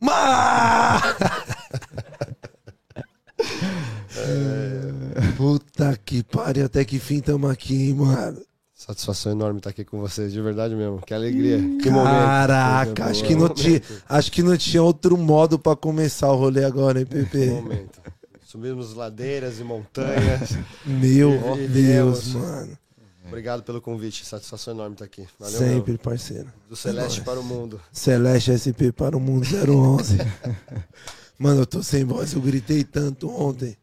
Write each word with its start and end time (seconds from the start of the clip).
Ma! 0.00 1.00
Puta 5.36 5.98
que 6.04 6.22
pariu, 6.22 6.66
até 6.66 6.84
que 6.84 6.98
fim 6.98 7.20
tamo 7.20 7.48
aqui, 7.48 7.88
hein, 7.88 7.94
mano. 7.94 8.40
Satisfação 8.74 9.32
enorme 9.32 9.58
estar 9.58 9.70
aqui 9.70 9.84
com 9.84 9.98
vocês, 9.98 10.32
de 10.32 10.40
verdade 10.42 10.74
mesmo. 10.74 11.00
Que 11.00 11.14
alegria. 11.14 11.58
Que 11.80 11.88
Caraca, 11.90 12.84
momento. 12.86 13.02
acho 13.02 13.24
que, 13.24 13.34
não 13.34 13.48
tinha, 13.48 13.82
acho 14.08 14.32
que 14.32 14.42
não 14.42 14.56
tinha 14.56 14.82
outro 14.82 15.16
modo 15.16 15.58
pra 15.58 15.74
começar 15.74 16.30
o 16.30 16.36
rolê 16.36 16.64
agora, 16.64 17.00
hein, 17.00 17.06
Pepe? 17.06 17.46
momento. 17.46 18.00
Subimos 18.42 18.94
ladeiras 18.94 19.58
e 19.58 19.64
montanhas. 19.64 20.50
Meu 20.84 21.30
E 21.58 21.66
Deus, 21.66 21.72
viemos. 21.72 22.34
mano. 22.34 22.78
Obrigado 23.34 23.64
pelo 23.64 23.80
convite. 23.80 24.24
Satisfação 24.24 24.74
enorme 24.74 24.94
estar 24.94 25.06
aqui. 25.06 25.26
Valeu, 25.40 25.58
Sempre, 25.58 25.90
meu. 25.94 25.98
parceiro. 25.98 26.46
Do 26.68 26.76
Celeste 26.76 27.20
para 27.22 27.40
o 27.40 27.42
mundo. 27.42 27.80
Celeste 27.90 28.52
SP 28.54 28.94
para 28.94 29.16
o 29.16 29.20
mundo 29.20 29.44
011. 29.44 30.18
Mano, 31.36 31.62
eu 31.62 31.66
tô 31.66 31.82
sem 31.82 32.04
voz, 32.04 32.32
eu 32.32 32.40
gritei 32.40 32.84
tanto 32.84 33.28
ontem. 33.28 33.76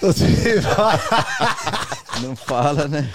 Tô 0.00 0.10
sem 0.14 0.30
voz. 0.30 1.00
Não 2.22 2.34
fala, 2.34 2.88
né? 2.88 3.12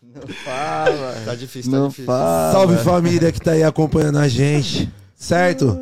Não 0.00 0.28
fala. 0.28 1.20
Tá 1.24 1.34
difícil, 1.34 1.72
tá 1.72 1.78
Não 1.78 1.88
difícil. 1.88 2.06
fala. 2.06 2.52
Salve 2.52 2.76
família 2.76 3.32
que 3.32 3.40
tá 3.40 3.50
aí 3.52 3.64
acompanhando 3.64 4.18
a 4.18 4.28
gente, 4.28 4.88
certo? 5.16 5.80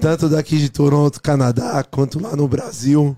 Tanto 0.00 0.28
daqui 0.28 0.58
de 0.58 0.68
Toronto, 0.68 1.22
Canadá, 1.22 1.84
quanto 1.84 2.20
lá 2.20 2.34
no 2.34 2.48
Brasil. 2.48 3.16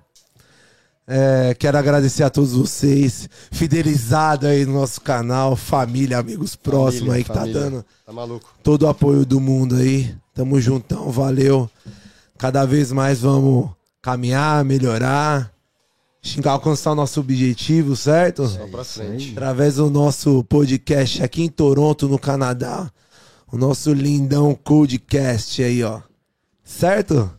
É, 1.08 1.54
quero 1.56 1.78
agradecer 1.78 2.24
a 2.24 2.30
todos 2.30 2.52
vocês, 2.52 3.28
fidelizado 3.52 4.46
aí 4.46 4.66
no 4.66 4.72
nosso 4.74 5.00
canal, 5.00 5.54
família, 5.54 6.18
amigos 6.18 6.56
próximos 6.56 7.14
aí 7.14 7.22
que 7.22 7.32
família. 7.32 7.54
tá 7.54 7.60
dando 7.60 7.84
Tá 8.04 8.12
maluco. 8.12 8.48
todo 8.62 8.82
o 8.82 8.88
apoio 8.88 9.24
do 9.24 9.40
mundo 9.40 9.76
aí. 9.76 10.12
Tamo 10.34 10.60
juntão, 10.60 11.10
valeu. 11.10 11.70
Cada 12.36 12.64
vez 12.66 12.90
mais 12.90 13.20
vamos 13.20 13.70
caminhar, 14.02 14.64
melhorar, 14.64 15.52
xingar, 16.20 16.52
alcançar 16.52 16.90
o 16.92 16.96
nosso 16.96 17.20
objetivo, 17.20 17.94
certo? 17.96 18.46
Só 18.48 18.66
pra 18.66 18.82
frente. 18.84 19.30
Através 19.32 19.76
do 19.76 19.88
nosso 19.88 20.42
podcast 20.44 21.22
aqui 21.22 21.42
em 21.44 21.48
Toronto, 21.48 22.08
no 22.08 22.18
Canadá. 22.18 22.90
O 23.50 23.56
nosso 23.56 23.92
lindão 23.92 24.54
Codecast 24.56 25.62
aí, 25.62 25.82
ó. 25.84 26.00
Certo? 26.64 27.30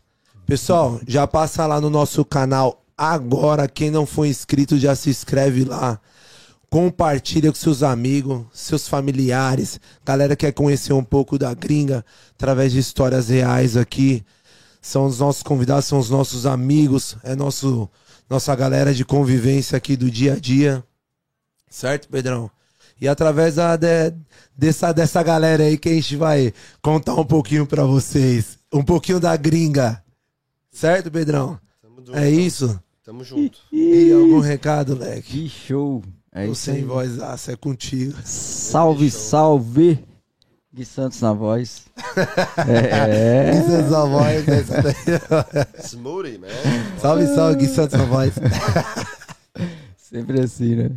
Pessoal, 0.45 1.01
já 1.05 1.27
passa 1.27 1.67
lá 1.67 1.81
no 1.81 1.89
nosso 1.89 2.23
canal 2.23 2.81
agora. 2.97 3.67
Quem 3.67 3.91
não 3.91 4.05
for 4.05 4.25
inscrito, 4.25 4.77
já 4.77 4.95
se 4.95 5.09
inscreve 5.09 5.63
lá. 5.63 5.99
Compartilha 6.69 7.49
com 7.51 7.57
seus 7.57 7.81
amigos, 7.83 8.45
seus 8.51 8.87
familiares. 8.87 9.79
Galera 10.05 10.35
que 10.35 10.45
quer 10.45 10.51
conhecer 10.51 10.91
um 10.93 11.03
pouco 11.03 11.37
da 11.37 11.53
gringa 11.53 12.03
através 12.33 12.73
de 12.73 12.79
histórias 12.79 13.29
reais 13.29 13.77
aqui. 13.77 14.23
São 14.81 15.05
os 15.05 15.19
nossos 15.19 15.43
convidados, 15.43 15.85
são 15.85 15.99
os 15.99 16.09
nossos 16.09 16.45
amigos. 16.45 17.15
É 17.23 17.35
nosso, 17.35 17.89
nossa 18.29 18.53
galera 18.55 18.93
de 18.93 19.05
convivência 19.05 19.77
aqui 19.77 19.95
do 19.95 20.11
dia 20.11 20.33
a 20.33 20.39
dia. 20.39 20.83
Certo, 21.69 22.09
Pedrão? 22.09 22.51
E 22.99 23.07
através 23.07 23.55
da, 23.55 23.75
de- 23.75 24.13
dessa, 24.57 24.91
dessa 24.91 25.21
galera 25.21 25.63
aí 25.63 25.77
que 25.77 25.87
a 25.89 25.93
gente 25.93 26.15
vai 26.15 26.53
contar 26.81 27.13
um 27.15 27.25
pouquinho 27.25 27.65
pra 27.65 27.83
vocês. 27.83 28.57
Um 28.73 28.83
pouquinho 28.83 29.19
da 29.19 29.35
gringa. 29.37 30.03
Certo, 30.71 31.09
Pedrão? 31.11 31.59
É 32.13 32.29
isso? 32.29 32.79
Tamo 33.07 33.23
junto. 33.23 33.57
E 33.71 34.11
algum 34.11 34.41
recado, 34.41 34.93
leque? 34.93 35.43
Que 35.43 35.47
show. 35.47 36.03
É 36.29 36.45
Tô 36.45 36.53
sem 36.53 36.75
aí. 36.75 36.83
voz, 36.83 37.21
aço, 37.21 37.51
é 37.51 37.55
contigo. 37.55 38.13
Salve, 38.25 39.09
salve. 39.09 40.03
Gui 40.75 40.83
Santos 40.83 41.21
na 41.21 41.31
voz. 41.31 41.85
É. 42.67 43.51
É 43.51 43.87
sua 43.87 44.05
voz, 44.07 44.45
essa 44.45 44.81
daí. 44.81 44.93
Smoothie, 45.85 46.37
man. 46.37 46.47
Salve, 46.99 47.27
salve, 47.27 47.55
Gui 47.59 47.67
Santos 47.69 47.97
na 47.97 48.03
voz. 48.03 48.33
Sempre 49.95 50.41
assim, 50.41 50.75
né? 50.75 50.91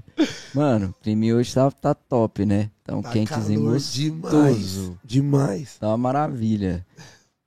Mano, 0.52 0.88
o 0.88 1.02
crime 1.04 1.32
hoje 1.32 1.54
tá, 1.54 1.70
tá 1.70 1.94
top, 1.94 2.44
né? 2.44 2.72
Então, 2.82 3.02
Tá 3.02 3.10
quentezinho 3.10 3.60
calor 3.60 3.78
demais. 3.78 4.20
gostoso. 4.20 4.98
Demais. 5.04 5.76
Tá 5.78 5.86
uma 5.86 5.96
maravilha. 5.96 6.84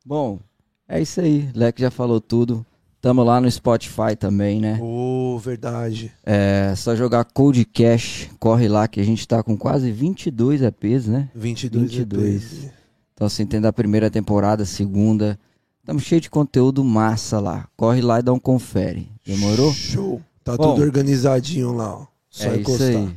Bom, 0.06 0.40
é 0.88 1.02
isso 1.02 1.20
aí. 1.20 1.50
Leque 1.54 1.82
já 1.82 1.92
falou 1.92 2.22
tudo. 2.22 2.66
Tamo 3.04 3.22
lá 3.22 3.42
no 3.42 3.52
Spotify 3.52 4.16
também, 4.18 4.62
né? 4.62 4.80
Ô, 4.82 5.38
verdade. 5.38 6.10
É 6.26 6.74
só 6.74 6.96
jogar 6.96 7.26
Code 7.26 7.66
Cash. 7.66 8.30
Corre 8.40 8.70
lá 8.70 8.88
que 8.88 8.98
a 8.98 9.04
gente 9.04 9.28
tá 9.28 9.44
com 9.44 9.58
quase 9.58 9.92
22 9.92 10.62
EPs, 10.62 11.08
né? 11.08 11.30
22. 11.36 11.92
22. 11.92 12.36
EPs. 12.36 12.72
Então, 13.14 13.28
assim, 13.28 13.46
tem 13.46 13.60
da 13.60 13.74
primeira 13.74 14.10
temporada, 14.10 14.64
segunda. 14.64 15.38
Tamo 15.86 16.00
cheio 16.00 16.22
de 16.22 16.30
conteúdo 16.30 16.82
massa 16.82 17.42
lá. 17.42 17.68
Corre 17.76 18.02
lá 18.02 18.22
e 18.22 18.24
dá 18.24 18.32
um 18.32 18.40
confere. 18.40 19.10
Demorou? 19.26 19.74
Show. 19.74 20.22
Tá 20.42 20.56
Bom. 20.56 20.72
tudo 20.72 20.86
organizadinho 20.86 21.74
lá, 21.74 21.98
ó. 21.98 22.06
Só 22.30 22.54
é 22.54 22.56
encostar. 22.56 22.90
isso 22.90 22.98
aí. 23.00 23.16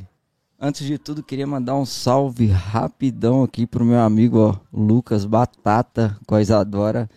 Antes 0.59 0.85
de 0.85 0.97
tudo, 0.97 1.23
queria 1.23 1.47
mandar 1.47 1.77
um 1.77 1.85
salve 1.85 2.47
rapidão 2.47 3.41
aqui 3.41 3.65
pro 3.65 3.85
meu 3.85 3.99
amigo, 3.99 4.37
ó, 4.37 4.55
Lucas 4.73 5.23
Batata, 5.23 6.17
com 6.27 6.35
a 6.35 6.41
Isadora. 6.41 7.09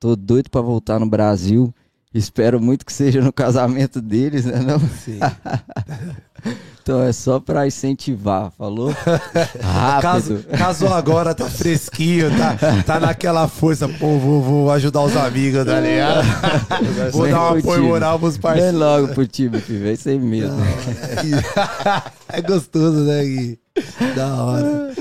Tô 0.00 0.16
doido 0.16 0.48
pra 0.48 0.62
voltar 0.62 0.98
no 0.98 1.06
Brasil. 1.06 1.70
Espero 2.14 2.60
muito 2.60 2.86
que 2.86 2.92
seja 2.92 3.20
no 3.20 3.32
casamento 3.32 4.00
deles, 4.00 4.44
né? 4.44 4.60
Não? 4.60 4.78
Sim. 4.78 5.18
Então 6.82 7.02
é 7.02 7.14
só 7.14 7.40
pra 7.40 7.66
incentivar, 7.66 8.50
falou? 8.58 8.94
Caso, 10.02 10.34
Rápido. 10.34 10.58
casou 10.58 10.92
agora, 10.92 11.34
tá 11.34 11.48
fresquinho, 11.48 12.30
tá, 12.36 12.82
tá 12.84 13.00
naquela 13.00 13.48
força. 13.48 13.88
Pô, 13.88 14.18
vou, 14.18 14.42
vou 14.42 14.70
ajudar 14.70 15.00
os 15.00 15.16
amigos, 15.16 15.64
tá 15.64 15.80
ligado? 15.80 16.22
Vou 17.10 17.22
Vem 17.22 17.32
dar 17.32 17.40
um 17.54 17.58
apoio 17.58 17.84
moral 17.84 18.18
pros 18.18 18.34
Vem 18.34 18.42
parceiros. 18.42 18.78
logo 18.78 19.08
pro 19.14 19.26
time, 19.26 19.58
filho. 19.60 19.86
É 19.88 19.92
isso 19.94 20.10
aí 20.10 20.18
mesmo. 20.18 20.58
É 22.28 22.42
gostoso, 22.42 23.00
né, 23.00 23.24
Gui? 23.24 23.58
Da 24.14 24.34
hora. 24.44 24.92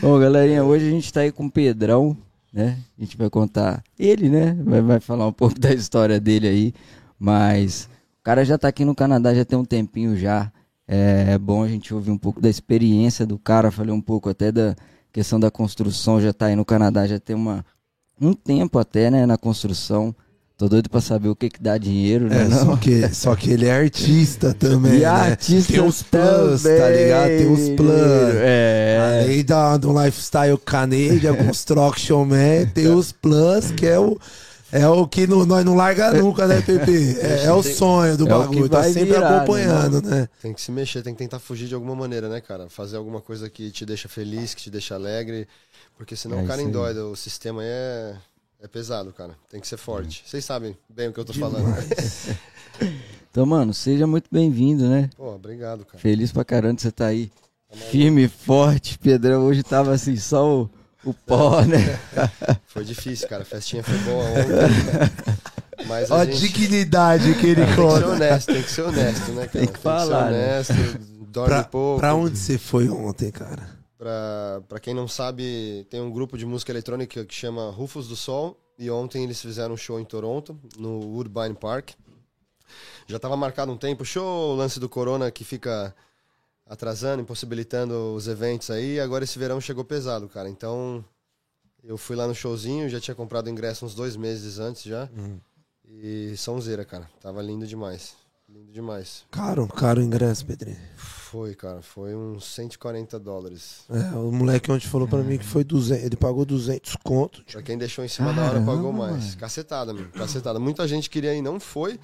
Bom, 0.00 0.18
galerinha, 0.18 0.64
hoje 0.64 0.88
a 0.88 0.90
gente 0.90 1.12
tá 1.12 1.20
aí 1.20 1.30
com 1.30 1.46
o 1.46 1.50
Pedrão, 1.52 2.16
né? 2.52 2.78
A 2.96 3.00
gente 3.02 3.16
vai 3.16 3.28
contar 3.30 3.82
ele, 3.98 4.28
né? 4.28 4.54
Vai, 4.64 4.80
vai 4.80 5.00
falar 5.00 5.26
um 5.26 5.32
pouco 5.32 5.58
da 5.60 5.72
história 5.72 6.18
dele 6.20 6.48
aí. 6.48 6.74
Mas 7.18 7.88
o 8.20 8.22
cara 8.22 8.44
já 8.44 8.56
tá 8.56 8.68
aqui 8.68 8.84
no 8.84 8.94
Canadá 8.94 9.34
já 9.34 9.44
tem 9.44 9.58
um 9.58 9.64
tempinho 9.64 10.16
já. 10.16 10.50
É 10.86 11.36
bom 11.36 11.62
a 11.62 11.68
gente 11.68 11.92
ouvir 11.92 12.10
um 12.10 12.16
pouco 12.16 12.40
da 12.40 12.48
experiência 12.48 13.26
do 13.26 13.38
cara. 13.38 13.70
Falei 13.70 13.92
um 13.92 14.00
pouco 14.00 14.30
até 14.30 14.50
da 14.50 14.74
questão 15.12 15.38
da 15.38 15.50
construção. 15.50 16.20
Já 16.20 16.32
tá 16.32 16.46
aí 16.46 16.56
no 16.56 16.64
Canadá, 16.64 17.06
já 17.06 17.18
tem 17.18 17.36
uma, 17.36 17.64
um 18.20 18.32
tempo 18.32 18.78
até, 18.78 19.10
né? 19.10 19.26
Na 19.26 19.36
construção. 19.36 20.14
Tô 20.58 20.68
doido 20.68 20.90
pra 20.90 21.00
saber 21.00 21.28
o 21.28 21.36
que 21.36 21.48
que 21.48 21.62
dá 21.62 21.78
dinheiro, 21.78 22.28
né? 22.28 22.42
É, 22.42 22.48
não? 22.48 22.66
só 22.66 22.76
que, 22.76 23.14
só 23.14 23.36
que 23.36 23.52
ele 23.52 23.66
é 23.66 23.70
artista 23.70 24.52
também, 24.58 24.94
E 24.96 24.98
né? 24.98 25.04
artista 25.06 25.72
Tem 25.72 25.80
os 25.80 26.02
tá 26.02 26.18
também, 26.18 26.96
ligado? 26.96 27.28
Tem 27.28 27.52
os 27.52 27.68
plus. 27.68 27.88
É. 28.42 29.22
Além 29.22 29.44
da, 29.44 29.76
do 29.76 29.92
lifestyle 30.04 30.58
Canadian, 30.58 31.36
construction 31.46 32.24
man, 32.24 32.66
tem 32.74 32.88
os 32.88 33.12
plus, 33.12 33.70
que 33.70 33.86
é 33.86 34.00
o, 34.00 34.18
é 34.72 34.88
o 34.88 35.06
que 35.06 35.28
não- 35.28 35.46
nós 35.46 35.64
não 35.64 35.76
larga 35.76 36.12
nunca, 36.12 36.44
né, 36.48 36.60
Pepe? 36.60 37.16
É, 37.22 37.44
é 37.44 37.52
o 37.52 37.62
sonho 37.62 38.16
do 38.16 38.26
É 38.26 38.28
bagulho, 38.28 38.68
tá 38.68 38.82
sempre 38.82 39.04
virar, 39.04 39.20
né, 39.20 39.36
acompanhando, 39.36 40.02
né? 40.02 40.28
Tem 40.42 40.52
que 40.52 40.60
se 40.60 40.72
mexer, 40.72 41.02
tem 41.02 41.14
que 41.14 41.18
tentar 41.18 41.38
fugir 41.38 41.68
de 41.68 41.74
alguma 41.74 41.94
maneira, 41.94 42.28
né, 42.28 42.40
cara? 42.40 42.68
Fazer 42.68 42.96
alguma 42.96 43.20
coisa 43.20 43.48
que 43.48 43.70
te 43.70 43.86
deixa 43.86 44.08
feliz, 44.08 44.54
que 44.54 44.62
te 44.62 44.70
deixa 44.70 44.96
alegre. 44.96 45.46
Porque 45.96 46.16
senão 46.16 46.40
É 46.40 46.42
o 46.42 46.46
cara 46.46 46.62
endoida. 46.62 47.06
O 47.06 47.16
sistema 47.16 47.62
aí 47.62 47.68
é, 47.68 48.14
é 48.60 48.66
pesado, 48.68 49.12
cara. 49.12 49.34
Tem 49.50 49.60
que 49.60 49.66
ser 49.68 49.76
forte. 49.76 50.22
Vocês 50.26 50.44
sabem 50.44 50.76
bem 50.88 51.08
o 51.08 51.12
que 51.12 51.20
eu 51.20 51.24
tô 51.24 51.32
falando. 51.32 51.66
Então, 53.30 53.44
mano, 53.44 53.74
seja 53.74 54.06
muito 54.06 54.26
bem-vindo, 54.32 54.88
né? 54.88 55.10
Pô, 55.16 55.34
obrigado, 55.34 55.84
cara. 55.84 55.98
Feliz 55.98 56.32
pra 56.32 56.44
caramba 56.44 56.76
que 56.76 56.82
você 56.82 56.90
tá 56.90 57.06
aí. 57.06 57.30
Firme 57.90 58.24
e 58.24 58.28
forte. 58.28 58.98
Pedrão 58.98 59.42
hoje 59.44 59.62
tava 59.62 59.92
assim, 59.92 60.16
só 60.16 60.62
o, 60.62 60.70
o 61.04 61.12
pó, 61.12 61.60
né? 61.62 61.98
Foi 62.66 62.84
difícil, 62.84 63.28
cara. 63.28 63.42
A 63.42 63.44
festinha 63.44 63.82
foi 63.84 63.98
boa 63.98 64.24
ontem. 64.24 65.86
Mas 65.86 66.10
Ó 66.10 66.16
a 66.16 66.20
a 66.20 66.24
gente 66.24 66.38
dignidade 66.40 67.34
que 67.34 67.46
ele 67.48 67.56
tem 67.56 67.66
que 67.66 67.70
ser 67.70 67.76
conta. 67.76 68.06
honesto, 68.08 68.52
tem 68.52 68.62
que 68.62 68.70
ser 68.70 68.82
honesto, 68.82 69.30
né, 69.32 69.46
cara? 69.46 69.64
Tem 69.66 69.66
que 69.68 69.78
falar, 69.78 70.30
né? 70.30 70.64
ser 70.64 70.72
honesto, 70.72 70.98
dorme 71.30 71.48
Pra, 71.50 71.64
pouco. 71.64 72.00
pra 72.00 72.14
onde 72.14 72.36
você 72.38 72.58
foi 72.58 72.88
ontem, 72.88 73.30
cara? 73.30 73.68
Pra, 73.98 74.62
pra 74.68 74.78
quem 74.78 74.94
não 74.94 75.08
sabe, 75.08 75.84
tem 75.90 76.00
um 76.00 76.10
grupo 76.10 76.38
de 76.38 76.46
música 76.46 76.70
eletrônica 76.70 77.24
que 77.24 77.34
chama 77.34 77.70
Rufus 77.70 78.06
do 78.06 78.14
Sol. 78.14 78.56
E 78.78 78.88
ontem 78.88 79.24
eles 79.24 79.42
fizeram 79.42 79.74
um 79.74 79.76
show 79.76 79.98
em 79.98 80.04
Toronto, 80.04 80.56
no 80.78 81.00
Woodbine 81.00 81.54
Park. 81.54 81.90
Já 83.08 83.18
tava 83.18 83.36
marcado 83.36 83.72
um 83.72 83.76
tempo. 83.76 84.04
Show, 84.04 84.52
o 84.52 84.54
lance 84.54 84.78
do 84.78 84.88
Corona 84.88 85.32
que 85.32 85.42
fica 85.42 85.92
atrasando, 86.64 87.22
impossibilitando 87.22 88.14
os 88.14 88.28
eventos 88.28 88.70
aí. 88.70 89.00
Agora 89.00 89.24
esse 89.24 89.36
verão 89.36 89.60
chegou 89.60 89.84
pesado, 89.84 90.28
cara. 90.28 90.48
Então 90.48 91.04
eu 91.82 91.98
fui 91.98 92.14
lá 92.14 92.28
no 92.28 92.34
showzinho, 92.34 92.88
já 92.88 93.00
tinha 93.00 93.16
comprado 93.16 93.50
ingresso 93.50 93.84
uns 93.84 93.96
dois 93.96 94.14
meses 94.14 94.60
antes 94.60 94.84
já. 94.84 95.08
E 95.84 96.36
sonzeira, 96.36 96.84
cara. 96.84 97.10
Tava 97.20 97.42
lindo 97.42 97.66
demais. 97.66 98.14
Lindo 98.48 98.70
demais. 98.70 99.24
Caro, 99.30 99.66
caro 99.66 100.00
ingresso, 100.00 100.46
Pedrinho. 100.46 100.78
Foi, 101.30 101.54
cara, 101.54 101.82
foi 101.82 102.14
uns 102.14 102.46
140 102.46 103.20
dólares. 103.20 103.84
É, 103.90 104.16
o 104.16 104.32
moleque 104.32 104.72
ontem 104.72 104.86
falou 104.86 105.06
pra 105.06 105.18
mim 105.18 105.36
que 105.36 105.44
foi 105.44 105.62
200, 105.62 106.02
ele 106.02 106.16
pagou 106.16 106.46
200 106.46 106.96
conto. 107.04 107.44
Pra 107.44 107.60
quem 107.62 107.76
deixou 107.76 108.02
em 108.02 108.08
cima 108.08 108.32
da 108.32 108.42
hora 108.46 108.60
pagou 108.60 108.90
Caramba, 108.92 108.92
mais. 109.10 109.24
mano. 109.26 109.36
Cacetada, 109.36 109.92
mano. 109.92 110.08
Cacetada. 110.08 110.58
Muita 110.58 110.88
gente 110.88 111.10
queria 111.10 111.34
ir, 111.34 111.42
não 111.42 111.60
foi, 111.60 112.00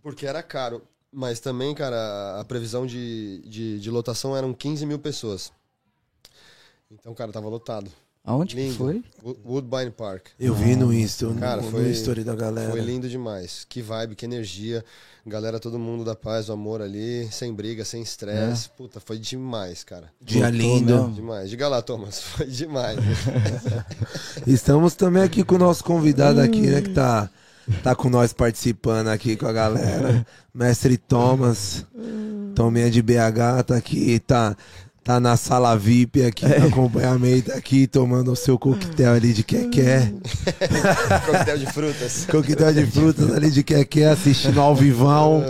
porque 0.00 0.24
era 0.24 0.40
caro. 0.40 0.82
Mas 1.12 1.40
também, 1.40 1.74
cara, 1.74 2.38
a 2.40 2.44
previsão 2.44 2.86
de, 2.86 3.42
de, 3.44 3.80
de 3.80 3.90
lotação 3.90 4.36
eram 4.36 4.54
15 4.54 4.86
mil 4.86 5.00
pessoas. 5.00 5.52
Então, 6.92 7.12
cara, 7.14 7.32
tava 7.32 7.48
lotado. 7.48 7.90
Aonde 8.24 8.54
que 8.54 8.62
Lindo. 8.62 8.76
foi? 8.76 9.02
Wo- 9.20 9.36
Woodbine 9.44 9.90
Park. 9.90 10.26
Eu 10.38 10.54
vi 10.54 10.76
no 10.76 10.92
Insta, 10.94 11.26
no, 11.26 11.34
Cara, 11.40 11.60
no 11.60 11.70
foi- 11.70 11.90
story 11.90 12.22
da 12.22 12.36
galera. 12.36 12.70
Foi 12.70 12.80
lindo 12.80 13.08
demais. 13.08 13.66
Que 13.68 13.82
vibe, 13.82 14.14
que 14.14 14.24
energia. 14.24 14.84
Galera, 15.26 15.58
todo 15.58 15.76
mundo 15.78 16.04
da 16.04 16.14
paz, 16.14 16.46
do 16.46 16.52
amor 16.52 16.80
ali, 16.82 17.28
sem 17.32 17.52
briga, 17.52 17.84
sem 17.84 18.00
estresse. 18.02 18.68
Puta, 18.76 19.00
foi 19.00 19.18
demais, 19.18 19.82
cara. 19.82 20.08
Dia 20.20 20.42
Voltou 20.50 20.58
lindo. 20.60 20.94
mesmo. 20.94 21.12
Demais. 21.14 21.50
Diga 21.50 21.66
lá, 21.68 21.82
Thomas. 21.82 22.20
Foi 22.22 22.46
demais. 22.46 22.98
Estamos 24.46 24.94
também 24.94 25.22
aqui 25.22 25.44
com 25.44 25.54
o 25.56 25.58
nosso 25.58 25.82
convidado 25.84 26.40
aqui, 26.40 26.62
né, 26.62 26.80
que 26.80 26.90
tá, 26.90 27.30
tá 27.82 27.94
com 27.94 28.08
nós 28.08 28.32
participando 28.32 29.08
aqui 29.08 29.36
com 29.36 29.46
a 29.46 29.52
galera. 29.52 30.26
Mestre 30.54 30.96
Thomas, 30.96 31.84
Tominha 32.54 32.90
de 32.90 33.00
BH, 33.00 33.62
tá 33.66 33.76
aqui, 33.76 34.18
tá, 34.20 34.56
tá 35.04 35.18
na 35.18 35.36
sala 35.36 35.76
VIP 35.76 36.24
aqui, 36.24 36.46
no 36.46 36.68
acompanhamento 36.68 37.52
aqui, 37.52 37.86
tomando 37.86 38.30
o 38.32 38.36
seu 38.36 38.58
coquetel 38.58 39.12
ali 39.14 39.32
de 39.32 39.42
quequé. 39.42 40.12
Coquetel 41.26 41.58
de 41.58 41.66
frutas. 41.66 42.26
Coquetel 42.30 42.72
de 42.72 42.86
frutas 42.86 43.32
ali 43.32 43.50
de 43.50 43.62
quequé, 43.64 44.06
assistindo 44.06 44.60
ao 44.60 44.74
vivão, 44.76 45.42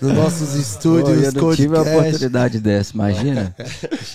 nos 0.00 0.12
nossos 0.14 0.50
Pô, 0.54 0.58
estúdios, 0.58 1.22
eu 1.22 1.32
não 1.32 1.54
tive 1.54 1.74
a 1.74 1.78
podcast. 1.80 1.98
oportunidade 1.98 2.60
dessa, 2.60 2.94
imagina. 2.94 3.54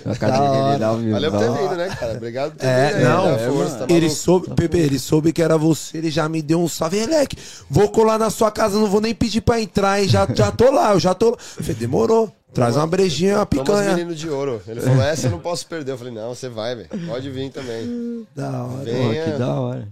A 0.04 0.16
cadeirinha 0.16 0.77
lá 0.80 0.88
ao 0.88 0.98
vivo. 0.98 1.12
Valeu 1.12 1.31
por 1.31 1.39
ter 1.39 1.51
vindo, 1.51 1.75
né, 1.75 1.95
cara? 2.00 2.13
Obrigado 2.13 2.51
por 2.54 2.57
ter 2.57 2.66
É, 2.66 2.88
vindo 2.88 2.98
aí. 2.98 3.04
não, 3.04 3.24
dá 3.25 3.31
é, 3.31 3.50
força, 3.51 3.75
tá 3.75 3.86
Ele 3.89 4.10
soube, 4.10 4.50
Pepe, 4.56 4.77
ele 4.80 4.98
soube 4.98 5.31
que 5.31 5.42
era 5.44 5.56
você, 5.57 6.00
ele 6.00 6.10
já 6.10 6.27
me 6.27 6.42
deu 6.42 6.60
um 6.60 6.68
salve. 6.68 6.98
Eleque, 6.98 7.38
vou 7.69 7.89
colar 7.89 8.18
na 8.18 8.31
sua 8.31 8.50
casa, 8.50 8.80
não 8.80 8.88
vou 8.88 9.00
nem 9.01 9.13
pedir 9.13 9.42
pra 9.42 9.62
entrar, 9.62 10.01
hein? 10.01 10.07
Já, 10.10 10.27
já 10.33 10.51
tô 10.51 10.72
lá, 10.72 10.94
eu 10.94 11.00
já 11.00 11.13
tô 11.13 11.30
lá. 11.31 11.38
Falei, 11.39 11.75
demorou. 11.75 12.33
Traz 12.56 12.78
uma 12.78 12.88
brejinha, 12.88 13.36
uma 13.36 13.46
picanha. 13.46 13.94
Menino 13.96 14.16
de 14.16 14.30
Ouro. 14.30 14.62
Ele 14.66 14.80
falou, 14.80 15.02
essa 15.04 15.28
eu 15.28 15.31
não 15.31 15.40
posso 15.40 15.68
perder. 15.68 15.92
Eu 15.92 15.98
falei, 15.98 16.13
não, 16.13 16.34
você 16.34 16.48
vai, 16.48 16.74
velho. 16.74 16.90
Pode 17.06 17.30
vir 17.30 17.52
também. 17.52 18.25
Da 18.34 18.63
hora. 18.63 18.84
Venha. 18.86 19.24
que 19.25 19.38
da 19.38 19.60
hora. 19.60 19.88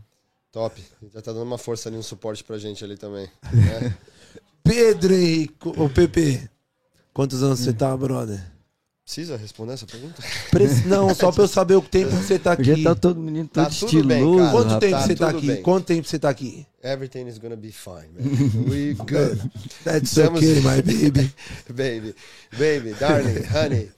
Top. 0.50 0.82
Já 1.14 1.22
tá 1.22 1.34
dando 1.34 1.44
uma 1.44 1.58
força 1.58 1.90
ali, 1.90 1.98
um 1.98 2.02
suporte 2.02 2.44
pra 2.44 2.58
gente 2.58 2.84
ali 2.84 2.96
também. 2.96 3.28
né? 3.52 3.94
Pedro 4.64 5.14
Henrique, 5.14 5.54
ô 5.78 5.90
Pepe, 5.90 6.50
quantos 7.14 7.44
anos 7.44 7.60
você 7.60 7.74
tá, 7.74 7.96
brother? 7.98 8.42
Precisa 9.06 9.36
responder 9.36 9.74
essa 9.74 9.86
pergunta? 9.86 10.24
Pre- 10.50 10.66
Não, 10.86 11.14
só 11.14 11.30
pra 11.32 11.44
eu 11.44 11.48
saber 11.48 11.76
o 11.76 11.82
tempo 11.82 12.10
que 12.12 12.24
você 12.24 12.40
tá 12.40 12.54
aqui. 12.54 12.84
tá 12.84 12.96
todo 12.96 13.20
menino 13.20 13.50
todo 13.50 13.66
Tá 13.66 13.70
tudo 13.70 14.04
bem, 14.06 14.20
estiloso. 14.20 14.38
cara. 14.40 14.52
Quanto 14.52 14.70
rapaz. 14.70 14.80
tempo 14.80 14.98
tá 14.98 15.06
você 15.08 15.16
tá 15.16 15.30
aqui? 15.30 15.48
bem. 15.48 15.62
Quanto 15.62 15.86
tempo 15.86 16.08
você 16.08 16.20
tá 16.20 16.30
aqui? 16.30 16.68
Everything 16.82 17.28
is 17.28 17.38
gonna 17.38 17.56
be 17.58 17.72
fine, 17.72 18.08
man. 18.14 18.70
We 18.70 18.94
good. 19.04 19.52
That's 19.84 20.10
Estamos- 20.18 20.40
okay, 20.40 20.56
my 20.64 20.82
baby. 20.82 21.34
Baby, 21.70 22.16
baby, 22.58 22.94
darling, 22.98 23.44
honey. 23.54 23.92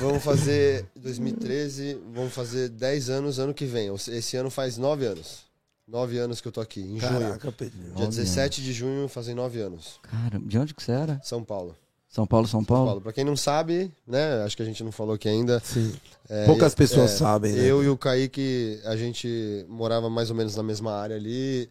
Vamos 0.00 0.22
fazer 0.22 0.86
2013, 0.96 1.98
vamos 2.14 2.32
fazer 2.32 2.68
10 2.70 3.10
anos 3.10 3.38
ano 3.38 3.52
que 3.52 3.66
vem. 3.66 3.92
Esse 3.94 4.36
ano 4.36 4.48
faz 4.50 4.78
9 4.78 5.04
anos. 5.04 5.40
9 5.86 6.18
anos 6.18 6.40
que 6.40 6.48
eu 6.48 6.52
tô 6.52 6.60
aqui, 6.60 6.80
em 6.80 6.98
junho. 6.98 7.00
Caraca, 7.00 7.52
Pedro. 7.52 7.78
Dia 7.96 8.06
17 8.06 8.62
de 8.62 8.72
junho 8.72 9.06
fazem 9.08 9.34
9 9.34 9.60
anos. 9.60 9.98
Cara, 10.02 10.38
de 10.38 10.58
onde 10.58 10.72
que 10.74 10.82
você 10.82 10.92
era? 10.92 11.20
São 11.24 11.42
Paulo. 11.44 11.74
São 12.08 12.26
Paulo, 12.26 12.46
São 12.46 12.60
São 12.60 12.64
Paulo? 12.64 12.86
Paulo. 12.86 13.00
Pra 13.02 13.12
quem 13.12 13.24
não 13.24 13.36
sabe, 13.36 13.92
né? 14.06 14.42
Acho 14.42 14.56
que 14.56 14.62
a 14.62 14.66
gente 14.66 14.82
não 14.82 14.90
falou 14.90 15.14
aqui 15.14 15.28
ainda. 15.28 15.60
Sim. 15.60 15.94
É, 16.28 16.46
Poucas 16.46 16.72
e- 16.72 16.76
pessoas 16.76 17.12
é, 17.12 17.16
sabem, 17.16 17.52
né? 17.52 17.64
Eu 17.64 17.82
e 17.84 17.88
o 17.88 17.96
Kaique, 17.98 18.80
a 18.84 18.96
gente 18.96 19.66
morava 19.68 20.08
mais 20.08 20.30
ou 20.30 20.36
menos 20.36 20.56
na 20.56 20.62
mesma 20.62 20.92
área 20.94 21.16
ali. 21.16 21.68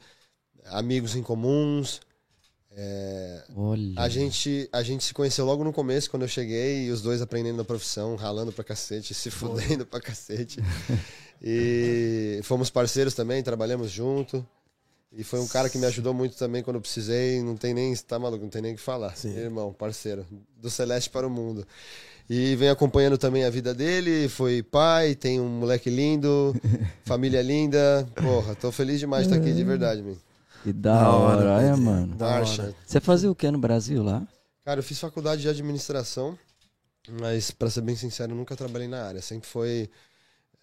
Amigos 0.65 1.15
em 1.15 1.23
comuns. 1.23 2.01
É, 2.71 3.43
Olha. 3.55 3.93
A 3.99 4.07
gente, 4.07 4.69
a 4.71 4.83
gente 4.83 5.03
se 5.03 5.11
conheceu 5.13 5.43
logo 5.45 5.63
no 5.63 5.73
começo, 5.73 6.11
quando 6.11 6.21
eu 6.21 6.27
cheguei, 6.27 6.85
e 6.85 6.91
os 6.91 7.01
dois 7.01 7.23
aprendendo 7.23 7.59
a 7.61 7.65
profissão, 7.65 8.15
ralando 8.15 8.51
pra 8.51 8.63
cacete, 8.63 9.13
se 9.15 9.31
fudendo 9.31 9.85
pra 9.85 9.99
cacete. 9.99 10.59
E 11.39 12.39
fomos 12.41 12.71
parceiros 12.71 13.13
também, 13.13 13.43
trabalhamos 13.43 13.91
junto. 13.91 14.43
E 15.17 15.23
foi 15.23 15.39
um 15.39 15.47
cara 15.47 15.67
que 15.67 15.79
me 15.79 15.85
ajudou 15.87 16.13
muito 16.13 16.37
também 16.37 16.61
quando 16.61 16.75
eu 16.75 16.81
precisei. 16.81 17.41
Não 17.41 17.57
tem 17.57 17.73
nem, 17.73 17.95
tá 17.95 18.19
maluco, 18.19 18.43
não 18.43 18.51
tem 18.51 18.61
nem 18.61 18.73
o 18.73 18.75
que 18.75 18.81
falar. 18.81 19.15
Sim. 19.17 19.35
Irmão, 19.35 19.73
parceiro, 19.73 20.23
do 20.55 20.69
Celeste 20.69 21.09
para 21.09 21.25
o 21.25 21.29
mundo. 21.29 21.65
E 22.29 22.55
vem 22.55 22.69
acompanhando 22.69 23.17
também 23.17 23.43
a 23.43 23.49
vida 23.49 23.73
dele. 23.73 24.29
Foi 24.29 24.61
pai, 24.61 25.15
tem 25.15 25.41
um 25.41 25.49
moleque 25.49 25.89
lindo, 25.89 26.55
família 27.03 27.41
linda. 27.41 28.07
Porra, 28.13 28.53
tô 28.53 28.71
feliz 28.71 28.99
demais 28.99 29.27
de 29.27 29.33
estar 29.33 29.43
aqui, 29.43 29.55
de 29.55 29.63
verdade, 29.63 30.03
man. 30.03 30.13
Que 30.61 30.71
da, 30.71 30.99
Da 31.01 31.09
hora, 31.09 31.51
hora, 31.51 31.63
é, 31.63 31.69
Pedro. 31.71 31.81
mano. 31.81 32.15
Da 32.15 32.25
Marcha. 32.27 32.61
hora. 32.61 32.75
Você 32.85 32.99
fazia 32.99 33.31
o 33.31 33.35
que 33.35 33.49
no 33.49 33.57
Brasil 33.57 34.03
lá? 34.03 34.21
Cara, 34.63 34.81
eu 34.81 34.83
fiz 34.83 34.99
faculdade 34.99 35.41
de 35.41 35.49
administração, 35.49 36.37
mas 37.19 37.49
pra 37.49 37.71
ser 37.71 37.81
bem 37.81 37.95
sincero, 37.95 38.33
eu 38.33 38.35
nunca 38.35 38.55
trabalhei 38.55 38.87
na 38.87 39.03
área. 39.03 39.21
Sempre 39.21 39.49
foi 39.49 39.89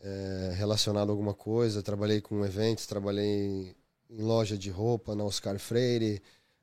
é, 0.00 0.54
relacionado 0.56 1.08
a 1.08 1.12
alguma 1.12 1.34
coisa. 1.34 1.82
Trabalhei 1.82 2.20
com 2.20 2.44
eventos, 2.44 2.86
trabalhei 2.86 3.74
em 4.10 4.22
loja 4.22 4.56
de 4.56 4.70
roupa 4.70 5.14
na 5.14 5.24
Oscar 5.24 5.58
Freire, 5.58 6.20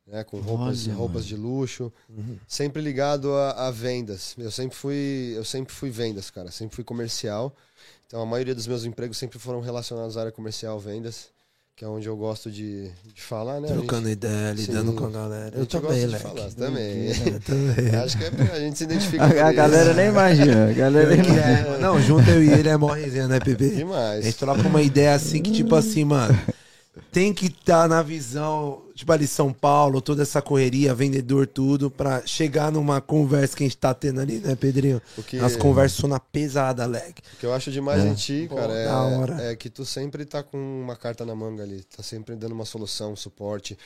né, 0.08 0.24
com 0.24 0.40
roupas, 0.42 0.88
Olha, 0.88 0.96
roupas 0.96 1.26
de 1.26 1.36
luxo. 1.36 1.92
Sempre 2.48 2.82
ligado 2.82 3.34
a, 3.34 3.68
a 3.68 3.72
vendas. 3.72 4.36
Eu 4.38 4.52
sempre 4.52 4.76
fui, 4.78 5.34
eu 5.36 5.44
sempre 5.46 5.74
fui 5.74 5.90
vendas, 5.90 6.30
cara. 6.30 6.52
Sempre 6.52 6.76
fui 6.76 6.84
comercial. 6.84 7.56
Então 8.08 8.22
a 8.22 8.26
maioria 8.26 8.54
dos 8.56 8.68
meus 8.68 8.84
empregos 8.84 9.18
sempre 9.18 9.40
foram 9.40 9.62
relacionados 9.62 10.18
à 10.18 10.22
área 10.22 10.32
comercial, 10.32 10.78
vendas, 10.80 11.30
que 11.78 11.86
é 11.86 11.88
onde 11.88 12.08
eu 12.08 12.18
gosto 12.18 12.52
de, 12.52 12.92
de 13.14 13.22
falar, 13.22 13.62
né? 13.62 13.68
A 13.68 13.72
gente- 13.74 13.78
Trocando 13.80 14.10
ideia, 14.10 14.52
lidando 14.52 14.92
Sim. 14.92 14.98
com 14.98 15.06
a 15.06 15.10
galera. 15.10 15.56
a 15.56 15.60
Eu 15.60 15.62
gente 15.62 15.72
também, 15.72 16.02
gosta 16.02 16.18
de 16.18 16.24
falar 16.24 16.52
também. 16.52 17.08
Eu 17.08 17.40
também. 17.40 17.96
Acho 18.04 18.18
que 18.18 18.24
é, 18.26 18.52
a 18.54 18.60
gente 18.60 18.78
se 18.78 18.84
identifica 18.84 19.24
A, 19.24 19.48
a 19.48 19.54
galera 19.54 19.94
nem 19.94 20.08
imagina. 20.10 20.70
A 20.70 20.74
galera 20.74 21.16
nem 21.16 21.38
É, 21.38 21.78
não, 21.80 22.02
junto 22.02 22.30
eu 22.30 22.44
e 22.44 22.50
ele 22.52 22.68
é 22.68 22.76
mó 22.76 22.88
resenha, 22.92 23.28
né, 23.30 23.40
Pepe? 23.40 23.66
A 23.66 23.76
Demais. 23.76 24.26
gente 24.26 24.38
troca 24.38 24.68
uma 24.68 24.82
ideia 24.82 25.14
assim 25.16 25.42
que, 25.42 25.52
tipo 25.52 25.74
assim, 25.74 26.04
mano, 26.04 26.38
tem 27.12 27.34
que 27.34 27.46
estar 27.46 27.88
na 27.88 28.02
visão, 28.02 28.84
tipo 28.94 29.12
ali 29.12 29.26
São 29.26 29.54
Paulo, 29.54 30.02
toda 30.02 30.24
essa 30.24 30.42
correria, 30.42 30.94
vendedor, 30.94 31.48
tudo, 31.48 31.90
pra 31.90 32.26
chegar 32.26 32.72
numa 32.72 33.00
conversa 33.00 33.56
que 33.56 33.64
a 33.64 33.68
gente 33.68 33.78
tá 33.78 33.94
tendo 33.94 34.20
ali, 34.20 34.40
né, 34.40 34.56
Pedrinho? 34.56 35.02
O 35.18 35.24
que, 35.24 35.40
As 35.40 35.56
conversas 35.56 36.00
são 36.00 36.10
na 36.10 36.20
pesada, 36.20 36.86
Leque. 36.86 37.22
o 37.34 37.38
que 37.38 37.46
eu 37.46 37.54
acho 37.54 37.72
demais 37.72 38.04
em 38.04 38.14
ti, 38.14 38.46
Pô, 38.50 38.56
cara, 38.56 38.74
é, 39.42 39.52
é 39.52 39.56
que 39.56 39.70
tu 39.70 39.86
sempre 39.86 40.26
tá 40.26 40.44
com 40.44 40.58
uma 40.58 40.96
carta 40.96 41.26
na 41.26 41.34
manga 41.34 41.64
ali. 41.64 41.84
Tá 41.84 42.04
sempre 42.04 42.36
dando 42.36 42.54
uma 42.54 42.66
solução, 42.66 43.14
um 43.14 43.16
suporte. 43.16 43.78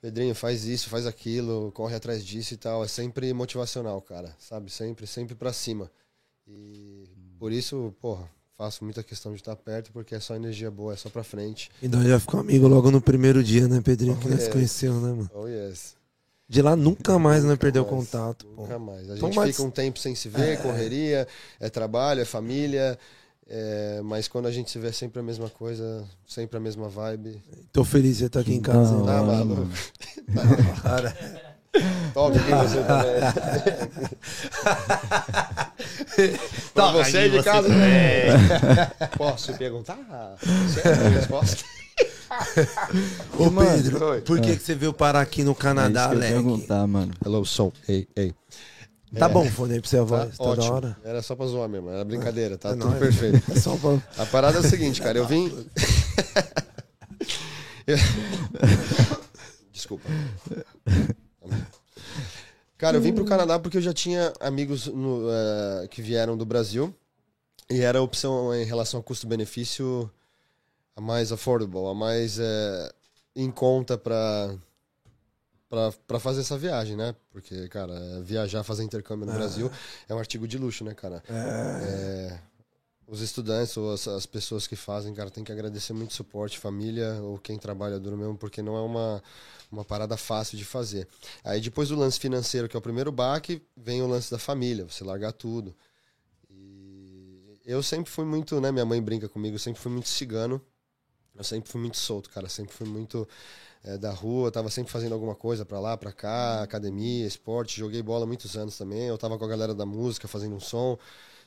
Pedrinho, 0.00 0.34
faz 0.34 0.64
isso, 0.64 0.88
faz 0.88 1.06
aquilo, 1.06 1.72
corre 1.72 1.94
atrás 1.94 2.24
disso 2.24 2.54
e 2.54 2.56
tal. 2.56 2.84
É 2.84 2.88
sempre 2.88 3.32
motivacional, 3.32 4.00
cara. 4.00 4.34
Sabe? 4.38 4.70
Sempre, 4.70 5.06
sempre 5.06 5.34
pra 5.34 5.52
cima. 5.52 5.90
E 6.46 7.08
por 7.38 7.52
isso, 7.52 7.94
porra, 8.00 8.30
faço 8.56 8.84
muita 8.84 9.02
questão 9.02 9.32
de 9.32 9.38
estar 9.40 9.54
perto, 9.56 9.90
porque 9.92 10.14
é 10.14 10.20
só 10.20 10.34
energia 10.34 10.70
boa, 10.70 10.92
é 10.94 10.96
só 10.96 11.08
pra 11.10 11.22
frente. 11.22 11.70
E 11.82 11.88
nós 11.88 12.04
já 12.06 12.18
ficou 12.18 12.40
amigo 12.40 12.66
logo 12.66 12.90
no 12.90 13.00
primeiro 13.00 13.42
dia, 13.44 13.68
né, 13.68 13.80
Pedrinho? 13.80 14.16
Que 14.16 14.28
nós 14.28 14.40
se 14.42 14.48
É. 14.48 14.52
conheceu, 14.52 14.94
né, 14.94 15.08
mano? 15.12 15.30
Oh, 15.34 15.46
yes. 15.46 15.94
De 16.48 16.62
lá 16.62 16.76
nunca 16.76 17.18
mais 17.18 17.42
nós 17.44 17.58
perdeu 17.58 17.82
mais. 17.84 17.94
contato, 17.96 18.46
pô. 18.46 18.62
Nunca 18.62 18.78
mais. 18.78 19.10
A 19.10 19.16
Então, 19.16 19.28
gente 19.28 19.36
mas- 19.36 19.50
fica 19.56 19.62
um 19.66 19.70
tempo 19.70 19.98
sem 19.98 20.14
se 20.14 20.28
ver, 20.28 20.62
correria, 20.62 21.26
é 21.60 21.68
trabalho, 21.68 22.20
é 22.20 22.24
família. 22.24 22.98
é, 23.48 24.00
mas 24.02 24.26
quando 24.26 24.46
a 24.46 24.50
gente 24.50 24.70
se 24.72 24.78
vê 24.78 24.88
é 24.88 24.92
sempre 24.92 25.20
a 25.20 25.22
mesma 25.22 25.48
coisa, 25.48 26.04
sempre 26.26 26.56
a 26.56 26.60
mesma 26.60 26.88
vibe. 26.88 27.40
Tô 27.72 27.84
feliz 27.84 28.16
de 28.16 28.24
estar 28.24 28.40
aqui 28.40 28.52
em 28.54 28.60
casa. 28.60 28.92
hein? 28.96 29.04
Tá 29.06 29.22
hora, 29.22 29.44
maluco? 29.44 29.68
Top, 32.14 32.36
aqui 32.38 32.50
você 32.50 32.82
também. 32.82 33.16
pra 36.74 36.92
você 36.92 37.28
de 37.30 37.42
casa 37.42 37.68
também. 37.68 38.28
Posso 39.16 39.54
perguntar? 39.54 39.98
Certo 40.72 40.88
a 41.04 41.08
resposta? 41.08 41.64
Ô, 43.38 43.50
Mano, 43.50 43.70
Pedro, 43.82 44.04
Oi. 44.10 44.20
por 44.22 44.40
que, 44.40 44.56
que 44.56 44.62
você 44.62 44.74
veio 44.74 44.92
parar 44.92 45.20
aqui 45.20 45.42
no 45.44 45.52
É 45.52 45.54
Canadá, 45.54 46.08
ia 46.12 46.18
Leque? 46.18 46.32
perguntar, 46.34 46.84
mano. 46.86 47.12
Hello, 47.24 47.44
som. 47.46 47.72
Ei, 47.88 48.06
ei. 48.16 48.34
Tá 49.18 49.28
bom, 49.28 49.48
fone 49.48 49.74
aí 49.74 49.80
pra 49.80 49.88
você 49.88 49.96
a 49.96 50.00
Tá 50.00 50.04
voz, 50.04 50.36
tá 50.36 50.44
da 50.44 50.50
ótimo. 50.50 50.74
hora. 50.74 50.96
Era 51.04 51.22
só 51.22 51.36
pra 51.36 51.46
zoar 51.46 51.68
mesmo, 51.68 51.88
era 51.88 52.04
brincadeira, 52.04 52.58
tá 52.58 52.70
É 52.70 52.72
tudo 52.72 52.86
nóis. 52.88 52.98
perfeito. 52.98 53.40
É 53.56 53.60
só 53.60 53.76
pra... 53.76 53.98
A 54.22 54.26
parada 54.26 54.58
é 54.58 54.60
o 54.60 54.64
seguinte, 54.68 55.00
cara, 55.00 55.16
eu 55.16 55.26
vim. 55.26 55.46
Desculpa. 59.72 60.08
Cara, 62.78 62.96
eu 62.96 63.00
vim 63.00 63.12
pro 63.14 63.24
Canadá 63.24 63.58
porque 63.58 63.78
eu 63.78 63.82
já 63.82 63.92
tinha 63.92 64.32
amigos 64.38 64.86
no, 64.86 65.28
eh, 65.30 65.88
que 65.88 66.02
vieram 66.02 66.36
do 66.36 66.44
Brasil 66.44 66.94
e 67.70 67.80
era 67.80 67.98
a 67.98 68.02
opção 68.02 68.54
em 68.54 68.64
relação 68.64 68.98
ao 68.98 69.04
custo-benefício 69.04 70.10
a 70.94 71.00
mais 71.00 71.32
affordable, 71.32 71.86
a 71.86 71.94
mais 71.94 72.38
eh, 72.38 72.92
em 73.34 73.50
conta 73.50 73.96
para 73.98 74.54
pra 76.06 76.20
fazer 76.20 76.40
essa 76.40 76.56
viagem, 76.56 76.96
né? 76.96 77.14
Porque, 77.30 77.68
cara, 77.68 78.22
viajar, 78.22 78.62
fazer 78.62 78.84
intercâmbio 78.84 79.26
no 79.26 79.32
Brasil 79.32 79.70
é 80.08 80.14
um 80.14 80.18
artigo 80.18 80.46
de 80.46 80.56
luxo, 80.56 80.84
né, 80.84 80.94
cara? 80.94 81.22
É, 81.82 82.38
os 83.06 83.20
estudantes 83.20 83.76
ou 83.76 83.92
as, 83.92 84.08
as 84.08 84.26
pessoas 84.26 84.66
que 84.66 84.74
fazem, 84.74 85.14
cara, 85.14 85.30
tem 85.30 85.44
que 85.44 85.52
agradecer 85.52 85.92
muito 85.92 86.10
o 86.10 86.14
suporte, 86.14 86.58
família 86.58 87.14
ou 87.22 87.38
quem 87.38 87.58
trabalha 87.58 87.98
duro 87.98 88.16
mesmo, 88.16 88.36
porque 88.36 88.60
não 88.60 88.76
é 88.76 88.80
uma, 88.80 89.22
uma 89.70 89.84
parada 89.84 90.16
fácil 90.16 90.58
de 90.58 90.64
fazer. 90.64 91.06
Aí 91.44 91.60
depois 91.60 91.88
do 91.88 91.96
lance 91.96 92.18
financeiro, 92.18 92.68
que 92.68 92.76
é 92.76 92.78
o 92.78 92.82
primeiro 92.82 93.12
baque, 93.12 93.62
vem 93.76 94.02
o 94.02 94.08
lance 94.08 94.30
da 94.30 94.38
família, 94.38 94.84
você 94.84 95.04
largar 95.04 95.32
tudo. 95.32 95.74
E 96.50 97.60
eu 97.64 97.82
sempre 97.82 98.10
fui 98.10 98.24
muito, 98.24 98.60
né, 98.60 98.72
minha 98.72 98.84
mãe 98.84 99.00
brinca 99.00 99.28
comigo, 99.28 99.54
eu 99.54 99.60
sempre 99.60 99.80
fui 99.80 99.92
muito 99.92 100.08
cigano. 100.08 100.60
Eu 101.34 101.44
sempre 101.44 101.68
fui 101.70 101.80
muito 101.80 101.98
solto, 101.98 102.30
cara, 102.30 102.48
sempre 102.48 102.72
fui 102.72 102.88
muito 102.88 103.28
é, 103.84 103.98
da 103.98 104.10
rua, 104.10 104.50
tava 104.50 104.70
sempre 104.70 104.90
fazendo 104.90 105.12
alguma 105.12 105.34
coisa 105.34 105.64
pra 105.64 105.78
lá, 105.78 105.96
pra 105.96 106.10
cá, 106.10 106.62
academia, 106.62 107.26
esporte, 107.26 107.78
joguei 107.78 108.02
bola 108.02 108.26
muitos 108.26 108.56
anos 108.56 108.76
também, 108.78 109.02
eu 109.04 109.18
tava 109.18 109.38
com 109.38 109.44
a 109.44 109.48
galera 109.48 109.74
da 109.74 109.84
música 109.84 110.26
fazendo 110.26 110.56
um 110.56 110.60
som. 110.60 110.98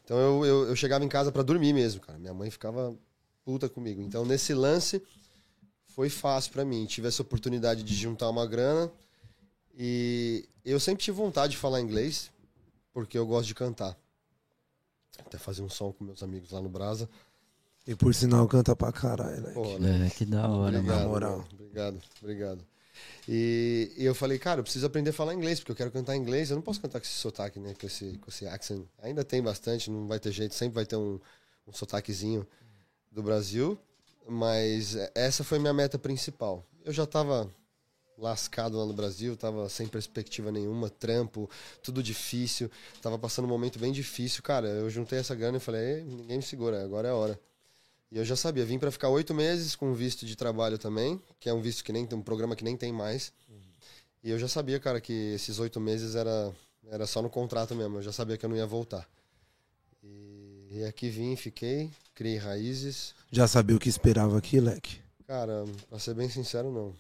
Então 0.09 0.17
eu, 0.17 0.43
eu, 0.43 0.67
eu 0.69 0.75
chegava 0.75 1.05
em 1.05 1.07
casa 1.07 1.31
para 1.31 1.43
dormir 1.43 1.71
mesmo, 1.71 2.01
cara. 2.01 2.17
Minha 2.17 2.33
mãe 2.33 2.49
ficava 2.49 2.95
puta 3.45 3.69
comigo. 3.69 4.01
Então 4.01 4.25
nesse 4.25 4.55
lance 4.55 5.03
foi 5.85 6.09
fácil 6.09 6.51
para 6.51 6.65
mim. 6.65 6.83
Tive 6.87 7.07
essa 7.07 7.21
oportunidade 7.21 7.83
de 7.83 7.93
juntar 7.93 8.27
uma 8.27 8.47
grana 8.47 8.91
e 9.77 10.49
eu 10.65 10.79
sempre 10.79 11.03
tive 11.03 11.15
vontade 11.15 11.51
de 11.51 11.57
falar 11.57 11.79
inglês 11.79 12.31
porque 12.91 13.19
eu 13.19 13.27
gosto 13.27 13.45
de 13.45 13.53
cantar. 13.53 13.95
Até 15.19 15.37
fazer 15.37 15.61
um 15.61 15.69
som 15.69 15.91
com 15.91 16.03
meus 16.03 16.23
amigos 16.23 16.49
lá 16.49 16.59
no 16.59 16.69
Brasa. 16.69 17.07
E 17.85 17.93
por 17.93 18.15
sinal 18.15 18.47
canta 18.47 18.75
pra 18.75 18.91
caralho, 18.91 19.41
né? 19.41 19.51
Pô, 19.51 19.77
né? 19.77 20.07
É, 20.07 20.09
que 20.09 20.25
da 20.25 20.47
hora, 20.47 20.79
Obrigado, 20.79 20.97
mano. 20.97 21.09
moral. 21.09 21.37
mano. 21.37 21.49
Obrigado, 21.53 22.01
obrigado. 22.19 22.65
E, 23.27 23.91
e 23.97 24.05
eu 24.05 24.15
falei, 24.15 24.39
cara, 24.39 24.59
eu 24.59 24.63
preciso 24.63 24.85
aprender 24.85 25.11
a 25.11 25.13
falar 25.13 25.33
inglês, 25.33 25.59
porque 25.59 25.71
eu 25.71 25.75
quero 25.75 25.91
cantar 25.91 26.15
inglês. 26.15 26.49
Eu 26.49 26.55
não 26.55 26.63
posso 26.63 26.81
cantar 26.81 26.99
com 26.99 27.05
esse 27.05 27.15
sotaque, 27.15 27.59
né? 27.59 27.73
Com 27.79 27.85
esse, 27.85 28.17
com 28.17 28.29
esse 28.29 28.47
accent. 28.47 28.85
Ainda 29.01 29.23
tem 29.23 29.41
bastante, 29.41 29.91
não 29.91 30.07
vai 30.07 30.19
ter 30.19 30.31
jeito, 30.31 30.55
sempre 30.55 30.75
vai 30.75 30.85
ter 30.85 30.95
um, 30.95 31.19
um 31.67 31.73
sotaquezinho 31.73 32.47
do 33.11 33.21
Brasil. 33.21 33.77
Mas 34.27 34.95
essa 35.15 35.43
foi 35.43 35.59
minha 35.59 35.73
meta 35.73 35.97
principal. 35.97 36.65
Eu 36.83 36.93
já 36.93 37.05
tava 37.05 37.53
lascado 38.19 38.77
lá 38.77 38.85
no 38.85 38.93
Brasil, 38.93 39.35
tava 39.37 39.69
sem 39.69 39.87
perspectiva 39.87 40.51
nenhuma, 40.51 40.89
trampo, 40.89 41.49
tudo 41.81 42.03
difícil, 42.03 42.69
tava 43.01 43.17
passando 43.17 43.45
um 43.45 43.47
momento 43.47 43.79
bem 43.79 43.91
difícil. 43.91 44.43
Cara, 44.43 44.67
eu 44.67 44.89
juntei 44.89 45.19
essa 45.19 45.33
grana 45.33 45.57
e 45.57 45.59
falei, 45.59 45.99
"Ei, 45.99 46.03
ninguém 46.03 46.37
me 46.37 46.43
segura, 46.43 46.83
agora 46.83 47.07
é 47.07 47.11
a 47.11 47.15
hora. 47.15 47.39
E 48.11 48.17
eu 48.17 48.25
já 48.25 48.35
sabia, 48.35 48.65
vim 48.65 48.79
para 48.79 48.91
ficar 48.91 49.09
oito 49.09 49.33
meses 49.33 49.75
com 49.75 49.93
visto 49.93 50.25
de 50.25 50.35
trabalho 50.35 50.77
também, 50.79 51.21
que 51.39 51.47
é 51.47 51.53
um 51.53 51.61
visto 51.61 51.83
que 51.83 51.91
nem 51.91 52.05
tem 52.07 52.17
um 52.17 52.21
programa 52.23 52.55
que 52.55 52.63
nem 52.63 52.75
tem 52.75 52.91
mais. 52.91 53.31
E 54.23 54.29
eu 54.31 54.39
já 54.39 54.47
sabia, 54.47 54.79
cara, 54.79 54.99
que 54.99 55.13
esses 55.13 55.59
oito 55.59 55.79
meses 55.79 56.15
era, 56.15 56.51
era 56.91 57.05
só 57.05 57.21
no 57.21 57.29
contrato 57.29 57.75
mesmo, 57.75 57.97
eu 57.97 58.01
já 58.01 58.11
sabia 58.11 58.35
que 58.37 58.45
eu 58.45 58.49
não 58.49 58.57
ia 58.57 58.65
voltar. 58.65 59.07
E, 60.03 60.67
e 60.71 60.83
aqui 60.85 61.09
vim, 61.09 61.35
fiquei, 61.35 61.89
criei 62.15 62.37
raízes. 62.37 63.13
Já 63.31 63.47
sabia 63.47 63.75
o 63.75 63.79
que 63.79 63.89
esperava 63.89 64.37
aqui, 64.37 64.59
Leque? 64.59 64.99
Cara, 65.27 65.63
pra 65.89 65.99
ser 65.99 66.15
bem 66.15 66.29
sincero, 66.29 66.71
não. 66.71 66.93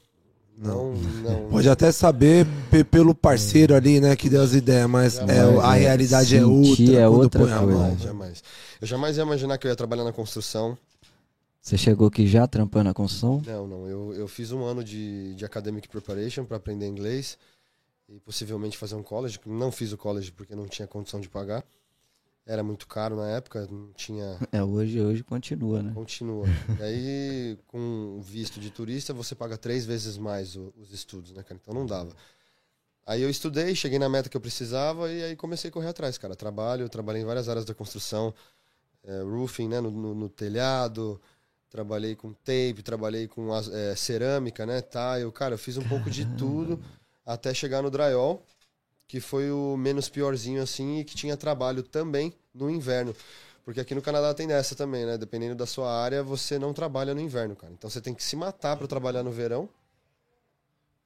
Não, 0.57 0.93
não. 0.93 1.49
Pode 1.51 1.69
até 1.69 1.91
saber 1.91 2.45
pe- 2.69 2.83
pelo 2.83 3.15
parceiro 3.15 3.73
ali, 3.73 3.99
né, 3.99 4.15
que 4.15 4.29
deu 4.29 4.41
as 4.41 4.53
ideias, 4.53 4.87
mas 4.89 5.17
é, 5.17 5.25
Jamais, 5.25 5.59
a 5.65 5.77
é. 5.77 5.79
realidade 5.79 6.35
é 6.37 6.45
outra. 6.45 6.93
é 6.93 7.07
outra 7.07 7.43
a 7.55 7.59
coisa. 7.59 7.65
mão. 7.77 7.97
Jamais. 7.97 8.43
Eu 8.79 8.87
jamais 8.87 9.17
ia 9.17 9.23
imaginar 9.23 9.57
que 9.57 9.65
eu 9.65 9.71
ia 9.71 9.75
trabalhar 9.75 10.03
na 10.03 10.11
construção. 10.13 10.77
Você 11.61 11.77
chegou 11.77 12.07
aqui 12.07 12.25
já 12.25 12.47
trampando 12.47 12.89
a 12.89 12.93
construção? 12.93 13.41
Não, 13.45 13.67
não. 13.67 13.87
Eu, 13.87 14.13
eu 14.13 14.27
fiz 14.27 14.51
um 14.51 14.63
ano 14.63 14.83
de, 14.83 15.35
de 15.35 15.45
academic 15.45 15.87
preparation 15.89 16.45
para 16.45 16.57
aprender 16.57 16.87
inglês 16.87 17.37
e 18.07 18.19
possivelmente 18.21 18.77
fazer 18.77 18.95
um 18.95 19.03
college. 19.03 19.39
Não 19.45 19.71
fiz 19.71 19.91
o 19.91 19.97
college 19.97 20.31
porque 20.31 20.55
não 20.55 20.67
tinha 20.67 20.87
condição 20.87 21.19
de 21.19 21.29
pagar. 21.29 21.63
Era 22.45 22.63
muito 22.63 22.87
caro 22.87 23.15
na 23.17 23.29
época, 23.29 23.67
não 23.69 23.91
tinha. 23.93 24.39
É, 24.51 24.63
hoje, 24.63 24.99
hoje 24.99 25.23
continua, 25.23 25.83
né? 25.83 25.91
Continua. 25.93 26.47
E 26.79 26.81
aí, 26.81 27.57
com 27.67 28.19
visto 28.23 28.59
de 28.59 28.71
turista, 28.71 29.13
você 29.13 29.35
paga 29.35 29.57
três 29.57 29.85
vezes 29.85 30.17
mais 30.17 30.55
o- 30.55 30.73
os 30.81 30.91
estudos, 30.91 31.31
né, 31.33 31.43
cara? 31.43 31.59
Então 31.61 31.73
não 31.73 31.85
dava. 31.85 32.11
Aí 33.05 33.21
eu 33.21 33.29
estudei, 33.29 33.75
cheguei 33.75 33.99
na 33.99 34.07
meta 34.09 34.29
que 34.29 34.37
eu 34.37 34.41
precisava 34.41 35.11
e 35.11 35.23
aí 35.23 35.35
comecei 35.35 35.69
a 35.69 35.73
correr 35.73 35.89
atrás, 35.89 36.17
cara. 36.17 36.35
Trabalho, 36.35 36.87
trabalhei 36.89 37.21
em 37.21 37.25
várias 37.25 37.49
áreas 37.49 37.65
da 37.65 37.73
construção, 37.75 38.33
é, 39.03 39.21
roofing, 39.21 39.67
né, 39.67 39.79
no, 39.81 39.91
no- 39.91 40.15
no 40.15 40.29
telhado, 40.29 41.21
trabalhei 41.69 42.15
com 42.15 42.33
tape, 42.33 42.81
trabalhei 42.83 43.27
com 43.27 43.49
é, 43.55 43.95
cerâmica, 43.95 44.65
né, 44.65 44.81
tile. 44.81 45.31
Cara, 45.31 45.53
eu 45.53 45.57
fiz 45.57 45.77
um 45.77 45.83
pouco 45.83 46.09
de 46.09 46.25
tudo 46.25 46.79
até 47.25 47.53
chegar 47.53 47.81
no 47.81 47.91
drywall, 47.91 48.43
que 49.07 49.19
foi 49.19 49.51
o 49.51 49.77
menos 49.77 50.09
piorzinho 50.09 50.61
assim 50.61 50.99
e 50.99 51.03
que 51.03 51.15
tinha 51.15 51.37
trabalho 51.37 51.83
também 51.83 52.33
no 52.53 52.69
inverno. 52.69 53.15
Porque 53.63 53.79
aqui 53.79 53.93
no 53.93 54.01
Canadá 54.01 54.33
tem 54.33 54.47
dessa 54.47 54.75
também, 54.75 55.05
né? 55.05 55.17
Dependendo 55.17 55.55
da 55.55 55.65
sua 55.65 55.91
área, 55.91 56.23
você 56.23 56.57
não 56.57 56.73
trabalha 56.73 57.13
no 57.13 57.21
inverno, 57.21 57.55
cara. 57.55 57.71
Então 57.71 57.89
você 57.89 58.01
tem 58.01 58.15
que 58.15 58.23
se 58.23 58.35
matar 58.35 58.75
para 58.75 58.87
trabalhar 58.87 59.21
no 59.21 59.31
verão 59.31 59.69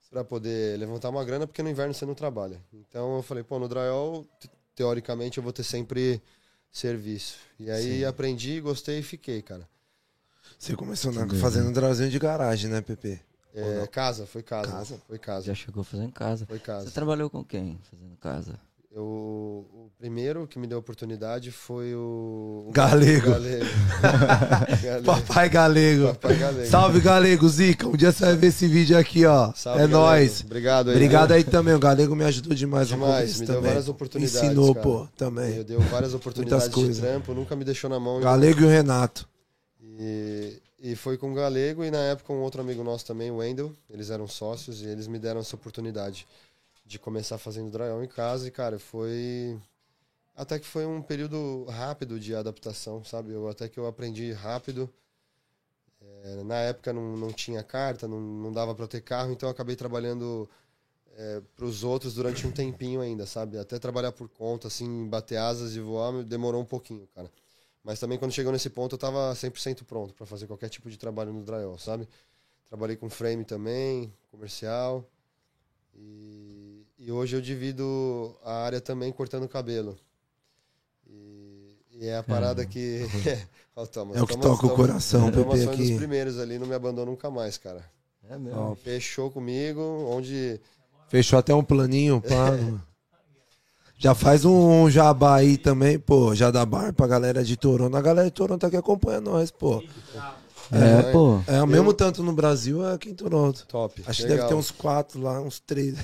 para 0.10 0.24
poder 0.24 0.78
levantar 0.78 1.10
uma 1.10 1.26
grana, 1.26 1.48
porque 1.48 1.64
no 1.64 1.70
inverno 1.70 1.94
você 1.94 2.06
não 2.06 2.14
trabalha. 2.14 2.62
Então 2.72 3.18
eu 3.18 3.24
falei, 3.24 3.44
pô, 3.44 3.58
no 3.58 3.68
drywall, 3.68 4.24
te- 4.40 4.50
teoricamente 4.76 5.40
eu 5.40 5.44
vou 5.44 5.52
ter 5.52 5.64
sempre 5.64 6.22
serviço. 6.72 7.38
E 7.60 7.70
aí 7.72 8.06
aprendi, 8.06 8.62
gostei 8.62 9.00
e 9.00 9.04
fiquei, 9.04 9.42
cara. 9.42 9.68
Você 10.58 10.76
começou 10.76 11.12
na, 11.12 11.28
fazendo 11.36 11.72
drazinho 11.72 12.10
de 12.10 12.20
garagem, 12.20 12.70
né, 12.70 12.82
Pepe? 12.82 13.20
É, 13.56 13.86
casa, 13.88 14.26
foi 14.26 14.42
casa. 14.42 14.72
Casa? 14.72 15.02
Foi 15.08 15.20
casa. 15.20 15.46
Já 15.46 15.54
chegou 15.54 15.84
fazendo 15.84 16.12
casa. 16.12 16.46
Foi 16.46 16.58
casa. 16.60 16.86
Você 16.88 16.92
trabalhou 16.92 17.30
com 17.30 17.44
quem 17.44 17.80
fazendo 17.90 18.16
casa? 18.18 18.60
Eu, 18.96 19.04
o 19.04 19.90
primeiro 19.98 20.46
que 20.48 20.60
me 20.60 20.68
deu 20.68 20.78
a 20.78 20.80
oportunidade 20.80 21.50
foi 21.52 21.96
o. 21.96 22.66
o 22.68 22.72
Galego. 22.72 23.32
Galego. 23.32 23.66
Galego. 24.84 25.04
Papai 25.06 25.50
Galego. 25.50 26.08
Papai 26.10 26.36
Galego. 26.36 26.70
Salve, 26.70 27.00
Galego. 27.02 27.50
Zica, 27.50 27.88
um 27.88 27.98
dia 27.98 28.12
você 28.12 28.26
vai 28.26 28.36
ver 28.36 28.48
esse 28.48 28.68
vídeo 28.68 28.96
aqui, 28.96 29.26
ó. 29.26 29.52
Salve, 29.56 29.80
é 29.82 29.88
Galego. 29.88 29.98
nóis. 30.00 30.42
Obrigado 30.46 30.90
aí. 30.90 30.96
Obrigado 30.96 31.28
viu? 31.30 31.38
aí 31.38 31.44
também. 31.44 31.74
O 31.74 31.80
Galego 31.80 32.16
me 32.16 32.24
ajudou 32.24 32.54
demais 32.54 32.88
Demais, 32.88 33.40
me 33.40 33.48
deu 33.48 33.56
também. 33.56 33.70
várias 33.72 33.90
oportunidades, 33.90 34.44
Ensinou, 34.44 34.76
cara. 34.76 34.84
pô, 34.88 35.08
também. 35.18 35.56
Eu 35.56 35.64
deu 35.64 35.80
várias 35.82 36.14
oportunidades 36.14 36.68
de 36.68 36.74
coisas. 36.76 37.00
trampo, 37.00 37.34
nunca 37.34 37.56
me 37.56 37.66
deixou 37.66 37.90
na 37.90 38.00
mão. 38.00 38.20
Galego 38.22 38.62
e 38.62 38.66
o 38.66 38.70
Renato. 38.70 39.28
E, 39.84 40.62
e 40.80 40.96
foi 40.96 41.18
com 41.18 41.32
o 41.32 41.36
Galego 41.36 41.84
e 41.84 41.92
na 41.92 42.00
época 42.00 42.32
um 42.32 42.42
outro 42.42 42.62
amigo 42.62 42.84
nosso 42.84 43.06
também, 43.06 43.30
o 43.30 43.38
Wendel. 43.38 43.72
Eles 43.90 44.10
eram 44.10 44.28
sócios 44.28 44.82
e 44.82 44.86
eles 44.86 45.08
me 45.08 45.20
deram 45.20 45.42
essa 45.42 45.56
oportunidade 45.56 46.28
de 46.86 46.98
começar 46.98 47.38
fazendo 47.38 47.72
drywall 47.72 48.04
em 48.04 48.08
casa. 48.08 48.48
E, 48.48 48.52
cara, 48.52 48.80
foi. 48.80 49.60
Até 50.36 50.58
que 50.60 50.66
foi 50.66 50.86
um 50.86 51.02
período 51.02 51.66
rápido 51.66 52.20
de 52.20 52.34
adaptação, 52.34 53.04
sabe? 53.04 53.32
Eu, 53.32 53.48
até 53.50 53.68
que 53.70 53.78
eu 53.78 53.86
aprendi 53.86 54.32
rápido. 54.32 54.90
É, 56.02 56.44
na 56.44 56.56
época 56.56 56.92
não, 56.94 57.16
não 57.18 57.32
tinha 57.32 57.64
carta, 57.64 58.08
não, 58.08 58.20
não 58.20 58.52
dava 58.52 58.74
para 58.76 58.88
ter 58.88 59.02
carro, 59.02 59.32
então 59.32 59.48
eu 59.48 59.52
acabei 59.52 59.76
trabalhando 59.76 60.50
para 61.56 61.66
os 61.66 61.84
outros 61.84 62.16
durante 62.16 62.46
um 62.48 62.52
tempinho 62.52 63.02
ainda, 63.02 63.26
sabe? 63.26 63.58
Até 63.58 63.78
trabalhar 63.78 64.12
por 64.12 64.28
conta, 64.30 64.68
assim, 64.68 65.08
bater 65.08 65.38
asas 65.38 65.76
e 65.76 65.80
voar, 65.80 66.24
demorou 66.24 66.62
um 66.62 66.66
pouquinho, 66.66 67.08
cara. 67.14 67.30
Mas 67.84 68.00
também 68.00 68.18
quando 68.18 68.32
chegou 68.32 68.52
nesse 68.52 68.70
ponto 68.70 68.94
eu 68.96 69.00
tava 69.00 69.34
100% 69.34 69.84
pronto 69.84 70.14
para 70.14 70.26
fazer 70.26 70.48
qualquer 70.48 70.70
tipo 70.70 70.90
de 70.90 70.98
trabalho 70.98 71.34
no 71.34 71.44
drywall, 71.44 71.78
sabe? 71.78 72.08
Trabalhei 72.70 72.96
com 72.96 73.10
frame 73.10 73.44
também, 73.44 74.12
comercial. 74.32 75.06
E, 75.96 76.86
e 76.98 77.12
hoje 77.12 77.36
eu 77.36 77.42
divido 77.42 78.36
a 78.44 78.64
área 78.64 78.80
também 78.82 79.12
cortando 79.12 79.48
cabelo. 79.48 79.98
E, 81.08 81.76
e 81.92 82.06
é 82.08 82.18
a 82.18 82.24
parada 82.24 82.66
que. 82.66 83.02
Ó, 83.76 83.86
Thomas, 83.86 84.18
É 84.18 84.22
o 84.22 84.28
que 84.28 84.34
Thomas- 84.38 84.48
toca 84.48 84.66
o 84.66 84.70
Thomas- 84.70 84.76
coração, 84.88 85.32
Thomas 85.32 85.60
Pepe, 85.60 85.66
foi 85.76 85.86
um 85.86 85.88
dos 85.90 85.98
primeiros 85.98 86.40
ali, 86.40 86.58
não 86.60 86.68
me 86.68 86.76
abandona 86.76 87.10
nunca 87.10 87.30
mais, 87.30 87.58
cara. 87.58 87.84
É 88.30 88.36
Ó, 88.56 88.76
Fechou 88.76 89.30
comigo, 89.30 89.82
onde. 89.82 90.60
Fechou 91.10 91.38
até 91.38 91.54
um 91.54 91.64
planinho, 91.64 92.22
pá. 92.22 92.52
Já 94.04 94.14
faz 94.14 94.44
um 94.44 94.90
jabá 94.90 95.38
aí 95.38 95.58
também, 95.58 95.98
pô. 95.98 96.36
Já 96.36 96.52
dá 96.52 96.66
bar 96.66 96.94
pra 96.94 97.08
galera 97.08 97.44
de 97.44 97.56
Toronto. 97.56 97.96
A 97.96 98.02
galera 98.02 98.28
de 98.28 98.34
Toronto 98.34 98.66
aqui 98.66 98.76
acompanha 98.76 99.22
nós, 99.22 99.50
pô. 99.50 99.82
É, 100.72 101.12
pô. 101.12 101.40
É 101.48 101.62
o 101.62 101.68
mesmo 101.68 101.94
tanto 101.94 102.22
no 102.22 102.34
Brasil, 102.34 102.86
é 102.86 102.94
aqui 102.94 103.10
em 103.10 103.16
Toronto. 103.16 103.66
Top. 103.68 104.04
Acho 104.06 104.22
que 104.22 104.28
deve 104.28 104.46
ter 104.46 104.56
uns 104.56 104.72
quatro 104.72 105.22
lá, 105.22 105.40
uns 105.40 105.60
três. 105.60 105.96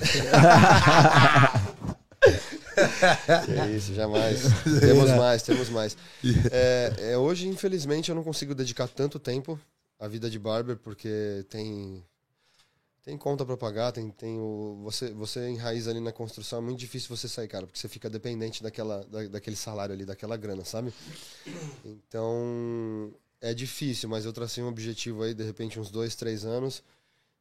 Que 3.46 3.76
isso, 3.76 3.94
jamais. 3.94 4.40
temos 4.80 5.10
mais, 5.10 5.42
temos 5.42 5.68
mais. 5.68 5.96
É, 6.50 7.12
é, 7.12 7.18
hoje, 7.18 7.48
infelizmente, 7.48 8.10
eu 8.10 8.14
não 8.14 8.22
consigo 8.22 8.54
dedicar 8.54 8.88
tanto 8.88 9.18
tempo 9.18 9.58
à 9.98 10.08
vida 10.08 10.30
de 10.30 10.38
barber, 10.38 10.76
porque 10.76 11.44
tem 11.48 12.04
tem 13.10 13.18
conta 13.18 13.44
pra 13.44 13.56
pagar, 13.56 13.90
tem, 13.90 14.08
tem 14.10 14.38
o. 14.38 14.78
Você, 14.84 15.10
você 15.10 15.48
enraiza 15.48 15.90
ali 15.90 15.98
na 15.98 16.12
construção, 16.12 16.60
é 16.60 16.62
muito 16.62 16.78
difícil 16.78 17.14
você 17.14 17.28
sair, 17.28 17.48
cara, 17.48 17.66
porque 17.66 17.78
você 17.78 17.88
fica 17.88 18.08
dependente 18.08 18.62
daquela, 18.62 19.04
da, 19.06 19.26
daquele 19.26 19.56
salário 19.56 19.92
ali, 19.92 20.04
daquela 20.04 20.36
grana, 20.36 20.64
sabe? 20.64 20.94
Então, 21.84 23.12
é 23.40 23.52
difícil, 23.52 24.08
mas 24.08 24.24
eu 24.24 24.32
tracei 24.32 24.62
um 24.62 24.68
objetivo 24.68 25.24
aí, 25.24 25.34
de 25.34 25.42
repente, 25.42 25.80
uns 25.80 25.90
dois, 25.90 26.14
três 26.14 26.44
anos. 26.44 26.84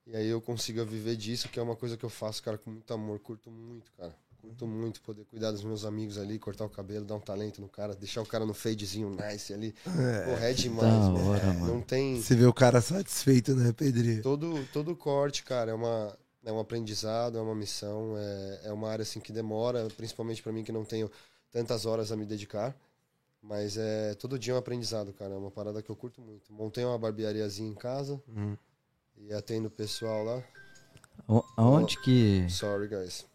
E 0.07 0.15
aí 0.15 0.27
eu 0.27 0.41
consiga 0.41 0.83
viver 0.83 1.15
disso, 1.15 1.47
que 1.49 1.59
é 1.59 1.61
uma 1.61 1.75
coisa 1.75 1.95
que 1.95 2.03
eu 2.03 2.09
faço, 2.09 2.41
cara, 2.41 2.57
com 2.57 2.71
muito 2.71 2.91
amor. 2.91 3.19
Curto 3.19 3.51
muito, 3.51 3.91
cara. 3.91 4.15
Curto 4.41 4.65
muito 4.65 5.01
poder 5.01 5.25
cuidar 5.25 5.51
dos 5.51 5.63
meus 5.63 5.83
amigos 5.83 6.17
ali, 6.17 6.39
cortar 6.39 6.63
o 6.65 6.69
cabelo, 6.69 7.03
dar 7.05 7.15
um 7.15 7.19
talento 7.19 7.59
no 7.59 7.67
cara, 7.67 7.93
deixar 7.93 8.21
o 8.21 8.25
cara 8.25 8.45
no 8.45 8.53
fadezinho 8.53 9.09
nice 9.09 9.53
ali. 9.53 9.73
Porra, 9.83 10.45
é 10.49 10.53
demais, 10.53 11.07
velho. 11.07 11.27
hora, 11.27 11.45
mano. 11.53 11.73
Não 11.75 11.81
tem. 11.81 12.21
Você 12.21 12.35
vê 12.35 12.45
o 12.45 12.53
cara 12.53 12.79
satisfeito, 12.81 13.53
né, 13.53 13.73
Pedrinho? 13.73 14.21
Todo, 14.23 14.65
todo 14.71 14.95
corte, 14.95 15.43
cara, 15.43 15.71
é, 15.71 15.73
uma, 15.73 16.17
é 16.45 16.51
um 16.53 16.59
aprendizado, 16.59 17.37
é 17.37 17.41
uma 17.41 17.53
missão, 17.53 18.15
é, 18.17 18.61
é 18.65 18.71
uma 18.71 18.89
área 18.89 19.03
assim 19.03 19.19
que 19.19 19.33
demora, 19.33 19.87
principalmente 19.97 20.41
pra 20.41 20.53
mim 20.53 20.63
que 20.63 20.71
não 20.71 20.85
tenho 20.85 21.11
tantas 21.51 21.85
horas 21.85 22.09
a 22.11 22.15
me 22.15 22.25
dedicar. 22.25 22.73
Mas 23.41 23.77
é 23.77 24.15
todo 24.15 24.37
dia 24.39 24.53
é 24.53 24.55
um 24.55 24.59
aprendizado, 24.59 25.13
cara. 25.13 25.33
É 25.33 25.37
uma 25.37 25.51
parada 25.51 25.81
que 25.81 25.89
eu 25.89 25.95
curto 25.95 26.21
muito. 26.21 26.51
Montei 26.51 26.83
uma 26.85 26.97
barbeariazinha 26.97 27.69
em 27.69 27.75
casa 27.75 28.21
Hum. 28.27 28.55
e 29.17 29.33
atendo 29.33 29.67
o 29.67 29.71
pessoal 29.71 30.23
lá. 30.23 30.43
O- 31.27 31.43
Aonde 31.57 31.97
que. 32.01 32.45
Sorry, 32.49 32.87
guys. 32.87 33.25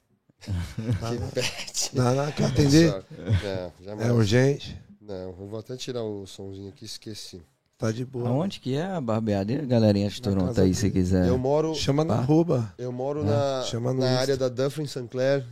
Que 0.40 1.34
pet. 1.34 1.90
Dá, 1.94 2.14
dá, 2.14 2.32
quer 2.32 2.44
atender? 2.46 2.90
Não, 2.92 3.72
jamais. 3.84 4.08
É 4.08 4.12
urgente? 4.12 4.80
Não, 5.00 5.14
eu 5.14 5.32
vou 5.32 5.58
até 5.58 5.76
tirar 5.76 6.02
o 6.02 6.26
somzinho 6.26 6.68
aqui, 6.70 6.84
esqueci. 6.84 7.42
Tá 7.76 7.90
de 7.90 8.04
boa. 8.04 8.28
Aonde 8.28 8.60
que 8.60 8.74
é 8.76 8.84
a 8.84 9.00
barbearia, 9.00 9.64
galerinha 9.66 10.08
de 10.08 10.22
Toronto 10.22 10.58
aí, 10.60 10.74
se 10.74 10.90
quiser. 10.90 11.26
Eu 11.28 11.36
moro, 11.36 11.74
Chama 11.74 12.04
na 12.04 12.14
Ah. 12.14 12.18
arroba. 12.18 12.72
eu 12.78 12.92
moro 12.92 13.20
É, 13.22 13.24
na, 13.24 13.62
chama 13.64 13.92
na 13.92 14.06
Insta. 14.06 14.20
área 14.20 14.36
da 14.36 14.48
Dufferin 14.48 14.86
St. 14.86 15.08
Clair, 15.08 15.44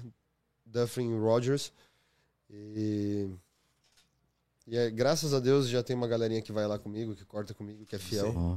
Dufferin 0.65 1.19
Rogers. 1.19 1.73
E, 2.49 3.29
e 4.67 4.77
é, 4.77 4.91
graças 4.91 5.35
a 5.35 5.41
Deus 5.41 5.69
já 5.69 5.83
tem 5.83 5.97
uma 5.97 6.07
galerinha 6.07 6.41
que 6.43 6.53
vai 6.53 6.67
lá 6.67 6.79
comigo, 6.79 7.15
que 7.15 7.25
corta 7.25 7.53
comigo, 7.55 7.85
que 7.85 7.97
é 7.97 7.99
fiel. 7.99 8.33
Ó, 8.37 8.57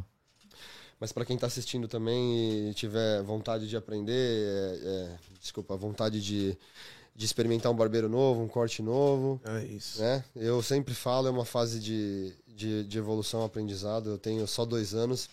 Mas 0.99 1.11
pra 1.11 1.25
quem 1.25 1.37
tá 1.37 1.47
assistindo 1.47 1.87
também 1.87 2.69
e 2.69 2.73
tiver 2.73 3.21
vontade 3.23 3.67
de 3.67 3.75
aprender, 3.75 4.13
é, 4.13 4.87
é, 4.87 5.15
desculpa, 5.39 5.75
vontade 5.75 6.21
de, 6.21 6.57
de 7.13 7.25
experimentar 7.25 7.71
um 7.71 7.75
barbeiro 7.75 8.07
novo, 8.07 8.41
um 8.41 8.47
corte 8.47 8.81
novo, 8.81 9.39
É 9.45 9.63
isso. 9.65 10.01
né? 10.01 10.23
Eu 10.35 10.61
sempre 10.63 10.93
falo, 10.93 11.27
é 11.27 11.31
uma 11.31 11.43
fase 11.45 11.79
de, 11.79 12.33
de, 12.47 12.85
de 12.85 12.97
evolução, 12.97 13.43
aprendizado. 13.43 14.09
Eu 14.09 14.17
tenho 14.17 14.47
só 14.47 14.63
dois 14.63 14.93
anos, 14.93 15.29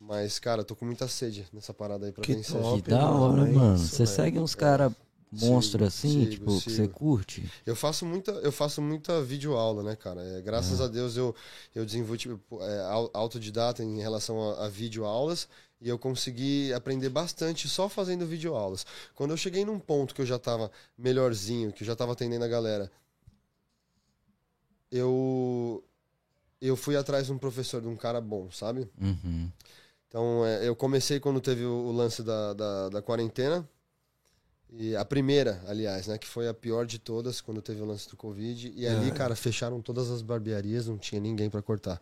mas, 0.00 0.38
cara, 0.38 0.62
eu 0.62 0.64
tô 0.64 0.74
com 0.74 0.84
muita 0.86 1.06
sede 1.06 1.46
nessa 1.52 1.74
parada 1.74 2.06
aí 2.06 2.12
pra 2.12 2.22
Que 2.24 2.34
vencer. 2.34 2.60
top. 2.60 2.82
Que 2.82 2.90
da 2.90 3.10
hora, 3.10 3.44
mano. 3.46 3.76
Você 3.78 4.06
segue 4.06 4.38
uns 4.38 4.54
caras 4.54 4.90
monstros 5.40 5.72
Sigo, 5.72 5.84
assim, 5.84 6.08
sigo, 6.20 6.30
tipo, 6.30 6.46
que 6.60 6.70
você 6.70 6.82
sigo. 6.82 6.92
curte? 6.94 7.50
Eu 7.64 7.76
faço 7.76 8.04
muita, 8.06 8.30
eu 8.32 8.52
faço 8.52 8.80
muita 8.82 9.22
videoaula, 9.22 9.82
né, 9.82 9.96
cara? 9.96 10.22
É, 10.22 10.40
graças 10.42 10.80
a 10.80 10.88
Deus 10.88 11.16
eu, 11.16 11.34
eu 11.74 11.84
desenvolvi 11.84 12.18
tipo, 12.18 12.62
é, 12.62 12.80
au- 12.90 13.10
autodidata 13.12 13.82
em 13.82 14.00
relação 14.00 14.52
a, 14.52 14.66
a 14.66 14.68
videoaulas 14.68 15.48
e 15.80 15.88
eu 15.88 15.98
consegui 15.98 16.72
aprender 16.72 17.08
bastante 17.10 17.68
só 17.68 17.88
fazendo 17.88 18.26
videoaulas. 18.26 18.86
Quando 19.14 19.32
eu 19.32 19.36
cheguei 19.36 19.64
num 19.64 19.78
ponto 19.78 20.14
que 20.14 20.22
eu 20.22 20.26
já 20.26 20.38
tava 20.38 20.70
melhorzinho, 20.96 21.72
que 21.72 21.82
eu 21.82 21.86
já 21.86 21.94
tava 21.94 22.12
atendendo 22.12 22.44
a 22.44 22.48
galera, 22.48 22.90
eu 24.90 25.82
eu 26.60 26.76
fui 26.76 26.96
atrás 26.96 27.26
de 27.26 27.32
um 27.32 27.38
professor, 27.38 27.82
de 27.82 27.88
um 27.88 27.96
cara 27.96 28.20
bom, 28.20 28.50
sabe? 28.50 28.88
Uhum. 29.00 29.50
Então, 30.08 30.46
é, 30.46 30.66
eu 30.66 30.74
comecei 30.74 31.20
quando 31.20 31.40
teve 31.40 31.64
o, 31.64 31.70
o 31.72 31.92
lance 31.92 32.22
da, 32.22 32.54
da, 32.54 32.88
da 32.88 33.02
quarentena. 33.02 33.68
E 34.72 34.96
a 34.96 35.04
primeira, 35.04 35.62
aliás, 35.66 36.06
né? 36.06 36.18
Que 36.18 36.26
foi 36.26 36.48
a 36.48 36.54
pior 36.54 36.86
de 36.86 36.98
todas, 36.98 37.40
quando 37.40 37.62
teve 37.62 37.80
o 37.80 37.84
lance 37.84 38.08
do 38.08 38.16
Covid. 38.16 38.72
E 38.74 38.86
ali, 38.86 39.08
É. 39.08 39.12
cara, 39.12 39.34
fecharam 39.36 39.80
todas 39.80 40.10
as 40.10 40.22
barbearias, 40.22 40.86
não 40.86 40.98
tinha 40.98 41.20
ninguém 41.20 41.48
pra 41.48 41.62
cortar. 41.62 42.00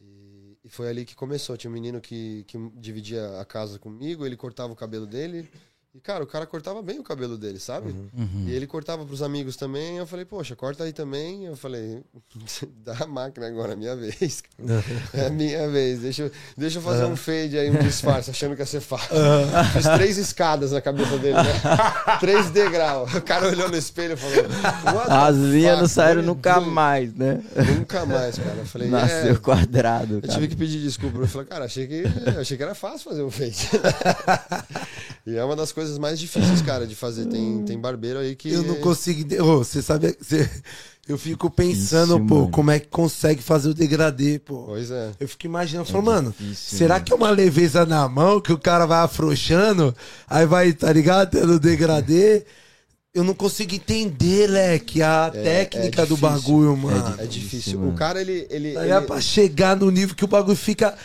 E, 0.00 0.58
e 0.64 0.68
foi 0.68 0.88
ali 0.88 1.04
que 1.04 1.14
começou. 1.14 1.56
Tinha 1.56 1.70
um 1.70 1.74
menino 1.74 2.00
que, 2.00 2.44
que 2.46 2.58
dividia 2.74 3.40
a 3.40 3.44
casa 3.44 3.78
comigo, 3.78 4.26
ele 4.26 4.36
cortava 4.36 4.72
o 4.72 4.76
cabelo 4.76 5.06
dele. 5.06 5.48
E, 5.92 5.98
cara, 5.98 6.22
o 6.22 6.26
cara 6.26 6.46
cortava 6.46 6.80
bem 6.82 7.00
o 7.00 7.02
cabelo 7.02 7.36
dele, 7.36 7.58
sabe? 7.58 7.90
Uhum. 8.16 8.44
E 8.46 8.52
ele 8.52 8.64
cortava 8.64 9.04
pros 9.04 9.22
amigos 9.22 9.56
também. 9.56 9.96
Eu 9.96 10.06
falei, 10.06 10.24
poxa, 10.24 10.54
corta 10.54 10.84
aí 10.84 10.92
também. 10.92 11.46
Eu 11.46 11.56
falei, 11.56 12.00
dá 12.84 12.96
a 13.00 13.06
máquina 13.08 13.48
agora, 13.48 13.72
é 13.72 13.76
minha 13.76 13.96
vez. 13.96 14.40
É 15.12 15.26
a 15.26 15.30
minha 15.30 15.68
vez. 15.68 15.98
Deixa, 16.00 16.22
eu- 16.22 16.30
deixa 16.56 16.78
eu 16.78 16.82
fazer 16.82 17.04
um 17.06 17.16
fade 17.16 17.58
aí, 17.58 17.70
um 17.70 17.78
disfarce, 17.78 18.30
achando 18.30 18.54
que 18.54 18.62
ia 18.62 18.66
ser 18.66 18.80
fácil. 18.80 19.08
Fiz 19.72 19.84
três 19.96 20.16
escadas 20.16 20.70
na 20.70 20.80
cabeça 20.80 21.18
dele, 21.18 21.34
né? 21.34 21.60
três 22.20 22.50
degraus. 22.50 23.12
O 23.14 23.22
cara 23.22 23.48
olhou 23.48 23.68
no 23.68 23.76
espelho 23.76 24.14
e 24.14 24.16
falou: 24.16 24.44
"What 24.96 25.08
the 25.08 25.12
As 25.14 25.36
linhas 25.36 25.78
não 25.80 25.88
saíram 25.88 26.22
nunca 26.22 26.54
doing?" 26.60 26.70
mais, 26.70 27.12
né? 27.14 27.42
Nunca 27.76 28.06
mais, 28.06 28.38
cara. 28.38 28.56
Eu 28.58 28.66
falei, 28.66 28.88
Nasceu 28.88 29.32
é, 29.32 29.38
quadrado, 29.38 30.14
eu 30.16 30.20
cara. 30.20 30.34
tive 30.34 30.46
que 30.48 30.56
pedir 30.56 30.80
desculpa. 30.80 31.18
Eu 31.18 31.26
falei, 31.26 31.46
cara, 31.48 31.64
achei 31.64 31.86
que, 31.88 32.04
achei 32.38 32.56
que 32.56 32.62
era 32.62 32.74
fácil 32.76 33.00
fazer 33.10 33.22
um 33.22 33.30
fade. 33.30 33.68
e 35.26 35.36
é 35.36 35.44
uma 35.44 35.56
das 35.56 35.72
coisas 35.72 35.79
mais 35.98 36.18
difíceis, 36.18 36.60
cara, 36.62 36.86
de 36.86 36.94
fazer. 36.94 37.26
Tem, 37.26 37.62
tem 37.64 37.78
barbeiro 37.78 38.18
aí 38.18 38.34
que. 38.36 38.50
Eu 38.50 38.62
não 38.62 38.76
consigo. 38.76 39.20
ente- 39.20 39.40
Ô, 39.40 39.58
Você 39.58 39.80
sabe. 39.82 40.16
você- 40.20 40.48
Eu 41.08 41.18
fico 41.18 41.50
pensando, 41.50 42.14
Difícil, 42.14 42.26
pô, 42.28 42.34
mano. 42.42 42.50
como 42.50 42.70
é 42.70 42.78
que 42.78 42.86
consegue 42.86 43.42
fazer 43.42 43.70
o 43.70 43.74
degradê, 43.74 44.38
pô. 44.38 44.64
Pois 44.66 44.92
é. 44.92 45.10
Eu 45.18 45.26
fico 45.26 45.44
imaginando, 45.46 45.86
falo, 45.90 46.04
mano, 46.04 46.32
difícil, 46.38 46.78
será 46.78 46.94
mano. 46.94 47.04
que 47.04 47.12
é 47.12 47.16
uma 47.16 47.30
leveza 47.30 47.84
na 47.84 48.08
mão 48.08 48.40
que 48.40 48.52
o 48.52 48.58
cara 48.58 48.86
vai 48.86 49.00
afrouxando, 49.00 49.92
aí 50.28 50.46
vai, 50.46 50.72
tá 50.72 50.92
ligado, 50.92 51.30
tendo 51.32 51.58
degradê? 51.58 52.44
Eu 53.12 53.24
não 53.24 53.34
consigo 53.34 53.74
entender, 53.74 54.46
leque, 54.46 55.02
a 55.02 55.30
técnica 55.32 56.06
do 56.06 56.14
difícil. 56.14 56.16
bagulho, 56.30 56.76
mano. 56.76 57.14
É 57.18 57.26
Difícil, 57.26 57.40
difícil. 57.40 57.78
mano. 57.80 57.90
O 57.92 57.94
cara, 57.96 58.20
ele. 58.20 58.46
ele, 58.48 58.76
Aí 58.76 58.90
é 58.92 58.96
ele- 58.98 59.06
pra 59.06 59.20
chegar 59.20 59.74
no 59.76 59.90
nível 59.90 60.14
que 60.14 60.24
o 60.24 60.28
bagulho 60.28 60.56
fica. 60.56 60.96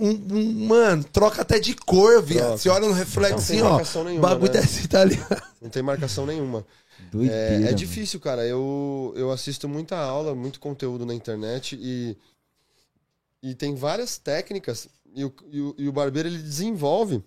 Um, 0.00 0.10
um- 0.34 0.66
mano, 0.66 1.04
troca 1.04 1.42
até 1.42 1.58
de 1.58 1.74
cor, 1.74 2.22
viado. 2.22 2.58
Você 2.58 2.68
olha 2.68 2.86
no 2.88 2.94
reflexo 2.94 3.36
Não 3.36 3.46
tem 3.46 3.56
assim, 3.58 3.62
ó. 3.66 3.70
marcação 3.70 4.02
O 4.02 4.04
nenhuma, 4.06 4.28
bagulho 4.28 4.52
né? 4.52 4.60
desce 4.60 4.88
tá? 4.88 5.00
Não 5.60 5.68
tem 5.70 5.82
marcação 5.82 6.24
nenhuma. 6.26 6.64
Doideira, 7.12 7.34
É, 7.36 7.54
é 7.56 7.58
mano. 7.60 7.74
difícil, 7.74 8.18
cara. 8.20 8.46
Eu, 8.46 9.12
eu 9.16 9.30
assisto 9.30 9.68
muita 9.68 9.96
aula, 9.96 10.34
muito 10.34 10.60
conteúdo 10.60 11.04
na 11.04 11.14
internet 11.14 11.76
e, 11.80 12.16
e 13.42 13.54
tem 13.54 13.74
várias 13.74 14.18
técnicas 14.18 14.88
e 15.14 15.24
o, 15.24 15.32
e, 15.50 15.60
o, 15.60 15.74
e 15.78 15.88
o 15.88 15.92
barbeiro 15.92 16.28
ele 16.28 16.38
desenvolve 16.38 17.22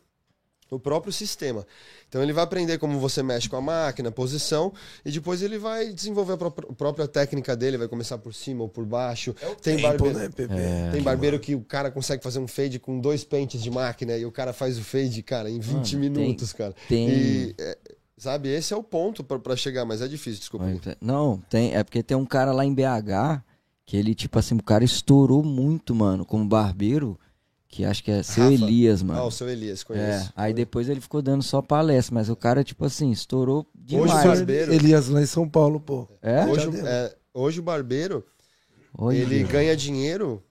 o 0.76 0.80
próprio 0.80 1.12
sistema. 1.14 1.66
Então 2.10 2.22
ele 2.22 2.34
vai 2.34 2.44
aprender 2.44 2.78
como 2.78 3.00
você 3.00 3.24
mexe 3.24 3.50
com 3.50 3.56
a 3.56 3.62
máquina, 3.62 4.12
posição, 4.12 4.72
e 5.04 5.12
depois 5.12 5.42
ele 5.42 5.58
vai 5.58 5.92
desenvolver 5.94 6.34
a 6.34 6.38
pró- 6.38 6.54
a 6.70 6.74
própria 6.74 7.08
técnica 7.08 7.56
dele, 7.56 7.78
vai 7.78 7.88
começar 7.88 8.18
por 8.18 8.34
cima 8.34 8.64
ou 8.64 8.70
por 8.70 8.86
baixo. 8.86 9.34
tem 9.62 9.78
Tempo, 9.78 9.88
barbeiro, 9.88 10.18
né, 10.20 10.30
Pepe? 10.30 10.54
É. 10.54 10.90
tem 10.92 11.02
barbeiro 11.02 11.40
que 11.40 11.56
o 11.56 11.62
cara 11.62 11.90
consegue 11.90 12.24
fazer 12.24 12.40
um 12.40 12.48
fade 12.48 12.78
com 12.80 13.00
dois 13.00 13.24
pentes 13.24 13.62
de 13.62 13.72
máquina 13.72 14.16
e 14.18 14.26
o 14.26 14.32
cara 14.32 14.54
faz 14.54 14.78
o 14.78 14.84
fade, 14.84 15.24
cara, 15.24 15.50
em 15.50 15.60
20 15.60 15.74
Mano, 15.74 15.84
tem- 15.86 16.00
minutos, 16.00 16.54
cara. 16.54 16.76
tem- 16.88 17.10
E, 17.10 17.56
é, 17.60 17.78
sabe, 18.18 18.50
esse 18.50 18.74
é 18.74 18.78
o 18.78 18.84
ponto 18.84 19.24
pra- 19.24 19.40
pra 19.40 19.56
chegar, 19.56 19.84
mas 19.86 20.02
é 20.02 20.08
difícil, 20.08 20.40
desculpa. 20.40 20.66
Não, 21.02 21.38
tem. 21.50 21.76
É 21.76 21.84
porque 21.84 22.04
tem 22.04 22.16
um 22.16 22.26
cara 22.26 22.52
lá 22.52 22.64
em 22.64 22.74
BH 22.74 23.42
que 23.86 23.98
ele, 23.98 24.14
tipo 24.16 24.38
assim, 24.40 24.56
o 24.56 24.64
cara 24.64 24.84
estourou 24.84 25.44
muito, 25.44 25.94
mano, 25.96 26.24
como 26.26 26.46
barbeiro, 26.46 27.20
que 27.74 27.84
acho 27.86 28.04
que 28.04 28.12
é 28.12 28.22
seu 28.24 28.44
Rafa. 28.44 28.54
Elias, 28.54 29.02
Ah, 29.02 29.06
mano. 29.06 29.24
o 29.26 29.32
seu 29.32 29.50
Elias, 29.50 29.82
É, 29.82 29.84
conheço. 29.86 30.34
aí 30.36 30.54
depois 30.54 30.88
ele 30.90 31.02
ficou 31.02 31.22
dando 31.22 31.42
só 31.44 31.62
palestra, 31.62 32.14
mas 32.14 32.30
o 32.30 32.36
cara, 32.36 32.64
tipo 32.64 32.86
assim, 32.86 33.10
estourou 33.12 33.66
demais. 33.74 34.12
Hoje 34.12 34.26
o 34.26 34.28
barbeiro- 34.36 34.74
Elias 34.74 35.08
lá 35.08 35.22
em 35.22 35.26
São 35.26 35.50
Paulo, 35.50 35.80
pô. 35.80 36.08
É? 36.22 36.46
Hoje, 36.46 36.70
é, 36.86 37.16
hoje 37.34 37.60
o 37.60 37.64
barbeiro, 37.64 38.26
Olha. 38.98 39.18
ele 39.18 39.44
ganha 39.44 39.76
dinheiro, 39.76 40.44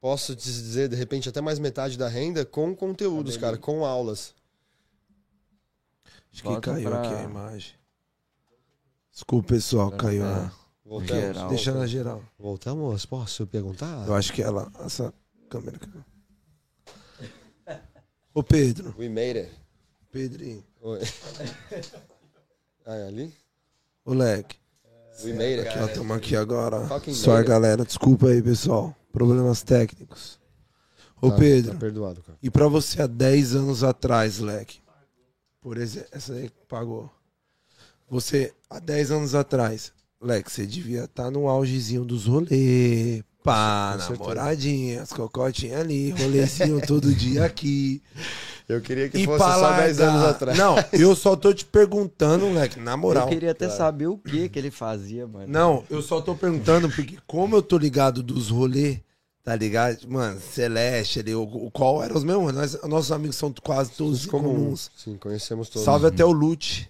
posso 0.00 0.34
te 0.34 0.44
dizer, 0.46 0.88
de 0.88 0.96
repente, 0.96 1.28
até 1.28 1.40
mais 1.40 1.58
metade 1.58 1.96
da 1.96 2.08
renda 2.08 2.44
com 2.44 2.74
conteúdos, 2.74 3.36
cara, 3.36 3.56
com 3.56 3.84
aulas. 3.84 4.34
Acho 6.32 6.42
que 6.42 6.48
Volta 6.48 6.72
caiu 6.72 6.88
pra- 6.90 7.00
aqui 7.02 7.14
a 7.14 7.22
imagem. 7.22 7.74
Desculpa, 9.12 9.48
pessoal, 9.48 9.90
caiu. 9.92 10.24
É. 10.24 10.28
a- 10.28 10.52
Voltamos. 10.84 11.20
Geral. 11.22 11.48
Deixa 11.50 11.72
na 11.72 11.86
geral. 11.86 12.22
Voltamos, 12.36 13.06
posso 13.06 13.46
perguntar? 13.46 14.06
Eu 14.08 14.14
acho 14.14 14.32
que 14.32 14.42
ela. 14.42 14.72
Essa 14.84 15.14
câmera. 15.48 15.78
Ô, 18.34 18.42
Pedro. 18.42 18.94
We 18.98 19.08
made 19.08 19.38
it. 19.38 19.50
Pedrinho. 20.12 20.64
Oi. 20.82 21.00
Ah, 22.86 22.96
é 22.96 23.06
ali? 23.08 23.32
Ô, 24.04 24.12
Leque. 24.14 24.56
We 25.22 25.32
made 25.34 25.60
it. 25.60 25.68
Aqui, 25.68 25.78
ó, 25.78 25.86
estamos 25.86 26.16
aqui 26.16 26.34
agora. 26.34 26.88
Fucking 26.88 27.14
Só 27.14 27.36
a 27.36 27.42
galera. 27.42 27.84
Desculpa 27.84 28.28
aí, 28.28 28.42
pessoal. 28.42 28.96
Problemas 29.12 29.62
técnicos. 29.62 30.40
Ô, 31.20 31.30
Tá- 31.30 31.36
Pedro. 31.36 31.72
Tá 31.74 31.78
perdoado, 31.78 32.22
cara. 32.22 32.38
E 32.42 32.50
pra 32.50 32.66
você 32.68 33.02
há 33.02 33.06
10 33.06 33.54
anos 33.54 33.84
atrás, 33.84 34.38
Leque? 34.38 34.80
Por 35.60 35.76
exemplo, 35.76 36.08
essa 36.10 36.32
aí 36.32 36.48
que 36.48 36.66
pagou. 36.66 37.08
Você, 38.08 38.52
há 38.68 38.80
10 38.80 39.10
anos 39.12 39.34
atrás, 39.34 39.92
Leque, 40.20 40.50
você 40.50 40.66
devia 40.66 41.04
estar 41.04 41.30
no 41.30 41.48
augezinho 41.48 42.04
dos 42.04 42.24
rolês. 42.26 43.22
Pá, 43.42 43.96
namoradinha, 43.98 45.02
as 45.02 45.12
cocotinhas 45.12 45.80
ali, 45.80 46.10
rolezinho 46.10 46.80
todo 46.86 47.14
dia 47.14 47.44
aqui. 47.44 48.02
Eu 48.68 48.80
queria 48.80 49.08
que 49.08 49.18
E 49.18 49.24
fosse 49.24 49.42
só 49.44 49.72
10 49.76 50.00
anos 50.00 50.14
largar- 50.14 50.30
atrás. 50.30 50.58
Não, 50.58 50.76
eu 50.92 51.16
só 51.16 51.34
tô 51.34 51.52
te 51.52 51.64
perguntando, 51.64 52.52
Leque, 52.52 52.78
na 52.78 52.96
moral. 52.96 53.24
Eu 53.24 53.28
queria 53.32 53.50
até 53.52 53.64
Claro. 53.66 53.78
saber 53.78 54.06
o 54.06 54.18
que 54.18 54.48
que 54.48 54.58
ele 54.58 54.70
fazia, 54.70 55.26
mano. 55.26 55.46
Não, 55.48 55.84
eu 55.90 56.02
só 56.02 56.20
tô 56.20 56.34
perguntando 56.34 56.88
porque 56.90 57.16
como 57.26 57.56
eu 57.56 57.62
tô 57.62 57.76
ligado 57.78 58.22
dos 58.22 58.48
rolês, 58.50 58.98
Tá 59.42 59.56
ligado? 59.56 60.06
Mano, 60.06 60.38
Celeste 60.38 61.18
ali, 61.20 61.34
o, 61.34 61.42
o 61.42 61.70
qual 61.70 62.02
eram 62.04 62.14
os 62.14 62.22
mesmos? 62.22 62.52
Nós, 62.52 62.78
nossos 62.82 63.10
amigos 63.10 63.36
são 63.36 63.52
quase 63.62 63.90
todos 63.92 64.26
comuns. 64.26 64.52
Comuns. 64.54 64.90
Sim, 64.94 65.16
conhecemos 65.16 65.70
todos. 65.70 65.82
Salve 65.86 66.06
até 66.06 66.22
o 66.22 66.30
Lute. 66.30 66.88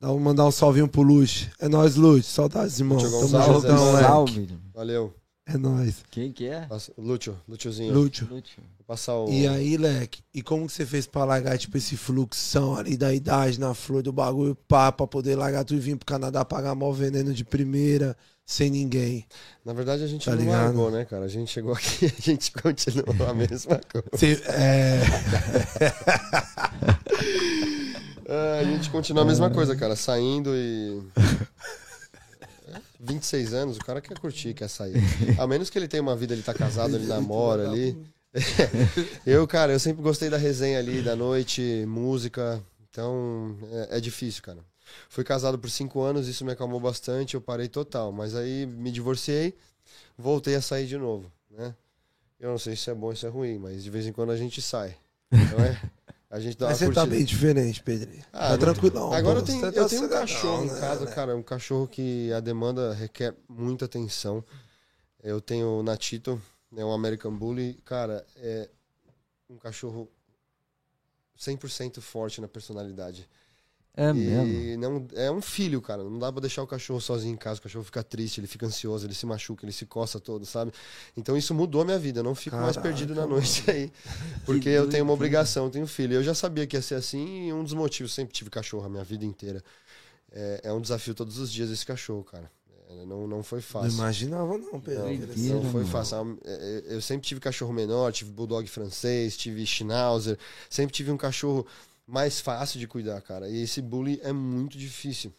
Dá 0.00 0.12
um, 0.12 0.18
mandar 0.20 0.46
um 0.46 0.52
salvinho 0.52 0.86
pro 0.86 1.02
Lute. 1.02 1.50
É 1.58 1.68
nóis, 1.68 1.96
Lute. 1.96 2.24
Saudades, 2.24 2.78
irmão. 2.78 2.96
Tamo 2.98 3.10
Gonçalves, 3.10 3.62
juntão, 3.62 3.84
moleque. 3.84 4.06
Salve. 4.06 4.48
Valeu. 4.72 5.12
É 5.48 5.56
nóis. 5.56 6.02
Quem 6.10 6.32
que 6.32 6.48
é? 6.48 6.66
Lúcio, 6.98 7.38
Lúciozinho. 7.48 7.94
Lúcio. 7.94 8.26
Vou 8.28 8.42
passar 8.84 9.14
o. 9.14 9.30
E 9.30 9.46
aí, 9.46 9.76
leque, 9.76 10.20
e 10.34 10.42
como 10.42 10.66
que 10.66 10.72
você 10.72 10.84
fez 10.84 11.06
pra 11.06 11.24
largar, 11.24 11.56
tipo, 11.56 11.76
esse 11.78 11.96
fluxão 11.96 12.74
ali 12.76 12.96
da 12.96 13.14
idade, 13.14 13.60
na 13.60 13.72
flor 13.72 14.02
do 14.02 14.12
bagulho, 14.12 14.56
pá, 14.66 14.90
pra 14.90 15.06
poder 15.06 15.36
largar 15.36 15.64
tudo 15.64 15.76
e 15.76 15.80
vir 15.80 15.96
pro 15.96 16.04
Canadá 16.04 16.44
pagar 16.44 16.74
mó 16.74 16.90
veneno 16.90 17.32
de 17.32 17.44
primeira, 17.44 18.16
sem 18.44 18.70
ninguém? 18.70 19.24
Na 19.64 19.72
verdade, 19.72 20.02
a 20.02 20.08
gente 20.08 20.24
Tá 20.24 20.32
não 20.32 20.38
ligado? 20.38 20.64
largou, 20.64 20.90
né, 20.90 21.04
cara? 21.04 21.24
A 21.24 21.28
gente 21.28 21.52
chegou 21.52 21.72
aqui 21.74 22.06
e 22.06 22.12
a 22.18 22.22
gente 22.22 22.50
continuou 22.50 23.28
a 23.28 23.32
mesma 23.34 23.80
coisa. 23.92 24.08
Você, 24.12 24.42
é... 24.48 25.00
É, 28.28 28.58
a 28.58 28.64
gente 28.64 28.90
continua 28.90 29.22
a 29.22 29.26
mesma 29.26 29.48
coisa, 29.50 29.76
cara. 29.76 29.94
Saindo 29.94 30.50
e. 30.52 31.00
26 33.06 33.54
anos, 33.54 33.76
o 33.76 33.80
cara 33.80 34.00
quer 34.00 34.18
curtir, 34.18 34.54
quer 34.54 34.68
sair. 34.68 34.96
A 35.38 35.46
menos 35.46 35.70
que 35.70 35.78
ele 35.78 35.88
tenha 35.88 36.02
uma 36.02 36.16
vida, 36.16 36.34
ele 36.34 36.42
tá 36.42 36.52
casado, 36.52 36.96
ele 36.96 37.06
namora 37.08 37.70
ali. 37.70 37.96
Eu, 39.24 39.46
cara, 39.46 39.72
eu 39.72 39.80
sempre 39.80 40.02
gostei 40.02 40.28
da 40.28 40.36
resenha 40.36 40.78
ali, 40.78 41.00
da 41.00 41.16
noite, 41.16 41.84
música. 41.86 42.62
Então, 42.90 43.56
é, 43.90 43.96
é 43.96 44.00
difícil, 44.00 44.42
cara. 44.42 44.58
Fui 45.08 45.24
casado 45.24 45.58
por 45.58 45.70
cinco 45.70 46.02
anos, 46.02 46.28
isso 46.28 46.44
me 46.44 46.52
acalmou 46.52 46.78
bastante, 46.78 47.34
eu 47.34 47.40
parei 47.40 47.68
total. 47.68 48.12
Mas 48.12 48.34
aí 48.34 48.66
me 48.66 48.90
divorciei, 48.90 49.56
voltei 50.18 50.54
a 50.54 50.60
sair 50.60 50.86
de 50.86 50.98
novo, 50.98 51.32
né? 51.50 51.74
Eu 52.38 52.50
não 52.50 52.58
sei 52.58 52.76
se 52.76 52.90
é 52.90 52.94
bom 52.94 53.06
ou 53.06 53.16
se 53.16 53.24
é 53.24 53.28
ruim, 53.28 53.58
mas 53.58 53.82
de 53.82 53.90
vez 53.90 54.06
em 54.06 54.12
quando 54.12 54.30
a 54.32 54.36
gente 54.36 54.60
sai. 54.60 54.94
Não 55.30 55.64
é? 55.64 55.80
A 56.28 56.40
gente 56.40 56.56
dá 56.58 56.66
Mas 56.66 56.78
você 56.78 56.86
tá 56.86 56.94
curtida. 57.02 57.16
bem 57.16 57.24
diferente, 57.24 57.82
Pedrinho. 57.82 58.24
Ah, 58.32 58.48
tá 58.48 58.50
não- 58.50 58.58
tranquilão. 58.58 59.12
Agora 59.12 59.36
pô. 59.36 59.40
eu 59.42 59.46
tenho, 59.46 59.60
Você 59.60 59.66
eu 59.78 59.82
tá 59.84 59.88
tenho 59.88 60.04
um 60.04 60.08
cachorro 60.08 60.64
em 60.64 60.66
né, 60.72 60.80
casa, 60.80 61.04
né? 61.04 61.12
cara. 61.12 61.36
Um 61.36 61.42
cachorro 61.42 61.86
que 61.86 62.32
a 62.32 62.40
demanda 62.40 62.92
requer 62.92 63.34
muita 63.48 63.84
atenção. 63.84 64.44
Eu 65.22 65.40
tenho 65.40 65.66
o 65.68 65.82
Natito, 65.82 66.40
é 66.76 66.84
um 66.84 66.92
American 66.92 67.32
Bully. 67.36 67.74
Cara, 67.84 68.26
é 68.36 68.68
um 69.48 69.56
cachorro 69.56 70.10
100% 71.38 72.00
forte 72.00 72.40
na 72.40 72.48
personalidade. 72.48 73.28
É 73.96 74.12
mesmo. 74.12 74.78
não 74.78 75.06
é 75.14 75.30
um 75.30 75.40
filho, 75.40 75.80
cara. 75.80 76.04
Não 76.04 76.18
dá 76.18 76.30
pra 76.30 76.42
deixar 76.42 76.62
o 76.62 76.66
cachorro 76.66 77.00
sozinho 77.00 77.32
em 77.32 77.36
casa. 77.36 77.58
O 77.58 77.62
cachorro 77.62 77.82
fica 77.84 78.02
triste, 78.02 78.38
ele 78.40 78.46
fica 78.46 78.66
ansioso, 78.66 79.06
ele 79.06 79.14
se 79.14 79.24
machuca, 79.24 79.64
ele 79.64 79.72
se 79.72 79.86
coça 79.86 80.20
todo, 80.20 80.44
sabe? 80.44 80.70
Então 81.16 81.34
isso 81.36 81.54
mudou 81.54 81.80
a 81.80 81.84
minha 81.84 81.98
vida. 81.98 82.20
Eu 82.20 82.24
não 82.24 82.34
fico 82.34 82.56
mais 82.56 82.76
Caraca, 82.76 82.82
perdido 82.82 83.14
na 83.14 83.26
noite 83.26 83.64
aí. 83.70 83.90
Porque 84.44 84.68
eu 84.68 84.86
tenho 84.88 85.02
uma 85.04 85.14
obrigação, 85.14 85.64
eu 85.64 85.70
tenho 85.70 85.86
filho. 85.86 86.14
Eu 86.14 86.22
já 86.22 86.34
sabia 86.34 86.66
que 86.66 86.76
ia 86.76 86.82
ser 86.82 86.96
assim 86.96 87.48
e 87.48 87.52
um 87.54 87.64
dos 87.64 87.72
motivos, 87.72 88.12
sempre 88.12 88.34
tive 88.34 88.50
cachorro 88.50 88.84
a 88.84 88.88
minha 88.88 89.02
vida 89.04 89.24
inteira. 89.24 89.64
É, 90.30 90.60
é 90.64 90.72
um 90.72 90.80
desafio 90.80 91.14
todos 91.14 91.38
os 91.38 91.50
dias 91.50 91.70
esse 91.70 91.86
cachorro, 91.86 92.22
cara. 92.22 92.50
É, 92.88 93.04
não, 93.06 93.26
não 93.26 93.42
foi 93.42 93.58
Não 93.58 93.62
fácil. 93.62 93.90
imaginava, 93.92 94.58
não, 94.58 94.78
Pedro. 94.80 95.04
Não, 95.38 95.62
não 95.62 95.72
foi 95.72 95.84
fácil. 95.84 96.38
É, 96.44 96.82
Eu 96.88 97.00
sempre 97.00 97.26
tive 97.26 97.40
cachorro 97.40 97.72
menor, 97.72 98.12
tive 98.12 98.30
bulldog 98.30 98.66
francês, 98.68 99.36
tive 99.36 99.64
schnauzer, 99.66 100.38
sempre 100.70 100.92
tive 100.94 101.10
um 101.10 101.16
cachorro 101.16 101.66
mais 102.06 102.40
fácil 102.40 102.78
de 102.78 102.86
cuidar, 102.86 103.20
cara. 103.20 103.48
E 103.48 103.62
esse 103.62 103.82
bully 103.82 104.20
é 104.22 104.32
muito 104.32 104.78
difícil. 104.78 105.32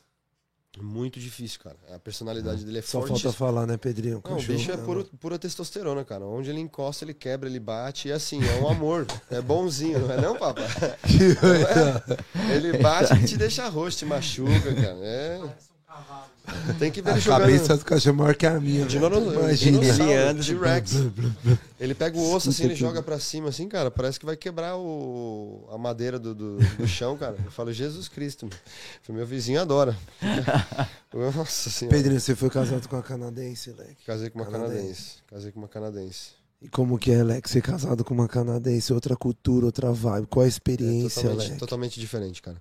Muito 0.79 1.19
difícil, 1.19 1.59
cara. 1.59 1.75
A 1.95 1.97
personalidade 1.97 2.63
dele 2.63 2.77
é 2.77 2.81
Só 2.83 2.99
forte. 3.01 3.23
falta 3.23 3.35
falar, 3.35 3.65
né, 3.65 3.77
Pedrinho? 3.77 4.21
Não, 4.23 4.37
o 4.37 4.43
bicho 4.43 4.71
é 4.71 4.77
puro- 4.77 5.05
pura 5.19 5.39
testosterona, 5.39 6.05
cara. 6.05 6.23
Onde 6.25 6.51
ele 6.51 6.59
encosta, 6.59 7.03
ele 7.03 7.15
quebra, 7.15 7.49
ele 7.49 7.59
bate. 7.59 8.09
E 8.09 8.11
assim, 8.11 8.39
é 8.43 8.61
um 8.61 8.67
amor. 8.67 9.07
É 9.31 9.41
bonzinho, 9.41 9.99
não 9.99 10.11
é 10.13 10.21
não, 10.21 10.35
papai? 10.37 10.65
mano? 11.41 12.53
Ele 12.53 12.77
bate 12.77 13.13
e 13.15 13.25
te 13.25 13.37
deixa 13.37 13.67
roxo, 13.69 13.97
te 13.99 14.05
machuca, 14.05 14.73
cara. 14.75 14.97
É. 15.01 15.39
Tem 16.79 16.89
que 16.89 17.01
ver 17.01 17.09
ele 17.09 17.17
A 17.17 17.21
jogando. 17.21 17.41
cabeça 17.41 17.75
do 17.75 17.83
cachorro 17.83 18.15
é 18.15 18.17
maior 18.19 18.35
que 18.35 18.45
a 18.45 18.57
minha. 18.59 18.85
Velho. 18.85 19.05
Imagina. 19.33 19.79
dinossauro, 19.79 20.11
Ele 20.13 20.43
T-Rex. 20.43 20.93
Ele 21.77 21.93
pega 21.93 22.17
o 22.17 22.33
osso 22.33 22.49
assim, 22.49 22.63
ele 22.63 22.75
joga 22.75 23.03
pra 23.03 23.19
cima 23.19 23.49
assim, 23.49 23.67
cara. 23.67 23.91
Parece 23.91 24.17
que 24.17 24.25
vai 24.25 24.37
quebrar 24.37 24.77
o, 24.77 25.67
a 25.69 25.77
madeira 25.77 26.17
do, 26.17 26.33
do, 26.33 26.57
do 26.57 26.87
chão, 26.87 27.17
cara. 27.17 27.35
Eu 27.43 27.51
falo, 27.51 27.73
Jesus 27.73 28.07
Cristo. 28.07 28.47
Meu 29.09 29.25
vizinho 29.25 29.59
adora. 29.59 29.97
Nossa 31.35 31.69
senhora. 31.69 31.97
Pedrinho, 31.97 32.19
você 32.19 32.35
foi 32.35 32.49
casado 32.49 32.87
com 32.87 32.95
uma 32.95 33.03
canadense, 33.03 33.71
Leque. 33.77 34.05
Casei 34.05 34.29
com 34.29 34.39
uma 34.39 34.45
Canadense. 34.45 34.75
canadense. 34.77 35.13
Casei 35.27 35.51
com 35.51 35.59
uma 35.59 35.67
canadense. 35.67 36.29
E 36.61 36.69
como 36.69 36.97
que 36.97 37.11
é, 37.11 37.23
Leque, 37.23 37.49
ser 37.49 37.61
casado 37.61 38.03
com 38.03 38.13
uma 38.13 38.27
canadense? 38.27 38.93
Outra 38.93 39.15
cultura, 39.15 39.65
outra 39.65 39.91
vibe. 39.91 40.27
Qual 40.27 40.43
a 40.43 40.45
É 40.45 40.49
experiência, 40.49 41.23
totalmente, 41.23 41.47
Leque? 41.49 41.59
totalmente 41.59 41.99
diferente, 41.99 42.41
cara. 42.41 42.57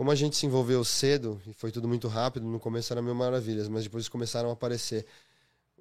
Como 0.00 0.10
a 0.10 0.14
gente 0.14 0.34
se 0.34 0.46
envolveu 0.46 0.82
cedo 0.82 1.38
e 1.46 1.52
foi 1.52 1.70
tudo 1.70 1.86
muito 1.86 2.08
rápido, 2.08 2.46
no 2.46 2.58
começo 2.58 2.90
era 2.90 3.02
mil 3.02 3.14
maravilhas, 3.14 3.68
mas 3.68 3.84
depois 3.84 4.08
começaram 4.08 4.48
a 4.48 4.54
aparecer 4.54 5.04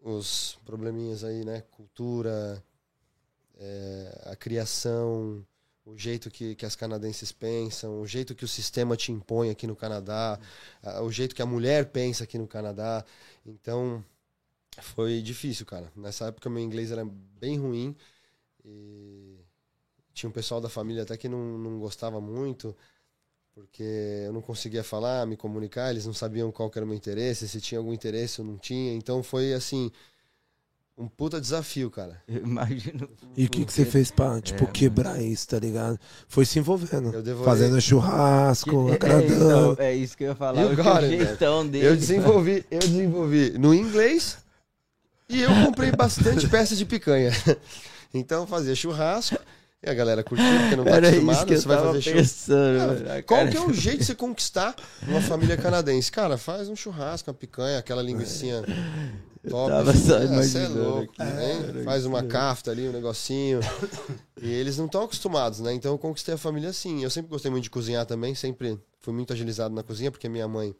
os 0.03 0.60
probleminhas 0.65 1.23
aí, 1.23 1.45
né? 1.45 1.62
Cultura, 1.71 2.62
é, 3.58 4.23
a 4.25 4.36
criação, 4.36 5.41
o 5.86 5.97
jeito 5.97 6.29
que, 6.29 6.53
que 6.53 6.65
as 6.65 6.75
canadenses 6.75 7.32
pensam, 7.32 8.01
o 8.01 8.05
jeito 8.05 8.36
que 8.36 8.43
o 8.43 8.47
sistema 8.49 8.97
te 8.97 9.10
impõe 9.10 9.51
aqui 9.51 9.65
no 9.65 9.73
Canadá, 9.73 10.38
a- 10.84 11.01
o 11.01 11.10
jeito 11.10 11.34
que 11.34 11.41
a 11.41 11.45
mulher 11.45 11.86
pensa 11.86 12.25
aqui 12.25 12.38
no 12.38 12.45
Canadá. 12.45 13.05
Então, 13.45 14.03
foi 14.82 15.21
difícil, 15.21 15.65
cara. 15.65 15.89
Nessa 15.95 16.25
época, 16.25 16.49
meu 16.49 16.62
inglês 16.62 16.91
era 16.91 17.05
bem 17.05 17.58
ruim 17.58 17.95
e 18.65 19.39
tinha 20.13 20.29
um 20.29 20.34
pessoal 20.34 20.60
da 20.60 20.67
família 20.67 21.03
até 21.03 21.15
que 21.15 21.29
não, 21.29 21.58
não 21.58 21.79
gostava 21.79 22.19
muito, 22.19 22.75
porque 23.59 23.83
eu 24.25 24.31
não 24.31 24.41
conseguia 24.41 24.83
falar, 24.83 25.25
me 25.27 25.35
comunicar, 25.35 25.91
eles 25.91 26.05
não 26.05 26.13
sabiam 26.13 26.49
qual 26.51 26.69
que 26.69 26.77
era 26.79 26.85
o 26.85 26.87
meu 26.87 26.95
interesse, 26.95 27.47
se 27.47 27.59
tinha 27.59 27.77
algum 27.77 27.93
interesse 27.93 28.39
ou 28.39 28.47
não 28.47 28.57
tinha. 28.57 28.93
Então, 28.93 29.21
foi 29.21 29.53
assim. 29.53 29.91
Um 30.97 31.07
puta 31.07 31.39
desafio, 31.39 31.89
cara. 31.89 32.21
Eu 32.27 32.41
imagino. 32.43 33.09
E 33.35 33.45
o 33.45 33.49
que, 33.49 33.63
que 33.65 33.71
você 33.71 33.85
fez 33.85 34.11
pra, 34.11 34.39
tipo, 34.41 34.63
É, 34.65 34.67
quebrar 34.67 35.21
isso, 35.21 35.47
tá 35.47 35.59
ligado? 35.59 35.97
Foi 36.27 36.45
se 36.45 36.59
envolvendo. 36.59 37.13
Eu 37.13 37.21
devorei- 37.21 37.45
Fazendo 37.45 37.79
churrasco, 37.81 38.89
é, 38.91 38.93
agradando. 38.95 39.73
então, 39.73 39.75
é 39.85 39.95
isso 39.95 40.17
que 40.17 40.23
eu 40.25 40.29
ia 40.29 40.35
falar. 40.35 40.61
It, 40.61 41.17
jeitão 41.17 41.67
dele. 41.67 41.85
Eu 41.87 41.95
desenvolvi, 41.95 42.65
eu 42.71 42.79
desenvolvi 42.79 43.51
no 43.57 43.73
inglês 43.73 44.37
e 45.29 45.41
eu 45.41 45.49
comprei 45.65 45.91
bastante 45.91 46.47
peças 46.49 46.77
de 46.77 46.85
picanha. 46.85 47.31
Então 48.13 48.41
eu 48.41 48.47
fazia 48.47 48.75
churrasco 48.75 49.37
e 49.81 49.89
a 49.89 49.93
galera 49.93 50.23
curtia, 50.23 50.45
porque 50.61 50.75
não 50.75 50.83
tá 50.83 50.89
Era 50.91 51.11
que 51.11 51.19
você 51.21 51.67
vai 51.67 51.77
fazer 51.77 52.01
churrasco. 52.01 52.11
pensando. 52.13 53.03
Cara, 53.05 53.23
qual 53.23 53.39
Cara, 53.39 53.51
que 53.51 53.57
é 53.57 53.61
o 53.61 53.73
jeito 53.73 53.99
de 53.99 54.05
você 54.05 54.15
conquistar 54.15 54.75
uma 55.07 55.21
família 55.21 55.55
canadense? 55.55 56.11
Cara, 56.11 56.37
faz 56.37 56.67
um 56.67 56.75
churrasco, 56.75 57.29
uma 57.29 57.33
picanha, 57.33 57.79
aquela 57.79 58.01
linguicinha 58.01 58.61
top. 59.49 59.69
tava 59.71 59.93
só 59.95 60.17
Ah, 60.17 60.21
é 60.21 60.25
imaginando 60.25 60.83
louco, 60.83 61.13
aqui. 61.17 61.23
né? 61.31 61.83
Faz 61.85 62.05
uma 62.05 62.23
cafta 62.23 62.71
ali, 62.71 62.89
um 62.89 62.91
negocinho. 62.91 63.61
E 64.41 64.49
eles 64.51 64.77
não 64.77 64.85
estão 64.85 65.03
acostumados, 65.03 65.59
né? 65.61 65.73
Então 65.73 65.91
eu 65.93 65.97
conquistei 65.97 66.35
a 66.35 66.37
família 66.37 66.69
assim. 66.69 67.03
Eu 67.03 67.09
sempre 67.09 67.29
gostei 67.31 67.49
muito 67.49 67.63
de 67.63 67.69
cozinhar 67.69 68.05
também, 68.05 68.35
sempre 68.35 68.77
fui 68.99 69.13
muito 69.13 69.31
agilizado 69.31 69.73
na 69.73 69.81
cozinha, 69.81 70.11
porque 70.11 70.27
minha 70.27 70.47
mãe 70.47 70.75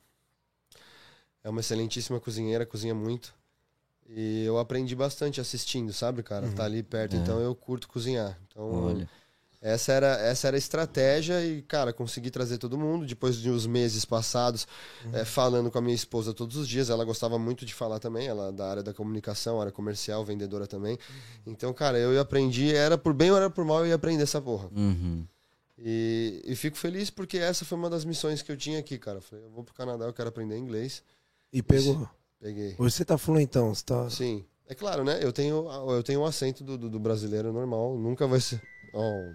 é 1.42 1.50
uma 1.50 1.62
excelentíssima 1.62 2.20
cozinheira, 2.20 2.66
cozinha 2.66 2.94
muito. 2.94 3.34
E 4.12 4.44
eu 4.44 4.58
aprendi 4.58 4.96
bastante 4.96 5.40
assistindo, 5.40 5.94
sabe, 5.94 6.24
cara? 6.24 6.50
Tá 6.50 6.66
ali 6.66 6.82
perto, 6.82 7.16
então 7.16 7.40
eu 7.40 7.54
curto 7.54 7.88
cozinhar. 7.88 8.40
Então, 8.48 8.88
Olha. 8.88 9.10
essa 9.62 9.92
era, 9.92 10.08
essa 10.22 10.48
era 10.48 10.58
a 10.58 10.60
estratégia 10.60 11.46
e, 11.46 11.62
cara, 11.62 11.94
consegui 11.94 12.32
trazer 12.32 12.58
todo 12.58 12.76
mundo. 12.76 13.06
Depois 13.06 13.38
de 13.38 13.52
uns 13.52 13.68
meses 13.68 14.06
passados, 14.06 14.68
eh, 15.14 15.24
falando 15.24 15.70
com 15.70 15.78
a 15.78 15.82
minha 15.82 15.94
esposa 15.94 16.34
todos 16.34 16.58
os 16.58 16.68
dias, 16.68 16.90
ela 16.90 17.06
gostava 17.06 17.38
muito 17.38 17.64
de 17.66 17.74
falar 17.74 18.00
também, 18.00 18.28
ela 18.28 18.48
é 18.50 18.52
da 18.52 18.68
área 18.68 18.84
da 18.84 18.96
comunicação, 18.96 19.62
área 19.62 19.72
comercial, 19.72 20.26
vendedora 20.26 20.66
também. 20.66 20.98
Então, 21.46 21.72
cara, 21.72 22.00
eu 22.00 22.20
aprendi, 22.20 22.74
era 22.74 22.98
por 22.98 23.14
bem 23.14 23.30
ou 23.30 23.38
era 23.38 23.50
por 23.50 23.64
mal, 23.64 23.82
eu 23.82 23.88
ia 23.90 23.96
aprender 23.96 24.24
essa 24.24 24.42
porra. 24.42 24.70
Uhum. 24.76 25.24
E, 25.78 26.42
e 26.46 26.56
fico 26.56 26.78
feliz 26.78 27.12
porque 27.12 27.38
essa 27.38 27.64
foi 27.64 27.78
uma 27.78 27.92
das 27.92 28.04
missões 28.04 28.42
que 28.42 28.52
eu 28.52 28.58
tinha 28.58 28.80
aqui, 28.80 28.98
cara. 28.98 29.20
Eu 29.20 29.22
falei, 29.22 29.46
eu 29.46 29.52
vou 29.52 29.64
pro 29.64 29.74
Canadá, 29.74 30.06
eu 30.06 30.14
quero 30.14 30.30
aprender 30.30 30.58
inglês. 30.58 31.04
E 31.54 31.62
pegou. 31.62 32.10
Peguei. 32.40 32.76
Hoje 32.78 32.96
você 32.96 33.06
tá 33.06 33.18
fluentão, 33.18 33.74
você 33.74 33.84
tá. 33.84 34.10
Sim. 34.10 34.46
É 34.68 34.76
claro, 34.76 35.04
né? 35.04 35.20
Eu 35.22 35.34
tenho, 35.34 35.68
eu 35.92 36.04
tenho 36.04 36.22
o 36.22 36.26
acento 36.26 36.64
do, 36.64 36.78
do, 36.78 36.90
do 36.90 37.00
brasileiro 37.00 37.52
normal. 37.52 37.98
Nunca 37.98 38.28
vai 38.28 38.40
ser. 38.40 38.62
Oh. 38.94 39.34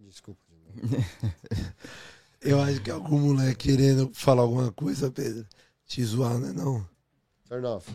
Desculpa. 0.00 0.40
Eu 2.40 2.60
acho 2.60 2.82
que 2.82 2.90
algum 2.90 3.18
moleque 3.18 3.70
querendo 3.70 4.10
falar 4.12 4.42
alguma 4.42 4.70
coisa, 4.70 5.10
Pedro. 5.10 5.46
Te 5.86 6.04
zoar, 6.04 6.38
né? 6.38 6.52
Não. 6.52 6.86
Turn 7.48 7.66
off. 7.66 7.90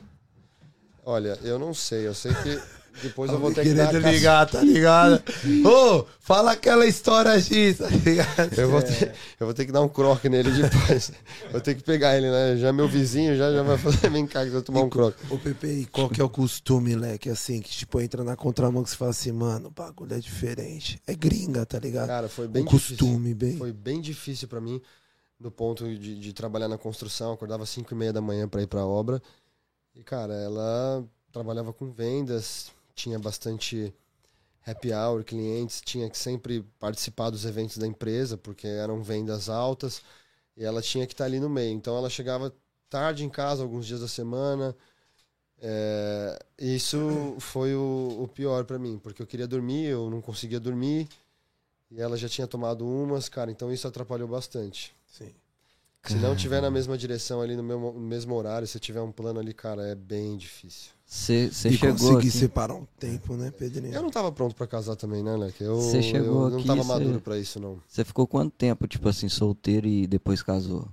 Olha, 1.05 1.37
eu 1.43 1.59
não 1.59 1.71
sei. 1.71 2.07
Eu 2.07 2.15
sei 2.15 2.33
que 2.33 2.59
Depois 3.01 3.31
eu 3.31 3.39
vou 3.39 3.53
ter 3.53 3.63
que 3.63 3.73
dar 3.73 3.91
caça- 3.91 4.11
ligar, 4.11 4.49
tá 4.49 4.61
ligado? 4.61 5.23
Ô, 5.65 6.05
fala 6.19 6.51
aquela 6.51 6.85
história 6.85 7.39
X, 7.39 7.77
tá 7.77 7.87
ligado? 7.87 8.53
Eu 8.57 8.69
vou, 8.69 8.81
ter, 8.81 9.13
eu 9.39 9.45
vou 9.47 9.53
ter 9.53 9.65
que 9.65 9.71
dar 9.71 9.81
um 9.81 9.89
croque 9.89 10.27
nele 10.29 10.51
depois. 10.51 11.11
vou 11.51 11.61
ter 11.61 11.75
que 11.75 11.83
pegar 11.83 12.17
ele, 12.17 12.29
né? 12.29 12.57
Já 12.57 12.73
meu 12.73 12.87
vizinho 12.87 13.35
já, 13.37 13.51
já 13.51 13.63
vai 13.63 13.77
falar, 13.77 13.97
vem 14.11 14.27
cá 14.27 14.41
que 14.41 14.47
eu 14.47 14.53
vou 14.53 14.61
tomar 14.61 14.81
um 14.81 14.89
croque. 14.89 15.17
Ô, 15.29 15.37
Pepe, 15.37 15.67
e 15.67 15.85
qual 15.85 16.09
que 16.09 16.19
é 16.21 16.23
o 16.23 16.29
costume, 16.29 16.95
leque, 16.95 17.29
assim, 17.29 17.61
que 17.61 17.69
tipo, 17.69 17.99
entra 18.01 18.23
na 18.23 18.35
contramão 18.35 18.83
que 18.83 18.89
você 18.89 18.95
fala 18.95 19.11
assim, 19.11 19.31
mano, 19.31 19.67
o 19.67 19.71
bagulho 19.71 20.13
é 20.13 20.19
diferente. 20.19 21.01
É 21.07 21.13
gringa, 21.15 21.65
tá 21.65 21.79
ligado? 21.79 22.07
Cara, 22.07 22.29
foi 22.29 22.47
bem 22.47 22.63
um 22.63 22.65
difícil. 22.65 22.97
costume, 22.97 23.33
bem. 23.33 23.57
Foi 23.57 23.71
bem 23.71 24.01
difícil 24.01 24.47
pra 24.47 24.59
mim, 24.59 24.81
no 25.39 25.49
ponto 25.49 25.85
de, 25.97 26.19
de 26.19 26.33
trabalhar 26.33 26.67
na 26.67 26.77
construção. 26.77 27.31
Acordava 27.33 27.63
às 27.63 27.69
5 27.69 27.93
e 27.93 27.97
meia 27.97 28.11
da 28.13 28.21
manhã 28.21 28.47
pra 28.47 28.61
ir 28.61 28.67
pra 28.67 28.85
obra. 28.85 29.21
E, 29.95 30.03
cara, 30.03 30.33
ela 30.33 31.03
trabalhava 31.31 31.71
com 31.73 31.91
vendas, 31.91 32.71
tinha 32.99 33.17
bastante 33.17 33.93
happy 34.65 34.91
hour, 34.93 35.23
clientes, 35.23 35.81
tinha 35.81 36.09
que 36.09 36.17
sempre 36.17 36.63
participar 36.77 37.29
dos 37.29 37.45
eventos 37.45 37.77
da 37.77 37.87
empresa, 37.87 38.37
porque 38.37 38.67
eram 38.67 39.01
vendas 39.01 39.49
altas. 39.49 40.01
E 40.57 40.63
ela 40.63 40.81
tinha 40.81 41.07
que 41.07 41.13
estar 41.13 41.25
ali 41.25 41.39
no 41.39 41.49
meio. 41.49 41.73
Então, 41.73 41.97
ela 41.97 42.09
chegava 42.09 42.53
tarde 42.89 43.23
em 43.23 43.29
casa, 43.29 43.63
alguns 43.63 43.85
dias 43.85 44.01
da 44.01 44.07
semana. 44.07 44.75
É, 45.61 46.39
isso 46.57 47.35
foi 47.39 47.73
o, 47.75 48.23
o 48.23 48.27
pior 48.27 48.65
pra 48.65 48.77
mim, 48.77 48.99
porque 49.01 49.21
eu 49.21 49.27
queria 49.27 49.47
dormir, 49.47 49.85
eu 49.85 50.09
não 50.09 50.21
conseguia 50.21 50.59
dormir. 50.59 51.07
E 51.91 51.99
ela 52.01 52.17
já 52.17 52.29
tinha 52.29 52.47
tomado 52.47 52.85
umas, 52.85 53.29
cara, 53.29 53.51
então 53.51 53.71
isso 53.71 53.87
atrapalhou 53.87 54.27
bastante. 54.27 54.93
Sim. 55.07 55.33
Se 56.05 56.15
não 56.15 56.35
tiver 56.35 56.61
na 56.61 56.71
mesma 56.71 56.97
direção 56.97 57.41
ali, 57.41 57.55
no 57.55 57.61
mesmo, 57.63 57.91
no 57.93 57.99
mesmo 57.99 58.33
horário, 58.33 58.67
se 58.67 58.79
tiver 58.79 59.01
um 59.01 59.11
plano 59.11 59.39
ali, 59.39 59.53
cara, 59.53 59.85
é 59.85 59.95
bem 59.95 60.37
difícil. 60.37 60.91
Você 61.05 61.45
E 61.47 61.51
chegou 61.51 61.91
conseguir 61.93 62.17
aqui, 62.17 62.31
separar 62.31 62.75
um 62.75 62.85
tempo, 62.97 63.35
né, 63.35 63.51
Pedrinho? 63.51 63.93
Eu 63.93 64.01
não 64.01 64.09
tava 64.09 64.31
pronto 64.31 64.55
pra 64.55 64.65
casar 64.65 64.95
também, 64.95 65.21
né, 65.23 65.35
Leque? 65.35 65.63
Eu, 65.63 65.75
Você 65.75 66.01
chegou 66.01 66.45
eu 66.45 66.49
não 66.51 66.57
aqui, 66.59 66.67
tava 66.67 66.83
você- 66.83 66.87
maduro 66.93 67.19
pra 67.21 67.37
isso, 67.37 67.59
não. 67.59 67.81
Você 67.87 68.05
ficou 68.05 68.25
quanto 68.27 68.51
tempo, 68.55 68.87
tipo 68.87 69.09
assim, 69.09 69.27
solteiro 69.27 69.87
e 69.87 70.07
depois 70.07 70.41
casou? 70.41 70.87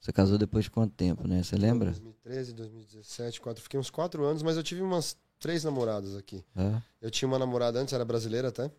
Você 0.00 0.12
casou 0.12 0.36
depois 0.36 0.64
de 0.64 0.70
quanto 0.70 0.92
tempo, 0.92 1.26
né? 1.26 1.42
Você 1.42 1.56
lembra? 1.56 1.90
2013, 1.92 2.52
2017, 2.52 3.40
quatro, 3.40 3.62
fiquei 3.62 3.80
uns 3.80 3.90
quatro 3.90 4.24
anos, 4.24 4.42
mas 4.42 4.56
eu 4.56 4.62
tive 4.62 4.82
umas 4.82 5.16
três 5.40 5.64
namoradas 5.64 6.14
aqui. 6.16 6.44
É? 6.54 6.82
Eu 7.00 7.10
tinha 7.10 7.26
uma 7.26 7.38
namorada 7.38 7.80
antes, 7.80 7.94
era 7.94 8.04
brasileira 8.04 8.48
até, 8.48 8.70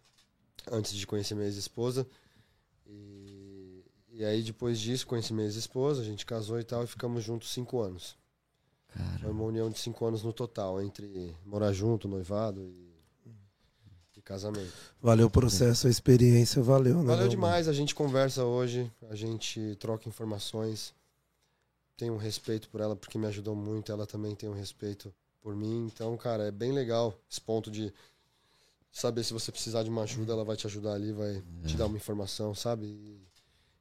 antes 0.72 0.94
de 0.94 1.08
conhecer 1.08 1.34
minha 1.34 1.48
ex-esposa. 1.48 2.06
E, 2.86 3.15
e 4.18 4.24
aí, 4.24 4.42
depois 4.42 4.80
disso, 4.80 5.06
conheci 5.06 5.34
minha 5.34 5.46
ex-esposa, 5.46 6.02
a 6.02 6.06
gente 6.06 6.26
casou 6.26 6.58
e 6.58 6.64
tal, 6.64 6.86
e 6.86 6.88
ficamos 6.88 7.22
juntos 7.22 7.52
cinco 7.52 7.82
anos. 7.82 8.16
Foi 9.20 9.30
uma 9.30 9.44
união 9.44 9.70
de 9.70 9.78
cinco 9.78 10.06
anos 10.06 10.24
no 10.24 10.32
total, 10.32 10.82
entre 10.82 11.36
morar 11.46 11.74
junto, 11.74 12.08
noivado 12.08 12.62
e, 12.62 12.96
e 14.16 14.22
casamento. 14.22 14.72
Valeu 15.02 15.28
o 15.28 15.30
processo, 15.30 15.88
a 15.88 15.90
experiência, 15.90 16.64
valeu, 16.64 17.00
né? 17.00 17.04
Valeu 17.04 17.28
demais, 17.28 17.68
a 17.68 17.74
gente 17.74 17.94
conversa 17.94 18.46
hoje, 18.46 18.90
a 19.10 19.16
gente 19.16 19.76
troca 19.82 20.08
informações. 20.08 20.94
Tenho 21.98 22.14
um 22.14 22.18
respeito 22.18 22.70
por 22.70 22.80
ela 22.80 22.96
porque 22.96 23.18
me 23.18 23.28
ajudou 23.28 23.54
muito, 23.54 23.92
ela 23.92 24.08
também 24.08 24.34
tem 24.34 24.48
um 24.48 24.54
respeito 24.54 25.14
por 25.42 25.54
mim. 25.56 25.88
Então, 25.88 26.16
cara, 26.16 26.44
é 26.44 26.52
bem 26.52 26.72
legal 26.72 27.14
esse 27.30 27.42
ponto 27.42 27.70
de 27.70 27.94
saber 28.90 29.26
se 29.26 29.34
você 29.34 29.52
precisar 29.52 29.84
de 29.84 29.90
uma 29.90 30.04
ajuda, 30.04 30.32
ela 30.32 30.46
vai 30.46 30.56
te 30.56 30.66
ajudar 30.68 30.94
ali, 30.94 31.12
vai 31.12 31.44
te 31.66 31.76
dar 31.76 31.88
uma 31.88 31.98
informação, 31.98 32.56
sabe? 32.56 32.86
E 32.86 33.35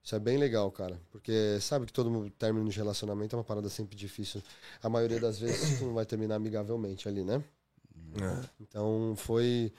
isso 0.04 0.14
é 0.14 0.18
bem 0.18 0.36
legal, 0.36 0.70
cara. 0.70 1.00
Porque 1.10 1.58
sabe 1.60 1.86
que 1.86 1.92
todo 1.92 2.10
mundo- 2.10 2.30
término 2.38 2.68
de 2.68 2.76
relacionamento 2.76 3.34
é 3.34 3.38
uma 3.38 3.44
parada 3.44 3.68
sempre 3.70 3.96
difícil. 3.96 4.42
A 4.82 4.88
maioria 4.88 5.18
das 5.18 5.38
vezes 5.38 5.78
tu 5.78 5.86
não 5.86 5.94
vai 5.94 6.04
terminar 6.04 6.34
amigavelmente 6.36 7.08
ali, 7.08 7.24
né? 7.24 7.42
É, 8.20 8.48
Então 8.60 9.14
foi, 9.16 9.72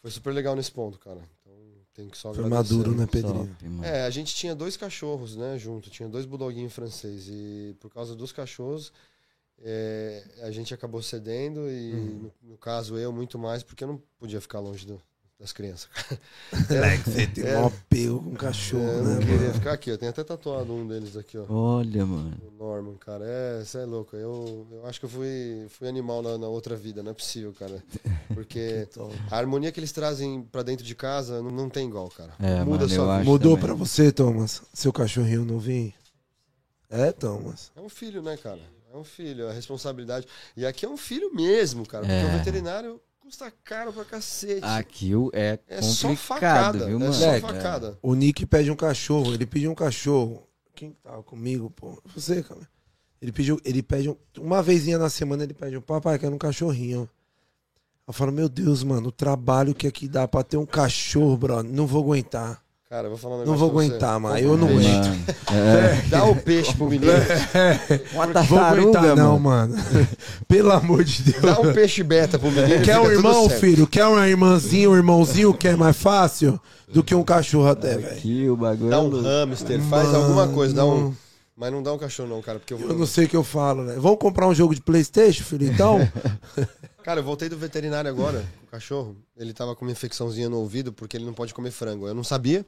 foi 0.00 0.10
super 0.10 0.32
legal 0.32 0.54
nesse 0.54 0.70
ponto, 0.70 0.98
cara. 1.00 1.20
Então 1.40 1.52
tem 1.92 2.08
que 2.08 2.16
só 2.16 2.32
foi 2.32 2.48
maduro, 2.48 2.92
né, 2.94 3.06
Pedrinho? 3.06 3.56
É, 3.82 4.04
a 4.04 4.10
gente 4.10 4.34
tinha 4.34 4.54
dois 4.54 4.76
cachorros, 4.76 5.34
né, 5.36 5.58
junto. 5.58 5.90
Tinha 5.90 6.08
dois 6.08 6.24
bulldoguinhos 6.26 6.72
francês. 6.72 7.26
E 7.28 7.74
por 7.80 7.90
causa 7.92 8.14
dos 8.14 8.30
cachorros, 8.32 8.92
é, 9.58 10.24
a 10.42 10.50
gente 10.50 10.72
acabou 10.72 11.02
cedendo. 11.02 11.68
E 11.68 11.92
Uhum. 11.94 12.30
no, 12.42 12.50
no 12.52 12.58
caso, 12.58 12.96
eu 12.96 13.12
muito 13.12 13.38
mais, 13.38 13.62
porque 13.62 13.82
eu 13.84 13.88
não 13.88 14.02
podia 14.18 14.40
ficar 14.40 14.60
longe 14.60 14.86
do- 14.86 15.02
das 15.38 15.52
crianças. 15.52 15.88
Leque, 16.70 17.10
você 17.10 17.26
tem 17.26 17.44
É. 17.46 17.58
um 17.58 17.66
apego 17.66 18.22
com 18.22 18.34
cachorro, 18.34 18.82
É, 18.82 18.94
eu 18.94 19.04
né? 19.04 19.14
não 19.16 19.20
queria 19.20 19.52
ficar 19.52 19.72
aqui. 19.74 19.90
Eu 19.90 19.98
tenho 19.98 20.10
até 20.10 20.24
tatuado 20.24 20.72
um 20.72 20.86
deles 20.86 21.14
aqui, 21.14 21.36
ó. 21.36 21.44
Olha, 21.48 22.06
mano. 22.06 22.36
O 22.48 22.50
Norman, 22.64 22.96
cara. 22.96 23.24
É, 23.26 23.62
você 23.62 23.78
é 23.78 23.84
louco. 23.84 24.16
Eu, 24.16 24.66
eu 24.72 24.86
acho 24.86 24.98
que 24.98 25.04
eu 25.04 25.10
fui, 25.10 25.66
fui 25.68 25.86
animal 25.88 26.22
na, 26.22 26.38
na 26.38 26.48
outra 26.48 26.74
vida. 26.74 27.02
Não 27.02 27.10
é 27.10 27.14
possível, 27.14 27.52
cara. 27.52 27.82
Porque 28.32 28.88
a 29.30 29.36
harmonia 29.36 29.70
que 29.70 29.78
eles 29.78 29.92
trazem 29.92 30.42
pra 30.42 30.62
dentro 30.62 30.84
de 30.86 30.94
casa 30.94 31.42
não, 31.42 31.50
não 31.50 31.68
tem 31.68 31.86
igual, 31.86 32.08
cara. 32.08 32.32
É, 32.40 32.64
Muda 32.64 32.70
mano, 32.70 32.84
a 32.84 32.88
sua 32.88 32.96
eu 33.04 33.18
vida. 33.18 33.24
Mudou 33.30 33.52
também. 33.56 33.66
pra 33.66 33.74
você, 33.74 34.10
Thomas? 34.10 34.62
Seu 34.72 34.92
cachorrinho 34.92 35.44
novinho? 35.44 35.92
É, 36.88 37.12
Thomas. 37.12 37.70
É 37.76 37.80
um 37.80 37.88
filho, 37.90 38.22
né, 38.22 38.38
cara? 38.38 38.60
É 38.90 38.96
um 38.96 39.04
filho, 39.04 39.48
a 39.48 39.52
responsabilidade. 39.52 40.26
E 40.56 40.64
aqui 40.64 40.86
é 40.86 40.88
um 40.88 40.96
filho 40.96 41.34
mesmo, 41.34 41.84
cara. 41.86 42.04
Porque 42.06 42.16
É. 42.20 42.24
o 42.24 42.38
veterinário 42.38 43.00
custa 43.26 43.52
caro 43.64 43.92
pra 43.92 44.04
cacete. 44.04 44.60
Aqui 44.64 45.12
o- 45.16 45.30
é, 45.32 45.58
é 45.66 45.82
só 45.82 46.08
complicado, 46.08 46.14
facada. 46.78 46.86
viu, 46.86 46.96
é 46.96 47.00
mano? 47.00 47.12
só 47.12 47.26
Moleque, 47.26 47.40
facada. 47.46 47.98
O 48.00 48.14
Nick 48.14 48.46
pede 48.46 48.70
um 48.70 48.76
cachorro, 48.76 49.34
ele 49.34 49.44
pediu 49.44 49.70
um 49.72 49.74
cachorro. 49.74 50.46
Quem 50.76 50.90
que 50.92 50.96
tava 51.02 51.22
comigo, 51.24 51.68
pô? 51.70 52.00
Você, 52.14 52.40
cara. 52.42 52.60
Ele 53.20 53.32
pediu, 53.32 53.58
ele 53.64 53.82
pede 53.82 54.10
um, 54.10 54.16
uma 54.38 54.62
vezinha 54.62 54.96
na 54.96 55.10
semana, 55.10 55.42
ele 55.42 55.54
pede 55.54 55.76
um 55.76 55.80
papai, 55.80 56.18
quero 56.20 56.34
um 56.34 56.38
cachorrinho. 56.38 57.08
Eu 58.06 58.12
falo, 58.12 58.30
meu 58.30 58.48
Deus, 58.48 58.84
mano, 58.84 59.08
o 59.08 59.12
trabalho 59.12 59.74
que 59.74 59.88
aqui 59.88 60.06
dá 60.06 60.28
pra 60.28 60.44
ter 60.44 60.56
um 60.56 60.66
cachorro, 60.66 61.36
brother, 61.36 61.72
não 61.72 61.86
vou 61.86 62.04
aguentar. 62.04 62.62
Cara, 62.88 63.06
eu 63.06 63.10
vou 63.10 63.18
falar 63.18 63.38
um 63.38 63.44
Não 63.44 63.56
vou 63.56 63.68
aguentar, 63.68 64.20
mas 64.20 64.44
Compra 64.44 64.46
eu 64.46 64.56
não 64.56 64.68
aguento. 64.68 65.06
Mano, 65.06 65.24
é. 65.52 66.02
Dá 66.08 66.24
o 66.24 66.36
peixe 66.36 66.72
pro 66.72 66.88
menino. 66.88 67.10
Uma 68.12 68.26
Vou 68.26 68.32
tartaruga, 68.32 68.80
aguentar, 69.00 69.16
não, 69.16 69.38
mano. 69.40 69.74
mano. 69.74 70.08
Pelo 70.46 70.70
amor 70.70 71.02
de 71.02 71.24
Deus. 71.24 71.42
Dá 71.42 71.60
um 71.60 71.72
peixe 71.72 72.04
beta 72.04 72.38
pro 72.38 72.48
menino. 72.48 72.84
Quer 72.84 73.00
um 73.00 73.10
irmão, 73.10 73.48
certo. 73.48 73.60
filho? 73.60 73.88
Quer 73.88 74.06
uma 74.06 74.28
irmãzinha, 74.28 74.88
um 74.88 74.94
irmãozinho 74.94 75.52
que 75.52 75.66
é 75.66 75.74
mais 75.74 75.96
fácil 75.96 76.60
do 76.86 77.02
que 77.02 77.12
um 77.12 77.24
cachorro 77.24 77.66
até, 77.66 77.98
velho? 77.98 78.06
Aqui 78.18 78.48
o 78.48 78.56
bagulho 78.56 78.90
Dá 78.90 78.98
é 78.98 79.00
um 79.00 79.20
hamster, 79.20 79.80
faz 79.80 80.06
Mano, 80.06 80.18
alguma 80.18 80.46
coisa. 80.46 80.72
Dá 80.72 80.86
um... 80.86 81.12
Mas 81.56 81.72
não 81.72 81.82
dá 81.82 81.92
um 81.92 81.98
cachorro, 81.98 82.28
não, 82.28 82.40
cara. 82.40 82.60
Porque 82.60 82.72
eu, 82.72 82.78
Eu 82.78 82.94
não 82.94 83.06
sei 83.06 83.24
o 83.24 83.28
que 83.28 83.36
eu 83.36 83.42
falo, 83.42 83.82
né? 83.82 83.96
Vamos 83.98 84.20
comprar 84.20 84.46
um 84.46 84.54
jogo 84.54 84.72
de 84.72 84.80
Playstation, 84.80 85.42
filho, 85.42 85.66
então? 85.66 86.08
Cara, 87.02 87.20
eu 87.20 87.24
voltei 87.24 87.48
do 87.48 87.56
veterinário 87.56 88.10
agora, 88.10 88.44
o 88.64 88.70
cachorro. 88.70 89.16
Ele 89.36 89.52
tava 89.52 89.74
com 89.76 89.84
uma 89.84 89.92
infecçãozinha 89.92 90.48
no 90.48 90.58
ouvido 90.58 90.92
porque 90.92 91.16
ele 91.16 91.24
não 91.24 91.32
pode 91.32 91.54
comer 91.54 91.70
frango. 91.70 92.06
Eu 92.08 92.14
não 92.14 92.24
sabia. 92.24 92.66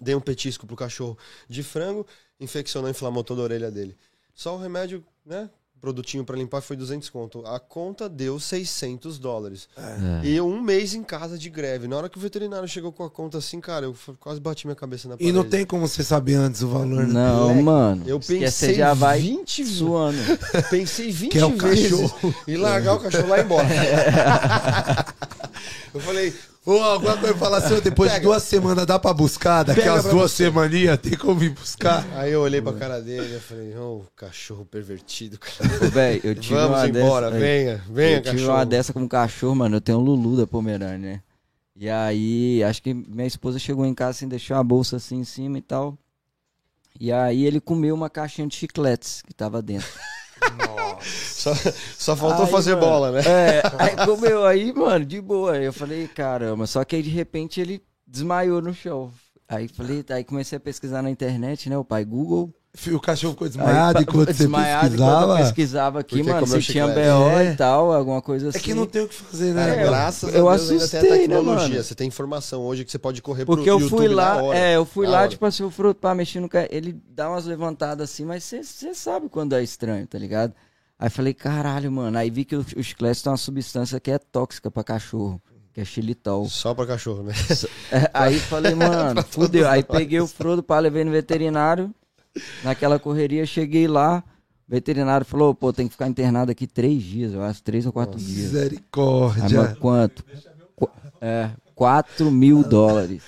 Dei 0.00 0.14
um 0.14 0.20
petisco 0.20 0.66
pro 0.66 0.76
cachorro 0.76 1.16
de 1.48 1.62
frango, 1.62 2.06
infeccionou, 2.40 2.90
inflamou 2.90 3.22
toda 3.22 3.40
a 3.40 3.44
orelha 3.44 3.70
dele. 3.70 3.96
Só 4.34 4.56
o 4.56 4.60
remédio, 4.60 5.04
né? 5.24 5.48
Produtinho 5.80 6.24
pra 6.24 6.34
limpar 6.34 6.62
foi 6.62 6.76
200 6.76 7.10
conto. 7.10 7.44
A 7.46 7.60
conta 7.60 8.08
deu 8.08 8.40
600 8.40 9.18
dólares. 9.18 9.68
É. 9.76 10.26
E 10.26 10.40
um 10.40 10.58
mês 10.62 10.94
em 10.94 11.02
casa 11.02 11.36
de 11.36 11.50
greve. 11.50 11.86
Na 11.86 11.96
hora 11.98 12.08
que 12.08 12.16
o 12.16 12.20
veterinário 12.20 12.66
chegou 12.66 12.90
com 12.90 13.04
a 13.04 13.10
conta 13.10 13.36
assim, 13.36 13.60
cara, 13.60 13.84
eu 13.84 13.94
quase 14.18 14.40
bati 14.40 14.66
minha 14.66 14.74
cabeça 14.74 15.06
na 15.08 15.14
E 15.16 15.18
parede. 15.18 15.32
não 15.32 15.44
tem 15.44 15.66
como 15.66 15.86
você 15.86 16.02
saber 16.02 16.36
antes 16.36 16.62
o 16.62 16.68
valor, 16.68 17.06
né? 17.06 17.12
Não, 17.12 17.54
mano. 17.62 18.02
Eu 18.06 18.18
pensei 18.18 18.48
você 18.48 18.74
já 18.74 18.94
vai 18.94 19.20
20 19.20 19.62
vezes. 19.62 19.78
suando. 19.78 20.18
Pensei 20.70 21.10
20 21.12 21.32
Que 21.32 21.38
é 21.38 21.44
o 21.44 21.50
vezes 21.54 21.90
cachorro. 21.90 22.34
e 22.48 22.56
largar 22.56 22.94
o 22.94 23.00
cachorro 23.00 23.28
lá 23.28 23.38
e 23.38 23.42
embora. 23.42 23.68
eu 25.92 26.00
falei, 26.00 26.32
Ô, 26.66 26.72
alguma 26.80 27.16
coisa 27.18 27.34
fala 27.36 27.58
assim, 27.58 27.78
depois 27.80 28.10
de 28.10 28.16
Pega. 28.16 28.26
duas 28.28 28.42
semanas 28.42 28.86
dá 28.86 28.98
pra 28.98 29.12
buscar, 29.12 29.64
daqui 29.64 29.80
Pega 29.82 29.94
as 29.94 30.04
duas 30.04 30.30
você. 30.32 30.44
semaninhas 30.44 30.98
tem 30.98 31.14
como 31.14 31.38
vir 31.38 31.50
buscar. 31.50 32.06
Aí 32.16 32.32
eu 32.32 32.40
olhei 32.40 32.62
pra 32.62 32.72
cara 32.72 33.02
dele 33.02 33.36
e 33.36 33.38
falei, 33.40 33.76
ô, 33.76 34.02
cachorro 34.16 34.64
pervertido, 34.64 35.38
cara. 35.38 35.68
Velho, 35.90 36.20
eu 36.24 36.34
tive 36.34 36.54
Vamos 36.54 36.78
uma 36.78 36.88
embora, 36.88 37.26
dessa, 37.30 37.38
véi. 37.40 37.64
venha, 37.64 37.82
venha, 37.90 38.16
eu 38.16 38.22
tive 38.22 38.36
cachorro. 38.38 38.56
uma 38.56 38.64
dessa 38.66 38.92
com 38.94 39.00
um 39.00 39.08
cachorro, 39.08 39.54
mano. 39.56 39.76
Eu 39.76 39.80
tenho 39.82 39.98
um 39.98 40.02
Lulu 40.02 40.38
da 40.38 40.46
Pomerânia, 40.46 40.98
né? 40.98 41.20
E 41.76 41.90
aí, 41.90 42.62
acho 42.64 42.80
que 42.82 42.94
minha 42.94 43.26
esposa 43.26 43.58
chegou 43.58 43.84
em 43.84 43.92
casa 43.94 44.10
assim, 44.12 44.28
deixou 44.28 44.56
a 44.56 44.62
bolsa 44.64 44.96
assim 44.96 45.16
em 45.18 45.24
cima 45.24 45.58
e 45.58 45.62
tal. 45.62 45.98
E 46.98 47.12
aí 47.12 47.44
ele 47.44 47.60
comeu 47.60 47.94
uma 47.94 48.08
caixinha 48.08 48.46
de 48.46 48.54
chicletes 48.54 49.20
que 49.20 49.34
tava 49.34 49.60
dentro. 49.60 49.88
Só, 51.04 51.52
só 51.98 52.16
faltou 52.16 52.46
Aí, 52.46 52.50
fazer 52.50 52.74
mano, 52.74 52.86
bola, 52.86 53.12
né? 53.12 53.20
É, 53.26 53.62
aí 53.78 54.06
comeu 54.06 54.46
aí, 54.46 54.72
mano, 54.72 55.04
de 55.04 55.20
boa. 55.20 55.56
Eu 55.58 55.72
falei, 55.72 56.08
caramba, 56.08 56.66
só 56.66 56.84
que 56.84 56.96
aí 56.96 57.02
de 57.02 57.10
repente 57.10 57.60
ele 57.60 57.82
desmaiou 58.06 58.62
no 58.62 58.72
chão. 58.72 59.12
Aí 59.46 59.68
falei, 59.68 60.04
aí 60.08 60.24
comecei 60.24 60.56
a 60.56 60.60
pesquisar 60.60 61.02
na 61.02 61.10
internet, 61.10 61.68
né? 61.68 61.76
O 61.76 61.84
pai 61.84 62.04
Google. 62.04 62.52
O 62.92 62.98
cachorro 62.98 63.34
ficou 63.34 63.46
desmaiado 63.46 63.98
Aí, 63.98 64.02
enquanto 64.02 64.26
você 64.26 64.32
desmaiado 64.32 64.94
enquanto 64.96 65.08
eu 65.08 65.36
pesquisava. 65.36 65.36
pesquisava 65.44 66.00
aqui, 66.00 66.16
Porque 66.16 66.30
mano, 66.32 66.46
se 66.48 66.60
tinha. 66.60 66.88
BO 66.88 67.38
É. 67.38 67.52
e 67.52 67.56
tal, 67.56 67.92
alguma 67.92 68.20
coisa 68.20 68.48
assim. 68.48 68.58
É 68.58 68.60
que 68.60 68.74
não 68.74 68.84
tem 68.84 69.02
o 69.02 69.08
que 69.08 69.14
fazer, 69.14 69.54
Cara, 69.54 69.76
né? 69.76 69.82
É, 69.82 69.86
graças 69.86 70.34
eu 70.34 70.48
a 70.48 70.56
Deus 70.56 70.70
ainda 70.70 70.88
tem 70.88 70.98
a 70.98 71.02
assustei, 71.02 71.10
né, 71.10 71.18
tecnologia. 71.36 71.68
mano? 71.68 71.84
Você 71.84 71.94
tem 71.94 72.08
informação 72.08 72.62
hoje 72.62 72.84
que 72.84 72.90
você 72.90 72.98
pode 72.98 73.22
correr 73.22 73.44
Porque 73.44 73.62
pro 73.62 73.70
eu 73.74 73.78
YouTube 73.78 73.98
fui 73.98 74.08
na 74.08 74.14
lá, 74.14 74.42
hora. 74.42 74.58
é, 74.58 74.76
eu 74.76 74.84
fui 74.84 75.06
lá, 75.06 75.20
hora. 75.20 75.28
tipo 75.28 75.46
assim, 75.46 75.62
o 75.62 75.70
fruto 75.70 76.00
pra 76.00 76.14
mexer 76.16 76.40
no. 76.40 76.50
Ele 76.68 77.00
dá 77.10 77.30
umas 77.30 77.44
levantadas 77.46 78.10
assim, 78.10 78.24
mas 78.24 78.42
você 78.42 78.92
sabe 78.92 79.28
quando 79.28 79.54
é 79.54 79.62
estranho, 79.62 80.04
tá 80.08 80.18
ligado? 80.18 80.52
Aí 80.98 81.08
falei, 81.08 81.32
caralho, 81.32 81.92
mano. 81.92 82.18
Aí 82.18 82.28
vi 82.28 82.44
que 82.44 82.56
o, 82.56 82.66
o 82.76 82.82
chiclete 82.82 83.22
tem 83.22 83.30
uma 83.30 83.36
substância 83.38 84.00
que 84.00 84.10
é 84.10 84.18
tóxica 84.18 84.68
pra 84.68 84.82
cachorro, 84.82 85.40
que 85.72 85.80
é 85.80 85.84
xilitol. 85.84 86.46
Só 86.48 86.74
pra 86.74 86.86
cachorro, 86.86 87.22
né? 87.22 87.34
É, 87.92 88.10
Aí 88.12 88.38
falei, 88.40 88.74
mano, 88.76 89.22
fudeu. 89.30 89.68
Aí 89.68 89.82
peguei 89.84 90.20
o 90.20 90.26
Frodo 90.26 90.60
pra 90.62 90.80
levei 90.80 91.04
no 91.04 91.12
veterinário. 91.12 91.94
Naquela 92.62 92.98
correria, 92.98 93.46
cheguei 93.46 93.86
lá. 93.86 94.22
O 94.68 94.72
veterinário 94.72 95.26
falou, 95.26 95.54
pô, 95.54 95.72
tem 95.72 95.86
que 95.86 95.92
ficar 95.92 96.08
internado 96.08 96.50
aqui 96.50 96.66
três 96.66 97.02
dias, 97.02 97.32
eu 97.34 97.42
acho, 97.42 97.62
três 97.62 97.84
ou 97.86 97.92
quatro 97.92 98.18
dias. 98.18 98.54
Aí, 98.54 98.62
Misericórdia. 98.62 99.60
mas 99.62 99.78
quanto? 99.78 100.24
Qu- 100.74 100.90
é, 101.20 101.50
4 101.74 102.30
mil 102.30 102.62
dólares. 102.62 103.22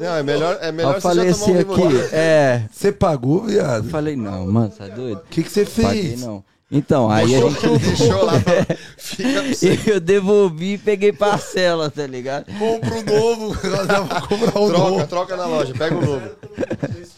Não, 0.00 0.14
é 0.14 0.22
melhor, 0.22 0.58
é 0.60 0.66
Aí 0.66 0.72
melhor 0.72 0.90
eu 0.90 0.94
você 0.94 1.00
falei 1.00 1.32
já 1.32 1.38
tomar 1.38 1.46
um 1.46 1.72
assim 1.72 1.88
aqui, 1.88 2.14
é. 2.14 2.68
Você 2.70 2.92
pagou, 2.92 3.38
Eu 3.40 3.44
viado? 3.46 3.88
falei, 3.88 4.14
não, 4.14 4.46
mano, 4.46 4.68
tá 4.70 4.86
doido? 4.86 5.18
O 5.18 5.28
que 5.30 5.42
que 5.42 5.50
você 5.50 5.64
Paguei 5.64 6.02
fez? 6.10 6.20
não. 6.20 6.44
Então, 6.70 7.08
aí 7.10 7.34
a 7.34 7.40
gente. 7.40 7.78
Deixou 7.78 8.24
lá, 8.24 8.32
pra 8.40 8.64
você. 8.96 9.78
Eu 9.86 10.00
devolvi 10.00 10.72
e 10.74 10.78
peguei 10.78 11.12
parcela, 11.12 11.90
tá 11.90 12.06
ligado? 12.06 12.46
Compra 12.58 12.94
um 12.94 13.02
novo. 13.02 13.56
Eu 13.62 14.04
vou 14.06 14.20
comprar 14.28 14.60
um 14.60 14.68
Troca, 14.68 14.78
novo. 14.90 15.06
troca 15.06 15.36
na 15.36 15.46
loja, 15.46 15.72
pega 15.74 15.94
um 15.96 16.00
novo. 16.04 16.30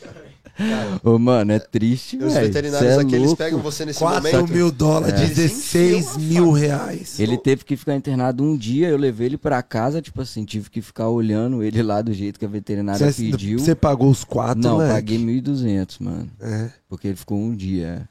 Ô, 1.03 1.19
mano, 1.19 1.53
é 1.53 1.59
triste, 1.59 2.17
E 2.17 2.19
velho. 2.21 2.29
os 2.31 2.35
veterinários 2.35 2.93
Cê 2.93 2.99
é 2.99 3.01
aqui, 3.03 3.15
eles 3.15 3.27
louco. 3.27 3.37
pegam 3.37 3.59
você 3.61 3.85
nesse 3.85 3.99
4 3.99 4.23
momento. 4.33 4.53
mil 4.53 4.71
dólares, 4.73 5.21
É. 5.21 5.27
16 5.27 6.17
mil 6.17 6.51
reais. 6.53 7.21
Ele 7.21 7.37
teve 7.37 7.65
que 7.65 7.77
ficar 7.77 7.95
internado 7.95 8.43
um 8.43 8.57
dia, 8.57 8.89
eu 8.89 8.97
levei 8.97 9.27
ele 9.27 9.37
pra 9.39 9.63
casa, 9.63 10.01
tipo 10.01 10.21
assim, 10.23 10.45
tive 10.45 10.71
que 10.71 10.81
ficar 10.81 11.09
olhando 11.09 11.63
ele 11.63 11.83
lá 11.83 12.01
do 12.01 12.13
jeito 12.13 12.39
que 12.39 12.45
a 12.45 12.49
veterinária 12.49 13.11
Você 13.13 13.23
pediu. 13.31 13.59
você 13.59 13.75
pagou 13.75 14.11
os 14.11 14.25
quatro, 14.25 14.63
Não, 14.63 14.73
moleque? 14.75 14.93
paguei 14.95 15.19
1.200, 15.19 15.99
mano. 16.01 16.29
É. 16.41 16.71
Porque 16.89 17.09
ele 17.09 17.17
ficou 17.17 17.39
um 17.39 17.55
dia. 17.55 18.09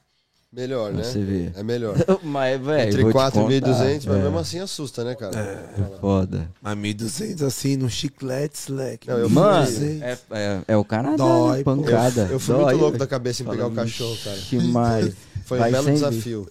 Melhor, 0.55 0.93
né? 0.93 1.03
Você 1.03 1.19
vê. 1.21 1.51
É 1.53 1.61
melhor. 1.61 1.95
Mas, 2.23 2.61
velho. 2.61 2.89
Entre 2.89 3.01
vou 3.01 3.11
te 3.11 3.13
4 3.13 3.41
e 3.51 3.61
1.200, 3.61 4.05
mas 4.05 4.07
é, 4.07 4.21
mesmo 4.23 4.39
assim 4.39 4.59
assusta, 4.59 5.03
né, 5.03 5.13
cara? 5.13 5.69
Foda. 5.99 6.49
Mas 6.61 6.77
1.200 6.77 7.45
assim, 7.45 7.75
no 7.75 7.89
chiclete, 7.89 8.57
Slack. 8.57 9.07
Não, 9.07 9.17
eu 9.17 9.29
Mano, 9.29 9.67
1.200. 9.67 10.01
é, 10.01 10.17
é, 10.31 10.61
é 10.69 10.77
o 10.77 10.85
Canadá, 10.85 11.17
Dói, 11.17 11.57
né? 11.57 11.63
pô. 11.63 11.75
pancada. 11.75 12.29
Eu 12.31 12.39
fui 12.39 12.55
Dói, 12.55 12.63
muito 12.63 12.77
louco 12.77 12.91
velho. 12.91 12.99
da 12.99 13.07
cabeça 13.07 13.43
em 13.43 13.45
pegar 13.45 13.67
o 13.67 13.71
cachorro, 13.71 14.17
cara. 14.23 14.37
Que 14.37 14.57
mais. 14.59 15.13
Foi 15.45 15.59
Vai 15.59 15.69
um 15.69 15.71
belo 15.73 15.91
desafio. 15.91 16.49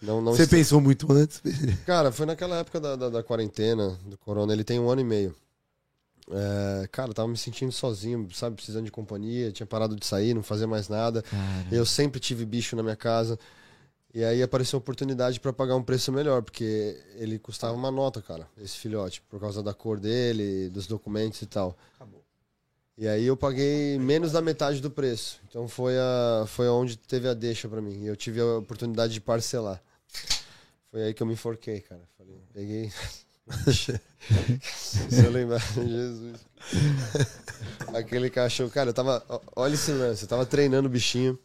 Não, 0.00 0.20
não 0.20 0.32
Você 0.32 0.46
pensou 0.46 0.80
muito 0.80 1.10
antes? 1.12 1.42
Cara, 1.84 2.12
foi 2.12 2.26
naquela 2.26 2.58
época 2.58 2.78
da, 2.78 2.94
da, 2.94 3.08
da 3.08 3.22
quarentena, 3.22 3.98
do 4.06 4.16
corona. 4.18 4.52
Ele 4.52 4.64
tem 4.64 4.78
um 4.78 4.88
ano 4.90 5.00
e 5.00 5.04
meio. 5.04 5.34
É, 6.30 6.86
cara, 6.88 7.10
eu 7.10 7.14
tava 7.14 7.28
me 7.28 7.36
sentindo 7.36 7.72
sozinho, 7.72 8.28
sabe? 8.32 8.56
Precisando 8.56 8.84
de 8.84 8.90
companhia. 8.90 9.52
Tinha 9.52 9.66
parado 9.66 9.94
de 9.96 10.06
sair, 10.06 10.34
não 10.34 10.42
fazia 10.42 10.66
mais 10.66 10.88
nada. 10.88 11.22
Cara, 11.22 11.66
Eu 11.70 11.84
sempre 11.84 12.18
tive 12.20 12.44
bicho 12.44 12.74
na 12.76 12.82
minha 12.82 12.96
casa. 12.96 13.38
E 14.14 14.22
aí 14.22 14.42
apareceu 14.42 14.76
a 14.76 14.78
oportunidade 14.78 15.40
pra 15.40 15.52
pagar 15.52 15.74
um 15.74 15.82
preço 15.82 16.12
melhor, 16.12 16.40
porque 16.40 16.96
ele 17.16 17.36
custava 17.36 17.74
uma 17.74 17.90
nota, 17.90 18.22
cara, 18.22 18.46
esse 18.58 18.76
filhote, 18.78 19.20
por 19.28 19.40
causa 19.40 19.60
da 19.60 19.74
cor 19.74 19.98
dele, 19.98 20.70
dos 20.70 20.86
documentos 20.86 21.42
e 21.42 21.46
tal. 21.46 21.76
E 22.96 23.08
aí 23.08 23.24
eu 23.26 23.36
paguei 23.36 23.98
menos 23.98 24.30
da 24.30 24.40
metade 24.40 24.80
do 24.80 24.88
preço. 24.88 25.40
Então 25.48 25.66
foi 25.66 25.98
a 25.98 26.44
foi 26.46 26.68
onde 26.68 26.96
teve 26.96 27.28
a 27.28 27.34
deixa 27.34 27.68
pra 27.68 27.82
mim. 27.82 28.04
E 28.04 28.06
eu 28.06 28.14
tive 28.14 28.40
a 28.40 28.58
oportunidade 28.58 29.12
de 29.12 29.20
parcelar. 29.20 29.82
Foi 30.92 31.02
aí 31.02 31.12
que 31.12 31.20
eu 31.20 31.26
me 31.26 31.32
enforquei, 31.32 31.80
cara. 31.80 32.02
Falei, 32.16 32.40
peguei. 32.52 32.92
Se 33.66 35.24
eu 35.24 35.30
lembrar, 35.30 35.60
Jesus. 35.76 36.40
Aquele 37.94 38.30
cachorro, 38.30 38.70
cara, 38.70 38.90
eu 38.90 38.94
tava. 38.94 39.24
Olha 39.54 39.74
esse 39.74 39.92
lance, 39.92 40.24
eu 40.24 40.28
tava 40.28 40.46
treinando 40.46 40.88
o 40.88 40.90
bichinho. 40.90 41.38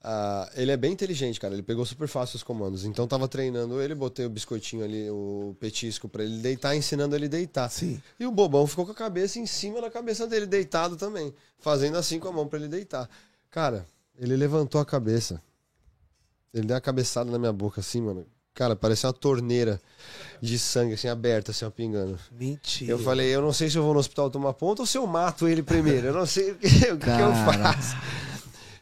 Ah, 0.00 0.48
ele 0.54 0.70
é 0.70 0.76
bem 0.76 0.92
inteligente, 0.92 1.40
cara. 1.40 1.54
Ele 1.54 1.62
pegou 1.62 1.84
super 1.84 2.06
fácil 2.06 2.36
os 2.36 2.42
comandos. 2.42 2.84
Então 2.84 3.06
tava 3.06 3.26
treinando 3.26 3.82
ele, 3.82 3.94
botei 3.94 4.24
o 4.24 4.30
biscoitinho 4.30 4.84
ali, 4.84 5.10
o 5.10 5.56
petisco 5.58 6.08
pra 6.08 6.22
ele 6.22 6.38
deitar, 6.38 6.76
ensinando 6.76 7.16
ele 7.16 7.26
a 7.26 7.28
deitar. 7.28 7.68
Sim. 7.68 8.00
E 8.18 8.24
o 8.24 8.30
bobão 8.30 8.66
ficou 8.66 8.86
com 8.86 8.92
a 8.92 8.94
cabeça 8.94 9.38
em 9.38 9.46
cima 9.46 9.80
da 9.80 9.90
cabeça 9.90 10.26
dele, 10.26 10.46
deitado 10.46 10.96
também. 10.96 11.34
Fazendo 11.58 11.98
assim 11.98 12.20
com 12.20 12.28
a 12.28 12.32
mão 12.32 12.46
pra 12.46 12.58
ele 12.58 12.68
deitar. 12.68 13.10
Cara, 13.50 13.84
ele 14.16 14.36
levantou 14.36 14.80
a 14.80 14.86
cabeça. 14.86 15.42
Ele 16.54 16.66
deu 16.66 16.74
uma 16.74 16.80
cabeçada 16.80 17.30
na 17.30 17.38
minha 17.38 17.52
boca, 17.52 17.80
assim, 17.80 18.00
mano. 18.00 18.24
Cara, 18.58 18.74
parecia 18.74 19.06
uma 19.06 19.12
torneira 19.12 19.80
de 20.42 20.58
sangue, 20.58 20.94
assim, 20.94 21.06
aberta, 21.06 21.52
assim, 21.52 21.64
ó, 21.64 21.70
pingando. 21.70 22.18
Mentira. 22.32 22.90
Eu 22.90 22.98
falei, 22.98 23.28
eu 23.32 23.40
não 23.40 23.52
sei 23.52 23.70
se 23.70 23.78
eu 23.78 23.84
vou 23.84 23.94
no 23.94 24.00
hospital 24.00 24.28
tomar 24.30 24.52
ponto 24.52 24.80
ou 24.80 24.86
se 24.86 24.98
eu 24.98 25.06
mato 25.06 25.46
ele 25.46 25.62
primeiro. 25.62 26.08
Eu 26.08 26.12
não 26.12 26.26
sei 26.26 26.50
o 26.50 26.56
que, 26.56 26.66
o 26.90 26.98
que, 26.98 27.08
eu 27.08 27.32
faço. 27.46 27.96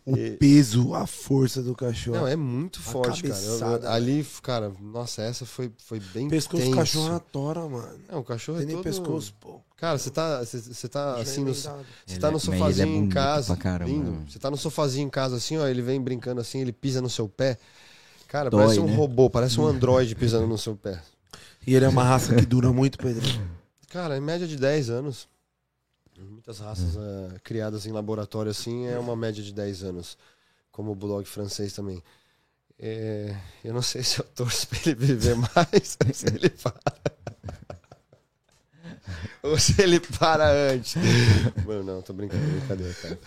O 0.06 0.16
E- 0.16 0.30
peso, 0.38 0.94
a 0.94 1.06
força 1.06 1.60
do 1.62 1.74
cachorro. 1.74 2.16
Não, 2.20 2.26
é 2.26 2.36
muito 2.36 2.76
Uma 2.76 2.84
forte, 2.90 3.22
cara. 3.24 3.38
Eu- 3.42 3.58
eu- 3.82 3.88
ali, 3.90 4.26
cara, 4.42 4.72
nossa, 4.80 5.20
essa 5.20 5.44
foi, 5.44 5.70
foi 5.76 6.00
bem 6.14 6.26
pescoço 6.26 6.56
do 6.62 6.64
tenso. 6.70 6.74
cachorro 6.78 7.08
na 7.10 7.18
tora, 7.20 7.68
mano. 7.68 7.98
É, 8.08 8.16
o 8.16 8.24
cachorro 8.24 8.56
Tem 8.56 8.64
é 8.64 8.66
nem 8.68 8.76
todo... 8.76 8.84
pescoço, 8.84 9.34
pô. 9.38 9.60
Cara, 9.76 9.98
você 9.98 10.08
tá, 10.08 10.38
você, 10.42 10.58
você 10.58 10.88
tá 10.88 11.16
assim 11.16 11.44
no, 11.44 11.50
Emendado. 11.50 11.84
você 12.06 12.14
Ele 12.14 12.20
tá 12.20 12.28
é- 12.28 12.30
no 12.30 12.36
ele 12.38 12.46
é 12.46 12.58
sofazinho 12.58 12.96
em 13.04 13.08
casa, 13.10 13.54
pra 13.54 13.62
caramba, 13.62 13.90
lindo. 13.90 14.10
mano. 14.12 14.24
Você 14.30 14.38
tá 14.38 14.50
no 14.50 14.56
sofazinho 14.56 15.06
em 15.06 15.10
casa 15.10 15.36
assim, 15.36 15.58
ó, 15.58 15.66
ele 15.68 15.82
vem 15.82 16.00
brincando 16.00 16.40
assim, 16.40 16.60
ele 16.62 16.72
pisa 16.72 17.02
no 17.02 17.10
seu 17.10 17.28
pé. 17.28 17.58
Cara, 18.28 18.50
Dói, 18.50 18.64
parece 18.64 18.80
um 18.80 18.86
né? 18.86 18.94
robô, 18.94 19.30
parece 19.30 19.60
um 19.60 19.66
androide 19.66 20.14
pisando 20.14 20.46
no 20.46 20.58
seu 20.58 20.76
pé. 20.76 21.00
E 21.66 21.74
ele 21.74 21.84
é 21.84 21.88
uma 21.88 22.04
raça 22.04 22.34
que 22.34 22.46
dura 22.46 22.72
muito, 22.72 22.98
Pedro. 22.98 23.24
Cara, 23.88 24.16
em 24.16 24.20
média 24.20 24.46
de 24.46 24.56
10 24.56 24.90
anos. 24.90 25.28
Muitas 26.18 26.60
raças 26.60 26.96
eh, 26.96 27.38
criadas 27.42 27.86
em 27.86 27.92
laboratório 27.92 28.50
assim 28.50 28.86
é 28.86 28.98
uma 28.98 29.14
média 29.16 29.42
de 29.42 29.52
10 29.52 29.82
anos. 29.82 30.16
Como 30.70 30.92
o 30.92 30.94
bulldog 30.94 31.26
francês 31.28 31.72
também. 31.72 32.02
É, 32.78 33.34
eu 33.64 33.72
não 33.72 33.82
sei 33.82 34.02
se 34.04 34.20
eu 34.20 34.24
torço 34.34 34.68
pra 34.68 34.78
ele 34.86 34.94
viver 34.94 35.34
mais 35.34 35.96
ou 36.04 36.14
se 36.14 36.26
ele 36.26 36.50
para. 36.62 36.80
ou 39.42 39.58
se 39.58 39.80
ele 39.80 40.00
para 40.00 40.50
antes. 40.72 40.94
Mano, 41.64 41.82
não, 41.82 42.02
tô 42.02 42.12
brincando, 42.12 42.44
brincadeira, 42.46 42.94
cara. 42.94 43.18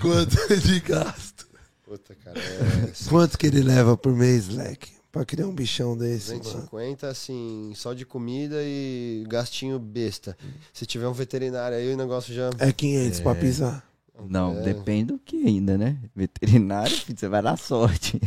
Quanto 0.00 0.56
de 0.60 0.80
gasto? 0.80 1.49
Puta, 1.90 2.14
cara, 2.14 2.38
é 2.38 2.92
Quanto 3.10 3.36
que 3.36 3.48
ele 3.48 3.64
leva 3.64 3.96
por 3.96 4.14
mês, 4.14 4.46
Leque? 4.48 4.92
Pra 5.10 5.24
criar 5.24 5.48
um 5.48 5.52
bichão 5.52 5.96
desse, 5.96 6.28
mano. 6.28 6.44
250, 6.44 7.08
assim, 7.08 7.72
só 7.74 7.92
de 7.92 8.06
comida 8.06 8.58
e 8.60 9.24
gastinho 9.28 9.76
besta. 9.76 10.38
Se 10.72 10.86
tiver 10.86 11.08
um 11.08 11.12
veterinário 11.12 11.76
aí, 11.76 11.92
o 11.92 11.96
negócio 11.96 12.32
já. 12.32 12.48
É 12.60 12.72
500 12.72 13.18
pra 13.18 13.34
pisar. 13.34 13.84
Não, 14.28 14.56
É. 14.56 14.62
depende 14.62 15.06
do 15.06 15.18
que 15.18 15.44
ainda, 15.44 15.76
né? 15.76 15.98
Veterinário, 16.14 16.96
filho, 16.96 17.18
você 17.18 17.26
vai 17.26 17.42
dar 17.42 17.56
sorte. 17.58 18.20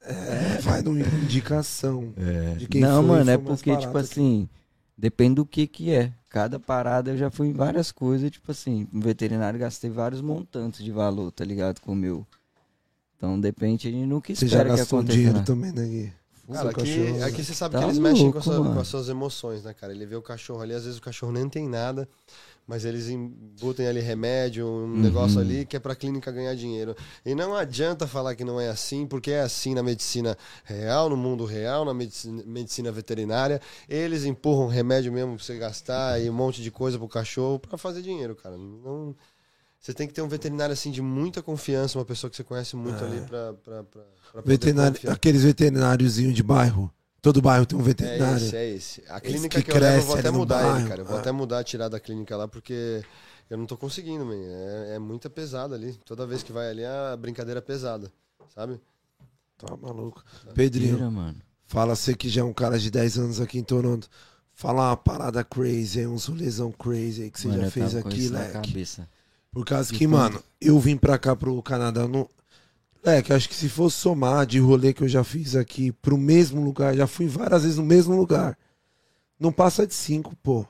É, 0.00 0.58
vai 0.62 0.80
numa 0.80 1.00
indicação. 1.00 2.14
De 2.56 2.66
quem 2.66 2.80
não, 2.80 3.02
foi, 3.06 3.18
mano, 3.18 3.30
é 3.30 3.34
foi 3.34 3.44
mais 3.44 3.60
porque, 3.60 3.76
tipo 3.76 3.98
assim, 3.98 4.48
depende 4.96 5.34
do 5.34 5.44
que 5.44 5.66
que 5.66 5.90
é. 5.92 6.10
Cada 6.30 6.58
parada 6.58 7.10
eu 7.10 7.18
já 7.18 7.30
fui 7.30 7.48
em 7.48 7.52
várias 7.52 7.92
coisas, 7.92 8.30
tipo 8.30 8.50
assim, 8.50 8.88
no 8.90 9.02
veterinário 9.02 9.60
gastei 9.60 9.90
vários 9.90 10.22
montantes 10.22 10.82
de 10.82 10.90
valor, 10.90 11.30
tá 11.30 11.44
ligado? 11.44 11.78
Com 11.82 11.92
o 11.92 11.96
meu. 11.96 12.26
Então 13.24 13.40
depende, 13.40 13.88
a 13.88 13.90
gente 13.90 14.06
nunca 14.06 14.34
Você 14.34 14.46
já 14.46 14.58
espera 14.58 14.70
que 14.74 14.76
gastou 14.76 14.98
aconteça. 14.98 15.16
dinheiro 15.18 15.38
né? 15.38 15.44
também, 15.46 15.72
né, 15.72 15.86
Gui? 15.86 16.12
Cara, 16.52 16.70
aqui, 16.70 16.80
cachorro- 16.80 17.24
aqui 17.24 17.42
você 17.44 17.54
sabe 17.54 17.72
Tá 17.72 17.78
que 17.78 17.84
eles 17.86 17.98
mexem 17.98 18.30
com, 18.30 18.38
a 18.38 18.42
louco, 18.42 18.62
sua- 18.64 18.74
com 18.74 18.80
as 18.80 18.88
suas 18.88 19.08
emoções, 19.08 19.64
né, 19.64 19.72
cara? 19.72 19.94
Ele 19.94 20.04
vê 20.04 20.14
o 20.14 20.20
cachorro 20.20 20.60
ali, 20.60 20.74
às 20.74 20.84
vezes 20.84 20.98
o 20.98 21.02
cachorro 21.02 21.32
nem 21.32 21.48
tem 21.48 21.66
nada, 21.66 22.06
mas 22.66 22.84
eles 22.84 23.08
embutem 23.08 23.86
ali 23.86 24.00
remédio, 24.00 24.66
um 24.66 24.82
Uhum. 24.84 24.98
negócio 25.00 25.40
ali 25.40 25.64
que 25.64 25.74
é 25.74 25.80
pra 25.80 25.94
clínica 25.96 26.30
ganhar 26.30 26.54
dinheiro. 26.54 26.94
E 27.24 27.34
não 27.34 27.56
adianta 27.56 28.06
falar 28.06 28.34
que 28.34 28.44
não 28.44 28.60
é 28.60 28.68
assim, 28.68 29.06
porque 29.06 29.30
é 29.30 29.40
assim 29.40 29.72
na 29.74 29.82
medicina 29.82 30.36
real, 30.64 31.08
no 31.08 31.16
mundo 31.16 31.46
real, 31.46 31.82
na 31.82 31.94
medicina, 31.94 32.42
medicina 32.44 32.92
veterinária. 32.92 33.58
Eles 33.88 34.26
empurram 34.26 34.66
remédio 34.68 35.10
mesmo 35.10 35.36
pra 35.36 35.42
você 35.42 35.56
gastar 35.56 36.20
e 36.20 36.28
um 36.28 36.34
monte 36.34 36.60
de 36.62 36.70
coisa 36.70 36.98
pro 36.98 37.08
cachorro 37.08 37.58
pra 37.58 37.78
fazer 37.78 38.02
dinheiro, 38.02 38.36
cara. 38.36 38.58
Não. 38.58 39.16
Você 39.84 39.92
tem 39.92 40.08
que 40.08 40.14
ter 40.14 40.22
um 40.22 40.28
veterinário 40.28 40.72
assim 40.72 40.90
de 40.90 41.02
muita 41.02 41.42
confiança, 41.42 41.98
uma 41.98 42.06
pessoa 42.06 42.30
que 42.30 42.36
você 42.38 42.42
conhece 42.42 42.74
muito 42.74 43.04
ali 43.04 43.20
pra, 43.20 43.52
pra, 43.52 43.84
pra, 43.84 44.02
pra 44.32 44.42
poder 44.42 44.48
Veterinário, 44.48 44.98
aqueles 45.10 45.44
veterináriozinhos 45.44 46.34
de 46.34 46.42
bairro. 46.42 46.90
Todo 47.20 47.42
bairro 47.42 47.66
tem 47.66 47.76
um 47.76 47.82
É 47.82 47.84
veterinário. 47.84 48.46
esse, 48.46 48.56
é 48.56 48.70
esse. 48.70 49.02
A 49.10 49.18
Esse 49.18 49.26
clínica 49.26 49.58
que 49.58 49.70
que, 49.70 49.76
eu 49.76 49.78
levo, 49.82 49.98
eu 49.98 50.02
vou 50.04 50.16
até 50.16 50.30
mudar 50.30 50.62
ele, 50.62 50.72
bairro, 50.72 50.88
cara. 50.88 51.00
Eu 51.02 51.04
vou 51.04 51.16
ah. 51.18 51.20
até 51.20 51.30
mudar, 51.32 51.62
tirar 51.64 51.90
da 51.90 52.00
clínica 52.00 52.34
lá, 52.34 52.48
porque 52.48 53.04
eu 53.50 53.58
não 53.58 53.66
tô 53.66 53.76
conseguindo, 53.76 54.24
man. 54.24 54.34
É, 54.34 54.94
é 54.94 54.98
muita 54.98 55.28
pesada 55.28 55.74
ali. 55.74 55.92
Toda 56.06 56.26
vez 56.26 56.42
que 56.42 56.50
vai 56.50 56.70
ali, 56.70 56.80
é 56.80 57.12
a 57.12 57.14
brincadeira 57.18 57.60
pesada, 57.60 58.10
sabe? 58.54 58.80
Tá 59.58 59.76
maluco. 59.76 60.24
Pedrinho, 60.54 60.96
Tira, 60.96 61.10
mano. 61.10 61.36
fala 61.66 61.94
você 61.94 62.14
que 62.14 62.30
já 62.30 62.40
é 62.40 62.44
um 62.44 62.54
cara 62.54 62.78
de 62.78 62.90
10 62.90 63.18
anos 63.18 63.38
aqui 63.38 63.58
em 63.58 63.62
Toronto. 63.62 64.08
Fala 64.54 64.88
uma 64.88 64.96
parada 64.96 65.44
crazy 65.44 66.06
uns 66.06 66.24
rolezão 66.24 66.72
crazy 66.72 67.24
aí 67.24 67.30
que 67.30 67.38
você 67.38 67.48
Mano, 67.48 67.60
já 67.60 67.66
eu 67.66 67.70
fez 67.70 67.90
tava 67.90 68.02
com 68.02 68.08
aqui, 68.08 68.18
isso 68.20 68.32
na 68.32 68.38
Leque. 68.38 68.52
cabeça. 68.54 69.08
Por 69.54 69.64
causa 69.64 69.92
que, 69.94 70.06
mano, 70.06 70.42
eu 70.60 70.78
vim 70.80 70.96
pra 70.96 71.16
cá 71.16 71.34
pro 71.36 71.62
Canadá. 71.62 72.06
Não... 72.08 72.28
Leque, 73.04 73.32
acho 73.32 73.48
que 73.48 73.54
se 73.54 73.68
fosse 73.68 73.96
somar 73.98 74.44
de 74.46 74.58
rolê 74.58 74.92
que 74.92 75.02
eu 75.02 75.08
já 75.08 75.22
fiz 75.22 75.54
aqui 75.54 75.92
pro 75.92 76.18
mesmo 76.18 76.62
lugar, 76.62 76.94
já 76.96 77.06
fui 77.06 77.26
várias 77.28 77.62
vezes 77.62 77.78
no 77.78 77.84
mesmo 77.84 78.16
lugar. 78.16 78.58
Não 79.38 79.52
passa 79.52 79.86
de 79.86 79.94
cinco, 79.94 80.34
pô. 80.42 80.66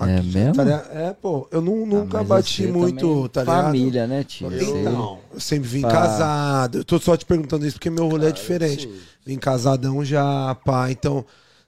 É 0.00 0.20
mesmo? 0.22 0.54
Tá 0.54 0.64
ligado? 0.64 0.90
é, 0.90 1.12
pô, 1.12 1.46
eu 1.52 1.60
nu- 1.60 1.86
nunca 1.86 2.18
Ah, 2.18 2.24
bati 2.24 2.66
muito, 2.66 3.28
também 3.28 3.28
tá 3.28 3.40
ligado? 3.42 3.64
Família, 3.66 4.06
né, 4.08 4.24
tio? 4.24 4.48
Então, 4.52 5.20
eu 5.32 5.38
sempre 5.38 5.68
vim 5.68 5.82
Pá. 5.82 5.90
casado. 5.92 6.78
Eu 6.78 6.84
tô 6.84 6.98
só 6.98 7.16
te 7.16 7.24
perguntando 7.24 7.64
isso 7.64 7.76
porque 7.76 7.90
meu 7.90 8.08
rolê 8.08 8.26
é 8.28 8.32
diferente. 8.32 8.88
Sim. 8.88 9.00
Vim 9.24 9.38
casadão 9.38 10.04
já, 10.04 10.52
pá. 10.64 10.90
Então, 10.90 11.24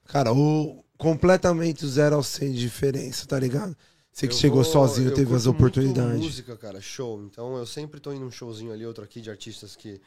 cara, 0.06 0.32
o 0.32 0.82
completamente 0.98 1.86
zero 1.86 2.16
ao 2.16 2.22
100 2.22 2.52
de 2.52 2.58
diferença, 2.58 3.26
tá 3.26 3.38
ligado? 3.38 3.76
Você 4.16 4.26
que 4.26 4.32
Eu 4.32 4.38
chegou 4.38 4.62
vou- 4.62 4.72
sozinho, 4.72 5.10
teve 5.10 5.34
as 5.34 5.44
curto 5.44 5.48
muito 5.48 5.56
oportunidades. 5.58 6.22
música, 6.22 6.56
cara, 6.56 6.80
show. 6.80 7.22
Então 7.24 7.54
eu 7.58 7.66
sempre 7.66 8.00
tô 8.00 8.14
indo 8.14 8.24
num 8.24 8.30
showzinho 8.30 8.72
ali, 8.72 8.86
outro 8.86 9.04
aqui 9.04 9.20
de 9.20 9.28
artistas 9.28 9.76
que, 9.76 10.00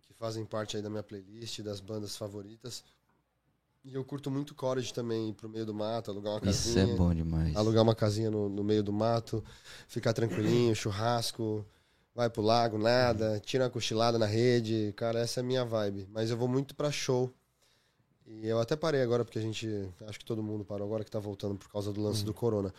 que, 0.00 0.14
fazem 0.14 0.42
parte 0.46 0.78
aí 0.78 0.82
da 0.82 0.88
minha 0.88 1.02
playlist, 1.02 1.60
das 1.60 1.80
bandas 1.80 2.16
favoritas. 2.16 2.82
E 3.84 3.94
eu 3.94 4.02
curto 4.06 4.30
muito 4.30 4.54
Courage 4.54 4.94
também, 4.94 5.28
ir 5.28 5.32
pro 5.34 5.50
meio 5.50 5.66
do 5.66 5.74
mato, 5.74 6.10
alugar 6.10 6.32
uma 6.32 6.50
Isso 6.50 6.68
casinha. 6.74 6.94
é 6.94 6.96
bom 6.96 7.12
demais. 7.14 7.54
Alugar 7.54 7.82
uma 7.82 7.94
casinha 7.94 8.30
no, 8.30 8.48
no 8.48 8.64
meio 8.64 8.82
do 8.82 8.90
mato, 8.90 9.44
ficar 9.86 10.14
tranquilinho, 10.14 10.72
churrasco, 10.74 11.62
vai 12.14 12.30
pro 12.30 12.40
lago, 12.40 12.78
nada, 12.78 13.38
tira 13.38 13.64
uma 13.64 13.70
cochilada 13.70 14.18
na 14.18 14.24
rede. 14.24 14.94
Cara, 14.96 15.18
essa 15.20 15.40
é 15.40 15.42
a 15.42 15.44
minha 15.46 15.62
vibe. 15.62 16.08
Mas 16.10 16.30
eu 16.30 16.38
vou 16.38 16.48
muito 16.48 16.74
pra 16.74 16.90
show. 16.90 17.30
E 18.26 18.48
eu 18.48 18.58
até 18.58 18.74
parei 18.74 19.02
agora, 19.02 19.26
porque 19.26 19.38
a 19.38 19.42
gente. 19.42 19.68
Acho 20.06 20.18
que 20.18 20.24
todo 20.24 20.42
mundo 20.42 20.64
parou 20.64 20.86
agora 20.86 21.04
que 21.04 21.10
tá 21.10 21.18
voltando 21.18 21.56
por 21.56 21.68
causa 21.68 21.92
do 21.92 22.00
lance 22.02 22.24
do 22.24 22.32
corona. 22.32 22.72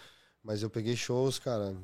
Mas 0.46 0.62
eu 0.62 0.70
peguei 0.70 0.96
shows, 0.96 1.40
cara. 1.40 1.76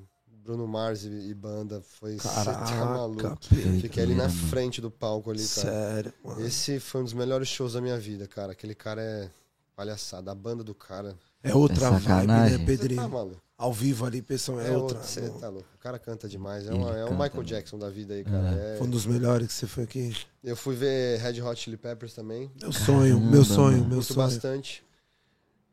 Bruno 0.44 0.68
Mars 0.68 1.04
e, 1.04 1.10
e 1.10 1.34
banda. 1.34 1.82
Foi. 2.00 2.16
tá 2.18 2.30
Caraca, 2.34 2.86
maluco. 2.86 3.38
Pedro. 3.50 3.80
Fiquei 3.82 4.04
ali 4.04 4.14
na 4.16 4.28
mano. 4.28 4.48
frente 4.50 4.80
do 4.80 4.90
palco 4.92 5.32
ali, 5.32 5.40
cara. 5.40 5.68
Sério, 5.72 6.14
mano. 6.24 6.46
Esse 6.46 6.80
foi 6.80 7.02
um 7.02 7.04
dos 7.04 7.14
melhores 7.14 7.48
shows 7.48 7.74
da 7.74 7.82
minha 7.82 7.98
vida, 7.98 8.28
cara. 8.28 8.52
Aquele 8.52 8.76
cara 8.76 9.02
é 9.02 9.30
palhaçada. 9.76 10.32
A 10.32 10.36
banda 10.36 10.64
do 10.64 10.74
cara. 10.76 11.16
É 11.44 11.54
outra 11.56 11.88
É 11.88 11.90
vibe, 11.92 12.28
né, 12.28 12.58
tá 12.58 12.66
Pedrinho? 12.66 13.10
maluco. 13.10 13.42
Ao 13.58 13.72
vivo 13.74 14.06
ali, 14.06 14.22
pessoal, 14.24 14.60
é, 14.60 14.70
É 14.74 14.78
outra. 14.78 15.00
você 15.02 15.28
tá 15.40 15.50
louco. 15.50 15.68
O 15.76 15.78
cara 15.80 16.00
canta 16.00 16.28
demais. 16.28 16.68
É, 16.68 16.74
uma- 16.74 16.90
é 16.98 17.04
o 17.04 17.10
canta, 17.10 17.12
Michael 17.12 17.32
mano. 17.36 17.44
Jackson 17.48 17.78
da 17.80 17.90
vida 17.90 18.14
aí, 18.16 18.24
cara. 18.24 18.50
É. 18.56 18.78
Foi 18.78 18.88
um 18.88 18.90
dos 18.90 19.06
melhores 19.06 19.48
que 19.48 19.54
você 19.54 19.68
foi 19.68 19.84
aqui. 19.84 20.16
Eu 20.44 20.56
fui 20.56 20.76
ver 20.76 21.20
Red 21.20 21.40
Hot 21.42 21.60
Chili 21.60 21.78
Peppers 21.78 22.14
também. 22.14 22.52
Meu 22.60 22.72
sonho, 22.72 23.16
Caramba, 23.16 23.32
meu 23.32 23.44
sonho, 23.46 23.78
mano. 23.78 23.88
meu 23.90 23.98
Curto 24.00 24.14
sonho. 24.14 24.28
bastante. 24.28 24.84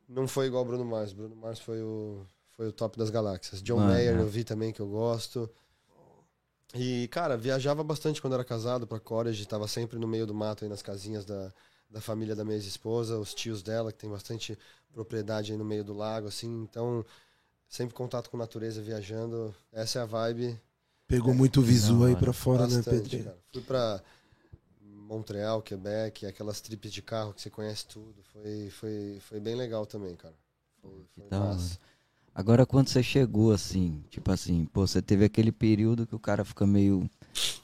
Não 0.07 0.28
foi 0.28 0.47
igual 0.47 0.62
o 0.62 0.66
Bruno 0.66 0.84
Mars. 0.84 1.12
Bruno 1.14 1.34
Mars 1.36 1.59
foi 1.61 1.80
o, 1.82 2.26
foi 2.59 2.67
o 2.67 2.73
top 2.73 2.99
das 2.99 3.09
galáxias. 3.09 3.63
John 3.63 3.77
Mano, 3.77 3.93
Mayer 3.93 4.17
é. 4.17 4.21
eu 4.21 4.27
vi 4.27 4.43
também, 4.43 4.73
que 4.73 4.81
eu 4.81 4.89
gosto. 4.89 5.49
E, 6.75 7.07
cara, 7.07 7.37
viajava 7.37 7.85
bastante 7.85 8.21
quando 8.21 8.33
era 8.35 8.45
casado 8.45 8.85
pra 8.85 8.99
Courage. 8.99 9.47
Tava 9.47 9.69
sempre 9.69 9.97
no 9.97 10.09
meio 10.09 10.27
do 10.27 10.35
mato 10.35 10.65
aí 10.65 10.69
nas 10.69 10.83
casinhas 10.83 11.25
da, 11.25 11.53
da 11.89 12.01
família 12.01 12.35
da 12.35 12.45
minha 12.45 12.57
ex-esposa, 12.57 13.17
os 13.17 13.33
tios 13.33 13.63
dela, 13.63 13.93
que 13.93 13.99
tem 13.99 14.11
bastante 14.11 14.59
propriedade 14.93 15.53
aí 15.53 15.57
no 15.57 15.65
meio 15.65 15.85
do 15.85 15.95
lago, 15.95 16.27
assim. 16.27 16.63
Então, 16.65 17.07
sempre 17.69 17.95
contato 17.95 18.29
com 18.29 18.37
natureza, 18.37 18.83
viajando. 18.83 19.55
Essa 19.73 20.01
é 20.01 20.03
a 20.03 20.05
vibe. 20.07 20.61
Pegou 21.07 21.33
muito 21.33 21.63
visu 21.63 21.93
Não, 21.95 22.03
aí 22.07 22.15
mano. 22.15 22.19
pra 22.25 22.33
fora, 22.33 22.67
né, 22.67 22.79
Bastante, 22.79 23.03
Pedrinho? 23.03 23.25
cara. 23.27 23.39
Fui 23.53 23.63
pra 23.63 24.03
Montreal, 24.83 25.63
Quebec, 25.63 26.27
aquelas 26.27 26.61
trips 26.61 26.93
de 26.93 27.03
carro 27.03 27.33
que 27.33 27.41
você 27.41 27.51
conhece 27.51 27.87
tudo. 27.87 28.21
Foi, 28.33 28.69
foi, 28.71 29.19
foi 29.21 29.39
bem 29.39 29.55
legal 29.55 29.87
também, 29.87 30.17
cara. 30.17 30.35
Foi, 30.83 31.07
foi 31.15 31.25
hora. 31.27 31.39
massa. 31.39 31.79
Agora, 32.39 32.64
quando 32.64 32.86
você 32.86 33.03
chegou 33.03 33.51
assim, 33.51 34.01
tipo 34.09 34.30
assim, 34.30 34.64
pô, 34.66 34.86
você 34.86 35.03
teve 35.03 35.24
aquele 35.24 35.51
período 35.51 36.07
que 36.07 36.14
o 36.14 36.20
cara 36.20 36.45
fica 36.45 36.64
meio, 36.64 37.11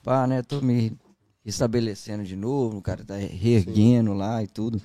pá, 0.02 0.26
né, 0.26 0.42
tô 0.42 0.60
me 0.60 0.98
estabelecendo 1.44 2.24
de 2.24 2.34
novo, 2.34 2.78
o 2.78 2.82
cara 2.82 3.04
tá 3.04 3.14
reerguendo 3.14 4.12
lá 4.12 4.42
e 4.42 4.48
tudo. 4.48 4.82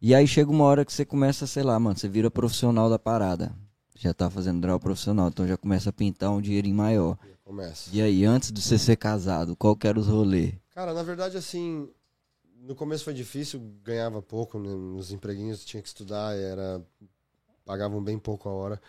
E 0.00 0.14
aí 0.14 0.28
chega 0.28 0.48
uma 0.48 0.62
hora 0.62 0.84
que 0.84 0.92
você 0.92 1.04
começa, 1.04 1.44
sei 1.44 1.64
lá, 1.64 1.76
mano, 1.76 1.98
você 1.98 2.06
vira 2.08 2.30
profissional 2.30 2.88
da 2.88 3.00
parada. 3.00 3.52
Já 3.96 4.14
tá 4.14 4.30
fazendo 4.30 4.60
draw 4.60 4.78
profissional, 4.78 5.26
então 5.26 5.44
já 5.44 5.56
começa 5.56 5.90
a 5.90 5.92
pintar 5.92 6.30
um 6.30 6.40
dinheirinho 6.40 6.76
maior. 6.76 7.18
Começa. 7.42 7.90
E 7.92 8.00
aí, 8.00 8.24
antes 8.24 8.52
de 8.52 8.62
você 8.62 8.78
ser 8.78 8.94
casado, 8.94 9.56
qual 9.56 9.74
que 9.74 9.88
era 9.88 9.98
os 9.98 10.06
rolês? 10.06 10.54
Cara, 10.72 10.94
na 10.94 11.02
verdade, 11.02 11.36
assim, 11.36 11.88
no 12.60 12.76
começo 12.76 13.02
foi 13.02 13.12
difícil, 13.12 13.60
ganhava 13.82 14.22
pouco 14.22 14.56
né, 14.56 14.72
nos 14.72 15.10
empreguinhos, 15.10 15.64
tinha 15.64 15.82
que 15.82 15.88
estudar, 15.88 16.36
era 16.36 16.80
pagavam 17.64 18.00
bem 18.00 18.16
pouco 18.16 18.48
a 18.48 18.52
hora. 18.52 18.80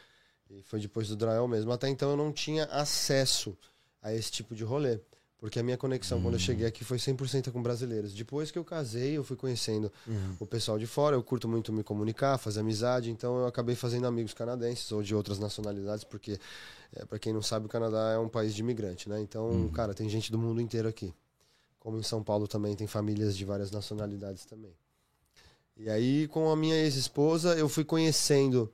E 0.49 0.61
foi 0.63 0.79
depois 0.79 1.07
do 1.07 1.15
Drael 1.15 1.47
mesmo. 1.47 1.71
Até 1.71 1.89
então 1.89 2.09
eu 2.11 2.17
não 2.17 2.31
tinha 2.31 2.65
acesso 2.65 3.57
a 4.01 4.13
esse 4.13 4.31
tipo 4.31 4.55
de 4.55 4.63
rolê. 4.63 4.99
Porque 5.39 5.59
a 5.59 5.63
minha 5.63 5.77
conexão 5.77 6.19
quando 6.19 6.33
eu 6.33 6.39
cheguei 6.39 6.65
aqui 6.65 6.83
foi 6.83 6.97
100% 6.97 7.51
com 7.51 7.61
brasileiros. 7.61 8.11
Depois 8.13 8.49
que 8.49 8.57
eu 8.57 8.65
casei, 8.65 9.17
eu 9.17 9.23
fui 9.23 9.35
conhecendo 9.35 9.91
o 10.39 10.47
pessoal 10.47 10.79
de 10.79 10.87
fora. 10.87 11.15
Eu 11.15 11.21
curto 11.21 11.47
muito 11.47 11.71
me 11.71 11.83
comunicar, 11.83 12.39
fazer 12.39 12.61
amizade. 12.61 13.11
Então 13.11 13.37
eu 13.37 13.45
acabei 13.45 13.75
fazendo 13.75 14.07
amigos 14.07 14.33
canadenses 14.33 14.91
ou 14.91 15.03
de 15.03 15.13
outras 15.13 15.37
nacionalidades. 15.37 16.03
Porque, 16.03 16.39
é, 16.95 17.05
para 17.05 17.19
quem 17.19 17.33
não 17.33 17.41
sabe, 17.43 17.67
o 17.67 17.69
Canadá 17.69 18.13
é 18.13 18.17
um 18.17 18.27
país 18.27 18.55
de 18.55 18.61
imigrante, 18.61 19.07
né? 19.07 19.21
Então, 19.21 19.69
cara, 19.69 19.93
tem 19.93 20.09
gente 20.09 20.31
do 20.31 20.39
mundo 20.39 20.59
inteiro 20.59 20.87
aqui. 20.87 21.13
Como 21.79 21.99
em 21.99 22.03
São 22.03 22.23
Paulo 22.23 22.47
também 22.47 22.75
tem 22.75 22.87
famílias 22.87 23.37
de 23.37 23.45
várias 23.45 23.69
nacionalidades 23.69 24.43
também. 24.43 24.73
E 25.77 25.87
aí, 25.87 26.27
com 26.27 26.49
a 26.49 26.55
minha 26.55 26.75
ex-esposa, 26.75 27.55
eu 27.55 27.69
fui 27.69 27.83
conhecendo, 27.83 28.73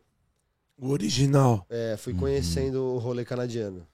O 0.80 0.89
original. 0.89 1.65
é, 1.69 1.95
fui 1.97 2.13
conhecendo 2.13 2.82
o 2.82 2.97
rolê 2.97 3.24
canadiano. 3.24 3.86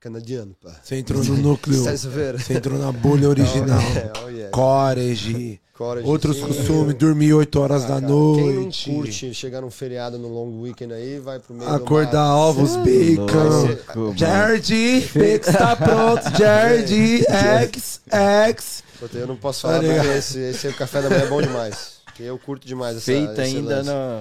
Canadiano, 0.00 0.56
pá. 0.60 0.74
Você 0.82 0.96
entrou 0.96 1.22
no 1.22 1.36
núcleo. 1.36 1.84
Você 1.86 2.54
entrou 2.54 2.76
na 2.76 2.90
bolha 2.90 3.28
original. 3.28 3.78
Oh, 4.24 4.28
yeah. 4.28 4.50
Corage, 4.50 5.60
Outros 6.04 6.38
costumes, 6.40 6.94
dormir 6.94 7.32
8 7.34 7.60
horas 7.60 7.84
Ah, 7.84 7.88
da 7.88 7.94
cara, 8.00 8.06
noite. 8.08 8.84
Quem 8.84 8.94
não 8.94 9.02
curte 9.02 9.34
chegar 9.34 9.60
num 9.60 9.70
feriado, 9.70 10.18
num 10.18 10.28
long 10.28 10.60
weekend 10.60 10.92
aí, 10.92 11.18
vai 11.20 11.38
pro 11.38 11.54
meio 11.54 11.70
Acordar 11.70 12.34
ovos, 12.36 12.74
é 12.74 12.78
bacon. 12.78 14.16
Jardim, 14.16 15.00
Pix 15.12 15.46
tá 15.46 15.76
pronto. 15.76 16.36
Jardim, 16.38 17.22
X, 17.62 18.00
X. 18.10 18.84
Eu 19.14 19.26
não 19.26 19.36
posso 19.36 19.62
falar 19.62 19.80
Tá 19.80 19.86
porque 19.94 20.08
esse, 20.08 20.72
café 20.74 21.02
da 21.02 21.10
manhã 21.10 21.22
é 21.22 21.28
bom 21.28 21.40
demais. 21.42 21.94
Porque 22.04 22.22
eu 22.24 22.38
curto 22.38 22.66
demais 22.66 22.96
essa 22.96 23.04
Feita 23.06 23.44
esse 23.44 23.56
ainda 23.56 23.76
lance. 23.76 23.88
na, 23.88 24.20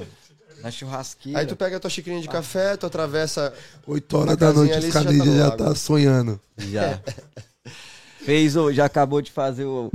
na 0.64 0.72
churrasqueira. 0.72 1.40
Aí 1.40 1.46
tu 1.46 1.56
pega 1.56 1.78
a 1.78 1.80
tua 1.80 1.90
xicrinha 1.90 2.22
de 2.22 2.28
café, 2.30 2.76
tu 2.78 2.86
atravessa 2.86 3.54
8 3.88 4.18
horas 4.18 4.38
da 4.38 4.52
noite, 4.54 4.78
os 4.78 4.86
você 4.86 4.92
já 4.92 5.04
tá 5.04 5.12
já 5.38 5.52
tá 5.52 5.76
sonhando. 5.76 6.40
Já. 6.58 7.00
Fez 8.24 8.56
o. 8.56 8.72
Já 8.72 8.86
acabou 8.86 9.22
de 9.22 9.32
fazer 9.32 9.66
o, 9.66 9.92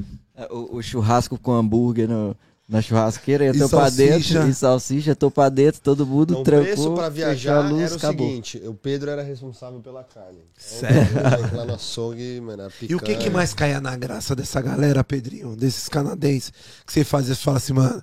o, 0.51 0.77
o 0.79 0.83
churrasco 0.83 1.39
com 1.39 1.53
hambúrguer 1.53 2.09
no, 2.09 2.37
na 2.69 2.83
churrasqueira. 2.83 3.45
Eu 3.45 3.55
E 3.55 3.59
tô 3.59 3.69
pra 3.69 3.83
salsicha. 3.91 4.35
dentro. 4.35 4.49
E 4.51 4.55
salsicha, 4.55 5.15
tô 5.15 5.31
pra 5.31 5.49
dentro, 5.49 5.81
todo 5.81 6.05
mundo 6.05 6.31
Então, 6.33 6.41
o 6.41 6.45
trancou. 6.45 6.65
preço 6.67 6.95
pra 6.95 7.05
fechou 7.05 7.11
viajar 7.13 7.61
luz, 7.61 7.83
era 7.83 7.95
o 7.95 7.97
acabou. 7.97 8.27
seguinte: 8.29 8.63
o 8.67 8.75
Pedro 8.75 9.11
era 9.11 9.23
responsável 9.23 9.79
pela 9.81 10.03
carne. 10.03 10.41
Então, 10.57 10.81
Sério? 10.81 11.57
Lá 11.57 11.65
no 11.65 11.75
açougue, 11.75 12.41
mano, 12.41 12.65
a 12.65 12.71
E 12.83 12.95
o 12.97 13.01
que, 13.01 13.15
que 13.15 13.31
mais 13.31 13.55
caia 13.55 13.81
na 13.81 13.97
graça 13.97 14.35
dessa 14.35 14.61
galera, 14.61 15.05
Pedrinho? 15.05 15.55
Desses 15.55 15.89
canadenses? 15.89 16.53
Que 16.85 16.93
você 16.93 17.05
fazia, 17.05 17.35
você 17.35 17.43
fala 17.43 17.57
assim, 17.59 17.73
mano, 17.75 18.03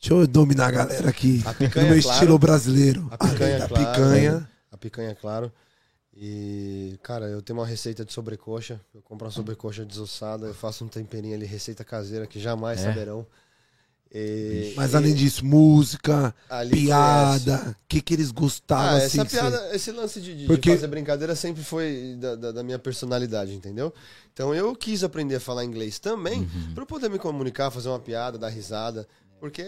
deixa 0.00 0.14
eu 0.14 0.26
dominar 0.26 0.66
a 0.66 0.70
galera 0.70 1.08
aqui. 1.08 1.42
A 1.44 1.54
picanha, 1.54 1.86
no 1.88 1.92
meu 1.94 2.02
claro. 2.02 2.14
estilo 2.16 2.38
brasileiro. 2.38 3.08
A 3.10 3.18
picanha, 3.18 3.56
Além 3.56 3.58
da 3.58 3.68
claro. 3.68 3.92
picanha. 3.92 4.50
A 4.72 4.76
picanha, 4.76 5.14
claro. 5.14 5.52
E, 6.18 6.98
cara, 7.02 7.26
eu 7.26 7.42
tenho 7.42 7.58
uma 7.58 7.66
receita 7.66 8.04
de 8.04 8.12
sobrecoxa. 8.12 8.80
Eu 8.94 9.02
compro 9.02 9.26
uma 9.26 9.30
sobrecoxa 9.32 9.84
desossada, 9.84 10.46
eu 10.46 10.54
faço 10.54 10.84
um 10.84 10.88
temperinho 10.88 11.34
ali, 11.34 11.44
receita 11.44 11.84
caseira 11.84 12.26
que 12.26 12.40
jamais 12.40 12.80
É? 12.80 12.84
saberão. 12.84 13.26
E- 14.10 14.72
Mas 14.76 14.92
e 14.92 14.96
além 14.96 15.14
disso, 15.14 15.44
música, 15.44 16.34
piada, 16.70 17.76
o 17.82 17.86
que, 17.88 18.00
que 18.00 18.14
eles 18.14 18.30
gostavam 18.30 18.94
Ah, 18.94 18.96
assim? 18.98 19.18
essa 19.20 19.24
que 19.24 19.30
você- 19.32 19.40
piada, 19.40 19.74
esse 19.76 19.92
lance 19.92 20.20
de, 20.20 20.32
de- 20.32 20.40
de 20.42 20.46
Porque- 20.46 20.70
fazer 20.70 20.86
brincadeira 20.86 21.34
sempre 21.34 21.62
foi 21.62 22.16
da, 22.18 22.34
da- 22.36 22.52
da 22.52 22.62
minha 22.62 22.78
personalidade, 22.78 23.52
entendeu? 23.52 23.92
Então 24.32 24.54
eu 24.54 24.74
quis 24.76 25.02
aprender 25.02 25.34
a 25.36 25.40
falar 25.40 25.64
inglês 25.64 25.98
também 25.98 26.40
Uhum. 26.42 26.72
pra 26.74 26.82
eu 26.82 26.86
poder 26.86 27.10
me 27.10 27.18
comunicar, 27.18 27.70
fazer 27.70 27.88
uma 27.88 27.98
piada, 27.98 28.38
dar 28.38 28.48
risada. 28.48 29.06
Porque 29.38 29.62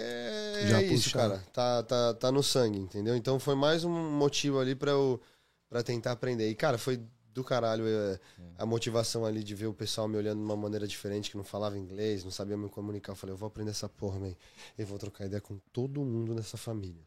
Já 0.66 0.80
é 0.80 0.86
isso, 0.86 1.12
cara. 1.12 1.42
Tá, 1.52 1.82
tá, 1.82 2.14
tá 2.14 2.32
no 2.32 2.42
sangue, 2.42 2.78
entendeu? 2.78 3.16
Então 3.16 3.38
foi 3.38 3.54
mais 3.54 3.84
um 3.84 4.10
motivo 4.10 4.58
ali 4.58 4.74
pra 4.74 4.92
eu 4.92 5.20
pra 5.68 5.82
tentar 5.82 6.12
aprender. 6.12 6.48
E, 6.48 6.54
cara, 6.54 6.78
foi 6.78 7.00
do 7.34 7.44
caralho 7.44 7.84
é, 7.86 8.18
a 8.56 8.66
motivação 8.66 9.24
ali 9.24 9.44
de 9.44 9.54
ver 9.54 9.66
o 9.66 9.74
pessoal 9.74 10.08
me 10.08 10.16
olhando 10.16 10.38
de 10.38 10.44
uma 10.44 10.56
maneira 10.56 10.88
diferente, 10.88 11.30
que 11.30 11.36
não 11.36 11.44
falava 11.44 11.78
inglês, 11.78 12.24
não 12.24 12.30
sabia 12.30 12.56
me 12.56 12.68
comunicar. 12.68 13.12
Eu 13.12 13.16
falei, 13.16 13.34
eu 13.34 13.36
vou 13.36 13.46
aprender 13.46 13.70
essa 13.70 13.88
porra, 13.88 14.18
man. 14.18 14.34
E 14.76 14.84
vou 14.84 14.98
trocar 14.98 15.26
ideia 15.26 15.40
com 15.40 15.58
todo 15.72 16.04
mundo 16.04 16.34
nessa 16.34 16.56
família. 16.56 17.06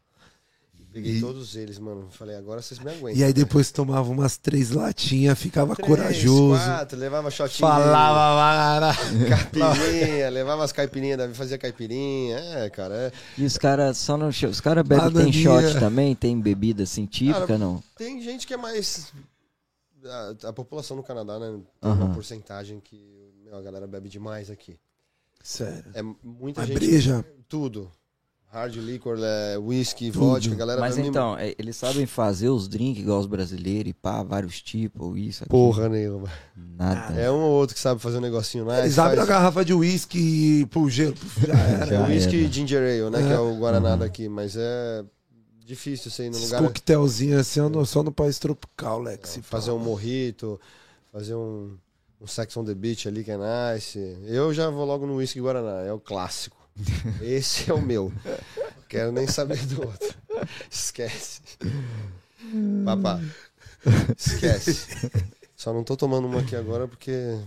Peguei 0.92 1.16
E- 1.16 1.20
todos 1.20 1.56
eles, 1.56 1.78
mano. 1.78 2.08
Falei, 2.10 2.36
agora 2.36 2.60
vocês 2.60 2.78
me 2.78 2.90
aguentam. 2.90 3.18
E 3.18 3.24
aí 3.24 3.32
depois 3.32 3.70
tomava 3.72 4.10
umas 4.10 4.36
três 4.36 4.70
latinhas, 4.70 5.38
ficava 5.38 5.74
Três, 5.74 5.88
corajoso. 5.88 6.62
Quatro, 6.62 6.98
levava 6.98 7.30
shotinho. 7.30 7.66
Falava, 7.68 8.92
de 9.10 9.28
Caipirinha, 9.28 10.28
levava 10.28 10.64
as 10.64 10.72
caipirinhas, 10.72 11.16
Davi 11.18 11.34
fazia 11.34 11.56
caipirinha. 11.56 12.36
É, 12.38 12.68
cara, 12.68 12.94
é. 12.94 13.12
E 13.38 13.44
os 13.44 13.56
caras 13.56 13.96
só 13.96 14.18
não. 14.18 14.28
Os 14.28 14.60
caras 14.60 14.86
bebem, 14.86 15.12
tem 15.12 15.32
shot 15.32 15.78
também? 15.80 16.14
Tem 16.14 16.38
bebida 16.38 16.82
assim 16.82 17.06
típica, 17.06 17.46
Cara, 17.46 17.58
não? 17.58 17.82
Tem 17.96 18.20
gente 18.20 18.46
que 18.46 18.52
é 18.52 18.58
mais. 18.58 19.12
A, 20.04 20.48
a 20.48 20.52
população 20.52 20.96
no 20.96 21.02
Canadá, 21.02 21.38
né? 21.38 21.58
Tem 21.80 21.90
uma 21.90 22.12
porcentagem 22.12 22.80
que 22.80 23.32
meu, 23.44 23.56
a 23.56 23.62
galera 23.62 23.86
bebe 23.86 24.08
demais 24.08 24.50
aqui. 24.50 24.78
Sério. 25.42 25.90
É 25.94 26.02
muita 26.02 26.60
Mas 26.60 26.68
gente. 26.68 26.78
breja. 26.78 27.24
Tudo. 27.48 27.90
Hard 28.52 28.76
liquor, 28.76 29.18
é, 29.18 29.56
whisky, 29.56 30.10
vodka, 30.10 30.52
a 30.52 30.56
galera 30.56 30.80
Mas 30.80 30.98
então, 30.98 31.36
é, 31.38 31.54
eles 31.58 31.74
sabem 31.74 32.04
fazer 32.04 32.50
os 32.50 32.68
drinks 32.68 33.02
igual 33.02 33.18
os 33.18 33.26
brasileiros 33.26 33.88
e 33.90 33.94
pá, 33.94 34.22
vários 34.22 34.60
tipos, 34.60 35.16
isso, 35.18 35.42
aqui. 35.44 35.50
Porra 35.50 35.88
nenhuma. 35.88 36.28
Nada. 36.54 37.18
É 37.18 37.30
um 37.30 37.40
ou 37.40 37.52
outro 37.52 37.74
que 37.74 37.80
sabe 37.80 37.98
fazer 38.00 38.18
um 38.18 38.20
negocinho 38.20 38.66
nice. 38.66 38.80
Eles 38.80 38.98
abrem 38.98 39.22
a 39.22 39.24
garrafa 39.24 39.64
de 39.64 39.72
e 40.14 40.66
pô, 40.66 40.86
gelo. 40.90 41.14
Já 41.88 41.94
É 41.96 42.06
whisky 42.06 42.36
era. 42.36 42.46
e 42.46 42.52
ginger 42.52 42.78
ale, 42.82 43.10
né? 43.10 43.22
É. 43.22 43.26
Que 43.28 43.32
é 43.32 43.38
o 43.38 43.56
Guaraná 43.56 43.96
daqui, 43.96 44.28
mas 44.28 44.54
é 44.54 45.02
difícil 45.64 46.10
você 46.10 46.24
ir 46.24 46.30
num 46.30 46.36
Esses 46.36 46.50
lugar... 46.50 46.62
coquetelzinhos 46.62 47.40
assim, 47.40 47.60
eu 47.60 47.70
não- 47.70 47.86
só 47.86 48.02
no 48.02 48.12
país 48.12 48.38
tropical, 48.38 49.00
Lex. 49.00 49.30
se 49.30 49.40
fazer 49.42 49.66
fala. 49.70 49.78
um 49.78 49.82
morrito, 49.82 50.60
fazer 51.10 51.34
um, 51.34 51.74
um 52.20 52.26
Sex 52.26 52.54
on 52.58 52.64
the 52.64 52.74
Beach 52.74 53.08
ali 53.08 53.24
que 53.24 53.30
é 53.30 53.38
nice. 53.38 53.98
Eu 54.26 54.52
já 54.52 54.68
vou 54.68 54.84
logo 54.84 55.06
no 55.06 55.16
whisky 55.16 55.40
Guaraná, 55.40 55.80
é 55.86 55.92
o 55.92 55.98
clássico. 55.98 56.60
Esse 57.20 57.70
é 57.70 57.74
o 57.74 57.82
meu. 57.82 58.12
Quero 58.88 59.12
nem 59.12 59.26
saber 59.26 59.64
do 59.66 59.86
outro. 59.86 60.14
Esquece. 60.70 61.40
Papá, 62.84 63.20
esquece. 64.16 65.10
Só 65.56 65.72
não 65.72 65.84
tô 65.84 65.96
tomando 65.96 66.26
uma 66.26 66.40
aqui 66.40 66.56
agora 66.56 66.88
porque 66.88 67.38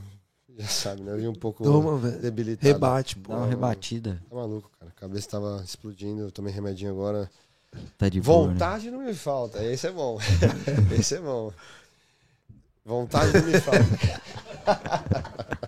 já 0.58 0.68
sabe, 0.68 1.02
né? 1.02 1.12
Eu 1.12 1.18
vim 1.18 1.28
um 1.28 1.36
pouco 1.36 1.64
Toma, 1.64 2.00
debilitado. 2.12 2.66
Rebate, 2.66 3.18
pô. 3.18 3.34
Dá 3.34 3.40
uma 3.40 3.48
rebatida. 3.48 4.22
Tá 4.30 4.36
maluco, 4.36 4.72
cara. 4.80 4.92
A 4.96 5.00
cabeça 5.00 5.30
tava 5.30 5.62
explodindo, 5.64 6.22
eu 6.22 6.32
tomei 6.32 6.54
remedinho 6.54 6.92
agora. 6.92 7.30
Tá 7.98 8.08
de 8.08 8.22
boa, 8.22 8.48
né? 8.48 8.54
Vontade 8.54 8.90
não 8.90 9.00
me 9.00 9.14
falta, 9.14 9.64
esse 9.64 9.86
é 9.88 9.92
bom. 9.92 10.18
esse 10.98 11.16
é 11.16 11.20
bom. 11.20 11.52
Vontade 12.86 13.34
não 13.34 13.48
me 13.48 13.60
falta. 13.60 13.82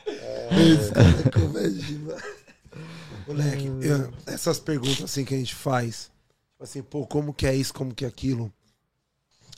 Moleque, 3.27 3.65
eu- 3.67 4.11
essas 4.25 4.59
perguntas 4.59 5.03
assim 5.03 5.23
que 5.23 5.33
a 5.33 5.37
gente 5.37 5.55
faz, 5.55 6.09
tipo 6.51 6.63
assim, 6.63 6.81
pô, 6.83 7.05
como 7.05 7.33
que 7.33 7.45
é 7.45 7.55
isso, 7.55 7.73
como 7.73 7.93
que 7.93 8.05
é 8.05 8.07
aquilo? 8.07 8.51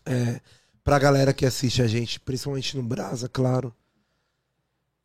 É, 0.06 0.40
pra 0.84 1.00
galera 1.00 1.34
que 1.34 1.46
assiste 1.46 1.82
a 1.82 1.88
gente, 1.88 2.20
principalmente 2.20 2.76
no 2.78 2.84
Brasa, 2.84 3.30
claro. 3.30 3.74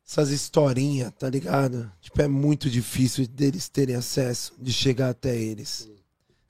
Essas 0.07 0.29
historinhas, 0.31 1.13
tá 1.17 1.29
ligado? 1.29 1.91
Tipo, 2.01 2.21
é 2.21 2.27
muito 2.27 2.69
difícil 2.69 3.27
deles 3.27 3.69
terem 3.69 3.95
acesso, 3.95 4.53
de 4.59 4.73
chegar 4.73 5.09
até 5.09 5.35
eles. 5.37 5.87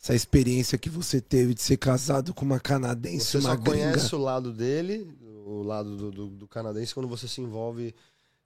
Essa 0.01 0.15
experiência 0.15 0.77
que 0.77 0.89
você 0.89 1.19
teve 1.19 1.53
de 1.53 1.61
ser 1.61 1.75
casado 1.75 2.33
com 2.33 2.45
uma 2.45 2.59
canadense, 2.59 3.25
Você 3.25 3.37
uma 3.37 3.49
só 3.49 3.55
gringa. 3.57 3.91
conhece 3.91 4.15
o 4.15 4.19
lado 4.19 4.53
dele, 4.53 5.13
o 5.45 5.61
lado 5.61 5.97
do, 5.97 6.09
do- 6.09 6.27
do 6.29 6.47
canadense, 6.47 6.93
quando 6.93 7.09
você 7.09 7.27
se 7.27 7.41
envolve 7.41 7.93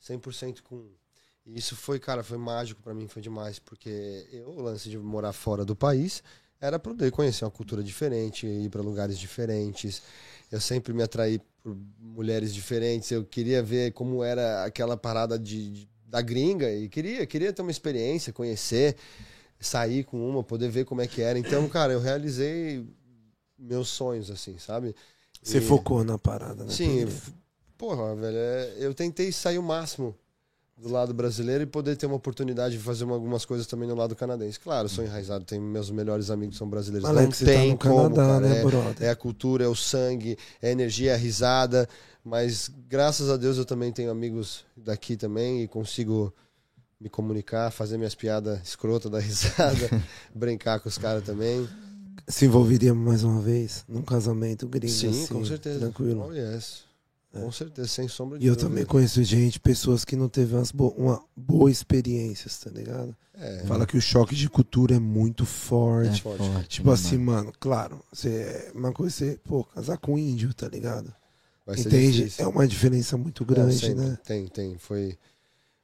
100% 0.04 0.62
com. 0.64 0.86
E 1.45 1.58
isso 1.58 1.76
foi, 1.76 1.99
cara, 1.99 2.24
foi 2.24 2.38
mágico 2.38 2.82
pra 2.82 2.93
mim, 2.93 3.08
foi 3.08 3.22
demais, 3.22 3.60
porque 3.60 4.28
eu, 4.32 4.49
o 4.49 4.62
lance 4.62 4.89
de 4.89 4.97
morar 4.97 5.34
fora 5.34 5.66
do 5.66 5.76
país 5.76 6.24
era 6.60 6.80
poder 6.80 7.12
conhecer 7.12 7.43
uma 7.43 7.51
cultura 7.51 7.84
diferente, 7.84 8.47
ir 8.47 8.70
pra 8.70 8.82
lugares 8.82 9.20
diferentes. 9.20 10.01
Eu 10.51 10.62
sempre 10.62 10.93
me 10.93 11.04
atraí 11.04 11.41
por 11.62 11.76
mulheres 11.99 12.54
diferentes, 12.54 13.12
eu 13.12 13.26
queria 13.26 13.62
ver 13.62 13.91
como 13.91 14.24
era 14.24 14.64
aquela 14.64 14.95
parada 14.95 15.38
de, 15.38 15.70
de- 15.72 15.89
da 16.06 16.22
gringa 16.22 16.72
e 16.72 16.88
queria, 16.88 17.26
queria 17.26 17.51
ter 17.51 17.62
uma 17.62 17.72
experiência, 17.72 18.32
conhecer, 18.32 18.95
sair 19.60 20.04
com 20.06 20.18
uma, 20.30 20.43
poder 20.43 20.70
ver 20.70 20.86
como 20.86 21.01
é 21.01 21.08
que 21.08 21.22
era. 21.22 21.38
Então, 21.39 21.68
cara, 21.68 21.91
eu 21.93 21.99
realizei 21.99 22.86
meus 23.58 23.89
sonhos, 23.89 24.30
assim, 24.32 24.58
sabe? 24.58 24.95
Você 25.41 25.58
E- 25.58 25.62
focou 25.62 26.04
na 26.04 26.18
parada, 26.18 26.64
né? 26.64 26.72
Sim, 26.72 27.06
porra, 27.78 28.15
velho, 28.15 28.38
é- 28.38 28.74
eu 28.80 28.93
tentei 28.93 29.32
sair 29.32 29.57
o 29.57 29.63
máximo 29.63 30.15
do 30.78 30.89
lado 30.89 31.13
brasileiro 31.13 31.63
e 31.63 31.67
poder 31.67 31.95
ter 31.95 32.05
uma 32.07 32.15
oportunidade 32.15 32.78
de 32.78 32.84
fazer 32.84 33.03
uma- 33.03 33.13
algumas 33.13 33.45
coisas 33.45 33.67
também 33.67 33.88
no 33.88 33.95
lado 33.95 34.15
canadense. 34.15 34.59
Claro, 34.59 34.89
sou 34.89 35.03
enraizado, 35.03 35.45
tenho 35.45 35.61
meus 35.61 35.89
melhores 35.91 36.30
amigos 36.30 36.55
que 36.55 36.59
são 36.59 36.67
brasileiros. 36.67 37.07
Alex, 37.07 37.39
não 37.41 37.47
tá 37.47 37.53
tem 37.53 37.71
no 37.71 37.78
como, 37.78 38.15
Canadá, 38.15 38.26
cara, 38.26 38.39
né, 38.47 38.63
é- 39.01 39.05
é 39.05 39.09
a 39.09 39.15
cultura, 39.15 39.63
é 39.63 39.67
o 39.67 39.76
sangue, 39.76 40.38
é 40.61 40.69
a 40.69 40.71
energia, 40.71 41.11
é 41.11 41.13
a 41.13 41.17
risada. 41.17 41.88
Mas 42.26 42.69
graças 42.89 43.30
a 43.30 43.38
Deus 43.38 43.57
eu 43.57 43.65
também 43.65 43.91
tenho 43.91 44.09
amigos 44.09 44.65
daqui 44.76 45.15
também 45.15 45.61
e 45.63 45.67
consigo 45.67 46.34
me 46.99 47.09
comunicar, 47.09 47.69
fazer 47.69 47.97
minhas 47.97 48.15
piadas 48.15 48.59
escrotas 48.63 49.11
da 49.11 49.19
risada, 49.19 49.89
brincar 50.34 50.80
com 50.80 50.88
os 50.89 50.97
caras 50.97 51.24
também. 51.24 51.67
Se 52.28 52.45
envolveria 52.45 52.93
mais 52.93 53.24
uma 53.24 53.41
vez 53.41 53.84
num 53.89 54.01
casamento 54.01 54.67
gringo 54.67 54.93
Sim, 54.93 55.09
assim, 55.09 55.28
com 55.34 55.45
certeza. 55.45 55.80
tranquilo. 55.80 56.28
Oh, 56.30 56.34
yes. 56.34 56.84
Com 57.41 57.51
certeza, 57.51 57.88
sem 57.88 58.07
sombra 58.07 58.38
de 58.38 58.45
E 58.45 58.47
eu 58.47 58.55
dúvida. 58.55 58.69
também 58.69 58.86
conheço 58.86 59.23
gente, 59.23 59.59
pessoas 59.59 60.05
que 60.05 60.15
não 60.15 60.29
teve 60.29 60.53
umas 60.55 60.71
bo 60.71 60.89
uma 60.89 61.23
boa 61.36 61.69
experiências, 61.71 62.59
tá 62.59 62.69
ligado? 62.69 63.15
É, 63.34 63.63
Fala 63.65 63.88
que 63.88 63.97
o 63.97 64.01
choque 64.01 64.36
de 64.36 64.47
cultura 64.49 64.95
é 64.95 64.99
muito 64.99 65.43
É 65.43 65.45
forte. 65.47 66.21
forte. 66.21 66.38
forte, 66.47 66.69
Tipo 66.69 66.89
né, 66.89 66.93
assim, 66.93 67.17
mano? 67.17 67.45
mano, 67.45 67.53
claro, 67.59 68.03
você, 68.11 68.71
uma 68.75 68.91
coisa 68.93 69.25
é 69.25 69.29
você, 69.31 69.39
pô, 69.43 69.63
casar 69.63 69.97
com 69.97 70.17
índio, 70.17 70.53
tá 70.53 70.67
ligado? 70.67 71.13
vai 71.65 71.77
ser 71.77 71.88
Entende? 71.88 72.17
difícil. 72.17 72.45
É 72.45 72.47
uma 72.47 72.67
diferença 72.67 73.17
muito 73.17 73.43
Não, 73.43 73.47
grande, 73.47 73.79
sempre. 73.79 73.95
né? 73.95 74.17
Tem, 74.23 74.47
tem. 74.47 74.77
Foi, 74.77 75.17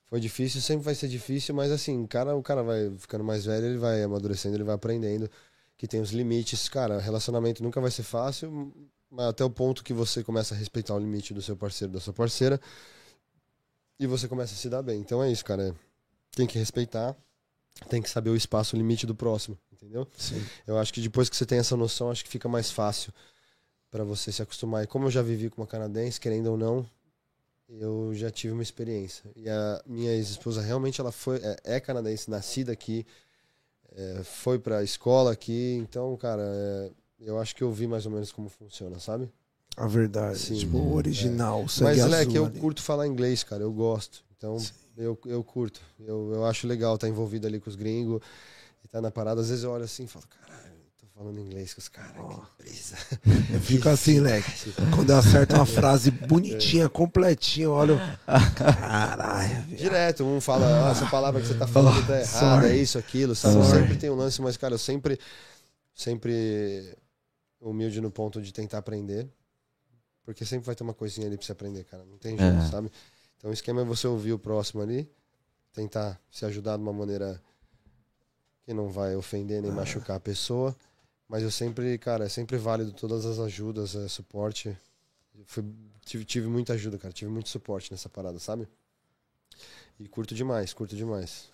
foi 0.05 0.19
difícil, 0.19 0.61
sempre 0.61 0.83
vai 0.85 0.93
ser 0.93 1.07
difícil, 1.07 1.55
mas 1.55 1.71
assim, 1.71 2.03
o 2.03 2.07
cara, 2.07 2.35
o 2.35 2.43
cara 2.43 2.61
vai 2.61 2.91
ficando 2.97 3.23
mais 3.23 3.45
velho, 3.45 3.65
ele 3.65 3.77
vai 3.77 4.03
amadurecendo, 4.03 4.55
ele 4.55 4.63
vai 4.63 4.75
aprendendo 4.75 5.29
que 5.77 5.87
tem 5.87 6.01
os 6.01 6.11
limites. 6.11 6.67
Cara, 6.69 6.99
relacionamento 6.99 7.63
nunca 7.63 7.79
vai 7.81 7.89
ser 7.91 8.03
fácil, 8.03 8.73
mas 9.09 9.27
até 9.27 9.43
o 9.43 9.49
ponto 9.49 9.83
que 9.83 9.93
você 9.93 10.23
começa 10.23 10.53
a 10.53 10.57
respeitar 10.57 10.95
o 10.95 10.99
limite 10.99 11.33
do 11.33 11.41
seu 11.41 11.55
parceiro, 11.55 11.93
da 11.93 11.99
sua 11.99 12.13
parceira, 12.13 12.59
e 13.99 14.07
você 14.07 14.27
começa 14.27 14.53
a 14.53 14.57
se 14.57 14.69
dar 14.69 14.81
bem. 14.81 14.99
Então 14.99 15.23
é 15.23 15.31
isso, 15.31 15.43
cara. 15.43 15.75
Tem 16.31 16.45
que 16.47 16.57
respeitar, 16.57 17.15
tem 17.89 18.01
que 18.01 18.09
saber 18.09 18.29
o 18.29 18.35
espaço, 18.35 18.75
o 18.75 18.79
limite 18.79 19.05
do 19.05 19.15
próximo, 19.15 19.57
entendeu? 19.71 20.07
Sim. 20.17 20.43
Eu 20.65 20.77
acho 20.77 20.93
que 20.93 21.01
depois 21.01 21.29
que 21.29 21.35
você 21.35 21.45
tem 21.45 21.57
essa 21.57 21.75
noção, 21.75 22.11
acho 22.11 22.23
que 22.23 22.29
fica 22.29 22.47
mais 22.47 22.71
fácil 22.71 23.11
para 23.89 24.03
você 24.03 24.31
se 24.31 24.41
acostumar. 24.41 24.83
E 24.83 24.87
como 24.87 25.07
eu 25.07 25.11
já 25.11 25.21
vivi 25.21 25.49
com 25.49 25.61
uma 25.61 25.67
canadense, 25.67 26.19
querendo 26.19 26.47
ou 26.47 26.57
não, 26.57 26.85
eu 27.67 28.11
já 28.13 28.29
tive 28.31 28.53
uma 28.53 28.63
experiência. 28.63 29.29
E 29.35 29.49
a 29.49 29.81
minha 29.85 30.11
ex-esposa 30.11 30.61
realmente 30.61 31.01
ela 31.01 31.11
foi 31.11 31.37
é, 31.37 31.57
é 31.63 31.79
canadense, 31.79 32.29
nascida 32.29 32.71
aqui, 32.71 33.05
é, 33.91 34.23
foi 34.23 34.59
para 34.59 34.79
a 34.79 34.83
escola 34.83 35.31
aqui. 35.31 35.77
Então, 35.81 36.15
cara, 36.17 36.43
é, 36.43 36.91
eu 37.21 37.39
acho 37.39 37.55
que 37.55 37.63
eu 37.63 37.71
vi 37.71 37.87
mais 37.87 38.05
ou 38.05 38.11
menos 38.11 38.31
como 38.31 38.49
funciona, 38.49 38.99
sabe? 38.99 39.29
A 39.77 39.87
verdade. 39.87 40.37
Sim, 40.39 40.55
tipo, 40.55 40.77
o 40.77 40.91
é. 40.93 40.95
original, 40.95 41.67
sangue 41.67 41.91
Mas, 41.91 41.99
azul 41.99 42.11
Leque, 42.11 42.35
eu 42.35 42.45
ali. 42.45 42.59
curto 42.59 42.81
falar 42.81 43.07
inglês, 43.07 43.43
cara. 43.43 43.63
Eu 43.63 43.71
gosto. 43.71 44.23
Então, 44.37 44.59
Sim. 44.59 44.71
eu, 44.97 45.17
eu 45.25 45.43
curto. 45.43 45.79
Eu, 45.99 46.31
eu 46.33 46.45
acho 46.45 46.67
legal 46.67 46.95
estar 46.95 47.07
envolvido 47.07 47.45
ali 47.47 47.59
com 47.59 47.69
os 47.69 47.75
gringos 47.75 48.21
e 48.83 48.87
estar 48.87 49.01
na 49.01 49.11
parada. 49.11 49.39
Às 49.41 49.49
vezes 49.49 49.63
eu 49.63 49.71
olho 49.71 49.83
assim 49.83 50.03
e 50.03 50.07
falo, 50.07 50.25
caralho, 50.27 50.73
tô 50.97 51.05
falando 51.15 51.39
inglês 51.39 51.73
com 51.73 51.79
os 51.79 51.87
caras. 51.87 52.13
Que 52.57 52.63
brisa. 52.63 52.95
Eu 53.53 53.59
fico 53.61 53.87
assim, 53.89 54.19
Leque. 54.19 54.71
Quando 54.95 55.09
eu 55.09 55.17
acerto 55.17 55.55
uma 55.55 55.65
frase 55.65 56.11
bonitinha, 56.11 56.87
completinha, 56.89 57.65
eu 57.65 57.71
olho. 57.71 57.97
Caralho. 58.55 59.63
Direto, 59.75 60.23
um 60.23 60.39
fala, 60.41 60.89
ah, 60.89 60.91
essa 60.91 61.05
palavra 61.07 61.41
que 61.41 61.47
você 61.47 61.53
tá 61.55 61.67
falando 61.67 62.05
tá 62.05 62.13
Oh, 62.13 62.15
errada, 62.15 62.25
sorry. 62.25 62.67
é 62.67 62.75
isso, 62.77 62.97
aquilo, 62.97 63.35
sabe? 63.35 63.55
Sorry. 63.55 63.79
Sempre 63.81 63.97
tem 63.97 64.09
um 64.09 64.15
lance, 64.15 64.41
mas, 64.41 64.55
cara, 64.57 64.73
eu 64.75 64.77
sempre, 64.79 65.19
sempre 65.93 66.95
humilde 67.61 67.99
no 68.01 68.11
ponto 68.11 68.41
de 68.41 68.51
tentar 68.53 68.77
aprender. 68.79 69.29
Porque 70.23 70.45
sempre 70.45 70.65
vai 70.65 70.75
ter 70.75 70.83
uma 70.83 70.93
coisinha 70.93 71.25
ali 71.27 71.37
pra 71.37 71.45
você 71.45 71.51
aprender, 71.51 71.83
cara. 71.85 72.05
Não 72.05 72.17
tem 72.17 72.37
jeito, 72.37 72.57
É. 72.57 72.69
sabe? 72.69 72.91
Então 73.37 73.49
o 73.49 73.53
esquema 73.53 73.81
é 73.81 73.83
você 73.85 74.05
ouvir 74.07 74.33
o 74.33 74.39
próximo 74.39 74.81
ali, 74.81 75.09
tentar 75.73 76.21
se 76.29 76.45
ajudar 76.45 76.77
de 76.77 76.83
uma 76.83 76.93
maneira 76.93 77.41
que 78.63 78.73
não 78.73 78.89
vai 78.89 79.15
ofender 79.15 79.61
nem 79.61 79.71
machucar 79.71 80.17
a 80.17 80.19
pessoa. 80.19 80.75
Mas 81.27 81.43
eu 81.43 81.51
sempre, 81.51 81.97
cara, 81.97 82.25
é 82.25 82.29
sempre 82.29 82.57
válido 82.57 82.91
todas 82.91 83.25
as 83.25 83.39
ajudas, 83.39 83.95
é, 83.95 84.07
suporte. 84.07 84.75
Fui- 85.45 85.63
tive, 86.05 86.25
tive 86.25 86.47
muita 86.47 86.73
ajuda, 86.73 86.97
cara. 86.97 87.13
Tive 87.13 87.31
muito 87.31 87.49
suporte 87.49 87.91
nessa 87.91 88.09
parada, 88.09 88.39
sabe? 88.39 88.67
E 89.99 90.07
curto 90.07 90.33
demais, 90.35 90.73
curto 90.73 90.95
demais. 90.95 91.49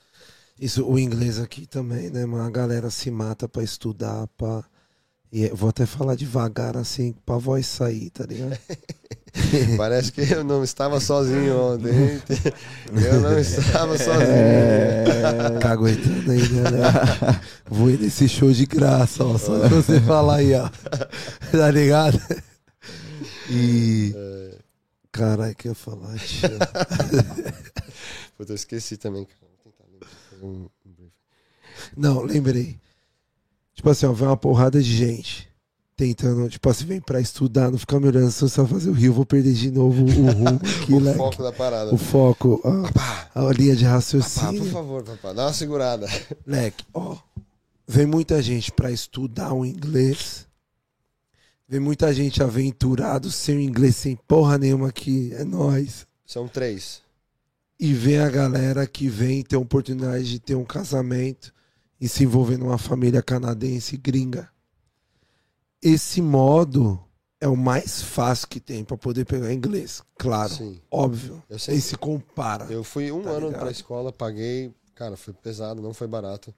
Isso, 0.59 0.85
o 0.87 0.97
inglês 0.97 1.39
aqui 1.39 1.65
também, 1.65 2.09
né? 2.09 2.23
A 2.23 2.49
galera 2.49 2.89
se 2.89 3.09
mata 3.11 3.47
pra 3.47 3.63
estudar, 3.63 4.27
pra. 4.29 4.63
E 5.31 5.43
eu 5.45 5.55
vou 5.55 5.69
até 5.69 5.85
falar 5.85 6.15
devagar, 6.15 6.77
assim, 6.77 7.13
pra 7.25 7.37
voz 7.37 7.65
sair, 7.67 8.09
tá 8.09 8.25
ligado? 8.25 8.57
Parece 9.75 10.11
que 10.13 10.21
eu 10.21 10.43
não 10.45 10.63
estava 10.63 10.99
sozinho 11.01 11.59
ontem. 11.59 11.91
Eu 13.05 13.19
não 13.19 13.37
estava 13.37 13.97
sozinho. 13.97 14.21
É, 14.31 15.59
Tá 15.59 15.71
aguentando 15.71 16.31
aí, 16.31 16.49
né? 16.49 16.61
né? 16.71 17.41
Vou 17.65 17.89
ir 17.89 17.99
nesse 17.99 18.29
show 18.29 18.49
de 18.53 18.65
graça, 18.65 19.25
ó. 19.25 19.37
Só 19.37 19.67
de 19.67 19.73
você 19.73 19.99
falar 19.99 20.37
aí, 20.37 20.53
ó. 20.53 20.69
Tá 21.51 21.69
ligado? 21.69 22.17
E. 23.49 24.13
É, 24.15 24.57
Caralho, 25.11 25.55
que 25.55 25.67
eu 25.67 25.71
ia 25.71 25.75
falar, 25.75 26.17
tio. 26.19 26.49
puta, 28.37 28.51
eu 28.53 28.55
esqueci 28.55 28.95
também, 28.95 29.25
cara. 29.25 29.51
Vou 29.65 29.73
tentar 29.73 29.83
lembrar. 29.91 30.71
Não, 31.97 32.21
lembrei. 32.21 32.79
Tipo 33.75 33.89
assim, 33.89 34.05
ó, 34.05 34.13
vem 34.13 34.27
uma 34.27 34.37
porrada 34.37 34.81
de 34.81 34.91
gente. 34.95 35.47
tentando, 35.97 36.49
tipo 36.49 36.69
assim, 36.69 36.85
vem 36.85 36.99
pra 36.99 37.21
estudar, 37.21 37.69
não 37.71 37.77
ficar 37.77 37.99
me 37.99 38.07
olhando 38.07 38.31
só 38.31 38.47
só 38.47 38.65
fazer 38.65 38.89
o 38.89 38.93
rio, 38.93 39.09
eu 39.09 39.13
vou 39.13 39.25
perder 39.25 39.53
de 39.53 39.69
novo 39.71 40.03
o 40.03 40.07
rumo 40.11 40.49
aqui, 40.81 40.93
o 40.93 40.99
leque. 40.99 41.17
foco 41.17 41.43
da 41.43 41.51
parada. 41.53 41.93
O 41.93 41.97
foco, 41.97 42.61
a, 42.65 42.91
Papá, 42.91 43.29
a 43.35 43.53
linha 43.53 43.75
de 43.75 43.83
papá, 43.83 43.95
raciocínio. 43.95 44.63
por 44.63 44.71
favor, 44.71 45.03
papá, 45.03 45.31
dá 45.33 45.45
uma 45.45 45.53
segurada. 45.53 46.07
Leque, 46.45 46.83
ó. 46.93 47.17
Vem 47.87 48.05
muita 48.05 48.41
gente 48.41 48.71
pra 48.71 48.91
estudar 48.91 49.53
o 49.53 49.63
inglês. 49.65 50.45
Vem 51.67 51.79
muita 51.79 52.13
gente 52.13 52.41
aventurado 52.43 53.29
sem 53.31 53.57
o 53.57 53.61
inglês, 53.61 53.95
sem 53.95 54.15
porra 54.27 54.57
nenhuma 54.57 54.87
aqui. 54.89 55.31
É 55.33 55.43
nós. 55.43 56.05
São 56.25 56.47
três. 56.47 57.01
E 57.79 57.93
vem 57.93 58.19
a 58.19 58.29
galera 58.29 58.85
que 58.87 59.07
vem 59.07 59.43
ter 59.43 59.55
oportunidade 59.55 60.25
de 60.29 60.39
ter 60.39 60.55
um 60.55 60.63
casamento 60.65 61.53
e 61.99 62.07
se 62.07 62.23
envolver 62.23 62.57
numa 62.57 62.77
família 62.77 63.21
canadense 63.23 63.97
gringa. 63.97 64.49
Esse 65.81 66.21
modo 66.21 66.99
é 67.39 67.47
o 67.47 67.55
mais 67.55 68.01
fácil 68.01 68.47
que 68.47 68.59
tem 68.59 68.83
pra 68.83 68.97
poder 68.97 69.25
pegar 69.25 69.53
inglês. 69.53 70.01
Claro, 70.17 70.53
Sim. 70.53 70.81
óbvio. 70.89 71.43
Eu 71.49 71.59
sempre, 71.59 71.81
se 71.81 71.95
compara. 71.97 72.65
eu 72.71 72.83
fui 72.83 73.11
um 73.11 73.21
Tá 73.21 73.29
ano 73.31 73.47
ligado? 73.47 73.61
pra 73.61 73.71
escola, 73.71 74.11
paguei, 74.11 74.73
cara, 74.95 75.15
foi 75.15 75.33
pesado, 75.33 75.81
não 75.81 75.93
foi 75.93 76.07
barato. 76.07 76.53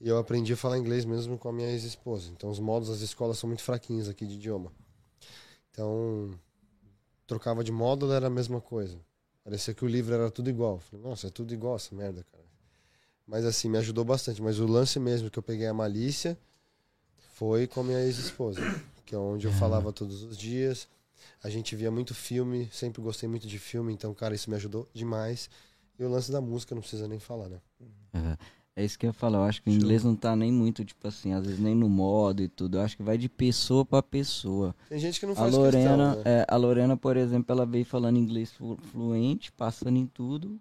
E 0.00 0.08
eu 0.08 0.18
aprendi 0.18 0.52
a 0.52 0.56
falar 0.56 0.78
inglês 0.78 1.04
mesmo 1.04 1.38
com 1.38 1.48
a 1.48 1.52
minha 1.52 1.70
ex-esposa. 1.70 2.30
Então 2.30 2.50
os 2.50 2.58
modos 2.60 2.88
das 2.88 3.00
escolas 3.00 3.38
são 3.38 3.48
muito 3.48 3.62
fraquinhos 3.62 4.08
aqui 4.08 4.26
de 4.26 4.34
idioma. 4.34 4.70
Então, 5.70 6.30
trocava 7.26 7.62
de 7.62 7.72
módulo 7.72 8.12
era 8.12 8.26
a 8.28 8.30
mesma 8.30 8.60
coisa. 8.60 8.98
Parecia 9.44 9.74
que 9.74 9.84
o 9.84 9.88
livro 9.88 10.14
era 10.14 10.30
tudo 10.30 10.48
igual. 10.50 10.80
Falei, 10.80 11.04
nossa, 11.06 11.26
é 11.28 11.30
tudo 11.30 11.52
igual 11.54 11.76
essa 11.76 11.94
merda, 11.94 12.24
cara. 12.32 12.44
Mas 13.26 13.44
assim, 13.44 13.68
me 13.68 13.78
ajudou 13.78 14.04
bastante. 14.04 14.40
Mas 14.40 14.58
o 14.58 14.66
lance 14.66 14.98
mesmo 15.00 15.30
que 15.30 15.38
eu 15.38 15.42
peguei 15.42 15.66
a 15.66 15.74
malícia 15.74 16.38
foi 17.34 17.66
com 17.66 17.80
a 17.80 17.84
minha 17.84 18.00
ex-esposa, 18.00 18.60
que 19.04 19.14
é 19.14 19.18
onde 19.18 19.46
eu 19.46 19.52
falava 19.52 19.92
todos 19.92 20.22
os 20.22 20.36
dias. 20.36 20.88
A 21.42 21.50
gente 21.50 21.74
via 21.76 21.90
muito 21.90 22.14
filme, 22.14 22.68
sempre 22.72 23.02
gostei 23.02 23.28
muito 23.28 23.46
de 23.46 23.58
filme, 23.58 23.92
então, 23.92 24.14
cara, 24.14 24.34
isso 24.34 24.48
me 24.48 24.56
ajudou 24.56 24.88
demais. 24.94 25.50
E 25.98 26.04
o 26.04 26.08
lance 26.08 26.30
da 26.30 26.40
música 26.40 26.74
não 26.74 26.82
precisa 26.82 27.08
nem 27.08 27.18
falar, 27.18 27.48
né? 27.48 27.60
É 28.74 28.84
isso 28.84 28.98
que 28.98 29.06
eu 29.06 29.08
ia 29.08 29.12
falar. 29.14 29.38
Eu 29.38 29.44
acho 29.44 29.62
que 29.62 29.70
o 29.70 29.72
inglês 29.72 30.04
não 30.04 30.14
tá 30.14 30.36
nem 30.36 30.52
muito, 30.52 30.84
tipo 30.84 31.08
assim, 31.08 31.32
às 31.32 31.44
vezes 31.44 31.58
nem 31.58 31.74
no 31.74 31.88
modo 31.88 32.42
e 32.42 32.48
tudo. 32.48 32.76
Eu 32.76 32.82
acho 32.82 32.96
que 32.96 33.02
vai 33.02 33.16
de 33.16 33.28
pessoa 33.28 33.84
pra 33.84 34.02
pessoa. 34.02 34.74
Tem 34.88 34.98
gente 34.98 35.18
que 35.18 35.24
não 35.26 35.32
A 35.32 35.36
faz 35.36 35.52
Lorena, 35.54 36.14
questão, 36.14 36.24
né? 36.24 36.40
é, 36.42 36.46
a 36.48 36.56
Lorena, 36.56 36.96
por 36.96 37.16
exemplo, 37.16 37.52
ela 37.52 37.64
veio 37.64 37.84
falando 37.86 38.18
inglês 38.18 38.52
flu- 38.52 38.76
fluente, 38.92 39.50
passando 39.50 39.96
em 39.96 40.06
tudo, 40.06 40.58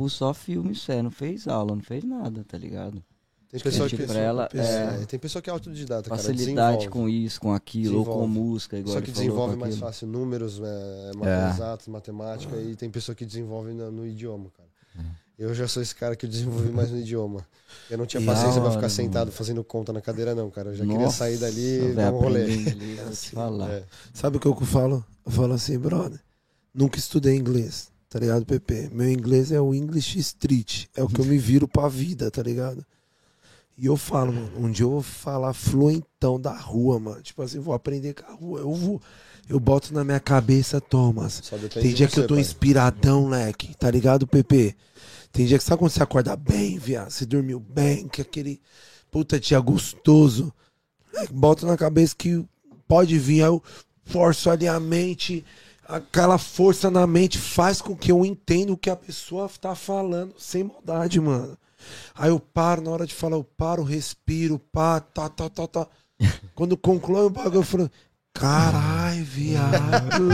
por 0.00 0.08
só 0.10 0.32
filme, 0.32 0.74
sério. 0.74 1.02
Não 1.04 1.10
fez 1.10 1.46
aula, 1.46 1.74
não 1.74 1.82
fez 1.82 2.02
nada, 2.04 2.42
tá 2.48 2.56
ligado? 2.56 3.04
Tem 3.50 3.60
pessoa 3.60 3.86
que, 3.86 3.96
pra 3.98 4.18
ela, 4.18 4.48
é, 4.54 5.04
tem 5.04 5.18
pessoa 5.18 5.42
que 5.42 5.50
é 5.50 5.52
autodidata, 5.52 6.08
cara. 6.08 6.22
Facilidade 6.22 6.78
desenvolve. 6.78 6.88
com 6.88 7.06
isso, 7.08 7.38
com 7.40 7.52
aquilo, 7.52 7.98
ou 7.98 8.04
com 8.06 8.10
Desenvolve. 8.12 8.32
música, 8.38 8.78
igual 8.78 8.94
Só 8.96 9.00
que 9.02 9.10
desenvolve 9.10 9.56
mais 9.56 9.74
aquilo. 9.74 9.86
fácil 9.86 10.06
números, 10.06 10.58
é, 10.58 11.10
É. 11.28 11.50
exatos, 11.50 11.88
matemática, 11.88 12.56
e 12.56 12.74
tem 12.76 12.88
pessoa 12.88 13.14
que 13.14 13.26
desenvolve 13.26 13.72
no, 13.74 13.90
no 13.90 14.06
idioma, 14.06 14.46
cara. 14.56 14.68
É. 14.98 15.44
Eu 15.44 15.52
já 15.54 15.68
sou 15.68 15.82
esse 15.82 15.94
cara 15.94 16.16
que 16.16 16.26
desenvolvi 16.26 16.70
mais 16.70 16.90
no 16.90 16.96
idioma. 17.00 17.44
Eu 17.90 17.98
não 17.98 18.06
tinha 18.06 18.22
E 18.22 18.24
paciência 18.26 18.60
da 18.60 18.66
pra 18.66 18.70
ficar 18.76 18.88
sentado 18.88 19.30
fazendo 19.32 19.62
conta 19.62 19.92
na 19.92 20.00
cadeira, 20.00 20.34
não, 20.34 20.48
cara. 20.50 20.70
Eu 20.70 20.76
já 20.76 20.84
queria 20.86 20.98
Nossa, 21.00 21.18
sair 21.18 21.36
dali 21.36 21.90
e 21.90 21.92
dar 21.92 22.12
um 22.14 22.18
rolê. 22.18 22.54
inglês, 22.54 23.20
te 23.22 23.30
falar. 23.30 23.68
É. 23.70 23.82
Sabe 24.14 24.36
o 24.36 24.40
que 24.40 24.46
eu 24.46 24.54
falo? 24.60 25.04
Eu 25.26 25.32
falo 25.32 25.52
assim, 25.54 25.76
brother. 25.78 26.20
Nunca 26.72 26.98
estudei 27.00 27.34
inglês, 27.36 27.90
tá 28.10 28.18
ligado, 28.18 28.44
Pepe? 28.44 28.90
Meu 28.92 29.08
inglês 29.08 29.52
é 29.52 29.60
o 29.60 29.72
English 29.72 30.18
Street. 30.18 30.86
É 30.96 31.02
o 31.02 31.08
que 31.08 31.20
eu 31.20 31.24
me 31.24 31.38
viro 31.38 31.66
pra 31.66 31.88
vida, 31.88 32.30
tá 32.30 32.42
ligado? 32.42 32.84
E 33.78 33.86
eu 33.86 33.96
falo, 33.96 34.30
mano, 34.30 34.50
um 34.58 34.70
dia 34.70 34.84
eu 34.84 34.90
vou 34.90 35.02
falar 35.02 35.54
fluentão 35.54 36.38
da 36.38 36.52
rua, 36.52 37.00
mano. 37.00 37.22
Tipo 37.22 37.40
assim, 37.40 37.60
vou 37.60 37.72
aprender 37.72 38.12
com 38.12 38.30
a 38.30 38.34
rua. 38.34 38.60
Eu 38.60 38.74
vou. 38.74 39.00
Eu 39.48 39.58
boto 39.58 39.94
na 39.94 40.04
minha 40.04 40.20
cabeça, 40.20 40.80
Thomas. 40.80 41.40
Tem 41.72 41.94
dia 41.94 42.06
que 42.06 42.12
você, 42.12 42.20
eu 42.20 42.26
tô 42.26 42.34
pai. 42.34 42.42
inspiradão, 42.42 43.28
leque. 43.28 43.74
Tá 43.76 43.90
ligado, 43.90 44.26
Pepe? 44.26 44.76
Tem 45.32 45.46
dia 45.46 45.56
que 45.56 45.64
sabe 45.64 45.78
quando 45.78 45.92
você 45.92 46.02
acorda 46.02 46.36
bem, 46.36 46.78
viado? 46.78 47.10
Você 47.10 47.24
dormiu 47.24 47.58
bem, 47.58 48.06
que 48.06 48.20
aquele 48.20 48.60
puta 49.10 49.40
dia 49.40 49.58
gostoso. 49.60 50.52
Leque, 51.14 51.32
boto 51.32 51.64
na 51.64 51.76
cabeça 51.76 52.14
que 52.14 52.44
pode 52.86 53.18
vir, 53.18 53.42
aí 53.42 53.48
eu 53.48 53.62
forço 54.04 54.50
ali 54.50 54.68
a 54.68 54.78
mente. 54.78 55.42
Aquela 55.90 56.38
força 56.38 56.90
na 56.90 57.06
mente 57.06 57.36
faz 57.38 57.80
com 57.82 57.96
que 57.96 58.12
eu 58.12 58.24
entenda 58.24 58.72
o 58.72 58.76
que 58.76 58.88
a 58.90 58.96
pessoa 58.96 59.50
tá 59.60 59.74
falando, 59.74 60.34
sem 60.38 60.62
maldade, 60.64 61.20
mano. 61.20 61.56
Aí 62.14 62.30
eu 62.30 62.38
paro, 62.38 62.82
na 62.82 62.90
hora 62.90 63.06
de 63.06 63.14
falar, 63.14 63.36
eu 63.36 63.44
paro, 63.44 63.82
respiro, 63.82 64.58
pá, 64.72 65.00
tá, 65.00 65.28
tá, 65.28 65.48
tá, 65.48 65.66
tá. 65.66 65.86
Quando 66.54 66.76
conclui 66.76 67.22
o 67.22 67.30
bagulho, 67.30 67.56
eu 67.60 67.62
falo, 67.62 67.90
carai, 68.32 69.20
viado. 69.22 70.30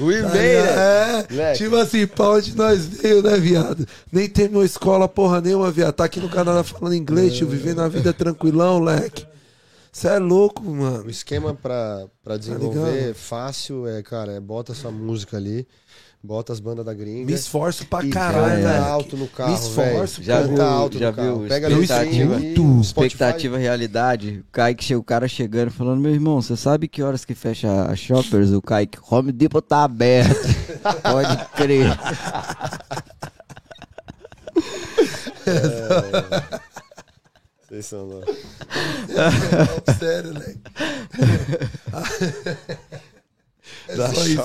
We 0.00 0.22
Tá 0.22 0.28
made 0.28 0.38
ligado? 0.38 1.30
it! 1.30 1.40
É, 1.40 1.52
tipo 1.52 1.76
assim, 1.76 2.06
pra 2.06 2.30
onde 2.30 2.56
nós 2.56 2.86
veio, 2.86 3.22
né, 3.22 3.36
viado? 3.36 3.86
Nem 4.10 4.28
terminou 4.28 4.64
escola 4.64 5.06
porra 5.06 5.40
nenhuma, 5.40 5.70
viado. 5.70 5.94
Tá 5.94 6.04
aqui 6.04 6.18
no 6.20 6.28
Canadá 6.28 6.64
falando 6.64 6.94
inglês, 6.94 7.34
tio, 7.34 7.46
vivendo 7.46 7.80
a 7.82 7.88
vida 7.88 8.12
tranquilão, 8.12 8.80
leque. 8.82 9.26
Você 9.94 10.08
é 10.08 10.18
louco, 10.18 10.60
O 10.60 10.74
mano. 10.74 11.08
esquema 11.08 11.54
pra, 11.54 12.06
pra 12.22 12.34
Tá 12.34 12.38
desenvolver 12.38 12.90
ligado? 13.00 13.14
fácil 13.14 13.86
é, 13.86 14.02
cara, 14.02 14.32
é 14.32 14.40
bota 14.40 14.74
sua 14.74 14.90
música 14.90 15.36
ali, 15.36 15.68
bota 16.20 16.52
as 16.52 16.58
bandas 16.58 16.84
da 16.84 16.92
gringa. 16.92 17.26
Me 17.26 17.32
esforço 17.32 17.86
pra 17.86 18.04
caralho, 18.08 18.56
canta 18.56 18.72
leque. 18.72 18.88
alto 18.90 19.16
no 19.16 19.28
carro, 19.28 19.50
Me 19.52 19.56
esforço, 19.56 20.20
Já 20.20 20.38
velho. 20.38 20.48
viu, 20.48 20.56
Canta 20.56 20.68
alto 20.68 20.98
já 20.98 21.10
no 21.10 21.16
carro. 21.16 21.38
viu 21.38 21.48
Pega 21.48 21.68
Eu 21.70 21.76
ali 21.76 21.84
expectativa. 21.84 22.34
Spotify. 22.82 23.06
expectativa 23.06 23.56
realidade. 23.56 24.44
O 24.48 24.52
Kaique, 24.52 24.82
chega- 24.82 24.98
o 24.98 25.04
cara 25.04 25.28
chegando 25.28 25.70
falando, 25.70 26.00
meu 26.00 26.10
irmão, 26.12 26.42
você 26.42 26.56
sabe 26.56 26.88
que 26.88 27.00
horas 27.00 27.24
que 27.24 27.34
fecha 27.36 27.84
a 27.84 27.94
Shoppers? 27.94 28.50
O 28.50 28.60
Kaique, 28.60 28.98
Home 29.08 29.30
Depot 29.30 29.62
tá 29.62 29.84
aberto. 29.84 30.34
Pode 31.04 31.46
crer. 31.56 31.96
Vocês 37.68 37.86
são 37.86 38.04
loucos. 38.04 38.36
Sério, 39.98 40.32
leque. 40.32 40.60
É 43.88 43.96
Da 43.96 44.12
só 44.12 44.26
isso. 44.26 44.40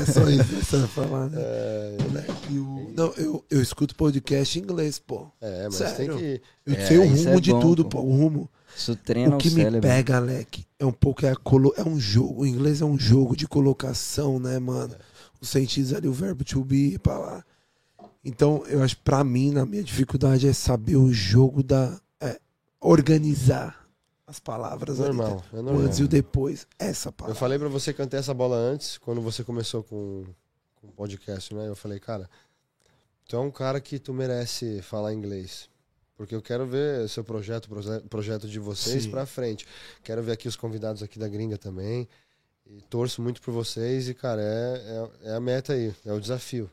É 0.00 0.12
só 0.12 0.28
isso 0.28 0.44
que 0.44 0.64
você 0.64 0.76
vai 0.78 0.88
falar, 0.88 1.28
né? 1.30 1.38
É, 1.40 1.96
Moleque, 2.02 2.58
o- 2.58 2.92
Não, 2.96 3.12
eu, 3.16 3.44
eu 3.50 3.62
escuto 3.62 3.94
podcast 3.94 4.58
em 4.58 4.62
inglês, 4.62 4.98
pô. 4.98 5.28
é, 5.40 5.64
mas 5.64 5.74
Sério? 5.76 5.94
tem 5.96 6.08
que. 6.18 6.42
Eu 6.66 6.74
É, 6.74 6.86
sei 6.86 6.98
o 6.98 7.04
isso 7.04 7.24
rumo 7.24 7.38
é 7.38 7.40
de 7.40 7.50
bom, 7.52 7.60
tudo, 7.60 7.84
pô. 7.84 8.00
pô. 8.02 8.06
O 8.08 8.16
rumo. 8.16 8.50
Isso 8.76 8.96
treina 8.96 9.32
o 9.32 9.34
o, 9.36 9.38
que 9.38 9.50
me 9.50 9.62
cérebro. 9.62 9.80
pega, 9.80 10.16
Alec, 10.16 10.64
é 10.78 10.86
um 10.86 10.92
pouco 10.92 11.24
é 11.26 11.30
a 11.30 11.36
colo... 11.36 11.72
é 11.76 11.82
um 11.84 11.98
jogo. 12.00 12.42
O 12.42 12.46
inglês 12.46 12.80
é 12.80 12.84
um 12.84 12.98
jogo 12.98 13.36
de 13.36 13.46
colocação, 13.46 14.38
né, 14.40 14.58
mano? 14.58 14.94
Os 15.40 15.48
sentidos 15.48 15.92
ali, 15.92 16.08
o 16.08 16.12
verbo 16.12 16.42
to 16.44 16.64
be, 16.64 16.98
pra 16.98 17.18
lá. 17.18 17.44
Então, 18.24 18.64
eu 18.68 18.82
acho, 18.82 18.96
pra 18.98 19.22
mim, 19.24 19.50
na 19.50 19.66
minha 19.66 19.82
dificuldade 19.82 20.48
é 20.48 20.52
saber 20.52 20.96
o 20.96 21.12
jogo 21.12 21.62
da. 21.62 22.00
É, 22.82 22.86
organizar 22.86 23.86
as 24.26 24.38
palavras 24.40 25.00
ali. 25.00 25.08
Normal, 25.16 25.40
tá? 25.50 25.56
é 25.56 25.60
O 25.60 25.62
normal. 25.62 25.82
antes 25.86 25.98
e 25.98 26.02
o 26.04 26.08
depois. 26.08 26.66
Essa 26.78 27.08
Eu 27.08 27.12
palavra. 27.12 27.38
falei 27.38 27.58
pra 27.58 27.68
você 27.68 27.92
cantar 27.92 28.18
essa 28.18 28.32
bola 28.34 28.56
antes, 28.56 28.98
quando 28.98 29.20
você 29.20 29.44
começou 29.44 29.82
com, 29.82 30.24
o 30.82 30.88
podcast, 30.92 31.54
né? 31.54 31.68
Eu 31.68 31.76
falei, 31.76 32.00
cara, 32.00 32.28
tu 33.28 33.36
é 33.36 33.38
um 33.38 33.50
cara 33.50 33.80
que 33.80 33.98
tu 33.98 34.12
merece 34.12 34.82
falar 34.82 35.12
inglês. 35.12 35.68
Porque 36.16 36.34
eu 36.34 36.42
quero 36.42 36.66
ver 36.66 37.08
seu 37.08 37.24
projeto, 37.24 37.68
proje- 37.68 38.00
projeto 38.08 38.48
de 38.48 38.58
vocês 38.58 39.06
pra 39.06 39.26
frente. 39.26 39.66
Quero 40.04 40.22
ver 40.22 40.32
aqui 40.32 40.46
os 40.46 40.56
convidados 40.56 41.02
aqui 41.02 41.18
da 41.18 41.26
gringa 41.28 41.56
também. 41.58 42.08
E 42.66 42.80
torço 42.82 43.20
muito 43.20 43.40
por 43.42 43.52
vocês 43.52 44.08
e, 44.08 44.14
cara, 44.14 44.40
é, 44.40 45.08
é, 45.24 45.30
é 45.30 45.34
a 45.34 45.40
meta 45.40 45.72
aí, 45.72 45.92
é 46.04 46.12
o 46.12 46.20
desafio. 46.20 46.70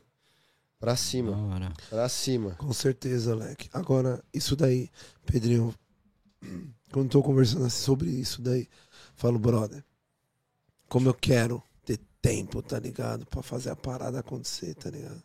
Pra 0.78 0.96
cima, 0.96 1.36
hora. 1.54 1.72
pra 1.90 2.08
cima. 2.08 2.52
Com 2.52 2.72
certeza, 2.72 3.32
Alec. 3.32 3.68
Agora, 3.72 4.22
isso 4.32 4.54
daí, 4.56 4.88
Pedrinho, 5.26 5.74
quando 6.92 7.10
tô 7.10 7.22
conversando 7.22 7.66
assim 7.66 7.84
sobre 7.84 8.10
isso 8.10 8.42
daí, 8.42 8.68
falo, 9.14 9.38
brother, 9.38 9.84
como 10.88 11.08
eu 11.08 11.14
quero 11.14 11.62
ter 11.84 12.00
tempo, 12.20 12.62
tá 12.62 12.78
ligado? 12.78 13.24
Pra 13.26 13.42
fazer 13.42 13.70
a 13.70 13.76
parada 13.76 14.20
acontecer, 14.20 14.74
tá 14.74 14.90
ligado? 14.90 15.22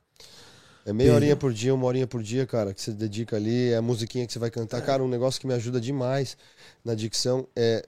É 0.85 0.93
meia 0.93 1.15
horinha 1.15 1.35
por 1.35 1.51
dia, 1.51 1.73
uma 1.73 1.87
horinha 1.87 2.05
por 2.05 2.21
dia, 2.21 2.45
cara, 2.45 2.71
que 2.71 2.79
você 2.79 2.91
dedica 2.91 3.35
ali, 3.35 3.71
é 3.71 3.77
a 3.77 3.81
musiquinha 3.81 4.27
que 4.27 4.31
você 4.31 4.37
vai 4.37 4.51
cantar. 4.51 4.83
Cara, 4.83 5.03
um 5.03 5.07
negócio 5.07 5.41
que 5.41 5.47
me 5.47 5.53
ajuda 5.55 5.81
demais 5.81 6.37
na 6.83 6.93
dicção 6.93 7.47
é, 7.55 7.83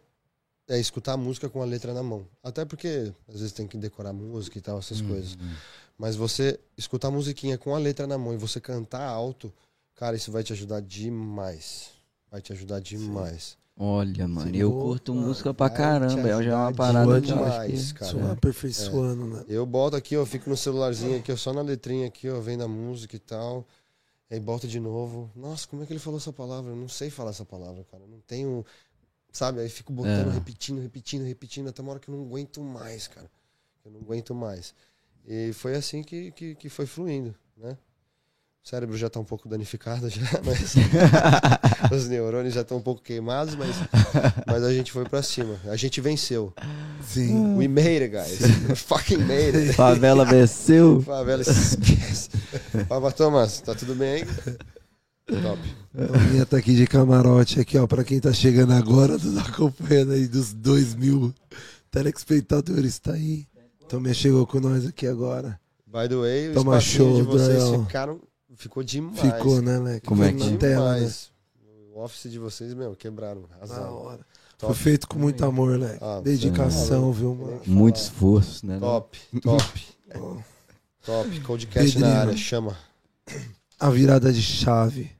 é 0.68 0.80
escutar 0.80 1.14
a 1.14 1.18
música 1.18 1.48
com 1.48 1.62
a 1.62 1.66
letra 1.66 1.94
na 1.94 2.02
mão. 2.02 2.28
Até 2.42 2.66
porque 2.66 3.14
às 3.28 3.36
vezes 3.36 3.52
tem 3.52 3.68
que 3.68 3.78
decorar 3.78 4.14
música 4.14 4.58
e 4.58 4.62
tal, 4.62 4.80
essas 4.80 5.00
coisas. 5.00 5.38
Mas 5.96 6.16
você 6.16 6.60
escutar 6.76 7.10
a 7.10 7.12
musiquinha 7.12 7.56
com 7.56 7.76
a 7.76 7.78
letra 7.78 8.08
na 8.08 8.18
mão 8.18 8.34
e 8.34 8.38
você 8.38 8.60
cantar 8.60 9.08
alto, 9.08 9.54
cara, 9.94 10.16
isso 10.16 10.32
vai 10.32 10.44
te 10.44 10.54
ajudar 10.54 10.82
demais. 10.82 11.92
Vai 12.32 12.42
te 12.42 12.54
ajudar 12.54 12.80
demais. 12.80 13.58
Olha, 13.80 14.28
mano, 14.28 14.52
Sim, 14.52 14.58
eu 14.58 14.72
curto 14.72 15.14
mano. 15.14 15.28
música 15.28 15.54
pra 15.54 15.70
caramba. 15.70 16.28
É 16.28 16.44
já 16.44 16.52
é 16.52 16.56
uma 16.56 16.74
parada 16.74 17.12
eu 17.12 17.22
demais, 17.22 17.92
que... 17.92 18.00
cara. 18.00 18.12
Só 18.12 18.32
aperfeiçoando, 18.32 19.28
né? 19.28 19.46
Eu 19.48 19.66
boto 19.66 19.96
aqui, 19.96 20.16
eu 20.16 20.26
fico 20.26 20.50
no 20.50 20.58
celularzinho 20.58 21.18
aqui, 21.20 21.32
ó, 21.32 21.36
só 21.38 21.54
na 21.54 21.62
letrinha 21.62 22.08
aqui, 22.08 22.28
ó, 22.28 22.40
vendo 22.40 22.64
a 22.64 22.68
música 22.68 23.16
e 23.16 23.20
tal. 23.20 23.68
Aí 24.32 24.40
bota 24.40 24.68
de 24.68 24.80
novo. 24.80 25.32
Nossa, 25.36 25.68
como 25.68 25.84
é 25.84 25.86
que 25.86 25.94
ele 25.94 26.00
falou 26.00 26.20
essa 26.20 26.34
palavra? 26.34 26.72
Eu 26.72 26.76
não 26.76 26.90
sei 26.90 27.10
falar 27.10 27.30
essa 27.30 27.46
palavra, 27.46 27.86
cara. 27.90 28.04
Não 28.08 28.20
tenho 28.22 28.66
sabe? 29.32 29.60
Aí 29.62 29.70
fico 29.70 29.94
botando, 29.94 30.30
É. 30.30 30.34
repetindo, 30.34 30.82
repetindo, 30.82 31.24
repetindo, 31.24 31.70
até 31.70 31.82
uma 31.82 31.92
hora 31.92 32.00
que 32.00 32.10
eu 32.10 32.16
não 32.16 32.24
aguento 32.26 32.62
mais, 32.62 33.08
cara. 33.08 33.30
Eu 33.86 33.92
não 33.92 34.02
aguento 34.02 34.34
mais. 34.34 34.74
E 35.26 35.54
foi 35.54 35.76
assim 35.76 36.02
que, 36.04 36.32
que, 36.32 36.56
que 36.56 36.70
foi 36.70 36.86
fluindo, 36.86 37.36
né? 37.56 37.78
O 38.64 38.70
cérebro 38.70 38.98
já 38.98 39.10
tá 39.10 39.18
um 39.20 39.24
pouco 39.24 39.48
danificado 39.48 40.10
já, 40.12 40.22
mas 40.44 40.76
os 41.92 42.08
neurônios 42.10 42.54
já 42.54 42.62
estão 42.62 42.78
um 42.78 42.82
pouco 42.82 43.02
queimados, 43.02 43.56
mas, 43.56 43.76
mas 44.46 44.62
a 44.64 44.74
gente 44.74 44.92
foi 44.92 45.06
pra 45.06 45.22
cima. 45.24 45.56
A 45.68 45.76
gente 45.78 46.02
venceu. 46.02 46.54
Sim. 47.02 47.56
We 47.56 47.68
made 47.70 48.04
it, 48.04 48.10
guys. 48.10 48.42
We 48.68 48.76
fucking 48.76 49.20
made 49.20 49.56
it. 49.58 49.74
Favela 49.74 50.26
venceu. 50.26 51.02
Favela, 51.02 51.42
esquece. 51.44 52.30
Fala, 52.90 53.10
Thomas, 53.12 53.62
tá 53.62 53.74
tudo 53.74 53.96
bem 53.96 54.16
aí? 54.16 54.26
Top. 55.42 55.60
A 56.14 56.18
minha 56.32 56.46
tá 56.46 56.58
aqui 56.58 56.76
de 56.76 56.86
camarote 56.88 57.60
aqui, 57.62 57.78
ó. 57.78 57.88
Pra 57.88 58.04
quem 58.04 58.20
tá 58.20 58.34
chegando 58.34 58.74
agora, 58.74 59.18
tá 59.18 59.42
acompanhando 59.48 60.12
aí 60.12 60.28
dos 60.28 60.54
dois 60.54 60.94
mil 60.94 61.34
telespectadores, 61.90 63.00
tá 63.00 63.14
aí. 63.14 63.46
Também 63.88 64.14
chegou 64.14 64.46
com 64.46 64.60
nós 64.60 64.86
aqui 64.86 65.08
agora. 65.08 65.58
By 65.86 66.10
the 66.10 66.16
way, 66.16 66.52
Toma 66.54 66.78
espacinho 66.78 67.14
de 67.14 67.24
show, 67.24 67.26
vocês 67.32 67.58
Drayão. 67.64 67.86
ficaram, 67.86 68.20
ficou 68.56 68.84
demais. 68.84 69.20
Ficou, 69.20 69.62
né, 69.62 69.78
Leque? 69.80 70.08
Como 70.08 70.24
é 70.24 70.28
Ficou 70.28 70.46
que- 70.46 70.52
na 70.54 70.58
tela, 70.58 70.92
né? 70.94 70.96
demais. 71.00 71.32
O 71.94 72.00
office 72.02 72.32
de 72.32 72.38
vocês, 72.40 72.74
meu, 72.74 72.96
quebraram. 72.96 73.46
Arrasaram. 73.56 73.94
hora. 73.96 74.26
Top. 74.58 74.74
Foi 74.74 74.84
feito 74.84 75.08
com 75.08 75.20
muito 75.20 75.44
amor, 75.46 75.78
Leque. 75.80 76.00
Ah, 76.04 76.20
Dedicação, 76.22 77.12
viu, 77.12 77.36
mano? 77.36 77.62
Muito 77.66 77.98
esforço, 77.98 78.66
né? 78.66 78.74
não? 78.76 78.82
Top, 78.82 79.20
top, 79.42 79.88
Ó, 80.16 80.38
top. 81.06 81.40
Codecast 81.42 81.92
Pedrinho. 81.94 82.14
na 82.14 82.22
área, 82.22 82.38
chama. 82.38 82.78
A 83.80 83.90
virada 83.92 84.34
de 84.34 84.42
chave, 84.42 85.12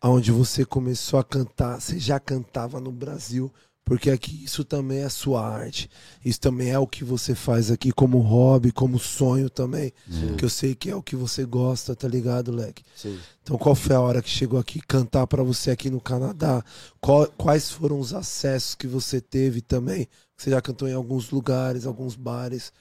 aonde 0.00 0.30
você 0.30 0.64
começou 0.64 1.18
a 1.18 1.24
cantar, 1.24 1.80
você 1.80 1.98
já 1.98 2.20
cantava 2.20 2.78
no 2.80 2.92
Brasil, 2.92 3.52
porque 3.88 4.10
aqui 4.10 4.44
isso 4.44 4.64
também 4.64 4.98
é 5.00 5.08
sua 5.08 5.44
arte. 5.46 5.88
Isso 6.24 6.38
também 6.40 6.70
é 6.70 6.78
o 6.78 6.86
que 6.86 7.02
você 7.04 7.34
faz 7.34 7.70
aqui 7.70 7.90
como 7.90 8.18
hobby, 8.18 8.70
como 8.70 8.98
sonho 8.98 9.48
também. 9.48 9.92
Sim, 10.10 10.36
Que 10.36 10.44
eu 10.44 10.50
sei 10.50 10.74
que 10.74 10.90
é 10.90 10.94
o 10.94 11.02
que 11.02 11.16
você 11.16 11.44
gosta, 11.44 11.96
tá 11.96 12.06
ligado, 12.06 12.52
Leque? 12.52 12.82
sim. 12.94 13.18
Então, 13.42 13.56
qual 13.56 13.74
foi 13.74 13.96
a 13.96 14.00
hora 14.00 14.20
que 14.20 14.28
chegou 14.28 14.58
aqui 14.60 14.78
cantar 14.80 15.26
pra 15.26 15.42
você 15.42 15.70
aqui 15.70 15.88
no 15.88 16.00
Canadá? 16.00 16.62
Qual- 17.00 17.26
quais 17.38 17.70
foram 17.70 17.98
os 17.98 18.12
acessos 18.12 18.74
que 18.74 18.86
você 18.86 19.20
teve 19.22 19.62
também? 19.62 20.06
Você 20.36 20.50
já 20.50 20.60
cantou 20.60 20.86
em 20.86 20.92
alguns 20.92 21.30
lugares, 21.30 21.86
alguns 21.86 22.14
bares, 22.14 22.72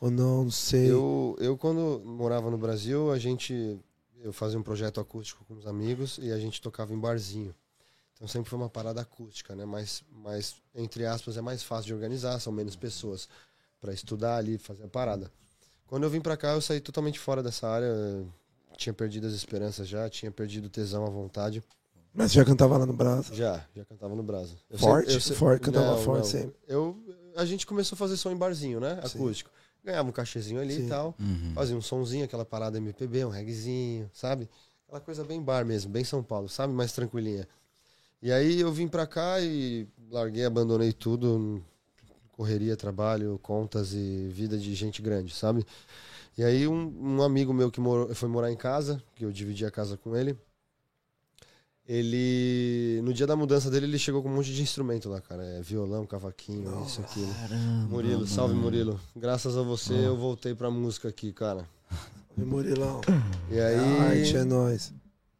ou 0.00 0.10
não? 0.10 0.44
Não 0.44 0.50
sei. 0.50 0.90
Eu, 0.90 1.36
eu, 1.38 1.58
quando 1.58 2.02
morava 2.04 2.50
no 2.50 2.56
Brasil, 2.58 3.10
a 3.12 3.18
gente. 3.18 3.78
Eu 4.22 4.32
fazia 4.32 4.58
um 4.58 4.62
projeto 4.62 4.98
acústico 5.00 5.44
com 5.44 5.52
os 5.54 5.66
amigos 5.66 6.18
e 6.22 6.32
a 6.32 6.38
gente 6.38 6.58
tocava 6.60 6.94
em 6.94 6.98
barzinho. 6.98 7.54
Então 8.14 8.28
sempre 8.28 8.48
foi 8.48 8.58
uma 8.58 8.68
parada 8.68 9.00
acústica, 9.00 9.54
né? 9.56 9.64
Mas, 9.64 10.02
mas 10.10 10.56
entre 10.74 11.04
aspas, 11.04 11.36
é 11.36 11.40
mais 11.40 11.62
fácil 11.62 11.86
de 11.86 11.94
organizar, 11.94 12.38
são 12.40 12.52
menos 12.52 12.76
pessoas 12.76 13.28
para 13.80 13.92
estudar 13.92 14.36
ali, 14.36 14.56
fazer 14.56 14.84
a 14.84 14.88
parada. 14.88 15.30
Quando 15.86 16.04
eu 16.04 16.10
vim 16.10 16.20
pra 16.20 16.36
cá, 16.36 16.52
eu 16.52 16.60
saí 16.60 16.80
totalmente 16.80 17.18
fora 17.18 17.42
dessa 17.42 17.68
área. 17.68 18.24
Tinha 18.76 18.92
perdido 18.92 19.26
as 19.26 19.34
esperanças 19.34 19.86
já, 19.86 20.08
tinha 20.10 20.30
perdido 20.32 20.66
o 20.66 20.70
tesão 20.70 21.04
à 21.04 21.10
vontade. 21.10 21.62
Mas 22.12 22.30
você 22.32 22.38
já 22.38 22.44
cantava 22.44 22.76
lá 22.78 22.86
no 22.86 22.92
Brasil? 22.92 23.34
Já, 23.34 23.64
já 23.74 23.84
cantava 23.84 24.14
no 24.14 24.22
Brasa. 24.22 24.54
Eu 24.70 24.78
Forte? 24.78 25.12
sempre- 25.12 25.30
eu 25.30 25.36
Forte, 25.36 25.60
cantava 25.62 25.86
Não, 25.92 25.98
forte 26.02 26.18
não. 26.24 26.30
sempre. 26.30 26.56
Eu, 26.66 26.96
a 27.36 27.44
gente 27.44 27.66
começou 27.66 27.94
a 27.94 27.98
fazer 27.98 28.16
som 28.16 28.30
em 28.30 28.36
barzinho, 28.36 28.80
né? 28.80 29.00
Sim. 29.06 29.18
Acústico. 29.18 29.50
Ganhava 29.84 30.08
um 30.08 30.12
cachezinho 30.12 30.60
ali 30.60 30.74
Sim. 30.76 30.86
e 30.86 30.88
tal. 30.88 31.14
Uhum. 31.20 31.52
Fazia 31.54 31.76
um 31.76 31.80
sonzinho, 31.82 32.24
aquela 32.24 32.44
parada 32.44 32.78
MPB, 32.78 33.24
um 33.24 33.28
reggaezinho, 33.30 34.08
sabe? 34.14 34.48
Aquela 34.86 35.00
coisa 35.00 35.24
bem 35.24 35.42
bar 35.42 35.64
mesmo, 35.64 35.90
bem 35.90 36.04
São 36.04 36.22
Paulo, 36.22 36.48
sabe? 36.48 36.72
Mais 36.72 36.92
tranquilinha. 36.92 37.46
E 38.24 38.32
aí 38.32 38.58
eu 38.58 38.72
vim 38.72 38.88
pra 38.88 39.06
cá 39.06 39.38
e 39.38 39.86
larguei, 40.10 40.46
abandonei 40.46 40.94
tudo. 40.94 41.62
Correria, 42.32 42.74
trabalho, 42.74 43.38
contas 43.42 43.92
e 43.92 44.28
vida 44.32 44.56
de 44.56 44.74
gente 44.74 45.02
grande, 45.02 45.34
sabe? 45.34 45.62
E 46.38 46.42
aí 46.42 46.66
um, 46.66 47.18
um 47.18 47.22
amigo 47.22 47.52
meu 47.52 47.70
que 47.70 47.80
morou, 47.80 48.14
foi 48.14 48.30
morar 48.30 48.50
em 48.50 48.56
casa, 48.56 49.00
que 49.14 49.26
eu 49.26 49.30
dividi 49.30 49.66
a 49.66 49.70
casa 49.70 49.98
com 49.98 50.16
ele. 50.16 50.34
Ele, 51.86 53.02
no 53.04 53.12
dia 53.12 53.26
da 53.26 53.36
mudança 53.36 53.70
dele, 53.70 53.84
ele 53.84 53.98
chegou 53.98 54.22
com 54.22 54.30
um 54.30 54.36
monte 54.36 54.54
de 54.54 54.62
instrumento 54.62 55.10
lá, 55.10 55.20
cara. 55.20 55.44
É 55.44 55.60
violão, 55.60 56.06
cavaquinho, 56.06 56.82
isso, 56.86 57.02
aquilo. 57.02 57.32
Caramba. 57.34 57.88
Murilo, 57.90 58.26
salve 58.26 58.54
mano. 58.54 58.64
Murilo. 58.64 59.00
Graças 59.14 59.54
a 59.54 59.60
você 59.60 59.92
eu 59.92 60.16
voltei 60.16 60.54
pra 60.54 60.70
música 60.70 61.08
aqui, 61.08 61.30
cara. 61.30 61.68
E 62.38 62.40
Murilão. 62.40 63.02
E 63.50 63.60
A 63.60 63.66
aí, 63.66 64.18
arte 64.18 64.36
é 64.38 64.44
nóis. 64.44 64.94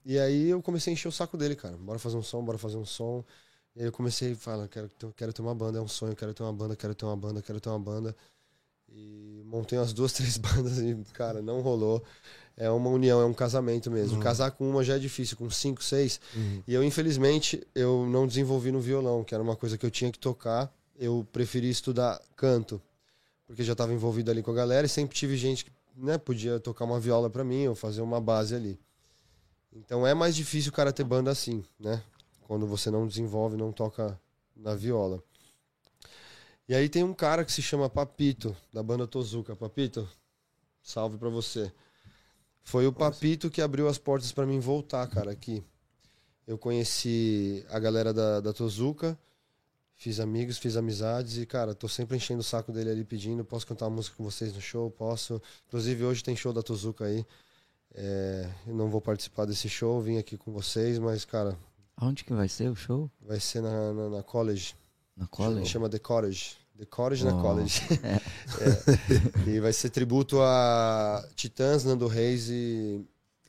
E 0.04 0.18
aí 0.18 0.50
eu 0.50 0.60
comecei 0.62 0.92
a 0.92 0.94
encher 0.94 1.08
o 1.08 1.12
saco 1.12 1.36
dele, 1.36 1.56
cara. 1.56 1.76
Bora 1.76 1.98
fazer 1.98 2.16
um 2.16 2.22
som, 2.22 2.44
bora 2.44 2.58
fazer 2.58 2.76
um 2.76 2.84
som. 2.84 3.24
E 3.74 3.80
aí 3.80 3.86
eu 3.86 3.92
comecei 3.92 4.32
a 4.32 4.36
falar, 4.36 4.68
quero, 4.68 4.88
ter- 4.88 5.12
quero 5.16 5.32
ter 5.32 5.42
uma 5.42 5.54
banda, 5.54 5.78
é 5.78 5.82
um 5.82 5.88
sonho, 5.88 6.14
quero 6.14 6.32
ter 6.34 6.42
uma 6.42 6.52
banda, 6.52 6.76
quero 6.76 6.94
ter 6.94 7.04
uma 7.04 7.16
banda, 7.16 7.42
quero 7.42 7.58
ter 7.60 7.68
uma 7.68 7.78
banda. 7.78 8.14
E 8.88 9.42
montei 9.46 9.78
umas 9.78 9.92
duas, 9.92 10.12
três 10.14 10.36
bandas 10.36 10.78
e, 10.78 10.94
cara, 11.12 11.42
não 11.42 11.60
rolou. 11.60 12.02
É 12.56 12.70
uma 12.70 12.88
união, 12.88 13.20
é 13.20 13.24
um 13.24 13.34
casamento 13.34 13.90
mesmo. 13.90 14.16
Uhum. 14.16 14.22
Casar 14.22 14.52
com 14.52 14.68
uma 14.68 14.84
já 14.84 14.94
é 14.94 14.98
difícil, 14.98 15.36
com 15.36 15.50
cinco, 15.50 15.82
seis. 15.82 16.20
Uhum. 16.36 16.62
E 16.68 16.74
eu, 16.74 16.84
infelizmente, 16.84 17.66
eu 17.74 18.06
não 18.06 18.26
desenvolvi 18.26 18.70
no 18.70 18.80
violão, 18.80 19.24
que 19.24 19.34
era 19.34 19.42
uma 19.42 19.56
coisa 19.56 19.76
que 19.76 19.84
eu 19.84 19.90
tinha 19.90 20.12
que 20.12 20.18
tocar. 20.18 20.72
Eu 20.96 21.26
preferi 21.32 21.68
estudar 21.68 22.20
canto, 22.36 22.80
porque 23.46 23.64
já 23.64 23.72
estava 23.72 23.92
envolvido 23.92 24.30
ali 24.30 24.42
com 24.42 24.52
a 24.52 24.54
galera 24.54 24.86
e 24.86 24.88
sempre 24.88 25.16
tive 25.16 25.36
gente 25.36 25.64
que 25.64 25.72
né, 25.96 26.16
podia 26.16 26.60
tocar 26.60 26.84
uma 26.84 27.00
viola 27.00 27.28
para 27.28 27.42
mim 27.42 27.66
ou 27.66 27.74
fazer 27.74 28.02
uma 28.02 28.20
base 28.20 28.54
ali. 28.54 28.78
Então 29.74 30.06
é 30.06 30.14
mais 30.14 30.36
difícil 30.36 30.70
o 30.70 30.74
cara 30.74 30.92
ter 30.92 31.04
banda 31.04 31.30
assim, 31.30 31.64
né? 31.78 32.02
Quando 32.42 32.66
você 32.66 32.90
não 32.90 33.06
desenvolve, 33.06 33.56
não 33.56 33.72
toca 33.72 34.18
na 34.54 34.74
viola. 34.74 35.22
E 36.68 36.74
aí 36.74 36.88
tem 36.88 37.02
um 37.02 37.12
cara 37.12 37.44
que 37.44 37.52
se 37.52 37.60
chama 37.60 37.90
Papito, 37.90 38.56
da 38.72 38.82
banda 38.82 39.06
Tozuka. 39.06 39.56
Papito, 39.56 40.08
salve 40.82 41.18
pra 41.18 41.28
você. 41.28 41.72
Foi 42.62 42.86
o 42.86 42.92
Papito 42.92 43.50
que 43.50 43.60
abriu 43.60 43.88
as 43.88 43.98
portas 43.98 44.32
pra 44.32 44.46
mim 44.46 44.60
voltar, 44.60 45.06
cara, 45.08 45.30
aqui. 45.30 45.62
Eu 46.46 46.56
conheci 46.56 47.64
a 47.68 47.78
galera 47.78 48.12
da, 48.12 48.40
da 48.40 48.52
Tozuka, 48.52 49.18
fiz 49.94 50.20
amigos, 50.20 50.58
fiz 50.58 50.76
amizades 50.76 51.38
e, 51.38 51.46
cara, 51.46 51.74
tô 51.74 51.88
sempre 51.88 52.16
enchendo 52.16 52.40
o 52.40 52.44
saco 52.44 52.70
dele 52.70 52.90
ali 52.90 53.04
pedindo, 53.04 53.44
posso 53.44 53.66
cantar 53.66 53.86
uma 53.86 53.96
música 53.96 54.16
com 54.16 54.24
vocês 54.24 54.54
no 54.54 54.60
show? 54.60 54.90
Posso. 54.90 55.40
Inclusive 55.66 56.04
hoje 56.04 56.22
tem 56.22 56.36
show 56.36 56.52
da 56.52 56.62
Tozuka 56.62 57.04
aí. 57.04 57.26
É, 57.94 58.48
eu 58.66 58.74
não 58.74 58.88
vou 58.88 59.00
participar 59.00 59.44
desse 59.44 59.68
show, 59.68 60.00
vim 60.00 60.18
aqui 60.18 60.36
com 60.36 60.52
vocês, 60.52 60.98
mas, 60.98 61.24
cara, 61.24 61.56
Aonde 61.96 62.24
que 62.24 62.32
vai 62.34 62.48
ser 62.48 62.68
o 62.70 62.74
show? 62.74 63.08
vai 63.20 63.38
ser 63.38 63.62
na, 63.62 63.92
na, 63.92 64.08
na 64.10 64.22
college. 64.22 64.74
Na 65.16 65.26
Chama, 65.26 65.28
college? 65.28 65.66
chama 65.70 65.88
The 65.88 65.98
Cottage. 66.00 66.56
The 66.76 67.24
na 67.24 67.36
Oh. 67.38 67.40
college. 67.42 67.80
É. 69.46 69.48
E 69.50 69.60
vai 69.60 69.72
ser 69.72 69.90
tributo 69.90 70.40
a 70.42 71.24
Titãs, 71.36 71.84
Nando 71.84 72.08
Reis 72.08 72.48
e 72.50 73.00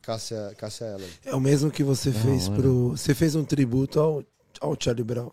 Cássia, 0.01 0.53
Cássia 0.57 0.85
Eller. 0.85 1.09
É 1.25 1.33
o 1.33 1.39
mesmo 1.39 1.71
que 1.71 1.83
você 1.83 2.11
Da 2.11 2.19
fez 2.19 2.47
hora. 2.47 2.61
pro. 2.61 2.89
Você 2.91 3.15
fez 3.15 3.33
um 3.35 3.43
tributo 3.43 3.99
ao, 3.99 4.23
ao 4.61 4.77
Charlie 4.79 5.03
Brown. 5.03 5.31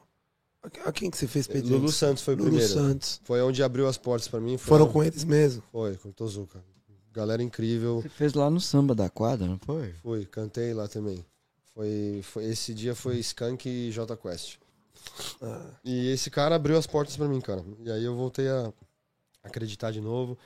A 0.86 0.92
quem 0.92 1.10
que 1.10 1.18
você 1.18 1.26
fez, 1.26 1.46
Pedrinho? 1.46 1.76
Lulu 1.78 1.92
Santos 1.92 2.22
foi 2.22 2.34
o 2.34 2.38
Lulu 2.38 2.50
primeiro. 2.50 2.72
Santos. 2.72 3.20
Foi 3.24 3.42
onde 3.42 3.62
abriu 3.62 3.86
as 3.86 3.98
portas 3.98 4.26
pra 4.28 4.40
mim. 4.40 4.56
Foi 4.56 4.68
Foram 4.78 4.90
com 4.90 5.02
eles 5.04 5.24
mesmo. 5.24 5.62
Foi, 5.70 5.96
com 5.96 6.08
o 6.08 6.12
Tozuka. 6.12 6.64
Galera 7.12 7.42
incrível. 7.42 8.00
Você 8.00 8.08
fez 8.08 8.32
lá 8.32 8.48
no 8.48 8.60
samba 8.60 8.94
da 8.94 9.10
quadra, 9.10 9.46
não 9.46 9.58
foi? 9.58 9.92
Fui, 10.02 10.24
cantei 10.26 10.72
lá 10.72 10.88
também. 10.88 11.24
Foi, 11.74 12.20
foi, 12.22 12.44
esse 12.44 12.72
dia 12.72 12.94
foi 12.94 13.18
Skank 13.18 13.68
e 13.68 13.90
J 13.90 14.16
Quest. 14.16 14.56
Ah, 15.40 15.70
E 15.84 16.08
esse 16.08 16.30
cara 16.30 16.54
abriu 16.54 16.76
as 16.78 16.86
portas 16.86 17.16
pra 17.16 17.28
mim, 17.28 17.40
cara. 17.40 17.64
E 17.80 17.90
aí 17.90 18.04
eu 18.04 18.14
voltei 18.14 18.48
a 18.48 18.72
acreditar 19.42 19.90
de 19.90 20.00
novo. 20.00 20.38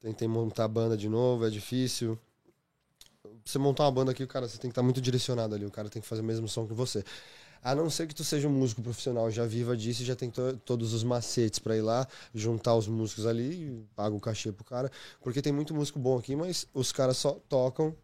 Tentei 0.00 0.26
montar 0.26 0.64
a 0.64 0.68
banda 0.68 0.96
de 0.96 1.08
novo, 1.08 1.46
é 1.46 1.50
difícil. 1.50 2.18
Você 3.44 3.58
montar 3.58 3.84
uma 3.84 3.92
banda 3.92 4.12
aqui, 4.12 4.26
cara, 4.26 4.48
você 4.48 4.56
tem 4.58 4.70
que 4.70 4.72
estar 4.72 4.82
muito 4.82 5.00
direcionado 5.00 5.54
ali. 5.54 5.64
O 5.64 5.70
cara 5.70 5.88
tem 5.90 6.00
que 6.00 6.08
fazer 6.08 6.22
o 6.22 6.24
mesmo 6.24 6.48
som 6.48 6.66
que 6.66 6.72
você. 6.72 7.04
A 7.62 7.74
não 7.74 7.90
ser 7.90 8.06
que 8.06 8.14
tu 8.14 8.24
seja 8.24 8.48
um 8.48 8.52
músico 8.52 8.80
profissional, 8.82 9.30
já 9.30 9.44
viva 9.44 9.76
disso 9.76 10.02
e 10.02 10.04
já 10.06 10.16
tem 10.16 10.30
to- 10.30 10.56
todos 10.64 10.92
os 10.94 11.04
macetes 11.04 11.58
pra 11.58 11.76
ir 11.76 11.82
lá, 11.82 12.06
juntar 12.34 12.74
os 12.74 12.88
músicos 12.88 13.26
ali, 13.26 13.84
paga 13.94 14.14
o 14.14 14.20
cachê 14.20 14.50
pro 14.50 14.64
cara. 14.64 14.90
Porque 15.20 15.42
tem 15.42 15.52
muito 15.52 15.74
músico 15.74 15.98
bom 15.98 16.16
aqui, 16.18 16.34
mas 16.34 16.66
os 16.72 16.90
caras 16.90 17.16
só 17.18 17.32
tocam 17.48 17.94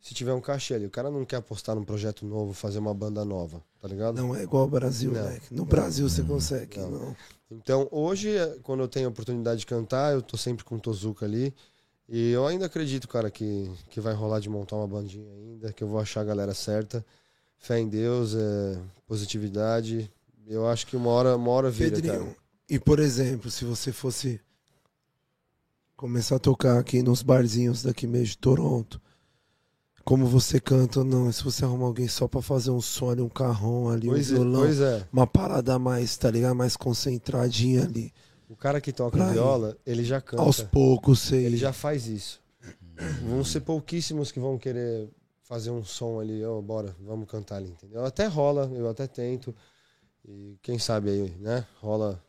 se 0.00 0.14
tiver 0.14 0.32
um 0.32 0.40
cachê 0.40 0.74
ali. 0.74 0.86
O 0.86 0.90
cara 0.90 1.10
não 1.10 1.24
quer 1.24 1.36
apostar 1.36 1.74
num 1.76 1.84
projeto 1.84 2.24
novo, 2.24 2.52
fazer 2.54 2.78
uma 2.78 2.94
banda 2.94 3.24
nova, 3.24 3.62
tá 3.80 3.86
ligado? 3.88 4.16
não 4.16 4.34
é 4.34 4.42
igual 4.44 4.62
ao 4.62 4.68
Brasil, 4.68 5.12
Não. 5.12 5.22
né? 5.24 5.40
No 5.50 5.64
Brasil 5.66 6.08
você 6.08 6.22
consegue. 6.22 6.78
Não. 6.78 6.90
Não. 6.90 7.16
Então, 7.50 7.86
hoje, 7.90 8.34
eh, 8.36 8.58
quando 8.62 8.80
eu 8.80 8.88
tenho 8.88 9.06
a 9.06 9.10
oportunidade 9.10 9.60
de 9.60 9.66
cantar, 9.66 10.12
eu 10.14 10.22
tô 10.22 10.36
sempre 10.36 10.64
com 10.64 10.76
o 10.76 10.80
Tozuka 10.80 11.24
ali. 11.26 11.54
E 12.08 12.30
eu 12.30 12.46
ainda 12.46 12.66
acredito, 12.66 13.06
cara, 13.08 13.30
que, 13.30 13.70
que 13.90 14.00
vai 14.00 14.14
rolar 14.14 14.40
de 14.40 14.48
montar 14.48 14.76
uma 14.76 14.86
bandinha 14.86 15.30
ainda, 15.32 15.72
que 15.72 15.82
eu 15.84 15.88
vou 15.88 15.98
achar 16.00 16.20
a 16.22 16.24
galera 16.24 16.54
certa. 16.54 17.04
Fé 17.66 17.80
em 17.80 17.88
Deus, 17.88 18.34
é, 18.34 18.78
positividade. 19.08 20.08
Eu 20.46 20.68
acho 20.68 20.86
que 20.86 20.96
uma 20.96 21.10
hora, 21.10 21.36
uma 21.36 21.50
hora 21.50 21.68
vira, 21.68 21.96
Pedrinho, 21.96 22.26
cara. 22.26 22.36
e 22.70 22.78
por 22.78 23.00
exemplo, 23.00 23.50
se 23.50 23.64
você 23.64 23.90
fosse 23.90 24.40
começar 25.96 26.36
a 26.36 26.38
tocar 26.38 26.78
aqui 26.78 27.02
nos 27.02 27.22
barzinhos 27.22 27.82
daqui 27.82 28.06
mesmo 28.06 28.26
de 28.26 28.38
Toronto, 28.38 29.00
como 30.04 30.26
você 30.26 30.60
canta 30.60 31.00
ou 31.00 31.04
não. 31.04 31.32
Se 31.32 31.42
você 31.42 31.64
arrumar 31.64 31.86
alguém 31.86 32.06
só 32.06 32.28
pra 32.28 32.40
fazer 32.40 32.70
um 32.70 32.80
som 32.80 33.10
ali, 33.10 33.20
um 33.20 33.28
carrão 33.28 33.88
ali, 33.88 34.06
Pois, 34.06 34.30
um 34.30 34.34
é, 34.34 34.38
violão, 34.38 34.60
pois 34.60 34.80
é. 34.80 35.04
uma 35.12 35.26
parada 35.26 35.76
mais, 35.76 36.16
tá 36.16 36.30
ligado? 36.30 36.54
Mais 36.54 36.76
concentradinha 36.76 37.82
ali. 37.82 38.12
O 38.48 38.54
cara 38.54 38.80
que 38.80 38.92
toca 38.92 39.16
Pra 39.16 39.32
viola, 39.32 39.76
ele 39.84 40.04
já 40.04 40.20
canta. 40.20 40.40
Aos 40.44 40.62
poucos, 40.62 41.18
sei. 41.18 41.44
Ele 41.44 41.56
já 41.56 41.72
faz 41.72 42.06
isso. 42.06 42.40
Vão 43.28 43.42
ser 43.42 43.62
pouquíssimos 43.62 44.30
que 44.30 44.38
vão 44.38 44.56
querer 44.56 45.08
fazer 45.46 45.70
um 45.70 45.84
som 45.84 46.18
ali, 46.18 46.44
ó, 46.44 46.60
bora, 46.60 46.94
vamos 47.00 47.28
cantar 47.28 47.56
ali, 47.56 47.70
entendeu? 47.70 48.04
Até 48.04 48.26
rola, 48.26 48.70
eu 48.74 48.88
até 48.88 49.06
tento. 49.06 49.54
E 50.24 50.58
quem 50.60 50.76
sabe 50.78 51.08
aí, 51.08 51.30
né? 51.38 51.64
Rola 51.80 52.20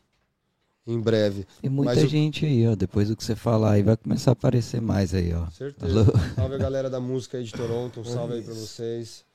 em 0.85 1.01
breve. 1.01 1.45
Tem 1.61 1.69
muita 1.69 1.95
Mas 1.95 2.09
gente 2.09 2.45
aí, 2.45 2.67
ó. 2.67 2.75
Depois 2.75 3.07
do 3.09 3.17
que 3.17 3.23
você 3.23 3.35
falar 3.35 3.71
aí, 3.71 3.83
vai 3.83 3.97
começar 3.97 4.31
a 4.31 4.33
aparecer 4.33 4.79
mais 4.79 5.13
aí, 5.15 5.33
ó. 5.33 5.49
Certeza. 5.49 5.99
Alô? 5.99 6.05
Salve 6.35 6.55
a 6.55 6.57
galera 6.59 6.89
da 6.89 6.99
música 6.99 7.37
aí 7.39 7.43
de 7.43 7.51
Toronto, 7.51 8.01
um 8.01 8.05
salve 8.05 8.35
aí 8.35 8.43
pra 8.43 8.53
vocês. 8.53 9.25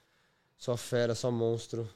Só 0.56 0.76
fera, 0.76 1.14
só 1.14 1.30
monstro. 1.30 1.88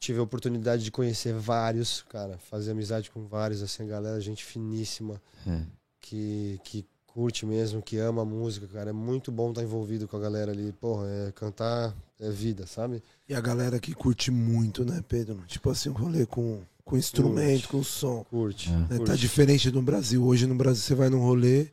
Tive 0.00 0.18
a 0.18 0.22
oportunidade 0.22 0.82
de 0.82 0.90
conhecer 0.90 1.34
vários, 1.34 2.02
cara, 2.08 2.38
fazer 2.38 2.70
amizade 2.70 3.10
com 3.10 3.26
vários, 3.26 3.62
assim, 3.62 3.86
galera, 3.86 4.18
gente 4.20 4.44
finíssima, 4.44 5.20
É. 5.46 5.62
que, 6.00 6.60
que 6.64 6.86
curte 7.16 7.46
mesmo, 7.46 7.80
que 7.80 7.96
ama 7.96 8.20
a 8.20 8.24
música, 8.26 8.66
cara. 8.66 8.90
É 8.90 8.92
muito 8.92 9.32
bom 9.32 9.48
estar 9.48 9.62
envolvido 9.62 10.06
com 10.06 10.18
a 10.18 10.20
galera 10.20 10.52
ali. 10.52 10.70
Porra, 10.72 11.06
é, 11.08 11.32
cantar 11.32 11.96
é 12.20 12.30
vida, 12.30 12.66
sabe? 12.66 13.02
E 13.26 13.32
a 13.32 13.40
galera 13.40 13.80
que 13.80 13.94
curte 13.94 14.30
muito, 14.30 14.84
né, 14.84 15.02
Pedro? 15.08 15.38
Tipo 15.46 15.70
assim, 15.70 15.88
um 15.88 15.94
rolê 15.94 16.26
com, 16.26 16.60
com 16.84 16.94
instrumento, 16.94 17.68
com 17.68 17.82
som. 17.82 18.22
Curte. 18.24 18.68
É. 18.68 18.72
né? 18.72 18.86
curte. 18.90 19.06
Tá 19.06 19.16
diferente 19.16 19.70
do 19.70 19.80
Brasil. 19.80 20.22
Hoje 20.22 20.46
no 20.46 20.54
Brasil 20.54 20.82
você 20.82 20.94
vai 20.94 21.08
num 21.08 21.20
rolê, 21.20 21.68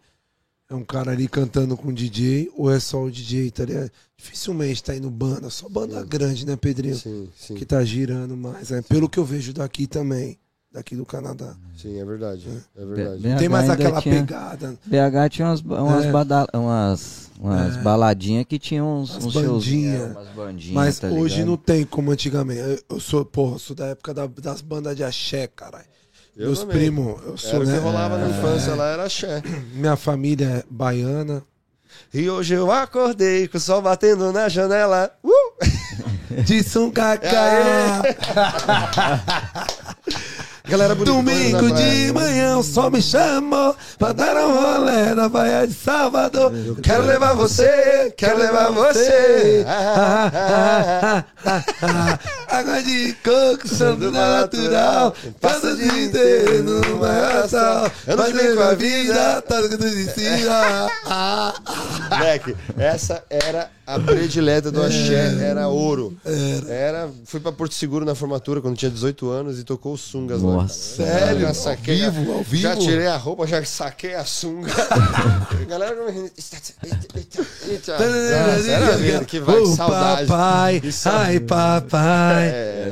é 0.70 0.76
um 0.76 0.86
cara 0.86 1.12
ali 1.12 1.28
cantando 1.28 1.76
com 1.76 1.94
DJ, 1.94 2.50
ou 2.56 2.72
é 2.72 2.80
só 2.80 3.04
o 3.04 3.12
DJ, 3.12 3.52
tá 3.52 3.66
ligado? 3.66 3.92
Dificilmente 4.16 4.82
tá 4.82 4.96
indo 4.96 5.12
banda, 5.12 5.50
só 5.50 5.68
banda 5.68 6.00
Sim. 6.00 6.08
grande, 6.08 6.46
né, 6.46 6.56
Pedrinho? 6.56 6.96
Sim, 6.96 7.28
sim. 7.36 7.56
Que 7.56 7.66
tá 7.66 7.84
girando 7.84 8.38
mais. 8.38 8.70
né? 8.70 8.82
Pelo 8.82 9.10
que 9.10 9.20
eu 9.20 9.26
vejo 9.26 9.52
daqui 9.52 9.88
também, 9.88 10.40
daqui 10.74 10.96
do 10.96 11.06
Canadá. 11.06 11.54
Sim, 11.78 12.00
é 12.00 12.06
verdade. 12.06 12.48
É 12.76 12.86
verdade. 12.86 13.22
BH 13.22 13.38
Tem 13.38 13.50
mais 13.50 13.70
aquela 13.70 14.02
tinha- 14.02 14.16
pegada, 14.26 14.76
BH 14.86 15.30
tinha 15.30 15.48
umas, 15.48 15.62
umas, 15.62 16.06
É. 16.06 16.12
bada- 16.12 16.48
umas, 16.54 17.30
umas 17.40 17.78
É. 17.78 17.82
baladinhas 17.82 18.46
que 18.46 18.58
tinham 18.58 19.02
uns, 19.02 19.16
uns 19.18 19.34
shows. 19.34 19.66
bandinha. 19.66 19.96
é, 19.98 20.06
umas 20.06 20.28
bandinhas, 20.30 20.74
mas 20.74 21.00
tá 21.00 21.08
hoje 21.08 21.36
ligado? 21.36 21.50
não 21.50 21.58
tem 21.58 21.86
como 21.86 22.12
antigamente. 22.12 22.60
Eu- 22.60 22.80
Eu 22.90 23.00
sou, 23.00 23.24
porra, 23.24 23.56
eu 23.56 23.60
sou 23.60 23.76
da 23.76 23.88
época 23.88 24.14
da- 24.14 24.28
das 24.28 24.62
bandas 24.62 24.96
de 24.96 25.04
axé, 25.04 25.48
caralho. 25.48 25.86
Eu 26.36 26.48
Meus 26.48 26.64
primos, 26.64 27.22
eu 27.28 27.38
sou, 27.38 27.50
Era 27.52 27.60
o 27.60 27.66
que 27.66 27.72
né? 27.74 27.78
rolava 27.78 28.18
na 28.18 28.28
infância 28.30 28.74
lá, 28.74 28.88
era 28.90 29.04
axé. 29.06 29.44
Minha 29.76 29.96
família 29.96 30.46
é 30.48 30.64
baiana. 30.68 31.44
E 32.12 32.28
hoje 32.28 32.56
eu 32.56 32.72
acordei 32.72 33.48
com 33.48 33.58
o 33.58 33.62
sol 33.62 33.84
batendo 33.84 34.34
na 34.34 34.50
janela. 34.50 35.12
Uh! 35.24 35.30
De 36.44 36.64
São 36.64 36.90
Cacá. 36.90 38.02
Galera 40.66 40.96
bonita. 40.96 41.12
Domingo 41.12 41.76
de 41.76 42.14
manhã 42.14 42.58
o 42.58 42.64
sol 42.64 42.90
me 42.90 43.02
chamou 43.02 43.76
pra 44.00 44.14
dar 44.14 44.38
um 44.38 44.54
rolê 44.54 45.14
na 45.14 45.28
Baía 45.28 45.68
de 45.68 45.74
Salvador. 45.74 46.54
Eu 46.56 46.78
quero 46.78 47.04
levar 47.06 47.34
você, 47.34 48.14
quero 48.16 48.38
levar 48.38 48.72
você. 48.72 49.66
Ah, 49.68 50.32
ah, 50.34 51.24
ah, 51.26 51.26
ah, 51.46 51.64
ah. 51.82 52.58
Água 52.60 52.82
de 52.82 53.14
coco, 53.26 53.68
santo 53.68 54.10
natural. 54.10 55.14
Passa 55.42 55.68
o 55.68 55.76
dia 55.76 56.06
inteiro 56.06 56.64
no 56.64 56.98
maior 56.98 57.50
sol. 57.50 57.92
Eu 58.08 58.16
não 58.16 58.32
brinco 58.32 58.56
com 58.56 58.64
a 58.64 58.74
vida. 58.74 59.42
tá 59.42 59.62
tudo 59.64 59.90
de 59.90 60.06
cima. 60.14 60.90
Ah, 61.06 61.54
Moleque, 62.10 62.56
essa 62.78 63.22
era 63.30 63.70
a 63.86 64.00
predileta 64.00 64.72
do 64.72 64.82
axé, 64.82 65.36
era 65.42 65.68
ouro. 65.68 66.16
Era. 66.68 67.10
Fui 67.26 67.40
pra 67.40 67.52
Porto 67.52 67.74
Seguro 67.74 68.06
na 68.06 68.16
formatura 68.16 68.62
quando 68.62 68.78
tinha 68.78 68.90
18 68.92 69.30
anos 69.30 69.60
e 69.60 69.64
tocou 69.64 69.96
sungas 69.98 70.42
lá. 70.42 70.54
Nossa. 70.54 71.04
cara. 71.04 71.20
Sério? 71.20 71.42
Já 71.42 71.48
Ao 71.50 71.54
saquei 71.54 72.04
a- 72.06 72.10
vivo, 72.10 72.32
ao 72.34 72.44
vivo? 72.44 72.62
Já 72.62 72.76
tirei 72.76 73.08
a 73.08 73.18
roupa, 73.18 73.46
já 73.48 73.64
saquei 73.66 74.14
a 74.16 74.24
sunga. 74.26 74.72
A 74.74 75.66
galera. 75.68 75.96
Nossa, 77.34 78.72
era 78.72 78.98
vida, 78.98 79.26
que 79.26 79.40
vai, 79.40 79.62
que 79.62 79.68
saudade. 79.76 80.28
papai, 80.28 80.82
ai 81.06 81.40
papai, 81.40 82.48
É, 82.50 82.92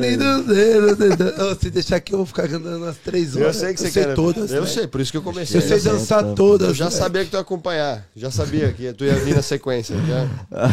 lindo 0.00 0.42
dedo, 0.44 0.96
dedo. 0.96 1.42
Ô, 1.44 1.54
Se 1.54 1.70
deixar 1.70 1.96
aqui 1.96 2.12
eu 2.12 2.18
vou 2.18 2.26
ficar 2.26 2.48
cantando 2.48 2.78
umas 2.78 2.96
três 2.98 3.34
Eu 3.36 3.42
horas. 3.42 3.56
sei 3.56 3.74
que 3.74 3.80
você 3.80 3.90
sei 3.90 4.04
quer. 4.04 4.14
todas. 4.14 4.50
eu 4.50 4.62
né? 4.62 4.66
sei, 4.66 4.86
por 4.86 5.00
isso 5.00 5.10
que 5.10 5.18
eu 5.18 5.22
comecei. 5.22 5.60
Eu 5.60 5.62
sei 5.66 5.78
Eu 5.78 5.82
dançar 5.82 6.24
Eu 6.24 6.34
todas. 6.34 6.68
Eu 6.68 6.74
já 6.74 6.84
né? 6.86 6.90
sabia 6.90 7.24
que 7.24 7.30
tu 7.30 7.34
ia 7.36 7.40
acompanhar. 7.40 8.04
Já 8.16 8.30
sabia 8.30 8.72
que 8.72 8.92
tu 8.92 9.04
ia 9.04 9.14
vir 9.14 9.34
na 9.34 9.42
sequência. 9.42 9.96
Já, 10.06 10.23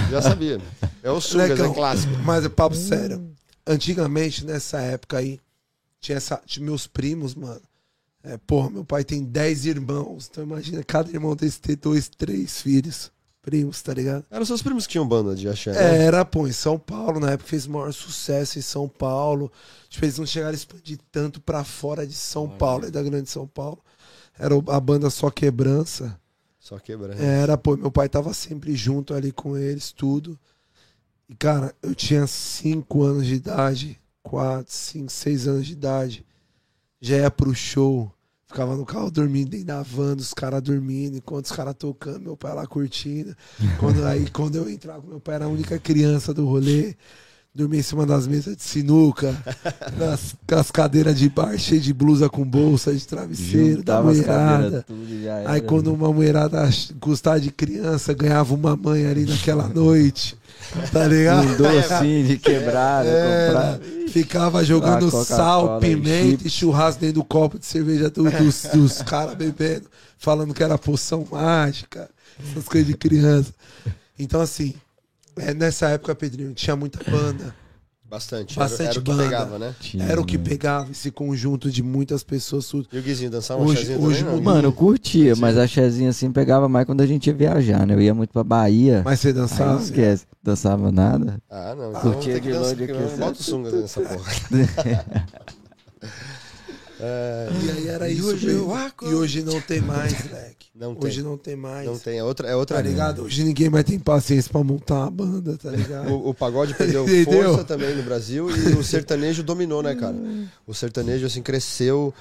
já 0.09 0.21
sabia. 0.21 0.59
É 1.03 1.09
o 1.11 1.19
Sungas, 1.21 1.49
Molecão, 1.49 1.71
é 1.71 1.75
clássico. 1.75 2.13
Mas 2.23 2.45
é 2.45 2.49
papo 2.49 2.75
sério. 2.75 3.31
Antigamente, 3.65 4.45
nessa 4.45 4.79
época 4.79 5.17
aí, 5.17 5.39
tinha, 5.99 6.17
essa, 6.17 6.41
tinha 6.45 6.65
meus 6.65 6.87
primos, 6.87 7.35
mano. 7.35 7.61
É, 8.23 8.37
porra, 8.37 8.69
meu 8.69 8.85
pai 8.85 9.03
tem 9.03 9.23
10 9.23 9.65
irmãos. 9.65 10.27
Então 10.29 10.43
imagina, 10.43 10.83
cada 10.83 11.09
irmão 11.09 11.35
desse 11.35 11.59
ter 11.59 11.75
dois, 11.75 12.07
três 12.09 12.61
filhos. 12.61 13.11
Primos, 13.41 13.81
tá 13.81 13.91
ligado? 13.91 14.23
Eram 14.29 14.45
seus 14.45 14.61
primos 14.61 14.85
que 14.85 14.91
tinham 14.91 15.07
banda 15.07 15.33
de 15.33 15.49
axé, 15.49 15.71
É, 15.71 15.73
né? 15.73 16.03
Era, 16.03 16.23
pô, 16.23 16.47
em 16.47 16.51
São 16.51 16.77
Paulo, 16.77 17.19
na 17.19 17.31
época 17.31 17.49
fez 17.49 17.65
o 17.65 17.71
maior 17.71 17.91
sucesso 17.91 18.59
em 18.59 18.61
São 18.61 18.87
Paulo. 18.87 19.51
Tipo, 19.89 20.05
eles 20.05 20.19
não 20.19 20.27
chegaram 20.27 20.51
a 20.51 20.55
expandir 20.55 20.99
tanto 21.11 21.41
pra 21.41 21.63
fora 21.63 22.05
de 22.05 22.13
São 22.13 22.47
Paulo, 22.47 22.85
e 22.85 22.91
da 22.91 23.01
grande 23.01 23.31
São 23.31 23.47
Paulo. 23.47 23.79
Era 24.37 24.53
a 24.55 24.79
banda 24.79 25.09
Só 25.09 25.31
Quebrança. 25.31 26.15
Só 26.62 26.78
quebrando. 26.78 27.20
Era, 27.20 27.57
pô, 27.57 27.76
meu 27.76 27.91
pai 27.91 28.07
tava 28.07 28.34
sempre 28.36 28.76
junto 28.76 29.16
ali 29.16 29.32
com 29.32 29.57
eles, 29.57 29.91
tudo. 29.91 30.39
E, 31.28 31.36
cara, 31.36 31.74
eu 31.82 31.95
tinha 31.95 32.28
5 32.28 33.03
anos 33.03 33.26
de 33.26 33.34
idade, 33.34 33.99
4, 34.22 34.72
5, 34.72 35.12
6 35.12 35.47
anos 35.47 35.66
de 35.66 35.74
idade. 35.74 36.26
Já 37.01 37.18
ia 37.18 37.32
pro 37.32 37.55
show, 37.55 38.14
ficava 38.45 38.76
no 38.76 38.86
carro 38.86 39.09
dormindo 39.09 39.49
dentro 39.49 39.66
da 39.66 39.82
van, 39.82 40.16
os 40.16 40.36
caras 40.36 40.62
dormindo, 40.62 41.18
enquanto 41.18 41.45
os 41.45 41.51
caras 41.51 41.74
tocando, 41.74 42.22
meu 42.22 42.38
pai 42.38 42.53
lá 42.53 42.68
curtindo. 42.68 43.36
Quando, 43.80 44.05
aí, 44.05 44.30
quando 44.30 44.55
eu 44.55 44.70
entrava, 44.70 45.05
meu 45.07 45.20
pai 45.20 45.36
era 45.36 45.45
a 45.45 45.49
única 45.49 45.80
criança 45.80 46.32
do 46.32 46.45
rolê. 46.45 46.95
Dormia 47.53 47.81
em 47.81 47.83
cima 47.83 48.05
das 48.05 48.27
mesas 48.27 48.55
de 48.55 48.63
sinuca, 48.63 49.35
nas, 49.99 50.33
com 50.47 50.55
as 50.55 50.71
cadeiras 50.71 51.17
de 51.19 51.27
bar 51.27 51.57
cheias 51.57 51.83
de 51.83 51.93
blusa 51.93 52.29
com 52.29 52.45
bolsa 52.45 52.93
de 52.93 53.05
travesseiro, 53.05 53.83
da 53.83 53.97
Juntava 53.97 54.11
as 54.11 54.17
mulherada. 54.17 54.85
tudo 54.87 55.05
Aí 55.47 55.59
quando 55.59 55.93
uma 55.93 56.13
mulherada 56.13 56.69
gostar 57.01 57.39
de 57.39 57.51
criança, 57.51 58.13
ganhava 58.13 58.53
uma 58.53 58.77
mãe 58.77 59.05
ali 59.05 59.25
naquela 59.25 59.67
noite. 59.67 60.37
Tá 60.93 61.05
ligado? 61.05 61.45
Um 61.49 61.57
docinho 61.57 62.27
de 62.27 62.37
quebrada, 62.39 63.09
Era, 63.09 63.77
comprar. 63.79 63.79
ficava 64.09 64.63
jogando 64.63 65.11
sal, 65.11 65.77
pimenta 65.79 66.47
e 66.47 66.49
churrasco 66.49 67.01
dentro 67.01 67.15
do 67.15 67.23
copo 67.25 67.59
de 67.59 67.65
cerveja 67.65 68.09
do- 68.09 68.31
dos, 68.31 68.63
dos 68.73 69.01
caras 69.03 69.35
bebendo, 69.35 69.87
falando 70.17 70.53
que 70.53 70.63
era 70.63 70.77
poção 70.77 71.27
mágica, 71.29 72.09
essas 72.49 72.63
coisas 72.63 72.87
de 72.87 72.95
criança. 72.95 73.53
Então, 74.17 74.39
assim, 74.39 74.73
é, 75.38 75.53
nessa 75.53 75.89
época, 75.89 76.13
Pedrinho, 76.15 76.53
tinha 76.53 76.75
muita 76.75 76.99
banda. 77.09 77.55
Bastante. 78.09 78.57
Bastante 78.59 78.82
era, 78.82 78.89
era 78.91 78.99
o 78.99 79.03
que 79.03 79.11
banda. 79.11 79.23
pegava, 79.23 79.57
né? 79.57 79.75
Tinha, 79.79 80.03
Era 80.03 80.19
o 80.19 80.25
que 80.25 80.38
pegava 80.38 80.91
esse 80.91 81.09
conjunto 81.11 81.71
de 81.71 81.82
muitas 81.82 82.21
pessoas. 82.23 82.65
tudo. 82.67 82.86
E 82.91 82.99
o 82.99 83.01
Guizinho 83.01 83.32
dançar 83.32 83.55
uma 83.55 83.65
Hoje- 83.65 83.86
chazinha 83.86 83.99
hoje 83.99 84.23
também. 84.25 84.41
Mano, 84.41 84.67
eu 84.67 84.73
curtia, 84.73 85.34
mas 85.38 85.57
a 85.57 85.65
chezinha 85.65 86.09
assim 86.09 86.29
pegava 86.29 86.67
mais 86.67 86.86
quando 86.86 86.99
a 86.99 87.05
gente 87.05 87.27
ia 87.27 87.34
viajar, 87.34 87.88
né? 87.88 87.93
Eu 87.93 88.01
ia 88.01 88.13
muito 88.13 88.32
pra 88.34 88.43
Bahia. 88.43 89.01
Mas 89.05 89.21
você 89.21 89.32
dançava? 89.32 89.75
não 89.75 89.79
esquece. 89.82 90.25
Dançava 90.43 90.91
nada. 90.91 91.41
Ah, 91.49 91.73
não. 91.73 91.91
Então 91.91 92.01
Curtia 92.13 92.41
de 92.41 92.51
longe 92.51 92.84
aqui? 92.84 93.17
Bota 93.17 93.32
o 93.39 93.43
sunga 93.43 93.71
nessa 93.71 94.01
porra. 94.01 94.32
É, 97.03 97.49
E 97.65 97.71
aí 97.71 97.87
era 97.87 98.09
E 98.09 98.13
isso 98.17 98.27
hoje 98.27 98.47
eu 98.49 98.69
E 98.71 98.77
acordo. 98.85 99.17
hoje 99.17 99.41
não 99.41 99.59
tem 99.59 99.81
mais, 99.81 100.13
moleque. 100.23 100.67
Não 100.75 100.93
tem. 100.95 101.07
Hoje 101.09 101.21
não 101.23 101.37
tem 101.37 101.55
mais. 101.55 101.85
não 101.87 101.97
tem. 101.97 102.19
É 102.19 102.23
outra, 102.23 102.47
é 102.47 102.55
outra 102.55 102.77
Tá 102.77 102.81
ligado? 102.83 103.23
Hoje 103.23 103.43
ninguém 103.43 103.69
mais 103.69 103.83
tem 103.85 103.97
paciência 103.99 104.51
pra 104.51 104.63
montar 104.63 104.99
uma 105.01 105.11
banda, 105.11 105.57
tá 105.57 105.71
ligado? 105.71 106.11
O, 106.11 106.29
o 106.29 106.33
pagode 106.33 106.73
perdeu 106.75 107.03
Entendeu? 107.09 107.49
força 107.53 107.63
também 107.63 107.95
no 107.95 108.03
Brasil 108.03 108.49
e 108.49 108.75
o 108.75 108.83
sertanejo 108.83 109.41
dominou, 109.43 109.81
né, 109.81 109.95
cara? 109.95 110.15
O 110.67 110.73
sertanejo, 110.73 111.25
assim, 111.25 111.41
cresceu 111.41 112.13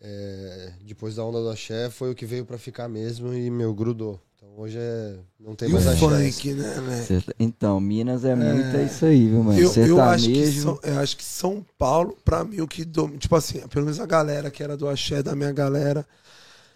é, 0.00 0.70
depois 0.86 1.16
da 1.16 1.24
onda 1.24 1.40
do 1.40 1.50
axé, 1.50 1.90
foi 1.90 2.10
o 2.10 2.14
que 2.14 2.24
veio 2.26 2.44
pra 2.44 2.58
ficar 2.58 2.88
mesmo 2.88 3.32
e, 3.34 3.50
meu, 3.50 3.74
grudou. 3.74 4.20
Então 4.52 4.64
hoje 4.64 4.76
é, 4.78 5.16
não 5.40 5.54
tem 5.54 5.68
E 5.68 5.70
o 5.70 5.74
mais 5.74 5.86
axé. 5.86 5.98
funk, 5.98 6.52
né, 6.54 6.80
né? 6.80 7.02
Certa- 7.02 7.34
Então, 7.38 7.80
Minas 7.80 8.24
é 8.24 8.34
muito 8.34 8.76
isso 8.78 9.04
aí, 9.06 9.28
viu, 9.28 9.42
mano? 9.42 9.58
Eu, 9.58 9.72
eu, 9.86 10.00
acho 10.00 10.26
que. 10.26 10.52
São, 10.52 10.78
eu 10.82 10.98
acho 10.98 11.16
que 11.16 11.24
São 11.24 11.64
Paulo, 11.78 12.16
pra 12.24 12.44
mim, 12.44 12.60
o 12.60 12.68
que. 12.68 12.84
dom- 12.84 13.16
Tipo 13.16 13.34
assim, 13.36 13.66
pelo 13.68 13.86
menos 13.86 13.98
a 14.00 14.06
galera 14.06 14.50
que 14.50 14.62
era 14.62 14.76
do 14.76 14.88
axé, 14.88 15.22
da 15.22 15.34
minha 15.34 15.52
galera. 15.52 16.06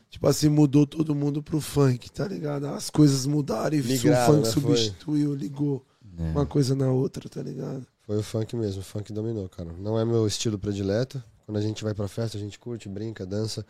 Tipo 0.08 0.26
assim, 0.28 0.48
mudou 0.48 0.86
todo 0.86 1.14
mundo 1.14 1.42
pro 1.42 1.60
funk, 1.60 2.10
tá 2.10 2.26
ligado? 2.26 2.66
As 2.68 2.88
coisas 2.88 3.26
mudaram 3.26 3.76
e 3.76 3.80
o 3.80 3.84
funk 3.84 4.08
né? 4.08 4.24
Foi. 4.24 4.44
substituiu, 4.44 5.34
ligou 5.34 5.84
É. 6.18 6.22
uma 6.30 6.46
coisa 6.46 6.74
na 6.74 6.90
outra, 6.90 7.28
tá 7.28 7.42
ligado? 7.42 7.86
Foi 8.06 8.16
o 8.16 8.22
funk 8.22 8.56
mesmo, 8.56 8.80
o 8.80 8.84
funk 8.84 9.12
dominou, 9.12 9.48
cara. 9.48 9.68
Não 9.78 9.98
é 9.98 10.04
meu 10.04 10.26
estilo 10.26 10.58
predileto. 10.58 11.22
Quando 11.44 11.58
a 11.58 11.60
gente 11.60 11.84
vai 11.84 11.92
pra 11.92 12.08
festa, 12.08 12.36
a 12.38 12.40
gente 12.40 12.58
curte, 12.58 12.88
brinca, 12.88 13.26
dança. 13.26 13.66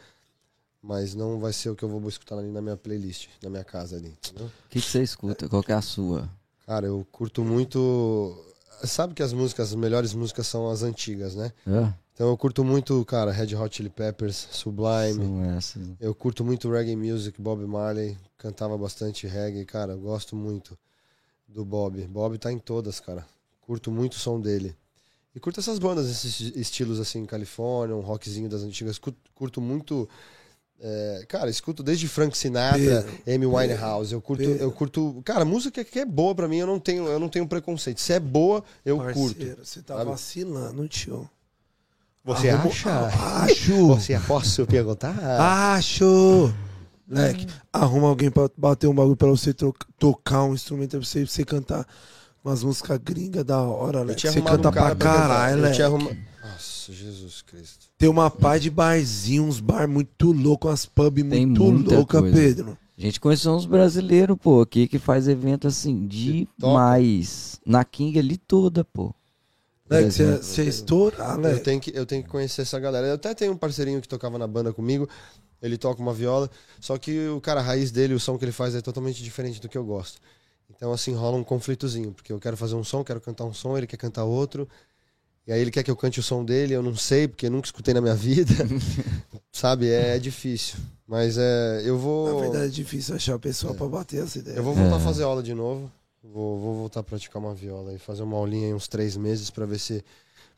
Mas 0.87 1.16
não 1.16 1.41
vai 1.41 1.53
ser 1.53 1.70
o 1.70 1.74
que 1.74 1.82
eu 1.82 1.89
vou 1.89 2.09
escutar 2.09 2.39
ali 2.39 2.49
na 2.49 2.62
minha 2.62 2.76
playlist, 2.76 3.26
na 3.43 3.51
minha 3.51 3.64
casa 3.64 3.97
ali, 3.97 4.09
entendeu? 4.09 4.47
O 4.47 4.68
que, 4.70 4.80
que 4.80 4.87
você 4.89 5.03
escuta? 5.03 5.49
Qual 5.49 5.61
que 5.62 5.72
é 5.72 5.74
a 5.74 5.82
sua? 5.82 6.30
Cara, 6.64 6.87
eu 6.87 7.05
curto 7.11 7.45
muito. 7.45 8.41
Sabe 8.84 9.12
que 9.12 9.22
as 9.22 9.32
músicas, 9.32 9.70
as 9.70 9.74
melhores 9.74 10.14
músicas 10.14 10.47
são 10.47 10.70
as 10.70 10.82
antigas, 10.84 11.34
né? 11.34 11.51
Ah, 11.66 11.93
Então 12.14 12.28
eu 12.28 12.37
curto 12.37 12.62
muito, 12.64 13.05
cara, 13.05 13.32
Red 13.32 13.55
Hot 13.57 13.74
Chili 13.76 13.89
Peppers, 13.91 14.47
Sublime. 14.53 15.14
são 15.14 15.45
essas. 15.57 15.82
Eu 15.99 16.14
curto 16.14 16.45
muito 16.45 16.70
reggae 16.70 16.95
music, 16.95 17.41
Bob 17.43 17.66
Marley. 17.66 18.16
Cantava 18.39 18.78
bastante 18.78 19.26
reggae, 19.26 19.64
cara. 19.64 19.95
Eu 19.95 19.99
gosto 19.99 20.37
muito 20.37 20.78
do 21.49 21.64
Bob. 21.64 22.01
Bob 22.07 22.39
tá 22.39 22.53
em 22.53 22.59
todas, 22.61 23.01
cara. 23.01 23.26
Curto 23.62 23.91
muito 23.91 24.12
o 24.12 24.18
som 24.18 24.41
dele. 24.41 24.76
E 25.34 25.41
curto 25.41 25.59
essas 25.59 25.78
bandas, 25.80 26.09
esses 26.09 26.55
estilos 26.57 27.01
assim, 27.01 27.24
Califórnia, 27.26 27.97
um 27.97 28.01
rockzinho 28.01 28.49
das 28.49 28.62
antigas. 28.62 28.99
Curto, 28.99 29.18
curto 29.34 29.61
muito. 29.61 30.09
É, 30.80 31.24
cara, 31.28 31.48
escuto 31.50 31.82
desde 31.82 32.06
Frank 32.08 32.36
Sinatra, 32.36 33.06
Amy 33.26 33.46
Winehouse. 33.46 34.12
Eu 34.12 34.20
curto, 34.20 34.42
eu 34.42 34.70
curto. 34.72 35.22
Cara, 35.24 35.44
música 35.44 35.82
que 35.84 35.98
é 36.00 36.04
boa 36.04 36.34
pra 36.34 36.46
mim, 36.48 36.58
eu 36.58 36.66
não 36.66 36.78
tenho, 36.78 37.06
eu 37.06 37.18
não 37.18 37.28
tenho 37.28 37.46
preconceito. 37.46 38.00
Se 38.00 38.12
é 38.12 38.20
boa, 38.20 38.62
eu 38.84 38.98
curto. 38.98 39.36
Parceiro, 39.36 39.64
você 39.64 39.82
tá 39.82 39.96
sabe? 39.96 40.10
vacilando, 40.10 40.88
tio. 40.88 41.28
Você 42.24 42.50
Arruma- 42.50 42.70
acha? 42.70 42.90
Acho! 43.44 43.86
Você 43.88 44.18
posso 44.20 44.66
perguntar? 44.66 45.14
Acho! 45.76 46.52
Leque, 47.08 47.46
arruma 47.72 48.08
alguém 48.08 48.30
pra 48.32 48.50
bater 48.56 48.88
um 48.88 48.94
bagulho 48.94 49.14
pra 49.16 49.28
você 49.28 49.54
tocar 49.96 50.42
um 50.42 50.54
instrumento 50.54 50.90
pra 50.98 51.00
você, 51.06 51.20
pra 51.20 51.28
você 51.30 51.44
cantar 51.44 51.86
umas 52.44 52.64
músicas 52.64 52.98
gringas 52.98 53.44
da 53.44 53.60
hora, 53.60 54.00
Eu 54.00 54.04
Leque. 54.04 54.28
Você 54.28 54.42
canta 54.42 54.68
um 54.68 54.72
pra 54.72 54.94
caralho, 54.96 55.58
Eu 55.58 55.62
Leque. 55.62 55.82
arruma... 55.82 56.10
Nossa, 56.87 56.93
Jesus 56.93 57.43
Cristo. 57.43 57.87
Tem 57.99 58.09
uma 58.09 58.30
pá 58.30 58.59
de 58.59 58.70
barzinho, 58.70 59.45
uns 59.45 59.59
bar 59.59 59.89
muito 59.89 60.30
louco, 60.30 60.68
umas 60.68 60.87
pub 60.87 61.16
Tem 61.16 61.47
muito 61.47 61.64
muita 61.64 61.97
louca, 61.97 62.20
coisa. 62.20 62.37
Pedro. 62.37 62.78
A 62.97 63.01
gente 63.01 63.20
conheceu 63.20 63.53
uns 63.53 63.66
brasileiros, 63.66 64.37
pô, 64.41 64.62
aqui 64.62 64.87
que 64.87 64.99
faz 64.99 65.28
evento 65.28 65.66
assim 65.66 66.07
demais. 66.07 67.61
Na 67.66 67.84
King 67.84 68.18
ali 68.18 68.37
toda, 68.37 68.84
pô. 68.84 69.14
Leque, 69.89 70.11
você, 70.11 70.37
você 70.37 70.64
estourar, 70.64 71.39
Eu 71.41 71.62
tenho, 71.62 71.80
que, 71.80 71.93
eu 71.95 72.07
tenho 72.07 72.22
que 72.22 72.28
conhecer 72.28 72.62
essa 72.62 72.78
galera. 72.78 73.07
Eu 73.09 73.14
até 73.14 73.34
tenho 73.34 73.53
um 73.53 73.57
parceirinho 73.57 74.01
que 74.01 74.09
tocava 74.09 74.39
na 74.39 74.47
banda 74.47 74.72
comigo. 74.72 75.09
Ele 75.61 75.76
toca 75.76 76.01
uma 76.01 76.12
viola. 76.12 76.51
Só 76.80 76.97
que 76.99 77.28
o 77.28 77.41
cara, 77.41 77.61
a 77.61 77.62
raiz 77.62 77.91
dele, 77.91 78.14
o 78.14 78.20
som 78.20 78.39
que 78.39 78.45
ele 78.45 78.53
faz 78.53 78.74
é 78.74 78.80
totalmente 78.80 79.22
diferente 79.22 79.61
do 79.61 79.68
que 79.68 79.78
eu 79.78 79.84
gosto. 79.84 80.18
Então, 80.74 80.93
assim, 80.93 81.14
rola 81.14 81.37
um 81.37 81.45
conflitozinho. 81.45 82.12
Porque 82.12 82.32
eu 82.32 82.41
quero 82.41 82.57
fazer 82.57 82.74
um 82.74 82.82
som, 82.82 83.05
quero 83.05 83.20
cantar 83.20 83.45
um 83.45 83.55
som, 83.55 83.76
ele 83.76 83.87
quer 83.87 83.97
cantar 83.97 84.24
outro. 84.24 84.68
E 85.47 85.53
aí 85.53 85.61
ele 85.61 85.70
quer 85.70 85.82
que 85.84 85.90
eu 85.90 85.97
cante 85.97 86.18
o 86.18 86.22
som 86.22 86.44
dele, 86.44 86.74
eu 86.74 86.82
não 86.82 86.97
sei, 86.97 87.28
porque 87.28 87.49
nunca 87.49 87.66
escutei 87.68 87.94
na 87.94 88.01
minha 88.01 88.14
vida. 88.16 88.53
Sabe? 89.53 89.88
É, 89.88 90.18
difícil. 90.18 90.76
Mas 91.07 91.38
é. 91.38 91.82
Eu 91.84 91.97
vou. 91.99 92.34
Na 92.34 92.40
verdade 92.40 92.64
é 92.66 92.68
difícil 92.68 93.14
achar 93.14 93.38
pessoa 93.38 93.74
pra 93.74 93.86
bater 93.86 94.22
essa 94.24 94.38
ideia. 94.38 94.57
Eu 94.57 94.62
vou 94.64 94.74
voltar 94.74 94.97
É. 94.97 94.99
a 94.99 95.01
fazer 95.01 95.22
aula 95.22 95.42
de 95.42 95.55
novo. 95.55 95.90
Vou, 96.22 96.59
vou 96.59 96.74
voltar 96.74 97.01
a 97.01 97.03
praticar 97.05 97.40
uma 97.40 97.55
viola 97.55 97.94
e 97.94 97.99
fazer 97.99 98.22
uma 98.24 98.36
aulinha 98.36 98.68
em 98.68 98.74
uns 98.74 98.88
três 98.88 99.16
meses 99.16 99.49
pra 99.49 99.64
ver 99.64 99.78
se 99.78 100.05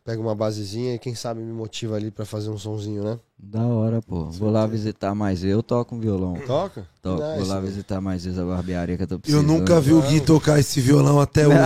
pega 0.08 0.22
uma 0.22 0.34
basezinha 0.34 0.94
e 0.94 0.98
quem 0.98 1.14
sabe 1.14 1.42
me 1.42 1.52
motiva 1.52 1.94
ali 1.94 2.10
pra 2.10 2.24
fazer 2.24 2.48
um 2.48 2.56
sonzinho, 2.56 3.04
né? 3.04 3.18
Da 3.38 3.60
hora, 3.60 4.00
pô. 4.00 4.24
Vou 4.30 4.50
lá 4.50 4.66
visitar 4.66 5.14
mais 5.14 5.40
vezes. 5.42 5.54
Eu 5.54 5.62
toco 5.62 5.94
um 5.94 6.00
violão. 6.00 6.32
Toca? 6.46 6.86
Toco. 7.02 7.18
Vou 7.22 7.36
Nice, 7.36 7.46
lá 7.48 7.60
né? 7.60 7.66
visitar 7.68 8.00
mais 8.00 8.24
vezes 8.24 8.38
a 8.38 8.44
barbearia 8.44 8.96
que 8.96 9.02
eu 9.02 9.06
tô 9.06 9.14
Eu 9.16 9.18
precisando. 9.18 9.46
nunca 9.46 9.78
vi 9.82 9.92
o 9.92 10.00
Gui 10.00 10.22
tocar 10.22 10.58
esse 10.58 10.80
violão 10.80 11.20
até 11.20 11.46
hoje. 11.46 11.58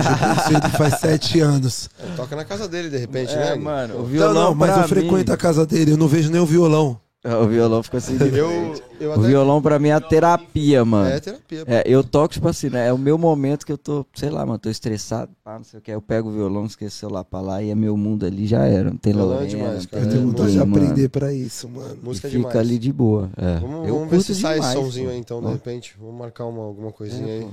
Eu 0.65 0.69
faz 0.77 0.99
sete 0.99 1.39
anos. 1.39 1.89
É, 1.97 2.15
toca 2.17 2.35
na 2.35 2.43
casa 2.43 2.67
dele, 2.67 2.89
de 2.89 2.97
repente, 2.97 3.31
É, 3.33 3.51
né? 3.51 3.55
mano, 3.55 4.01
o 4.01 4.03
violão 4.03 4.33
não, 4.49 4.53
mas 4.55 4.75
eu 4.75 4.87
frequento 4.89 5.31
mim- 5.31 5.33
a 5.33 5.37
casa 5.37 5.65
dele, 5.65 5.91
eu 5.93 5.97
não 5.97 6.09
vejo 6.09 6.29
nem 6.29 6.41
o 6.41 6.45
violão. 6.45 6.99
O 7.41 7.47
violão 7.47 7.81
ficou 7.81 7.99
assim 7.99 8.17
de 8.17 8.37
Eu, 8.37 8.75
eu 8.99 9.11
O 9.11 9.13
até... 9.13 9.27
violão 9.27 9.61
pra 9.61 9.79
mim 9.79 9.87
é 9.89 9.93
a 9.93 10.01
terapia, 10.01 10.83
mano. 10.83 11.09
É 11.09 11.19
terapia. 11.21 11.65
pô. 11.65 11.71
É, 11.71 11.83
eu 11.85 12.03
toco, 12.03 12.33
tipo 12.33 12.47
assim, 12.49 12.69
né? 12.69 12.87
É 12.87 12.91
o 12.91 12.97
meu 12.97 13.17
momento 13.17 13.65
que 13.65 13.71
eu 13.71 13.77
tô, 13.77 14.05
sei 14.13 14.29
lá, 14.29 14.45
mano, 14.45 14.59
tô 14.59 14.69
estressado, 14.69 15.31
pá, 15.41 15.57
não 15.57 15.63
sei 15.63 15.79
o 15.79 15.81
que. 15.81 15.89
Eu 15.91 16.01
pego 16.01 16.27
o 16.27 16.33
violão, 16.33 16.65
esqueço 16.65 16.97
o 16.97 16.99
celular 16.99 17.23
pra 17.23 17.39
lá 17.39 17.63
e 17.63 17.69
é 17.69 17.75
meu 17.75 17.95
mundo 17.95 18.25
ali, 18.25 18.45
já 18.45 18.65
era. 18.65 18.89
Não 18.89 18.97
tem 18.97 19.13
é 19.13 19.15
Lorena, 19.15 19.47
demais, 19.47 19.83
não 19.83 19.85
cara. 19.85 20.03
Eu 20.03 20.09
tenho 20.09 20.21
É, 20.21 20.25
vontade 20.25 20.51
de 20.51 20.59
aprender 20.59 21.09
pra 21.09 21.31
isso, 21.33 21.69
mano. 21.69 21.97
E 22.01 22.05
Música 22.05 22.27
é 22.27 22.31
fica 22.31 22.39
demais. 22.49 22.57
ali 22.57 22.77
de 22.77 22.91
boa. 22.91 23.29
É. 23.37 23.59
Vamos, 23.59 23.87
eu 23.87 23.93
vamos 23.95 24.09
ver 24.09 24.21
se 24.21 24.35
sai 24.35 24.55
demais, 24.55 24.73
somzinho 24.77 25.09
aí, 25.09 25.17
então, 25.17 25.39
de 25.39 25.47
Ó. 25.47 25.51
repente. 25.51 25.95
Vamos 25.97 26.19
marcar 26.19 26.45
uma, 26.45 26.63
alguma 26.63 26.91
coisinha 26.91 27.25
É, 27.29 27.39
aí. 27.39 27.49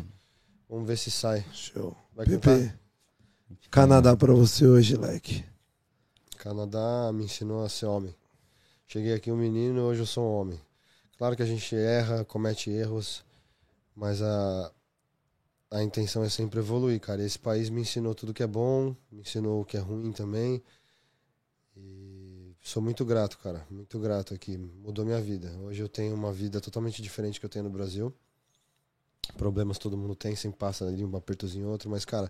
Vamos 0.68 0.86
ver 0.88 0.98
se 0.98 1.12
sai. 1.12 1.44
Show. 1.52 1.94
Vai 2.16 2.26
Pepe, 2.26 2.40
cantar? 2.40 2.74
Canadá 3.70 4.16
pra 4.16 4.32
você 4.34 4.66
hoje, 4.66 4.96
leque. 4.96 5.44
Canadá 6.38 7.12
me 7.14 7.24
ensinou 7.24 7.64
a 7.64 7.68
ser 7.68 7.86
homem. 7.86 8.12
Cheguei 8.92 9.14
aqui 9.14 9.30
um 9.30 9.36
menino, 9.36 9.82
hoje 9.82 10.00
eu 10.00 10.06
sou 10.06 10.24
um 10.24 10.34
homem. 10.34 10.60
Claro 11.16 11.36
que 11.36 11.42
a 11.44 11.46
gente 11.46 11.76
erra, 11.76 12.24
comete 12.24 12.70
erros, 12.70 13.24
mas 13.94 14.20
a, 14.20 14.72
a 15.70 15.80
intenção 15.80 16.24
é 16.24 16.28
sempre 16.28 16.58
evoluir, 16.58 16.98
cara. 16.98 17.22
Esse 17.22 17.38
país 17.38 17.70
me 17.70 17.82
ensinou 17.82 18.16
tudo 18.16 18.34
que 18.34 18.42
é 18.42 18.48
bom, 18.48 18.96
me 19.08 19.20
ensinou 19.20 19.60
o 19.60 19.64
que 19.64 19.76
é 19.76 19.80
ruim 19.80 20.10
também. 20.10 20.60
E 21.76 22.52
sou 22.60 22.82
muito 22.82 23.04
grato, 23.04 23.38
cara. 23.38 23.64
Muito 23.70 23.96
grato 24.00 24.34
aqui. 24.34 24.58
Mudou 24.58 25.04
minha 25.04 25.20
vida. 25.20 25.56
Hoje 25.60 25.80
eu 25.80 25.88
tenho 25.88 26.12
uma 26.12 26.32
vida 26.32 26.60
totalmente 26.60 27.00
diferente 27.00 27.38
que 27.38 27.46
eu 27.46 27.50
tenho 27.50 27.66
no 27.66 27.70
Brasil. 27.70 28.12
Problemas 29.36 29.78
todo 29.78 29.96
mundo 29.96 30.16
tem, 30.16 30.34
sempre 30.34 30.58
passa 30.58 30.84
ali 30.84 31.04
um 31.04 31.16
apertozinho 31.16 31.68
outro, 31.68 31.88
mas, 31.88 32.04
cara, 32.04 32.28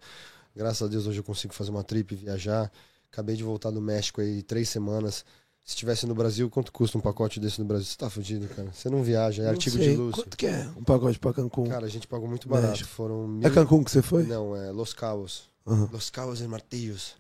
graças 0.55 0.83
a 0.83 0.91
Deus 0.91 1.07
hoje 1.07 1.21
eu 1.21 1.25
consigo 1.25 1.55
fazer 1.55 1.71
uma 1.71 1.83
trip, 1.83 2.15
viajar. 2.15 2.71
Acabei 3.11 3.35
de 3.35 3.43
voltar 3.43 3.71
do 3.71 3.81
México 3.81 4.21
aí 4.21 4.43
três 4.43 4.69
semanas. 4.69 5.25
Se 5.71 5.77
estivesse 5.77 6.05
no 6.05 6.17
Brasil, 6.17 6.51
quanto 6.51 6.73
custa 6.73 6.99
um 6.99 7.01
pacote 7.01 7.39
desse 7.39 7.61
no 7.61 7.65
Brasil? 7.65 7.87
Você 7.87 7.97
tá 7.97 8.11
fudido, 8.11 8.49
cara. 8.49 8.73
Você 8.73 8.91
não 8.91 9.05
viaja, 9.05 9.43
é 9.43 9.45
Não 9.45 9.53
artigo 9.53 9.77
sei, 9.77 9.91
de 9.91 9.97
luxo. 9.97 10.25
Quanto 10.25 10.37
que 10.37 10.49
é 10.49 10.69
um 10.77 10.83
pacote 10.83 11.17
pra 11.17 11.33
Cancún? 11.33 11.69
Cara, 11.69 11.87
a 11.87 11.89
gente 11.89 12.09
pagou 12.09 12.29
muito 12.29 12.49
barato. 12.49 12.73
México. 12.73 12.91
Foram 12.91 13.23
é 13.23 13.29
mil... 13.29 13.51
Cancún 13.53 13.85
que 13.85 13.91
você 13.93 14.03
foi? 14.03 14.25
Não, 14.25 14.57
é 14.57 14.73
Los 14.73 14.93
Cabos. 14.93 15.49
Aham. 15.65 15.89
Los 15.93 16.11
Cabos 16.11 16.41
e 16.41 16.49
Martillos. 16.49 17.15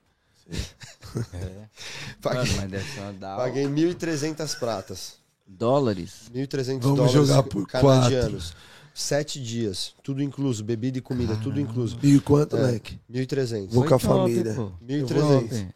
É. 0.50 0.56
Paguei, 2.20 2.40
Mano, 2.40 2.60
mas 2.62 2.70
deve 2.72 2.92
ser 2.92 3.00
uma 3.02 3.12
da 3.12 3.36
hora. 3.36 3.44
paguei 3.44 3.66
1.300 3.66 4.58
pratas. 4.58 5.14
Dólares. 5.46 6.22
1.300 6.34 6.80
Vamos 6.80 6.82
dólares 6.82 7.12
jogar 7.12 7.44
por 7.44 7.68
canadianos. 7.68 8.52
Sete 8.92 9.40
dias, 9.42 9.94
tudo 10.02 10.22
incluso. 10.22 10.62
Bebida 10.64 10.98
e 10.98 11.00
comida, 11.00 11.34
tudo 11.36 11.50
Caramba. 11.54 11.60
incluso. 11.70 11.98
E 12.02 12.20
quanto, 12.20 12.56
É. 12.56 12.72
leque? 12.72 12.98
1.300. 13.10 13.72
Vou 13.72 13.84
com 13.84 13.94
a 13.94 13.98
família. 13.98 14.54
pô. 14.54 14.72
1.300. 14.84 15.66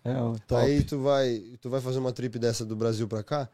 Top. 0.47 0.61
É. 0.63 0.65
Aí 0.65 0.83
tu 0.83 0.99
vai, 1.01 1.43
tu 1.61 1.71
vai 1.71 1.81
fazer 1.81 1.99
uma 1.99 2.13
trip 2.13 2.39
dessa 2.39 2.65
do 2.65 2.75
Brasil 2.77 3.07
pra 3.09 3.23
cá? 3.23 3.49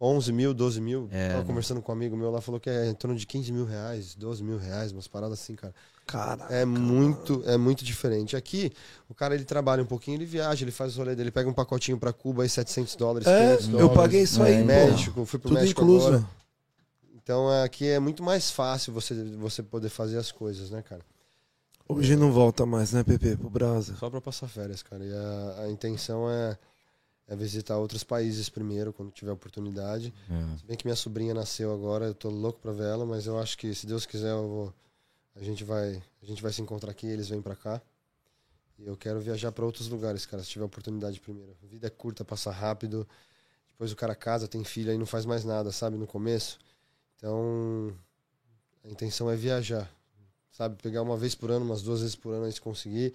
11 0.00 0.30
mil, 0.32 0.52
12 0.52 0.80
mil. 0.80 1.08
É, 1.10 1.28
Tava 1.28 1.40
né? 1.40 1.46
conversando 1.46 1.80
com 1.80 1.90
um 1.90 1.94
amigo 1.94 2.16
meu 2.16 2.30
lá, 2.30 2.40
falou 2.40 2.60
que 2.60 2.68
é 2.68 2.88
em 2.90 2.94
torno 2.94 3.16
de 3.16 3.26
15 3.26 3.50
mil 3.50 3.64
reais, 3.64 4.14
12 4.14 4.42
mil 4.44 4.58
reais, 4.58 4.92
umas 4.92 5.08
paradas 5.08 5.40
assim, 5.40 5.54
cara. 5.54 5.74
Caraca. 6.06 6.52
É 6.54 6.64
muito, 6.66 7.42
é 7.46 7.56
muito 7.56 7.82
diferente. 7.84 8.36
Aqui, 8.36 8.70
o 9.08 9.14
cara 9.14 9.34
ele 9.34 9.44
trabalha 9.44 9.82
um 9.82 9.86
pouquinho, 9.86 10.16
ele 10.18 10.26
viaja, 10.26 10.62
ele 10.64 10.70
faz 10.70 10.94
o 10.96 10.98
rolê 10.98 11.16
dele, 11.16 11.30
pega 11.30 11.48
um 11.48 11.52
pacotinho 11.54 11.98
pra 11.98 12.12
Cuba 12.12 12.42
aí 12.42 12.48
700 12.48 12.94
dólares, 12.94 13.26
É, 13.26 13.56
500 13.56 13.64
eu 13.66 13.72
dólares. 13.72 13.94
paguei 13.96 14.22
isso 14.22 14.42
aí, 14.42 14.54
É. 14.54 14.64
México, 14.64 15.24
fui 15.24 15.38
pro 15.38 15.48
Tudo 15.48 15.58
México 15.60 15.82
incluso. 15.82 16.06
agora. 16.08 16.28
Então 17.26 17.50
aqui 17.64 17.88
é 17.88 17.98
muito 17.98 18.22
mais 18.22 18.52
fácil 18.52 18.92
você, 18.92 19.12
você 19.34 19.60
poder 19.60 19.88
fazer 19.88 20.16
as 20.16 20.30
coisas, 20.30 20.70
né, 20.70 20.80
cara? 20.80 21.04
Hoje 21.88 22.14
não 22.14 22.30
volta 22.30 22.64
mais, 22.64 22.92
né, 22.92 23.02
Pepe, 23.02 23.36
pro 23.36 23.50
Brasa? 23.50 23.96
Só 23.96 24.08
pra 24.08 24.20
passar 24.20 24.46
férias, 24.46 24.80
cara. 24.80 25.04
E 25.04 25.12
a, 25.12 25.62
a 25.64 25.68
intenção 25.68 26.30
é, 26.30 26.56
é 27.26 27.34
visitar 27.34 27.78
outros 27.78 28.04
países 28.04 28.48
primeiro, 28.48 28.92
quando 28.92 29.10
tiver 29.10 29.32
oportunidade. 29.32 30.14
É. 30.30 30.56
Se 30.56 30.64
bem 30.64 30.76
que 30.76 30.86
minha 30.86 30.94
sobrinha 30.94 31.34
nasceu 31.34 31.74
agora, 31.74 32.04
eu 32.04 32.14
tô 32.14 32.30
louco 32.30 32.60
pra 32.60 32.70
ver 32.70 32.84
ela, 32.84 33.04
mas 33.04 33.26
eu 33.26 33.36
acho 33.40 33.58
que 33.58 33.74
se 33.74 33.88
Deus 33.88 34.06
quiser, 34.06 34.30
eu 34.30 34.48
vou, 34.48 34.74
a 35.34 35.42
gente 35.42 35.64
vai, 35.64 36.00
a 36.22 36.26
gente 36.26 36.40
vai 36.40 36.52
se 36.52 36.62
encontrar 36.62 36.92
aqui, 36.92 37.08
eles 37.08 37.28
vêm 37.28 37.42
pra 37.42 37.56
cá. 37.56 37.82
E 38.78 38.86
eu 38.86 38.96
quero 38.96 39.18
viajar 39.18 39.50
pra 39.50 39.64
outros 39.64 39.88
lugares, 39.88 40.24
cara, 40.26 40.44
se 40.44 40.50
tiver 40.50 40.64
oportunidade 40.64 41.18
primeiro. 41.18 41.56
A 41.60 41.66
vida 41.66 41.88
é 41.88 41.90
curta, 41.90 42.24
passa 42.24 42.52
rápido. 42.52 43.04
Depois 43.70 43.90
o 43.90 43.96
cara 43.96 44.14
casa, 44.14 44.46
tem 44.46 44.62
filho, 44.62 44.92
aí 44.92 44.98
não 44.98 45.06
faz 45.06 45.26
mais 45.26 45.44
nada, 45.44 45.72
sabe, 45.72 45.96
no 45.96 46.06
começo. 46.06 46.64
Então, 47.26 47.92
a 48.84 48.88
intenção 48.88 49.28
é 49.28 49.34
viajar, 49.34 49.90
sabe, 50.52 50.76
pegar 50.80 51.02
uma 51.02 51.16
vez 51.16 51.34
por 51.34 51.50
ano, 51.50 51.64
umas 51.64 51.82
duas 51.82 51.98
vezes 51.98 52.14
por 52.14 52.32
ano 52.32 52.44
aí 52.44 52.52
se 52.52 52.60
conseguir. 52.60 53.12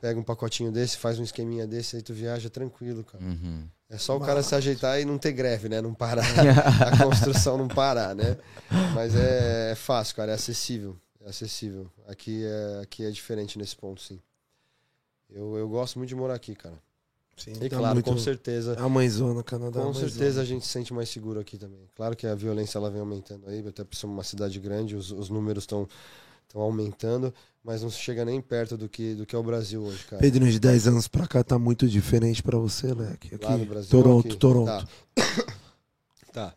Pega 0.00 0.18
um 0.18 0.24
pacotinho 0.24 0.72
desse, 0.72 0.98
faz 0.98 1.20
um 1.20 1.22
esqueminha 1.22 1.64
desse, 1.64 1.94
aí 1.94 2.02
tu 2.02 2.12
viaja 2.12 2.50
tranquilo, 2.50 3.04
cara. 3.04 3.22
Uhum. 3.22 3.68
É 3.88 3.96
só 3.96 4.16
o 4.16 4.20
cara 4.20 4.42
se 4.42 4.56
ajeitar 4.56 5.00
e 5.00 5.04
não 5.04 5.18
ter 5.18 5.30
greve, 5.30 5.68
né? 5.68 5.80
Não 5.80 5.94
parar, 5.94 6.24
a 6.84 7.04
construção 7.04 7.56
não 7.56 7.68
parar, 7.68 8.12
né? 8.12 8.36
Mas 8.92 9.14
é, 9.14 9.70
é 9.70 9.74
fácil, 9.76 10.16
cara, 10.16 10.32
é 10.32 10.34
acessível. 10.34 10.98
É 11.24 11.28
acessível. 11.30 11.88
Aqui 12.08 12.44
é, 12.44 12.82
aqui 12.82 13.04
é 13.04 13.10
diferente 13.12 13.56
nesse 13.56 13.76
ponto, 13.76 14.02
sim. 14.02 14.18
Eu, 15.30 15.56
eu 15.56 15.68
gosto 15.68 15.96
muito 15.96 16.08
de 16.08 16.16
morar 16.16 16.34
aqui, 16.34 16.56
cara. 16.56 16.74
Sim, 17.36 17.52
E 17.60 17.68
tá 17.68 17.76
claro, 17.78 17.94
muito- 17.94 18.10
com 18.10 18.16
certeza, 18.18 18.76
A 18.78 18.88
mãezona, 18.88 19.42
Canadá. 19.42 19.72
com 19.80 19.80
a 19.80 19.84
mãezona. 19.92 20.08
certeza 20.08 20.40
a 20.40 20.44
gente 20.44 20.64
se 20.64 20.70
sente 20.72 20.94
mais 20.94 21.08
seguro 21.08 21.40
aqui 21.40 21.58
também. 21.58 21.80
Claro 21.96 22.14
que 22.16 22.26
a 22.26 22.34
violência 22.34 22.78
ela 22.78 22.90
vem 22.90 23.00
aumentando 23.00 23.48
aí, 23.48 23.66
até 23.66 23.82
por 23.82 23.96
ser 23.96 24.06
uma 24.06 24.22
cidade 24.22 24.58
grande, 24.60 24.94
os, 24.94 25.10
os 25.10 25.28
números 25.28 25.64
estão 25.64 25.88
estão 26.46 26.60
aumentando, 26.62 27.34
mas 27.64 27.82
não 27.82 27.90
chega 27.90 28.24
nem 28.24 28.40
perto 28.40 28.76
do 28.76 28.88
que, 28.88 29.14
do 29.14 29.26
que 29.26 29.34
é 29.34 29.38
o 29.38 29.42
Brasil 29.42 29.82
hoje, 29.82 30.04
cara. 30.04 30.20
Pedro, 30.22 30.48
de 30.48 30.60
10 30.60 30.86
anos 30.86 31.08
pra 31.08 31.26
cá 31.26 31.42
tá 31.42 31.58
muito 31.58 31.88
diferente 31.88 32.42
pra 32.42 32.56
você, 32.58 32.94
Leque. 32.94 33.34
Aqui, 33.34 33.44
Lá 33.44 33.56
no 33.56 33.64
Brasil, 33.66 33.90
Toronto, 33.90 34.28
aqui. 34.28 34.36
Toronto. 34.36 34.66
Tá. 34.66 34.86
tá. 36.32 36.54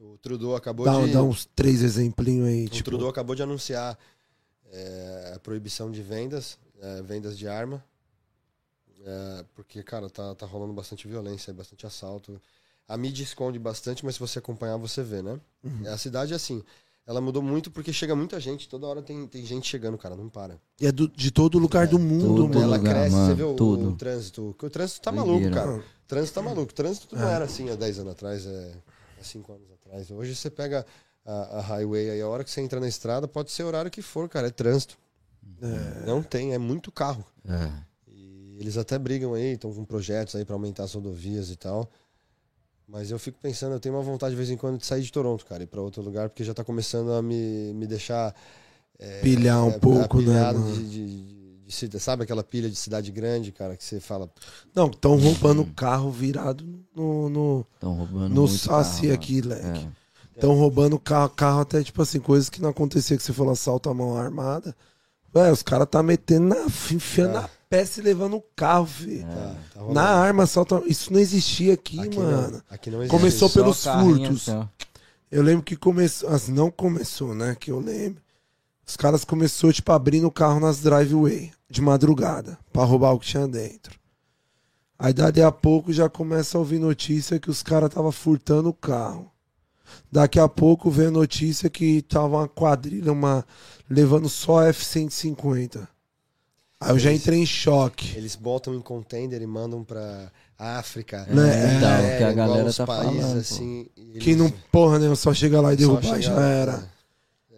O 0.00 0.16
Trudeau 0.18 0.56
acabou 0.56 0.84
Dá, 0.84 1.04
de. 1.04 1.12
dá 1.12 1.22
uns 1.22 1.44
três 1.54 1.82
exemplinhos 1.82 2.48
aí, 2.48 2.64
O 2.66 2.68
tipo. 2.70 2.90
Trudeau 2.90 3.08
acabou 3.08 3.36
de 3.36 3.42
anunciar 3.42 3.96
é, 4.72 5.32
a 5.36 5.38
proibição 5.38 5.90
de 5.92 6.02
vendas, 6.02 6.58
é, 6.80 7.02
vendas 7.02 7.38
de 7.38 7.46
arma. 7.46 7.84
É, 9.04 9.44
porque, 9.54 9.82
cara, 9.82 10.08
tá, 10.10 10.34
tá 10.34 10.44
rolando 10.46 10.72
bastante 10.72 11.06
violência, 11.06 11.52
bastante 11.52 11.86
assalto. 11.86 12.40
A 12.86 12.96
mídia 12.96 13.22
esconde 13.22 13.58
bastante, 13.58 14.04
mas 14.04 14.14
se 14.14 14.20
você 14.20 14.38
acompanhar, 14.38 14.76
você 14.76 15.02
vê, 15.02 15.22
né? 15.22 15.38
Uhum. 15.62 15.82
A 15.92 15.96
cidade, 15.98 16.34
assim, 16.34 16.62
ela 17.06 17.20
mudou 17.20 17.42
muito 17.42 17.70
porque 17.70 17.92
chega 17.92 18.16
muita 18.16 18.40
gente, 18.40 18.68
toda 18.68 18.86
hora 18.86 19.02
tem, 19.02 19.26
tem 19.26 19.44
gente 19.44 19.68
chegando, 19.68 19.96
cara, 19.98 20.16
não 20.16 20.28
para. 20.28 20.58
E 20.80 20.86
é 20.86 20.92
do- 20.92 21.08
de 21.08 21.30
todo 21.30 21.58
lugar 21.58 21.86
do 21.86 21.98
mundo, 21.98 22.48
mano. 22.48 22.62
ela 22.62 22.76
lugar, 22.76 22.94
cresce, 22.94 23.14
mano, 23.14 23.26
você 23.28 23.34
vê 23.34 23.42
o, 23.44 23.54
tudo. 23.54 23.90
o 23.90 23.96
trânsito. 23.96 24.42
porque 24.50 24.66
O 24.66 24.70
trânsito 24.70 25.00
tá 25.02 25.10
Doideira. 25.10 25.50
maluco, 25.50 25.54
cara. 25.54 25.78
O 25.78 26.08
trânsito 26.08 26.34
tá 26.34 26.42
maluco. 26.42 26.72
O 26.72 26.74
trânsito 26.74 27.14
não 27.16 27.28
era 27.28 27.44
assim 27.44 27.70
há 27.70 27.74
10 27.76 27.98
anos 27.98 28.12
atrás, 28.12 28.46
é, 28.46 28.74
há 29.20 29.24
5 29.24 29.52
anos 29.52 29.70
atrás. 29.70 30.10
Hoje 30.10 30.34
você 30.34 30.48
pega 30.50 30.84
a, 31.24 31.58
a 31.58 31.60
highway 31.60 32.10
aí, 32.10 32.20
a 32.22 32.28
hora 32.28 32.42
que 32.42 32.50
você 32.50 32.60
entra 32.62 32.80
na 32.80 32.88
estrada, 32.88 33.28
pode 33.28 33.50
ser 33.52 33.62
o 33.62 33.66
horário 33.66 33.90
que 33.90 34.00
for, 34.02 34.28
cara, 34.28 34.48
é 34.48 34.50
trânsito. 34.50 34.96
Não 36.06 36.22
tem, 36.22 36.54
é 36.54 36.58
muito 36.58 36.90
carro. 36.90 37.24
É. 37.46 37.87
E 38.58 38.60
eles 38.60 38.76
até 38.76 38.98
brigam 38.98 39.34
aí, 39.34 39.52
estão 39.52 39.72
com 39.72 39.84
projetos 39.84 40.34
aí 40.34 40.44
para 40.44 40.56
aumentar 40.56 40.82
as 40.82 40.92
rodovias 40.92 41.48
e 41.48 41.54
tal. 41.56 41.88
Mas 42.88 43.10
eu 43.12 43.18
fico 43.20 43.38
pensando, 43.40 43.74
eu 43.74 43.78
tenho 43.80 43.94
uma 43.94 44.02
vontade 44.02 44.32
de 44.32 44.36
vez 44.36 44.50
em 44.50 44.56
quando 44.56 44.78
de 44.78 44.84
sair 44.86 45.02
de 45.02 45.12
Toronto, 45.12 45.46
cara, 45.46 45.62
ir 45.62 45.66
para 45.66 45.80
outro 45.80 46.02
lugar, 46.02 46.28
porque 46.28 46.42
já 46.42 46.52
tá 46.52 46.64
começando 46.64 47.12
a 47.12 47.22
me, 47.22 47.72
me 47.72 47.86
deixar. 47.86 48.34
é, 48.98 49.20
Pilhar 49.20 49.62
um 49.64 49.70
é, 49.70 49.78
pouco, 49.78 50.20
né, 50.20 50.52
de, 50.54 50.88
de, 50.88 50.88
de- 51.66 51.88
de 51.88 52.00
Sabe 52.00 52.24
aquela 52.24 52.42
pilha 52.42 52.68
de 52.68 52.74
cidade 52.74 53.12
grande, 53.12 53.52
cara, 53.52 53.76
que 53.76 53.84
você 53.84 54.00
fala. 54.00 54.28
Não, 54.74 54.86
estão 54.88 55.16
roubando 55.18 55.64
carro 55.76 56.10
virado 56.10 56.64
no, 56.96 57.28
no, 57.28 57.66
Estão 57.74 57.92
roubando 57.92 58.34
no 58.34 58.48
saci 58.48 59.02
carro, 59.02 59.14
aqui, 59.14 59.40
leque. 59.42 59.86
É. 59.86 59.88
Estão 60.34 60.54
roubando 60.54 60.98
carro, 60.98 61.28
carro 61.30 61.60
até, 61.60 61.82
tipo 61.84 62.00
assim, 62.02 62.18
coisas 62.20 62.48
que 62.48 62.60
não 62.62 62.70
acontecia, 62.70 63.16
que 63.16 63.22
você 63.22 63.32
falou 63.34 63.52
assalto 63.52 63.88
à 63.90 63.94
mão 63.94 64.16
armada. 64.16 64.74
Ué, 65.34 65.52
os 65.52 65.62
caras 65.62 65.86
tá 65.90 66.02
metendo 66.02 66.48
na, 66.48 66.64
enfiando 66.64 67.30
É. 67.36 67.40
na 67.42 67.50
peça 67.68 68.00
e 68.00 68.02
levando 68.02 68.36
o 68.36 68.42
carro, 68.56 68.86
filho. 68.86 69.22
Tá, 69.26 69.56
tá 69.74 69.80
rolando. 69.80 69.94
Na 69.94 70.08
arma, 70.08 70.44
assalto. 70.44 70.82
Isso 70.86 71.12
não 71.12 71.20
existia 71.20 71.74
aqui, 71.74 72.00
aqui 72.00 72.18
mano. 72.18 72.52
Não, 72.52 72.62
aqui 72.70 72.90
não 72.90 72.98
existe. 73.00 73.16
Começou 73.16 73.48
Só 73.48 73.60
pelos 73.60 73.84
carrinho 73.84 74.16
furtos. 74.16 74.48
assim, 74.48 74.58
ó. 74.58 74.66
Eu 75.30 75.42
lembro 75.42 75.62
que 75.62 75.76
começou. 75.76 76.30
Assim, 76.30 76.52
não 76.52 76.70
começou, 76.70 77.34
né? 77.34 77.56
Que 77.58 77.70
eu 77.70 77.80
lembro. 77.80 78.22
Os 78.86 78.96
caras 78.96 79.24
começou, 79.24 79.70
tipo, 79.72 79.92
abrindo 79.92 80.26
o 80.26 80.32
carro 80.32 80.58
nas 80.58 80.80
driveway 80.80 81.52
de 81.68 81.82
madrugada 81.82 82.58
pra 82.72 82.84
roubar 82.84 83.12
o 83.12 83.18
que 83.18 83.26
tinha 83.26 83.46
dentro. 83.46 83.98
Aí 84.98 85.12
dali 85.12 85.42
a 85.42 85.52
pouco 85.52 85.92
já 85.92 86.08
começa 86.08 86.56
a 86.56 86.60
ouvir 86.60 86.78
notícia 86.78 87.38
que 87.38 87.50
os 87.50 87.62
caras 87.62 87.90
tava 87.90 88.10
furtando 88.10 88.70
o 88.70 88.74
carro. 88.74 89.30
Daqui 90.10 90.40
a 90.40 90.48
pouco 90.48 90.90
vem 90.90 91.06
a 91.06 91.10
notícia 91.10 91.68
que 91.70 92.02
tava 92.02 92.38
uma 92.38 92.48
quadrilha, 92.48 93.12
uma 93.12 93.44
levando 93.88 94.28
só 94.28 94.62
F-150. 94.62 95.86
Aí 96.80 96.90
eu 96.90 96.98
já 96.98 97.10
Eles- 97.10 97.22
entrei 97.22 97.40
em 97.40 97.46
choque. 97.46 98.16
Eles 98.16 98.36
botam 98.36 98.74
em 98.74 98.80
container 98.80 99.42
e 99.42 99.46
mandam 99.46 99.82
pra 99.82 100.30
África. 100.56 101.26
Né? 101.28 101.76
Então, 101.76 101.90
Nigéria, 101.90 102.18
que 102.18 102.24
a 102.24 102.32
galera 102.32 102.72
tá 102.72 102.86
países 102.86 103.10
falando, 103.20 103.32
pô. 103.32 103.38
assim. 103.40 103.86
e 103.96 104.18
Que 104.20 104.30
eles 104.30 104.36
não, 104.42 104.52
porra, 104.70 104.98
né? 104.98 105.14
Só 105.16 105.34
chega 105.34 105.60
lá 105.60 105.72
e 105.72 105.76
derrubar 105.76 106.20
já 106.20 106.40
era. 106.40 106.88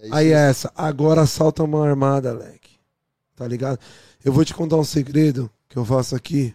É 0.03 0.09
Aí 0.12 0.29
é 0.33 0.49
essa, 0.49 0.73
agora 0.75 1.21
assalta 1.23 1.62
uma 1.62 1.87
armada, 1.87 2.33
Leque. 2.33 2.71
Tá 3.37 3.47
ligado? 3.47 3.79
Eu 4.25 4.33
vou 4.33 4.45
te 4.45 4.55
contar 4.55 4.77
um 4.77 4.85
segredo 4.85 5.51
que 5.68 5.77
eu 5.77 5.85
faço 5.85 6.16
aqui. 6.16 6.55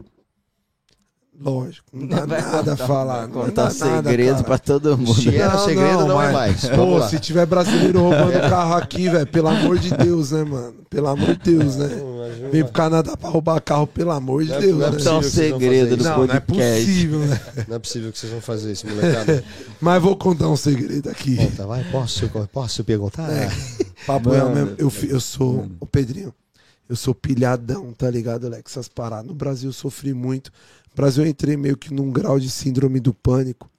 Lógico, 1.37 1.85
não 1.91 2.07
dá 2.07 2.25
Vai 2.25 2.41
nada 2.41 2.57
a 2.73 2.77
contar- 2.77 2.87
falar. 2.87 3.17
vai 3.17 3.27
Não 3.27 3.33
Contar 3.33 3.67
dá 3.73 3.85
nada, 3.85 4.09
segredo 4.09 4.31
cara. 4.35 4.43
pra 4.45 4.57
todo 4.57 4.97
mundo. 4.97 5.13
Se 5.15 5.35
era 5.35 5.57
segredo, 5.59 6.05
não 6.07 6.21
é 6.21 6.31
mais. 6.31 6.61
Pô, 6.69 6.75
Vamos 6.77 6.99
lá. 7.01 7.09
se 7.09 7.19
tiver 7.19 7.45
brasileiro 7.45 7.99
roubando 7.99 8.39
carro 8.49 8.73
aqui, 8.75 9.09
velho, 9.09 9.27
pelo 9.27 9.49
amor 9.49 9.77
de 9.77 9.91
Deus, 9.97 10.31
né, 10.31 10.43
mano? 10.45 10.75
Pelo 10.89 11.07
amor 11.07 11.35
de 11.35 11.57
Deus, 11.57 11.75
né? 11.75 11.89
Vem 12.51 12.63
pro 12.63 12.73
Canadá 12.73 13.15
pra 13.17 13.29
roubar 13.29 13.61
carro, 13.61 13.87
pelo 13.87 14.11
amor 14.11 14.43
de 14.43 14.49
Não 14.49 14.55
é- 14.57 14.61
Deus, 14.61 14.77
não 14.77 14.87
é 14.87 15.21
né? 15.21 15.29
Segredo 15.29 15.97
do 15.97 16.01
isso. 16.03 16.09
Não, 16.09 16.27
não 16.27 16.35
é 16.35 16.39
possível, 16.39 17.19
né? 17.19 17.41
Não 17.67 17.75
é 17.75 17.79
possível 17.79 18.11
que 18.11 18.19
vocês 18.19 18.31
vão 18.31 18.41
fazer 18.41 18.71
isso, 18.71 18.87
molecada. 18.87 19.43
Mas 19.81 20.01
vou 20.01 20.15
contar 20.15 20.49
um 20.49 20.55
segredo 20.55 21.09
aqui. 21.09 21.35
Conta, 21.37 21.65
vai, 21.67 21.83
posso, 21.91 22.29
posso 22.51 22.83
perguntar? 22.83 23.29
É. 23.31 23.49
Papo 24.05 24.29
Mano, 24.29 24.49
mesmo. 24.55 24.75
Eu, 24.77 24.91
eu 25.09 25.19
sou, 25.19 25.57
mano. 25.57 25.77
o 25.79 25.85
Pedrinho, 25.85 26.33
eu 26.87 26.95
sou 26.95 27.15
pilhadão, 27.15 27.91
tá 27.93 28.09
ligado, 28.09 28.45
Alex? 28.47 28.71
Essas 28.71 28.87
paradas. 28.87 29.25
No 29.25 29.33
Brasil 29.33 29.69
eu 29.69 29.73
sofri 29.73 30.13
muito. 30.13 30.51
No 30.91 30.95
Brasil 30.95 31.23
eu 31.23 31.29
entrei 31.29 31.57
meio 31.57 31.75
que 31.75 31.93
num 31.93 32.11
grau 32.11 32.39
de 32.39 32.49
síndrome 32.49 32.99
do 32.99 33.13
pânico, 33.13 33.69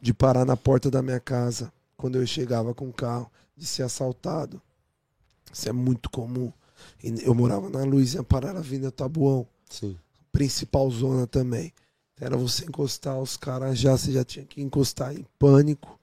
de 0.00 0.12
parar 0.12 0.44
na 0.44 0.56
porta 0.56 0.90
da 0.90 1.00
minha 1.02 1.20
casa, 1.20 1.72
quando 1.96 2.16
eu 2.16 2.26
chegava 2.26 2.74
com 2.74 2.88
o 2.88 2.92
carro, 2.92 3.30
de 3.56 3.64
ser 3.66 3.82
assaltado. 3.82 4.60
Isso 5.52 5.68
é 5.68 5.72
muito 5.72 6.10
comum. 6.10 6.52
Eu 7.22 7.34
morava 7.34 7.68
na 7.68 7.84
Luizinha 7.84 8.22
Parara 8.22 8.60
Vinda 8.60 8.90
Tabuão, 8.90 9.46
Sim. 9.68 9.96
principal 10.32 10.90
zona 10.90 11.26
também. 11.26 11.72
Era 12.20 12.36
você 12.36 12.64
encostar, 12.64 13.18
os 13.18 13.36
caras 13.36 13.78
já, 13.78 13.96
você 13.96 14.12
já 14.12 14.24
tinha 14.24 14.44
que 14.44 14.60
encostar 14.60 15.14
em 15.14 15.24
pânico. 15.38 15.98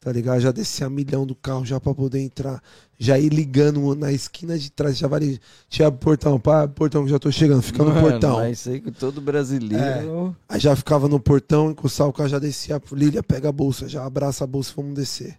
Tá 0.00 0.10
ligado? 0.10 0.40
Já 0.40 0.50
descia 0.50 0.86
a 0.86 0.90
milhão 0.90 1.26
do 1.26 1.34
carro 1.34 1.62
já 1.62 1.78
pra 1.78 1.94
poder 1.94 2.20
entrar. 2.20 2.62
Já 2.98 3.18
ir 3.18 3.28
ligando 3.28 3.94
na 3.94 4.10
esquina 4.10 4.58
de 4.58 4.70
trás. 4.70 4.96
Já 4.96 5.06
vai. 5.06 5.38
Tinha 5.68 5.88
o 5.88 5.92
portão, 5.92 6.40
pá, 6.40 6.66
portão 6.66 7.04
que 7.04 7.10
já 7.10 7.18
tô 7.18 7.30
chegando, 7.30 7.60
fica 7.60 7.84
no 7.84 7.90
Mano, 7.90 8.08
portão. 8.08 8.36
Mas 8.38 8.60
isso 8.60 8.70
aí 8.70 8.80
que 8.80 8.90
todo 8.90 9.20
brasileiro. 9.20 10.34
Aí 10.48 10.58
já 10.58 10.74
ficava 10.74 11.06
no 11.06 11.20
portão, 11.20 11.70
encostava 11.70 12.08
o 12.08 12.12
carro, 12.14 12.30
já 12.30 12.38
descia. 12.38 12.80
Lília, 12.92 13.22
pega 13.22 13.50
a 13.50 13.52
bolsa, 13.52 13.86
já 13.90 14.02
abraça 14.02 14.44
a 14.44 14.46
bolsa, 14.46 14.72
vamos 14.74 14.94
descer. 14.94 15.38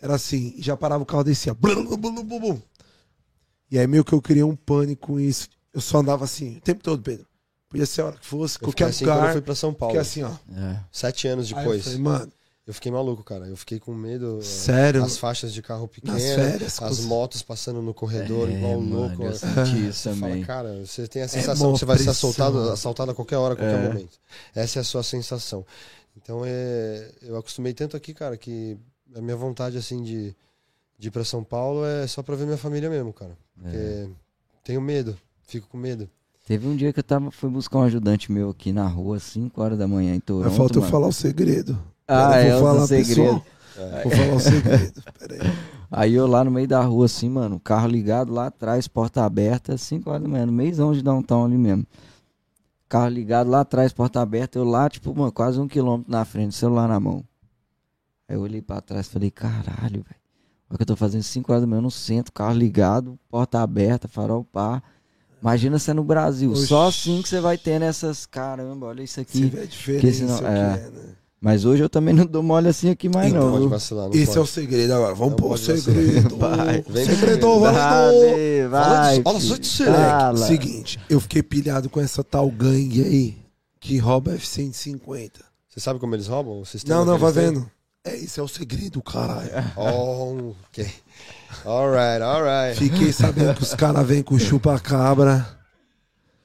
Era 0.00 0.14
assim, 0.14 0.54
já 0.58 0.76
parava 0.76 1.02
o 1.02 1.06
carro, 1.06 1.24
descia. 1.24 1.52
Blum, 1.52 1.84
blum, 1.84 1.96
blum, 1.96 2.24
blum, 2.24 2.40
blum. 2.40 2.62
E 3.70 3.78
aí 3.78 3.86
meio 3.86 4.04
que 4.04 4.12
eu 4.12 4.20
criei 4.20 4.42
um 4.42 4.56
pânico 4.56 5.08
com 5.08 5.20
isso. 5.20 5.48
Eu 5.72 5.80
só 5.80 5.98
andava 5.98 6.24
assim, 6.24 6.56
o 6.56 6.60
tempo 6.60 6.82
todo, 6.82 7.02
Pedro. 7.02 7.26
Podia 7.68 7.86
ser 7.86 8.00
a 8.02 8.06
hora 8.06 8.16
que 8.16 8.26
fosse, 8.26 8.56
Eu 8.56 8.68
fiquei 8.68 8.72
qualquer 8.72 8.84
assim 8.86 9.04
quando 9.04 9.10
eu 9.14 9.20
lugar. 9.20 9.32
fui 9.32 9.40
pra 9.42 9.54
São 9.54 9.72
Paulo. 9.72 9.94
Porque 9.94 10.00
assim, 10.02 10.22
ó. 10.24 10.30
É. 10.56 10.80
Sete 10.90 11.28
anos 11.28 11.46
Aí 11.46 11.52
eu 11.52 11.58
depois. 11.58 11.84
falei, 11.84 11.98
mano, 12.00 12.32
Eu 12.66 12.74
fiquei 12.74 12.90
maluco, 12.92 13.22
cara. 13.24 13.46
Eu 13.46 13.56
fiquei 13.56 13.78
com 13.78 13.94
medo. 13.94 14.38
é, 14.40 14.44
sério. 14.44 15.04
As 15.04 15.16
faixas 15.18 15.52
de 15.52 15.62
carro 15.62 15.86
pequeno, 15.88 16.12
Nas 16.14 16.22
férias, 16.22 16.82
as 16.82 17.00
motos 17.00 17.42
passando 17.42 17.80
no 17.80 17.94
corredor 17.94 18.48
É, 18.48 18.52
igual 18.54 18.80
mano, 18.80 18.96
louco. 19.08 19.22
eu 19.24 19.32
Você 19.32 19.46
senti 19.46 19.88
isso 19.88 20.02
fala, 20.10 20.16
também. 20.20 20.44
cara, 20.44 20.84
você 20.84 21.06
tem 21.06 21.22
a 21.22 21.24
É 21.24 21.28
sensação 21.28 21.68
mó 21.68 21.72
que 21.74 21.78
você 21.78 21.84
vai 21.84 21.98
ser 21.98 22.10
assaltado, 22.10 22.70
assaltado 22.70 23.10
a 23.12 23.14
qualquer 23.14 23.36
hora, 23.36 23.54
a 23.54 23.56
qualquer 23.56 23.84
É. 23.84 23.88
momento. 23.88 24.18
Essa 24.54 24.78
é 24.78 24.82
a 24.82 24.84
sua 24.84 25.02
sensação. 25.04 25.64
Então 26.16 26.42
é, 26.44 27.08
eu 27.22 27.36
acostumei 27.36 27.72
tanto 27.72 27.96
aqui, 27.96 28.12
cara, 28.12 28.36
que 28.36 28.76
a 29.14 29.20
minha 29.20 29.36
vontade 29.36 29.76
assim 29.78 30.02
de, 30.02 30.34
de 30.98 31.08
ir 31.08 31.10
pra 31.12 31.24
São 31.24 31.42
Paulo 31.44 31.84
é 31.84 32.06
só 32.08 32.20
pra 32.22 32.34
ver 32.36 32.44
minha 32.46 32.58
família 32.58 32.90
mesmo, 32.90 33.12
cara. 33.12 33.36
Porque 33.60 33.76
É. 33.76 34.08
tenho 34.64 34.80
medo, 34.80 35.16
fico 35.42 35.68
com 35.68 35.76
medo. 35.78 36.08
Teve 36.46 36.66
um 36.66 36.74
dia 36.74 36.92
que 36.92 36.98
eu 36.98 37.04
tava, 37.04 37.30
fui 37.30 37.48
buscar 37.50 37.78
um 37.78 37.82
ajudante 37.82 38.32
meu 38.32 38.50
aqui 38.50 38.72
na 38.72 38.86
rua, 38.86 39.18
5 39.20 39.60
horas 39.62 39.78
da 39.78 39.86
manhã 39.86 40.14
em 40.14 40.20
Toronto. 40.20 40.48
Mas 40.48 40.56
falta 40.56 40.76
eu 40.78 40.80
mano. 40.80 40.90
falar 40.90 41.06
o 41.06 41.12
segredo. 41.12 41.78
Ah, 42.08 42.42
eu 42.42 42.46
é 42.46 42.50
vou 42.50 42.58
o 42.58 42.66
falar, 42.66 42.80
do 42.80 42.86
segredo. 42.88 43.06
pessoal. 43.08 43.46
Vou 44.02 44.12
falar 44.12 44.34
o 44.34 44.40
segredo. 44.40 45.02
Pera 45.18 45.34
aí. 45.44 45.50
Aí 45.92 46.14
eu 46.14 46.26
lá 46.26 46.42
no 46.44 46.50
meio 46.50 46.66
da 46.66 46.80
rua, 46.82 47.06
assim, 47.06 47.28
mano, 47.28 47.58
carro 47.60 47.86
ligado 47.88 48.32
lá 48.32 48.46
atrás, 48.46 48.88
porta 48.88 49.24
aberta, 49.24 49.76
5 49.76 50.08
horas 50.10 50.22
da 50.22 50.28
manhã, 50.28 50.46
no 50.46 50.52
meizão 50.52 50.92
de 50.92 51.02
downtown 51.02 51.44
ali 51.44 51.58
mesmo. 51.58 51.86
Carro 52.88 53.08
ligado 53.08 53.48
lá 53.48 53.60
atrás, 53.60 53.92
porta 53.92 54.20
aberta, 54.20 54.58
eu 54.58 54.64
lá, 54.64 54.88
tipo, 54.88 55.14
mano, 55.14 55.30
quase 55.30 55.60
um 55.60 55.68
quilômetro 55.68 56.10
na 56.10 56.24
frente, 56.24 56.54
celular 56.54 56.88
na 56.88 56.98
mão. 56.98 57.24
Aí 58.28 58.34
eu 58.36 58.40
olhei 58.40 58.60
pra 58.62 58.80
trás 58.80 59.06
e 59.06 59.10
falei, 59.10 59.30
caralho, 59.30 60.02
velho. 60.02 60.19
Olha 60.70 60.74
o 60.74 60.76
que 60.76 60.82
eu 60.82 60.86
tô 60.86 60.96
fazendo 60.96 61.22
5 61.24 61.50
horas 61.52 61.62
da 61.62 61.66
manhã 61.66 61.82
no 61.82 61.90
centro, 61.90 62.32
carro 62.32 62.54
ligado, 62.54 63.18
porta 63.28 63.60
aberta, 63.60 64.06
farol 64.06 64.44
pá. 64.44 64.80
Imagina 65.42 65.78
você 65.78 65.92
no 65.92 66.04
Brasil. 66.04 66.52
Oxi. 66.52 66.66
Só 66.68 66.86
assim 66.88 67.20
que 67.22 67.28
você 67.28 67.40
vai 67.40 67.58
tendo 67.58 67.82
essas. 67.84 68.24
Caramba, 68.26 68.86
olha 68.86 69.02
isso 69.02 69.14
Você 69.14 69.20
aqui. 69.22 69.44
vê 69.46 69.62
a 69.62 69.64
diferença 69.66 70.12
senão- 70.18 70.38
que 70.38 70.44
é. 70.44 70.48
é, 70.48 70.90
né? 70.90 71.14
Mas 71.42 71.64
hoje 71.64 71.82
eu 71.82 71.88
também 71.88 72.14
não 72.14 72.26
dou 72.26 72.42
mole 72.42 72.68
assim 72.68 72.90
aqui 72.90 73.08
mais, 73.08 73.30
Então, 73.32 73.46
Não 73.46 73.52
pode 73.52 73.66
vacilar, 73.68 74.08
não 74.08 74.14
Esse 74.14 74.26
pode. 74.26 74.38
é 74.38 74.40
o 74.42 74.46
segredo 74.46 74.92
agora. 74.92 75.14
Vamos 75.14 75.34
pôr 75.36 75.52
o 75.52 75.56
segredo. 75.56 76.36
Vai. 76.36 76.82
Vem 76.86 77.06
segredo. 77.06 77.60
Dale, 77.60 78.68
vai. 78.68 79.12
disso, 79.14 79.22
fala 79.24 79.40
filho. 79.40 79.58
disso, 79.58 79.84
Fala. 79.86 80.36
Seguinte, 80.46 81.00
eu 81.08 81.18
fiquei 81.18 81.42
pilhado 81.42 81.88
com 81.88 81.98
essa 81.98 82.22
tal 82.22 82.50
gangue 82.50 83.02
aí 83.02 83.38
que 83.80 83.96
rouba 83.96 84.34
F-150. 84.34 85.30
Você 85.66 85.80
sabe 85.80 85.98
como 85.98 86.14
eles 86.14 86.26
roubam? 86.26 86.60
O 86.60 86.66
sistema 86.66 86.98
Não, 86.98 87.06
não, 87.12 87.18
vai 87.18 87.32
vendo. 87.32 87.70
É, 88.02 88.16
esse 88.16 88.40
é 88.40 88.42
o 88.42 88.48
segredo, 88.48 89.02
caralho. 89.02 89.50
Oh, 89.76 90.54
ok. 90.66 90.90
Alright, 91.64 92.22
alright. 92.22 92.78
Fiquei 92.78 93.12
sabendo 93.12 93.54
que 93.54 93.62
os 93.62 93.74
caras 93.74 94.06
vêm 94.06 94.22
com 94.22 94.38
chupa-cabra. 94.38 95.58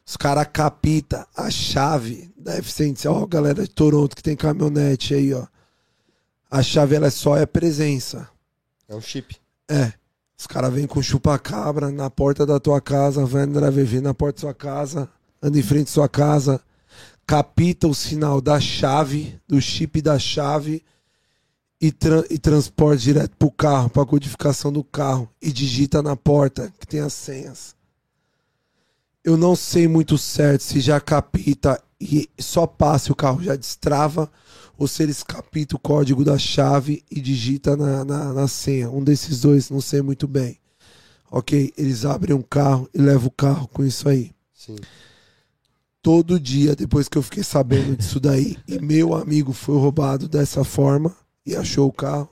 Os 0.06 0.18
caras 0.18 0.48
capita 0.52 1.26
a 1.36 1.49
chave 1.49 2.32
da 2.38 2.56
F-150. 2.56 3.10
Ó, 3.10 3.26
galera 3.26 3.64
de 3.64 3.69
Toronto 3.69 4.15
que 4.15 4.22
tem 4.22 4.36
caminhonete 4.36 5.14
aí, 5.14 5.34
ó. 5.34 5.48
A 6.52 6.61
chave, 6.61 6.95
ela 6.95 7.07
é 7.07 7.11
só 7.11 7.38
é 7.38 7.45
presença. 7.45 8.30
É 8.88 8.95
um 8.95 9.02
chip. 9.02 9.38
É. 9.69 9.94
Os 10.38 10.45
caras 10.45 10.73
vêm 10.73 10.86
com 10.86 11.02
chupa-cabra 11.02 11.90
na 11.90 12.10
porta 12.10 12.45
da 12.45 12.60
tua 12.60 12.82
casa, 12.82 13.26
vai 13.26 13.44
andar 13.44 13.72
VV 13.72 14.02
na 14.02 14.14
porta 14.14 14.36
da 14.36 14.41
sua 14.41 14.53
casa, 14.53 15.10
anda 15.41 15.57
em 15.57 15.64
frente 15.64 15.88
à 15.88 15.91
sua 15.91 16.10
casa, 16.10 16.61
capita 17.26 17.88
o 17.88 17.95
sinal 17.95 18.41
da 18.41 18.60
chave, 18.60 19.40
do 19.48 19.60
chip 19.61 20.02
da 20.02 20.19
chave, 20.19 20.84
e, 21.80 21.91
tra 21.91 22.23
e 22.30 22.38
transporta 22.38 22.97
direto 22.97 23.35
pro 23.38 23.52
carro, 23.52 23.89
pra 23.89 24.06
codificação 24.06 24.72
do 24.72 24.84
carro, 24.84 25.30
e 25.41 25.52
digita 25.52 26.02
na 26.02 26.15
porta 26.15 26.73
que 26.80 26.88
tem 26.88 26.99
as 26.99 27.14
senhas. 27.14 27.76
Eu 29.23 29.35
não 29.35 29.56
sei 29.56 29.88
muito 29.88 30.18
certo 30.18 30.61
se 30.61 30.80
já 30.80 30.99
capita 30.99 31.81
e 31.99 32.30
só 32.38 32.68
passa 32.68 33.10
e 33.10 33.11
o 33.11 33.15
carro 33.15 33.41
já 33.41 33.56
destrava, 33.56 34.31
ou 34.77 34.88
se 34.88 35.02
eles 35.03 35.23
capitam 35.23 35.77
o 35.77 35.80
código 35.80 36.23
da 36.23 36.38
chave 36.38 37.03
e 37.10 37.22
digita 37.22 37.76
na, 37.76 38.03
na, 38.03 38.34
na 38.34 38.47
senha. 38.47 38.89
Um 38.89 39.03
desses 39.03 39.41
dois, 39.41 39.69
não 39.69 39.81
sei 39.81 40.02
muito 40.02 40.27
bem. 40.27 40.60
Ok? 41.31 41.73
Eles 41.77 42.06
abrem 42.06 42.35
um 42.35 42.41
carro 42.41 42.88
e 42.93 42.99
levam 42.99 43.27
o 43.27 43.31
carro 43.31 43.68
com 43.69 43.84
isso 43.84 44.07
aí. 44.07 44.31
Sim. 44.53 44.76
Todo 46.02 46.39
dia, 46.39 46.76
depois 46.76 47.07
que 47.07 47.18
eu 47.18 47.23
fiquei 47.23 47.41
sabendo 47.41 47.95
disso 47.97 48.19
daí, 48.19 48.57
e 48.68 48.80
meu 48.80 49.15
amigo 49.15 49.53
foi 49.53 49.76
roubado 49.76 50.27
dessa 50.27 50.64
forma 50.64 51.15
e 51.45 51.55
achou 51.55 51.88
o 51.88 51.93
carro. 51.93 52.30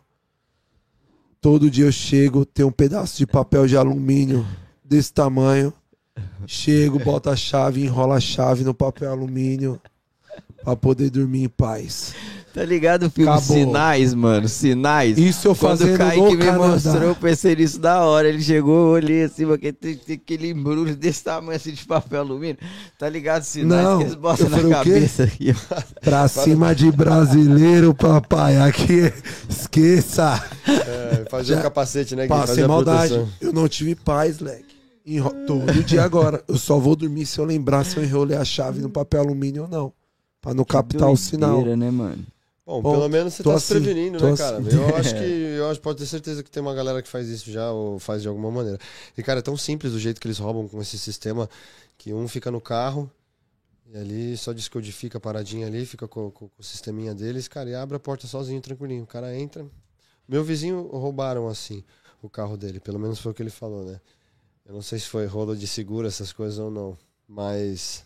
Todo 1.40 1.69
dia 1.69 1.85
eu 1.85 1.91
chego, 1.91 2.45
tem 2.45 2.65
um 2.65 2.72
pedaço 2.72 3.18
de 3.18 3.27
papel 3.27 3.68
de 3.68 3.76
alumínio 3.76 4.45
desse 4.84 5.14
tamanho. 5.14 5.73
Chego, 6.48 6.99
boto 6.99 7.30
a 7.30 7.35
chave, 7.35 7.84
enrola 7.84 8.15
a 8.15 8.19
chave 8.19 8.64
no 8.64 8.73
papel 8.73 9.11
alumínio 9.11 9.80
pra 10.64 10.76
poder 10.76 11.10
dormir 11.10 11.44
em 11.44 11.49
paz. 11.49 12.14
Tá 12.54 12.64
ligado 12.64 13.08
o 13.08 13.10
filme 13.10 13.32
Acabou. 13.32 13.58
Sinais, 13.58 14.14
mano? 14.14 14.48
Sinais. 14.48 15.18
Isso 15.18 15.48
eu 15.48 15.56
Quando 15.56 15.80
fazendo 15.80 15.96
o 15.96 15.98
Kaique 15.98 16.38
me 16.38 16.38
Canadá. 16.38 16.68
mostrou, 16.68 17.04
eu 17.04 17.16
pensei 17.16 17.56
nisso 17.56 17.80
da 17.80 18.04
hora. 18.04 18.30
Ele 18.30 18.44
chegou, 18.44 18.90
eu 18.90 18.92
olhei 18.94 19.24
assim, 19.24 19.48
porque 19.48 19.74
tem, 19.74 19.96
tem 19.96 20.16
aquele 20.16 20.52
embrulho 20.52 20.96
desse 20.96 21.24
tamanho 21.24 21.58
assim 21.58 21.72
de 21.72 21.84
papel 21.84 22.20
alumínio. 22.20 22.60
Tá 23.00 23.10
ligado? 23.10 23.42
Sinais 23.42 23.84
Não, 23.84 23.98
que 23.98 24.04
eles 24.04 24.16
botam 24.16 24.50
na 24.50 24.70
cabeça 24.70 25.24
aqui. 25.24 25.56
Pra 26.00 26.28
cima 26.28 26.76
de 26.76 26.92
brasileiro, 26.92 27.92
papai. 27.96 28.58
Aqui, 28.58 29.12
esqueça. 29.50 30.44
É, 30.68 31.26
fazer 31.32 31.58
o 31.58 31.62
capacete, 31.64 32.16
né? 32.16 32.28
A 32.30 32.68
maldade. 32.68 33.26
Eu 33.42 33.52
não 33.52 33.68
tive 33.68 33.96
paz, 33.96 34.40
leque. 34.40 34.76
Enro... 35.04 35.34
Todo 35.48 35.84
dia 35.84 36.04
agora. 36.04 36.44
Eu 36.48 36.58
só 36.60 36.78
vou 36.78 36.96
dormir 36.96 37.26
se 37.26 37.40
eu 37.40 37.46
lembrar 37.46 37.84
se 37.84 37.98
eu 37.98 38.04
enrolei 38.04 38.38
a 38.38 38.46
chave 38.46 38.80
no 38.80 38.90
papel 38.90 39.22
alumínio 39.22 39.64
ou 39.64 39.68
não. 39.68 39.92
Pra 40.40 40.54
não 40.54 40.64
captar 40.64 41.10
o 41.10 41.18
sinal. 41.18 41.66
Né, 41.66 41.90
mano? 41.90 42.24
Bom, 42.65 42.81
Bom, 42.81 42.85
pelo 42.85 43.10
menos 43.10 43.34
você 43.34 43.44
tá 43.44 43.56
assim, 43.56 43.65
se 43.85 43.90
prevenindo, 43.90 44.18
tô 44.18 44.27
né, 44.27 44.31
cara? 44.34 44.60
assim. 44.60 44.69
Eu 44.69 44.95
acho 44.95 45.14
que. 45.15 45.23
Eu 45.23 45.69
acho, 45.69 45.81
pode 45.81 45.99
ter 45.99 46.06
certeza 46.06 46.41
que 46.44 46.49
tem 46.49 46.61
uma 46.61 46.73
galera 46.73 47.02
que 47.02 47.10
faz 47.10 47.27
isso 47.27 47.52
já, 47.52 47.72
ou 47.72 47.99
faz 47.99 48.22
de 48.22 48.27
alguma 48.27 48.49
maneira. 48.52 48.80
E, 49.18 49.23
cara, 49.23 49.40
é 49.40 49.41
tão 49.41 49.57
simples 49.57 49.91
do 49.94 49.99
jeito 49.99 50.19
que 50.22 50.27
eles 50.27 50.38
roubam 50.38 50.68
com 50.68 50.81
esse 50.81 50.98
sistema 50.98 51.49
que 51.98 52.14
um 52.14 52.27
fica 52.27 52.49
no 52.52 52.61
carro 52.61 53.11
e 53.88 53.98
ali 53.98 54.38
só 54.38 54.53
descodifica 54.53 55.18
a 55.19 55.22
paradinha 55.22 55.68
ali, 55.68 55.85
fica 55.85 56.07
com, 56.07 56.31
com- 56.31 56.49
com 56.49 56.61
o 56.61 56.64
sisteminha 56.64 57.15
deles, 57.15 57.48
cara, 57.48 57.69
e 57.69 57.76
abre 57.76 57.98
a 57.98 57.99
porta 57.99 58.27
sozinho, 58.27 58.61
tranquilinho. 58.61 59.03
O 59.03 59.07
cara 59.07 59.35
entra. 59.38 59.65
Meu 60.27 60.44
vizinho 60.44 60.88
roubaram 60.88 61.48
assim 61.49 61.84
o 62.22 62.30
carro 62.30 62.57
dele, 62.57 62.80
pelo 62.80 62.99
menos 62.99 63.19
foi 63.19 63.31
o 63.34 63.35
que 63.35 63.44
ele 63.44 63.49
falou, 63.52 63.85
né? 63.85 64.02
Eu 64.65 64.73
não 64.76 64.81
sei 64.84 64.99
se 64.99 65.07
foi 65.10 65.26
rolo 65.27 65.56
de 65.57 65.68
seguro, 65.68 66.07
essas 66.07 66.34
coisas 66.34 66.60
ou 66.60 66.72
não, 66.72 66.98
mas. 67.27 68.06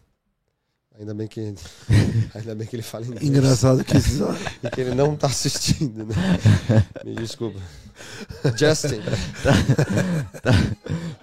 Ainda 0.99 1.14
bem 1.14 1.28
que. 1.28 1.41
Ainda 2.34 2.56
bem 2.56 2.68
que 2.68 2.76
ele 2.76 2.84
fala 2.84 3.06
inglês. 3.06 3.24
Engraçado 3.24 3.84
que 3.84 3.98
isso. 3.98 4.26
E 4.64 4.69
que 4.69 4.82
ele 4.82 4.95
não 4.95 5.15
tá 5.15 5.28
assistindo, 5.28 6.06
né? 6.06 6.15
Me 7.06 7.14
desculpa. 7.15 7.60
Justin. 8.57 9.02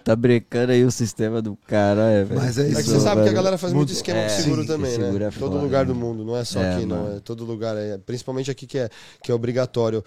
Tá 0.05 0.15
brecando 0.15 0.73
aí 0.73 0.85
o 0.85 0.91
sistema 0.91 1.41
do 1.41 1.57
cara, 1.67 2.03
é, 2.11 2.25
velho. 2.25 2.41
Mas 2.41 2.59
é 2.59 2.65
É 2.65 2.69
isso, 2.69 2.77
que 2.77 2.83
você 2.91 3.01
sabe 3.01 3.23
que 3.23 3.29
a 3.31 3.33
galera 3.33 3.57
faz 3.57 3.73
muito 3.73 3.89
Muito- 3.89 3.97
esquema 3.97 4.19
É, 4.21 4.29
com 4.29 4.43
seguro 4.43 4.61
sim, 4.63 4.69
também, 4.69 4.99
né? 4.99 5.05
seguro 5.07 5.25
é 5.25 5.31
todo 5.31 5.39
foda, 5.53 5.63
lugar 5.63 5.87
né? 5.87 5.93
do 5.93 5.99
mundo, 5.99 6.25
não 6.25 6.37
é 6.37 6.45
só 6.45 6.61
É, 6.63 6.75
aqui, 6.77 6.85
não. 6.87 6.97
mano. 7.05 7.17
É 7.17 7.21
todo 7.21 7.45
lugar, 7.45 7.75
é, 7.77 7.97
principalmente 7.99 8.51
aqui 8.51 8.67
que 8.67 8.79
é, 8.79 8.91
que 9.23 9.33
é 9.33 9.35
obrigatório. 9.35 10.05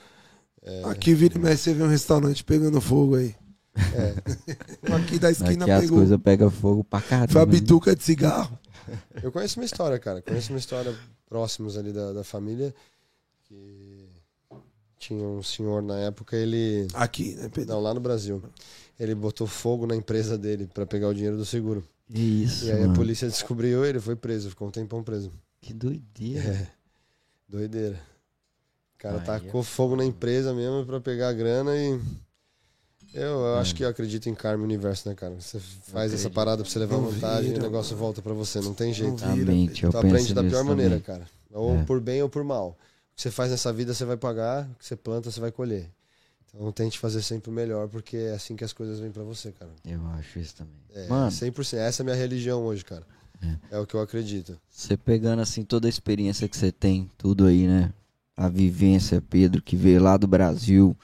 Aqui 0.83 1.13
vira 1.15 1.35
e 1.35 1.39
mexe, 1.39 1.63
você 1.63 1.73
vê 1.73 1.81
um 1.83 1.87
restaurante 1.87 2.43
pegando 2.43 2.79
fogo 2.81 3.15
aí. 3.15 3.33
É. 3.93 4.13
Aqui 4.93 5.17
da 5.17 5.31
esquina 5.31 5.63
Aqui 5.65 5.71
as 5.71 5.81
pegou. 5.81 5.97
coisas 5.99 6.19
pegam 6.21 6.49
fogo 6.51 6.83
pra 6.83 6.99
caramba. 7.01 7.31
Foi 7.31 7.41
a 7.41 7.45
né? 7.45 7.51
bituca 7.51 7.95
de 7.95 8.03
cigarro. 8.03 8.57
Eu 9.21 9.31
conheço 9.31 9.59
uma 9.59 9.65
história, 9.65 9.97
cara. 9.99 10.21
Conheço 10.21 10.51
uma 10.51 10.59
história 10.59 10.95
próximos 11.27 11.77
ali 11.77 11.91
da, 11.91 12.13
da 12.13 12.23
família 12.23 12.73
que 13.43 14.07
tinha 14.97 15.25
um 15.25 15.41
senhor 15.43 15.81
na 15.81 15.97
época, 15.99 16.35
ele. 16.35 16.87
Aqui, 16.93 17.35
né, 17.35 17.49
Pedro? 17.49 17.73
Não, 17.75 17.81
lá 17.81 17.93
no 17.93 17.99
Brasil. 17.99 18.41
Ele 18.99 19.13
botou 19.13 19.45
fogo 19.47 19.85
na 19.85 19.95
empresa 19.95 20.37
dele 20.37 20.67
pra 20.73 20.85
pegar 20.85 21.07
o 21.07 21.13
dinheiro 21.13 21.37
do 21.37 21.45
seguro. 21.45 21.83
Isso, 22.09 22.65
E 22.65 22.71
aí 22.71 22.79
mano. 22.81 22.93
a 22.93 22.95
polícia 22.95 23.27
descobriu 23.27 23.85
ele, 23.85 23.99
foi 23.99 24.15
preso, 24.15 24.49
ficou 24.49 24.67
um 24.67 24.71
tempão 24.71 25.03
preso. 25.03 25.31
Que 25.61 25.73
doideira. 25.73 26.49
É. 26.49 26.67
Doideira. 27.47 27.99
O 28.95 28.97
cara 28.97 29.19
Aí 29.19 29.25
tacou 29.25 29.61
é 29.61 29.63
fogo 29.63 29.95
na 29.95 30.03
empresa 30.05 30.53
mesmo 30.53 30.85
pra 30.85 30.99
pegar 30.99 31.29
a 31.29 31.33
grana 31.33 31.75
e. 31.75 31.99
Eu, 33.17 33.39
eu 33.45 33.55
acho 33.57 33.73
que 33.75 33.83
eu 33.83 33.89
acredito 33.89 34.29
em 34.29 34.35
karma 34.35 34.63
e 34.63 34.65
universo, 34.65 35.09
né, 35.09 35.15
cara? 35.15 35.33
Você 35.39 35.59
faz 35.59 36.13
essa 36.13 36.29
parada 36.29 36.63
pra 36.63 36.71
você 36.71 36.79
levar 36.79 36.97
Não 36.97 37.09
vantagem 37.09 37.51
e 37.53 37.55
o 37.57 37.61
negócio 37.61 37.93
mano. 37.93 38.05
volta 38.05 38.21
pra 38.21 38.33
você. 38.33 38.59
Não 38.61 38.73
tem 38.73 38.93
jeito. 38.93 39.11
Não 39.25 39.33
vira. 39.35 39.51
Exatamente, 39.51 39.83
eu 39.83 39.89
aprende 39.89 40.33
da 40.33 40.43
pior 40.43 40.63
maneira, 40.63 40.99
também. 40.99 41.01
cara. 41.03 41.25
Ou 41.51 41.75
É. 41.77 41.83
por 41.83 41.99
bem 41.99 42.21
ou 42.21 42.29
por 42.29 42.43
mal. 42.43 42.69
O 42.69 43.15
que 43.15 43.21
você 43.23 43.31
faz 43.31 43.49
nessa 43.51 43.73
vida 43.73 43.93
você 43.93 44.05
vai 44.05 44.17
pagar, 44.17 44.63
o 44.71 44.75
que 44.79 44.85
você 44.85 44.95
planta 44.95 45.31
você 45.31 45.39
vai 45.39 45.51
colher. 45.51 45.89
Então 46.53 46.71
tente 46.71 46.97
fazer 46.99 47.21
sempre 47.21 47.49
o 47.49 47.53
melhor, 47.53 47.87
porque 47.87 48.15
é 48.17 48.31
assim 48.33 48.55
que 48.55 48.63
as 48.63 48.71
coisas 48.73 48.99
vêm 48.99 49.11
pra 49.11 49.23
você, 49.23 49.51
cara. 49.51 49.71
Eu 49.85 49.99
acho 50.17 50.39
isso 50.39 50.55
também. 50.55 50.73
É, 50.93 51.07
Mano, 51.07 51.31
100%. 51.31 51.77
Essa 51.77 52.01
é 52.01 52.03
a 52.03 52.05
minha 52.05 52.15
religião 52.15 52.63
hoje, 52.63 52.85
cara. 52.85 53.03
É, 53.71 53.77
o 53.77 53.85
que 53.85 53.93
eu 53.95 54.01
acredito. 54.01 54.57
você 54.69 54.97
pegando 54.97 55.41
assim 55.41 55.63
toda 55.63 55.87
a 55.87 55.89
experiência 55.89 56.47
que 56.47 56.57
você 56.57 56.71
tem, 56.71 57.09
tudo 57.17 57.45
aí, 57.45 57.67
né? 57.67 57.93
A 58.35 58.49
vivência, 58.49 59.21
Pedro, 59.21 59.61
que 59.61 59.75
veio 59.75 60.01
lá 60.01 60.17
do 60.17 60.25
Brasil, 60.27 60.95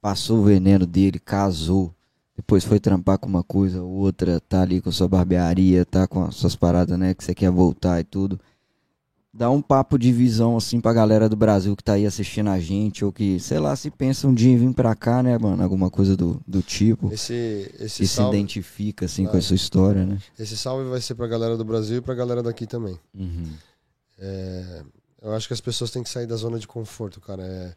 passou 0.00 0.38
o 0.38 0.44
veneno 0.44 0.86
dele, 0.86 1.18
casou, 1.18 1.94
depois 2.36 2.64
foi 2.64 2.78
trampar 2.78 3.18
com 3.18 3.28
uma 3.28 3.42
coisa 3.42 3.82
ou 3.82 3.90
outra, 3.90 4.38
tá 4.40 4.62
ali 4.62 4.80
com 4.80 4.92
sua 4.92 5.08
barbearia, 5.08 5.84
tá 5.84 6.06
com 6.06 6.24
as 6.24 6.36
suas 6.36 6.54
paradas, 6.54 6.98
né? 6.98 7.12
Que 7.14 7.24
você 7.24 7.34
quer 7.34 7.50
voltar 7.50 8.00
e 8.00 8.04
tudo. 8.04 8.38
Dá 9.34 9.50
um 9.50 9.60
papo 9.60 9.98
de 9.98 10.10
visão, 10.12 10.56
assim, 10.56 10.80
pra 10.80 10.92
galera 10.92 11.28
do 11.28 11.36
Brasil 11.36 11.76
que 11.76 11.84
tá 11.84 11.92
aí 11.92 12.06
assistindo 12.06 12.48
a 12.48 12.58
gente, 12.58 13.04
ou 13.04 13.12
que, 13.12 13.38
sei 13.38 13.58
lá, 13.58 13.76
se 13.76 13.90
pensa 13.90 14.26
um 14.26 14.34
dia 14.34 14.50
em 14.50 14.56
vir 14.56 14.72
pra 14.72 14.94
cá, 14.96 15.22
né, 15.22 15.36
mano? 15.36 15.62
Alguma 15.62 15.90
coisa 15.90 16.16
do, 16.16 16.40
do 16.46 16.62
tipo. 16.62 17.12
Esse, 17.12 17.34
esse, 17.78 17.98
Que 18.02 18.06
se 18.06 18.08
salve, 18.08 18.36
identifica, 18.36 19.04
assim, 19.04 19.24
com 19.24 19.30
Claro. 19.30 19.38
a 19.38 19.42
sua 19.42 19.56
história, 19.56 20.06
né? 20.06 20.18
esse 20.38 20.56
salve 20.56 20.88
vai 20.88 21.00
ser 21.00 21.14
pra 21.14 21.26
galera 21.26 21.56
do 21.56 21.64
Brasil 21.64 21.98
e 21.98 22.00
pra 22.00 22.14
galera 22.14 22.42
daqui 22.42 22.66
também. 22.66 22.98
Uhum. 23.14 23.52
É, 24.18 24.82
eu 25.22 25.32
acho 25.34 25.46
que 25.46 25.54
as 25.54 25.60
pessoas 25.60 25.90
têm 25.90 26.02
que 26.02 26.08
sair 26.08 26.26
da 26.26 26.36
zona 26.36 26.58
de 26.58 26.66
conforto, 26.66 27.20
cara. 27.20 27.42
É, 27.44 27.74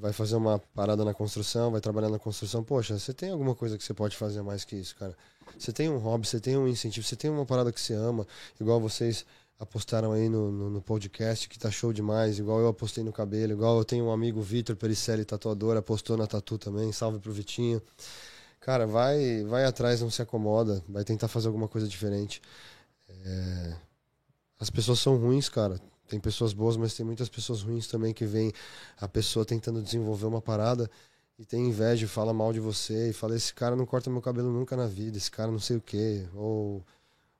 vai 0.00 0.12
fazer 0.12 0.36
uma 0.36 0.58
parada 0.74 1.04
na 1.04 1.14
construção, 1.14 1.70
vai 1.70 1.80
trabalhar 1.80 2.10
na 2.10 2.18
construção. 2.18 2.62
Poxa, 2.62 2.98
você 2.98 3.12
tem 3.12 3.30
alguma 3.30 3.54
coisa 3.54 3.78
que 3.78 3.84
você 3.84 3.94
pode 3.94 4.16
fazer 4.16 4.42
mais 4.42 4.64
que 4.64 4.76
isso, 4.76 4.94
cara? 4.96 5.16
Você 5.58 5.72
tem 5.72 5.88
um 5.88 5.98
hobby, 5.98 6.26
você 6.26 6.38
tem 6.38 6.56
um 6.56 6.68
incentivo, 6.68 7.06
você 7.06 7.16
tem 7.16 7.30
uma 7.30 7.46
parada 7.46 7.72
que 7.72 7.80
você 7.80 7.94
ama, 7.94 8.26
igual 8.60 8.80
vocês 8.80 9.24
apostaram 9.58 10.12
aí 10.12 10.28
no, 10.28 10.52
no, 10.52 10.70
no 10.70 10.82
podcast, 10.82 11.48
que 11.48 11.58
tá 11.58 11.70
show 11.70 11.92
demais, 11.92 12.38
igual 12.38 12.60
eu 12.60 12.68
apostei 12.68 13.02
no 13.02 13.12
cabelo, 13.12 13.52
igual 13.52 13.78
eu 13.78 13.84
tenho 13.84 14.04
um 14.04 14.12
amigo, 14.12 14.40
Vitor 14.40 14.76
Pericelli, 14.76 15.24
tatuador, 15.24 15.76
apostou 15.76 16.16
na 16.16 16.26
tatu 16.26 16.58
também, 16.58 16.92
salve 16.92 17.18
pro 17.18 17.32
Vitinho. 17.32 17.82
Cara, 18.60 18.86
vai, 18.86 19.42
vai 19.44 19.64
atrás, 19.64 20.00
não 20.00 20.10
se 20.10 20.22
acomoda, 20.22 20.82
vai 20.88 21.02
tentar 21.02 21.26
fazer 21.26 21.48
alguma 21.48 21.66
coisa 21.66 21.88
diferente. 21.88 22.40
É, 23.08 23.76
as 24.60 24.70
pessoas 24.70 25.00
são 25.00 25.16
ruins, 25.16 25.48
cara. 25.48 25.80
Tem 26.08 26.18
pessoas 26.18 26.52
boas, 26.52 26.76
mas 26.76 26.94
tem 26.94 27.04
muitas 27.04 27.28
pessoas 27.28 27.62
ruins 27.62 27.86
também 27.86 28.12
que 28.14 28.24
vem 28.24 28.52
a 29.00 29.06
pessoa 29.06 29.44
tentando 29.44 29.82
desenvolver 29.82 30.26
uma 30.26 30.40
parada 30.40 30.90
e 31.38 31.44
tem 31.44 31.68
inveja 31.68 32.04
e 32.04 32.08
fala 32.08 32.32
mal 32.32 32.52
de 32.52 32.60
você 32.60 33.10
e 33.10 33.12
fala: 33.12 33.36
esse 33.36 33.52
cara 33.54 33.76
não 33.76 33.86
corta 33.86 34.10
meu 34.10 34.20
cabelo 34.22 34.50
nunca 34.52 34.76
na 34.76 34.86
vida, 34.86 35.16
esse 35.18 35.30
cara 35.30 35.50
não 35.52 35.58
sei 35.60 35.76
o 35.76 35.80
quê. 35.80 36.26
Ou 36.34 36.82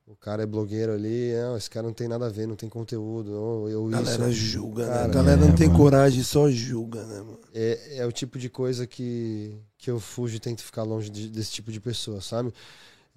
o 0.07 0.15
cara 0.15 0.41
é 0.41 0.45
blogueiro 0.45 0.91
ali, 0.93 1.33
não, 1.33 1.55
esse 1.57 1.69
cara 1.69 1.85
não 1.85 1.93
tem 1.93 2.07
nada 2.07 2.25
a 2.25 2.29
ver, 2.29 2.47
não 2.47 2.55
tem 2.55 2.67
conteúdo. 2.69 3.31
Ou 3.31 3.69
eu 3.69 3.87
A 3.87 3.91
galera 3.91 4.29
isso. 4.29 4.39
julga, 4.39 4.85
né? 4.87 4.91
Cara, 4.93 5.05
A 5.05 5.07
galera 5.07 5.41
não 5.41 5.49
é, 5.49 5.55
tem 5.55 5.67
mano. 5.67 5.79
coragem, 5.79 6.23
só 6.23 6.49
julga, 6.49 7.03
né, 7.05 7.17
mano? 7.21 7.39
É, 7.53 7.97
é 7.97 8.05
o 8.07 8.11
tipo 8.11 8.39
de 8.39 8.49
coisa 8.49 8.87
que, 8.87 9.55
que 9.77 9.91
eu 9.91 9.99
fujo 9.99 10.35
e 10.35 10.39
tento 10.39 10.63
ficar 10.63 10.83
longe 10.83 11.09
de- 11.09 11.29
desse 11.29 11.51
tipo 11.51 11.71
de 11.71 11.79
pessoa, 11.79 12.21
sabe? 12.21 12.51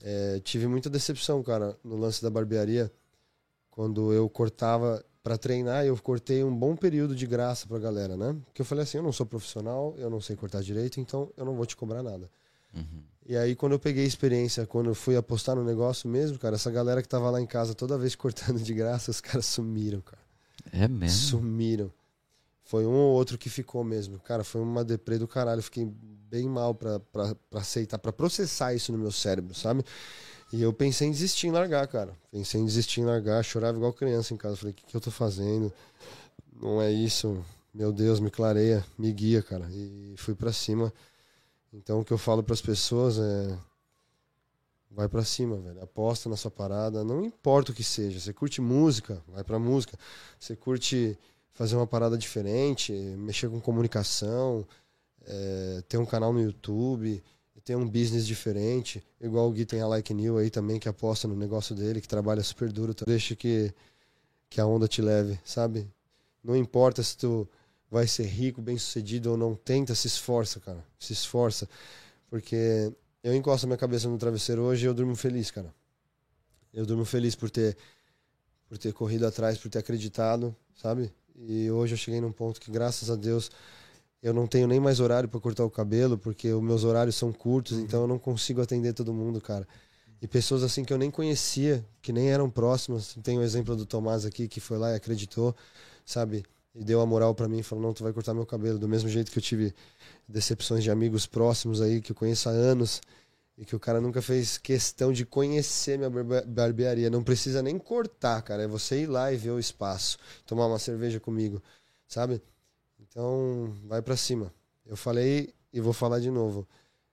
É, 0.02 0.40
tive 0.40 0.66
muita 0.66 0.90
decepção, 0.90 1.42
cara, 1.42 1.76
no 1.84 1.96
lance 1.96 2.22
da 2.22 2.28
barbearia. 2.28 2.90
Quando 3.70 4.12
eu 4.12 4.28
cortava 4.28 5.02
pra 5.22 5.38
treinar, 5.38 5.84
eu 5.84 5.96
cortei 5.98 6.42
um 6.42 6.54
bom 6.54 6.74
período 6.76 7.14
de 7.14 7.26
graça 7.26 7.66
pra 7.66 7.78
galera, 7.78 8.16
né? 8.16 8.36
Porque 8.46 8.62
eu 8.62 8.66
falei 8.66 8.84
assim: 8.84 8.98
eu 8.98 9.02
não 9.02 9.12
sou 9.12 9.24
profissional, 9.24 9.94
eu 9.98 10.10
não 10.10 10.20
sei 10.20 10.36
cortar 10.36 10.62
direito, 10.62 11.00
então 11.00 11.30
eu 11.36 11.44
não 11.44 11.54
vou 11.54 11.64
te 11.64 11.76
cobrar 11.76 12.02
nada. 12.02 12.28
Uhum. 12.74 13.02
E 13.24 13.36
aí, 13.36 13.54
quando 13.54 13.72
eu 13.72 13.78
peguei 13.78 14.04
experiência, 14.04 14.66
quando 14.66 14.88
eu 14.88 14.94
fui 14.94 15.16
apostar 15.16 15.54
no 15.54 15.62
negócio 15.62 16.08
mesmo, 16.08 16.38
cara, 16.38 16.56
essa 16.56 16.70
galera 16.70 17.00
que 17.00 17.08
tava 17.08 17.30
lá 17.30 17.40
em 17.40 17.46
casa 17.46 17.74
toda 17.74 17.96
vez 17.96 18.14
cortando 18.16 18.60
de 18.60 18.74
graça, 18.74 19.10
os 19.10 19.20
caras 19.20 19.46
sumiram, 19.46 20.00
cara. 20.00 20.22
É 20.72 20.88
mesmo? 20.88 21.16
Sumiram. 21.16 21.92
Foi 22.64 22.86
um 22.86 22.94
ou 22.94 23.12
outro 23.12 23.36
que 23.36 23.50
ficou 23.50 23.84
mesmo. 23.84 24.18
Cara, 24.20 24.42
foi 24.42 24.60
uma 24.60 24.84
deprê 24.84 25.18
do 25.18 25.28
caralho. 25.28 25.62
Fiquei 25.62 25.84
bem 26.30 26.48
mal 26.48 26.74
pra, 26.74 26.98
pra, 27.00 27.34
pra 27.50 27.60
aceitar, 27.60 27.98
pra 27.98 28.12
processar 28.12 28.72
isso 28.72 28.92
no 28.92 28.98
meu 28.98 29.12
cérebro, 29.12 29.54
sabe? 29.54 29.84
E 30.52 30.60
eu 30.60 30.72
pensei 30.72 31.08
em 31.08 31.10
desistir, 31.10 31.46
em 31.46 31.50
largar, 31.50 31.86
cara. 31.88 32.12
Pensei 32.30 32.60
em 32.60 32.66
desistir, 32.66 33.00
em 33.00 33.04
largar. 33.04 33.42
Chorava 33.42 33.76
igual 33.78 33.92
criança 33.92 34.34
em 34.34 34.36
casa. 34.36 34.56
Falei, 34.56 34.72
o 34.72 34.74
que, 34.74 34.84
que 34.84 34.94
eu 34.94 35.00
tô 35.00 35.10
fazendo? 35.10 35.72
Não 36.60 36.80
é 36.80 36.92
isso. 36.92 37.42
meu 37.72 37.92
Deus, 37.92 38.20
me 38.20 38.30
clareia, 38.30 38.84
me 38.98 39.10
guia, 39.12 39.42
cara. 39.42 39.66
E 39.70 40.14
fui 40.18 40.34
para 40.34 40.52
cima. 40.52 40.92
Então 41.72 42.00
o 42.00 42.04
que 42.04 42.12
eu 42.12 42.18
falo 42.18 42.42
para 42.42 42.52
as 42.52 42.60
pessoas 42.60 43.18
é 43.18 43.58
vai 44.94 45.08
para 45.08 45.24
cima, 45.24 45.56
velho. 45.56 45.82
Aposta 45.82 46.28
na 46.28 46.36
sua 46.36 46.50
parada, 46.50 47.02
não 47.02 47.24
importa 47.24 47.72
o 47.72 47.74
que 47.74 47.82
seja. 47.84 48.20
Você 48.20 48.32
curte 48.32 48.60
música, 48.60 49.22
vai 49.28 49.42
pra 49.42 49.58
música. 49.58 49.98
Você 50.38 50.54
curte 50.54 51.18
fazer 51.52 51.76
uma 51.76 51.86
parada 51.86 52.16
diferente, 52.16 52.92
mexer 52.92 53.48
com 53.48 53.60
comunicação, 53.60 54.66
é, 55.26 55.82
ter 55.88 55.98
um 55.98 56.06
canal 56.06 56.32
no 56.32 56.40
YouTube, 56.40 57.22
ter 57.64 57.76
um 57.76 57.88
business 57.88 58.26
diferente, 58.26 59.02
igual 59.20 59.48
o 59.48 59.52
Gui 59.52 59.64
tem 59.64 59.80
a 59.80 59.86
Like 59.86 60.12
New 60.12 60.38
aí 60.38 60.50
também, 60.50 60.78
que 60.78 60.88
aposta 60.88 61.28
no 61.28 61.36
negócio 61.36 61.74
dele, 61.74 62.00
que 62.00 62.08
trabalha 62.08 62.42
super 62.42 62.72
duro. 62.72 62.94
Deixa 63.06 63.36
que, 63.36 63.72
que 64.50 64.60
a 64.60 64.66
onda 64.66 64.88
te 64.88 65.00
leve, 65.00 65.38
sabe? 65.44 65.88
Não 66.42 66.56
importa 66.56 67.02
se 67.02 67.16
tu 67.16 67.48
vai 67.90 68.06
ser 68.06 68.24
rico, 68.24 68.60
bem 68.60 68.76
sucedido 68.78 69.30
ou 69.30 69.36
não, 69.36 69.54
tenta, 69.54 69.94
se 69.94 70.06
esforça, 70.06 70.58
cara. 70.58 70.84
Se 70.98 71.12
esforça. 71.12 71.68
Porque 72.28 72.92
eu 73.22 73.34
encosto 73.34 73.66
a 73.66 73.68
minha 73.68 73.76
cabeça 73.76 74.08
no 74.08 74.18
travesseiro 74.18 74.62
hoje 74.62 74.84
e 74.84 74.88
eu 74.88 74.94
durmo 74.94 75.14
feliz, 75.14 75.50
cara. 75.50 75.72
Eu 76.72 76.84
durmo 76.86 77.04
feliz 77.04 77.36
por 77.36 77.50
ter, 77.50 77.76
por 78.68 78.78
ter 78.78 78.92
corrido 78.92 79.26
atrás, 79.26 79.58
por 79.58 79.70
ter 79.70 79.78
acreditado, 79.78 80.56
sabe? 80.74 81.12
E 81.36 81.70
hoje 81.70 81.94
eu 81.94 81.98
cheguei 81.98 82.20
num 82.20 82.32
ponto 82.32 82.60
que, 82.60 82.70
graças 82.70 83.10
a 83.10 83.14
Deus, 83.14 83.50
eu 84.22 84.32
não 84.32 84.46
tenho 84.46 84.68
nem 84.68 84.78
mais 84.78 85.00
horário 85.00 85.28
para 85.28 85.40
cortar 85.40 85.64
o 85.64 85.70
cabelo, 85.70 86.16
porque 86.16 86.52
os 86.52 86.62
meus 86.62 86.84
horários 86.84 87.16
são 87.16 87.32
curtos, 87.32 87.72
uhum. 87.72 87.80
então 87.80 88.02
eu 88.02 88.06
não 88.06 88.18
consigo 88.18 88.62
atender 88.62 88.92
todo 88.92 89.12
mundo, 89.12 89.40
cara. 89.40 89.66
E 90.22 90.28
pessoas 90.28 90.62
assim 90.62 90.84
que 90.84 90.92
eu 90.92 90.98
nem 90.98 91.10
conhecia, 91.10 91.84
que 92.00 92.12
nem 92.12 92.30
eram 92.30 92.48
próximas. 92.48 93.16
Tem 93.24 93.36
o 93.36 93.42
exemplo 93.42 93.74
do 93.74 93.84
Tomás 93.84 94.24
aqui, 94.24 94.46
que 94.46 94.60
foi 94.60 94.78
lá 94.78 94.92
e 94.92 94.94
acreditou, 94.94 95.54
sabe? 96.06 96.44
E 96.72 96.84
deu 96.84 97.00
a 97.00 97.06
moral 97.06 97.34
para 97.34 97.48
mim 97.48 97.58
e 97.58 97.62
falou: 97.64 97.82
Não, 97.82 97.92
tu 97.92 98.04
vai 98.04 98.12
cortar 98.12 98.32
meu 98.32 98.46
cabelo. 98.46 98.78
Do 98.78 98.88
mesmo 98.88 99.08
jeito 99.08 99.32
que 99.32 99.38
eu 99.38 99.42
tive 99.42 99.74
decepções 100.28 100.84
de 100.84 100.92
amigos 100.92 101.26
próximos 101.26 101.80
aí, 101.80 102.00
que 102.00 102.12
eu 102.12 102.16
conheço 102.16 102.48
há 102.48 102.52
anos, 102.52 103.00
e 103.58 103.64
que 103.64 103.74
o 103.74 103.80
cara 103.80 104.00
nunca 104.00 104.22
fez 104.22 104.56
questão 104.58 105.12
de 105.12 105.26
conhecer 105.26 105.98
minha 105.98 106.10
barbearia. 106.46 107.10
Não 107.10 107.24
precisa 107.24 107.60
nem 107.60 107.76
cortar, 107.76 108.40
cara. 108.42 108.62
É 108.62 108.68
você 108.68 109.02
ir 109.02 109.06
lá 109.06 109.32
e 109.32 109.36
ver 109.36 109.50
o 109.50 109.58
espaço, 109.58 110.18
tomar 110.46 110.68
uma 110.68 110.78
cerveja 110.78 111.18
comigo, 111.18 111.60
sabe? 112.06 112.40
Então, 113.12 113.70
vai 113.86 114.00
para 114.00 114.16
cima. 114.16 114.50
Eu 114.86 114.96
falei 114.96 115.52
e 115.70 115.80
vou 115.80 115.92
falar 115.92 116.18
de 116.18 116.30
novo. 116.30 116.66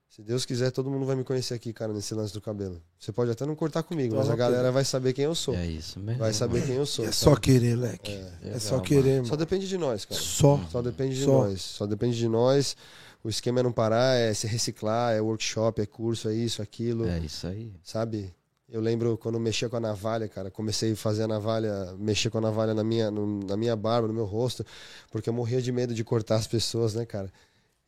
Se 0.07 0.23
Deus 0.23 0.45
quiser, 0.45 0.71
todo 0.71 0.89
mundo 0.89 1.05
vai 1.05 1.15
me 1.15 1.23
conhecer 1.23 1.53
aqui, 1.53 1.71
cara, 1.71 1.93
nesse 1.93 2.15
lance 2.15 2.34
do 2.34 2.41
cabelo. 2.41 2.81
Você 2.97 3.11
pode 3.11 3.30
até 3.30 3.45
não 3.45 3.53
cortar 3.53 3.84
comigo, 3.84 4.15
mas 4.15 4.30
a 4.30 4.35
galera 4.35 4.71
vai 4.71 4.84
saber 4.84 5.13
quem 5.13 5.26
eu 5.26 5.35
sou. 5.35 5.53
É 5.53 5.67
isso 5.67 5.99
mesmo. 5.99 6.19
Vai 6.19 6.34
saber 6.34 6.65
quem 6.65 6.76
eu 6.76 6.85
sou. 6.85 7.05
É 7.05 7.11
só 7.11 7.35
querer, 7.35 7.76
Leque. 7.76 8.11
É, 8.11 8.53
é 8.55 8.59
só 8.59 8.80
querer, 8.80 9.17
mano. 9.17 9.27
Só 9.27 9.35
depende 9.35 9.67
de 9.67 9.77
nós, 9.77 10.05
cara. 10.05 10.19
Só. 10.19 10.65
Só 10.71 10.81
depende 10.81 11.15
de 11.15 11.26
só. 11.26 11.43
nós. 11.43 11.61
Só 11.61 11.85
depende 11.85 12.17
de 12.17 12.27
nós. 12.27 12.76
O 13.23 13.30
esquema 13.30 13.59
é 13.59 13.63
não 13.63 13.71
parar, 13.71 14.15
é 14.15 14.34
se 14.34 14.47
reciclar, 14.47 15.13
é 15.13 15.21
workshop, 15.21 15.81
é 15.81 15.85
curso, 15.85 16.30
é 16.30 16.34
isso, 16.34 16.61
aquilo. 16.61 17.05
É 17.05 17.19
isso 17.19 17.45
aí. 17.45 17.71
Sabe? 17.84 18.34
Eu 18.71 18.81
lembro 18.81 19.17
quando 19.17 19.39
mexia 19.39 19.67
com 19.67 19.77
a 19.77 19.79
navalha, 19.79 20.27
cara. 20.27 20.51
Comecei 20.51 20.91
a 20.91 20.95
fazer 20.95 21.23
a 21.23 21.27
navalha, 21.27 21.95
mexer 21.97 22.29
com 22.29 22.37
a 22.37 22.41
navalha 22.41 22.73
na 22.73 22.83
minha, 22.83 23.09
no, 23.09 23.39
na 23.43 23.57
minha 23.57 23.75
barba, 23.75 24.07
no 24.07 24.13
meu 24.13 24.25
rosto, 24.25 24.63
porque 25.11 25.29
eu 25.29 25.33
morria 25.33 25.61
de 25.61 25.71
medo 25.71 25.93
de 25.93 26.03
cortar 26.03 26.35
as 26.35 26.45
pessoas, 26.45 26.93
né, 26.93 27.05
cara? 27.05 27.31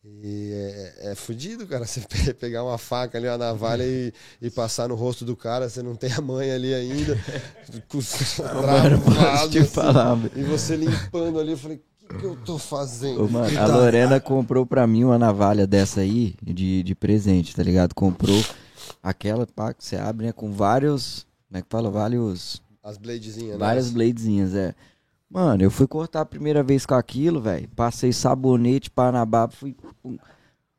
E 0.03 0.51
é, 0.51 1.11
é 1.11 1.15
fudido, 1.15 1.67
cara. 1.67 1.85
Você 1.87 2.01
pegar 2.33 2.63
uma 2.63 2.79
faca 2.79 3.17
ali, 3.17 3.27
uma 3.27 3.37
navalha 3.37 3.83
e, 3.83 4.11
e 4.41 4.49
passar 4.49 4.89
no 4.89 4.95
rosto 4.95 5.23
do 5.23 5.35
cara, 5.35 5.69
você 5.69 5.83
não 5.83 5.95
tem 5.95 6.11
a 6.11 6.21
mãe 6.21 6.51
ali 6.51 6.73
ainda. 6.73 7.15
com 7.87 7.99
travado, 8.35 9.65
falar, 9.65 10.13
assim, 10.13 10.29
e 10.35 10.43
você 10.43 10.75
limpando 10.75 11.39
ali, 11.39 11.51
eu 11.51 11.57
falei, 11.57 11.77
o 11.77 12.07
que, 12.07 12.19
que 12.19 12.25
eu 12.25 12.35
tô 12.37 12.57
fazendo? 12.57 13.23
Ô, 13.23 13.29
mano, 13.29 13.59
a 13.59 13.67
Lorena 13.67 14.19
comprou 14.19 14.65
pra 14.65 14.87
mim 14.87 15.03
uma 15.03 15.19
navalha 15.19 15.67
dessa 15.67 16.01
aí, 16.01 16.33
de, 16.41 16.81
de 16.81 16.95
presente, 16.95 17.55
tá 17.55 17.61
ligado? 17.61 17.93
Comprou 17.93 18.43
Aquela 19.01 19.45
pá 19.47 19.73
que 19.73 19.83
você 19.83 19.95
abre, 19.95 20.27
né? 20.27 20.31
Com 20.31 20.51
vários. 20.51 21.25
Como 21.47 21.57
é 21.57 21.61
que 21.61 21.67
fala? 21.69 21.89
Vários. 21.89 22.61
As 22.83 22.97
bladezinhas, 22.97 23.53
né? 23.53 23.57
Várias 23.57 23.91
bladezinhas, 23.91 24.55
é. 24.55 24.73
Mano, 25.29 25.63
eu 25.63 25.71
fui 25.71 25.87
cortar 25.87 26.21
a 26.21 26.25
primeira 26.25 26.61
vez 26.61 26.85
com 26.85 26.93
aquilo, 26.93 27.39
velho. 27.39 27.69
Passei 27.69 28.11
sabonete, 28.11 28.89
panabá, 28.89 29.47
fui. 29.47 29.75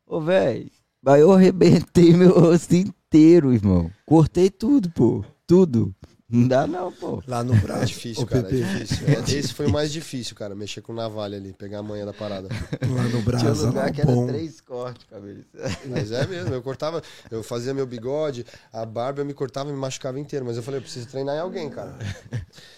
Ô, 0.07 0.21
velho. 0.21 0.71
Aí 1.07 1.21
eu 1.21 1.33
arrebentei 1.33 2.13
meu 2.17 2.39
rosto 2.39 2.75
inteiro, 2.75 3.53
irmão. 3.53 3.91
Cortei 4.07 4.51
tudo, 4.51 4.91
pô. 4.91 5.25
Tudo. 5.47 5.95
Não 6.33 6.49
dá 6.49 6.67
não, 6.67 6.91
pô. 6.91 7.23
Lá 7.27 7.45
no 7.45 7.55
braço. 7.57 7.83
É 7.83 7.87
difícil, 7.87 8.27
cara, 8.27 8.49
é 8.49 8.51
difícil. 8.51 9.07
É, 9.07 9.39
esse 9.39 9.53
foi 9.53 9.67
o 9.67 9.71
mais 9.71 9.93
difícil, 9.93 10.35
cara, 10.35 10.55
mexer 10.55 10.81
com 10.81 10.95
navalha 10.95 11.37
ali, 11.37 11.53
pegar 11.53 11.81
a 11.81 11.83
manha 11.83 12.07
da 12.07 12.13
parada. 12.15 12.49
Lá 12.89 13.03
no 13.03 13.21
braço. 13.21 13.45
Tinha 13.45 13.55
um 13.55 13.67
lugar 13.67 13.93
que 13.93 14.01
era 14.01 14.11
bom. 14.11 14.27
três 14.27 14.59
cortes, 14.63 15.07
cabelo. 15.11 15.45
Mas 15.91 16.11
é 16.11 16.27
mesmo, 16.27 16.55
eu 16.55 16.63
cortava, 16.63 17.03
eu 17.31 17.43
fazia 17.43 17.75
meu 17.75 17.87
bigode, 17.87 18.47
a 18.73 18.87
barba 18.87 19.21
eu 19.21 19.27
me 19.27 19.35
cortava 19.35 19.69
e 19.69 19.73
me 19.75 19.79
machucava 19.79 20.19
inteiro, 20.19 20.47
mas 20.47 20.57
eu 20.57 20.63
falei, 20.63 20.79
eu 20.79 20.83
preciso 20.83 21.07
treinar 21.07 21.37
em 21.37 21.41
alguém, 21.41 21.69
cara. 21.69 21.99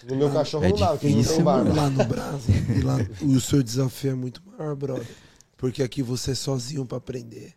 No 0.05 0.17
meu 0.17 0.29
cachorro 0.29 0.65
é 0.65 0.69
não 0.69 0.77
dá, 0.77 0.89
porque 0.89 1.07
não 1.07 1.23
tem 1.23 1.41
barba. 1.41 1.73
Lá 1.73 1.89
no 1.89 2.03
braço, 2.03 2.51
e 2.51 2.81
lá, 2.81 2.97
o 3.21 3.39
seu 3.39 3.63
desafio 3.63 4.11
é 4.11 4.15
muito 4.15 4.41
maior, 4.45 4.75
brother. 4.75 5.07
Porque 5.55 5.81
aqui 5.81 6.03
você 6.03 6.31
é 6.31 6.35
sozinho 6.35 6.85
para 6.85 6.97
aprender. 6.97 7.53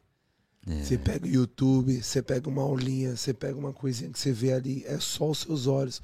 É. 0.69 0.82
Você 0.82 0.99
pega 0.99 1.27
o 1.27 1.31
YouTube, 1.31 2.03
você 2.03 2.20
pega 2.20 2.49
uma 2.49 2.62
aulinha, 2.62 3.16
você 3.16 3.32
pega 3.32 3.59
uma 3.59 3.73
coisinha 3.73 4.11
que 4.11 4.19
você 4.19 4.32
vê 4.32 4.53
ali, 4.53 4.85
é 4.86 4.99
só 5.01 5.31
os 5.31 5.39
seus 5.39 5.66
olhos. 5.66 6.03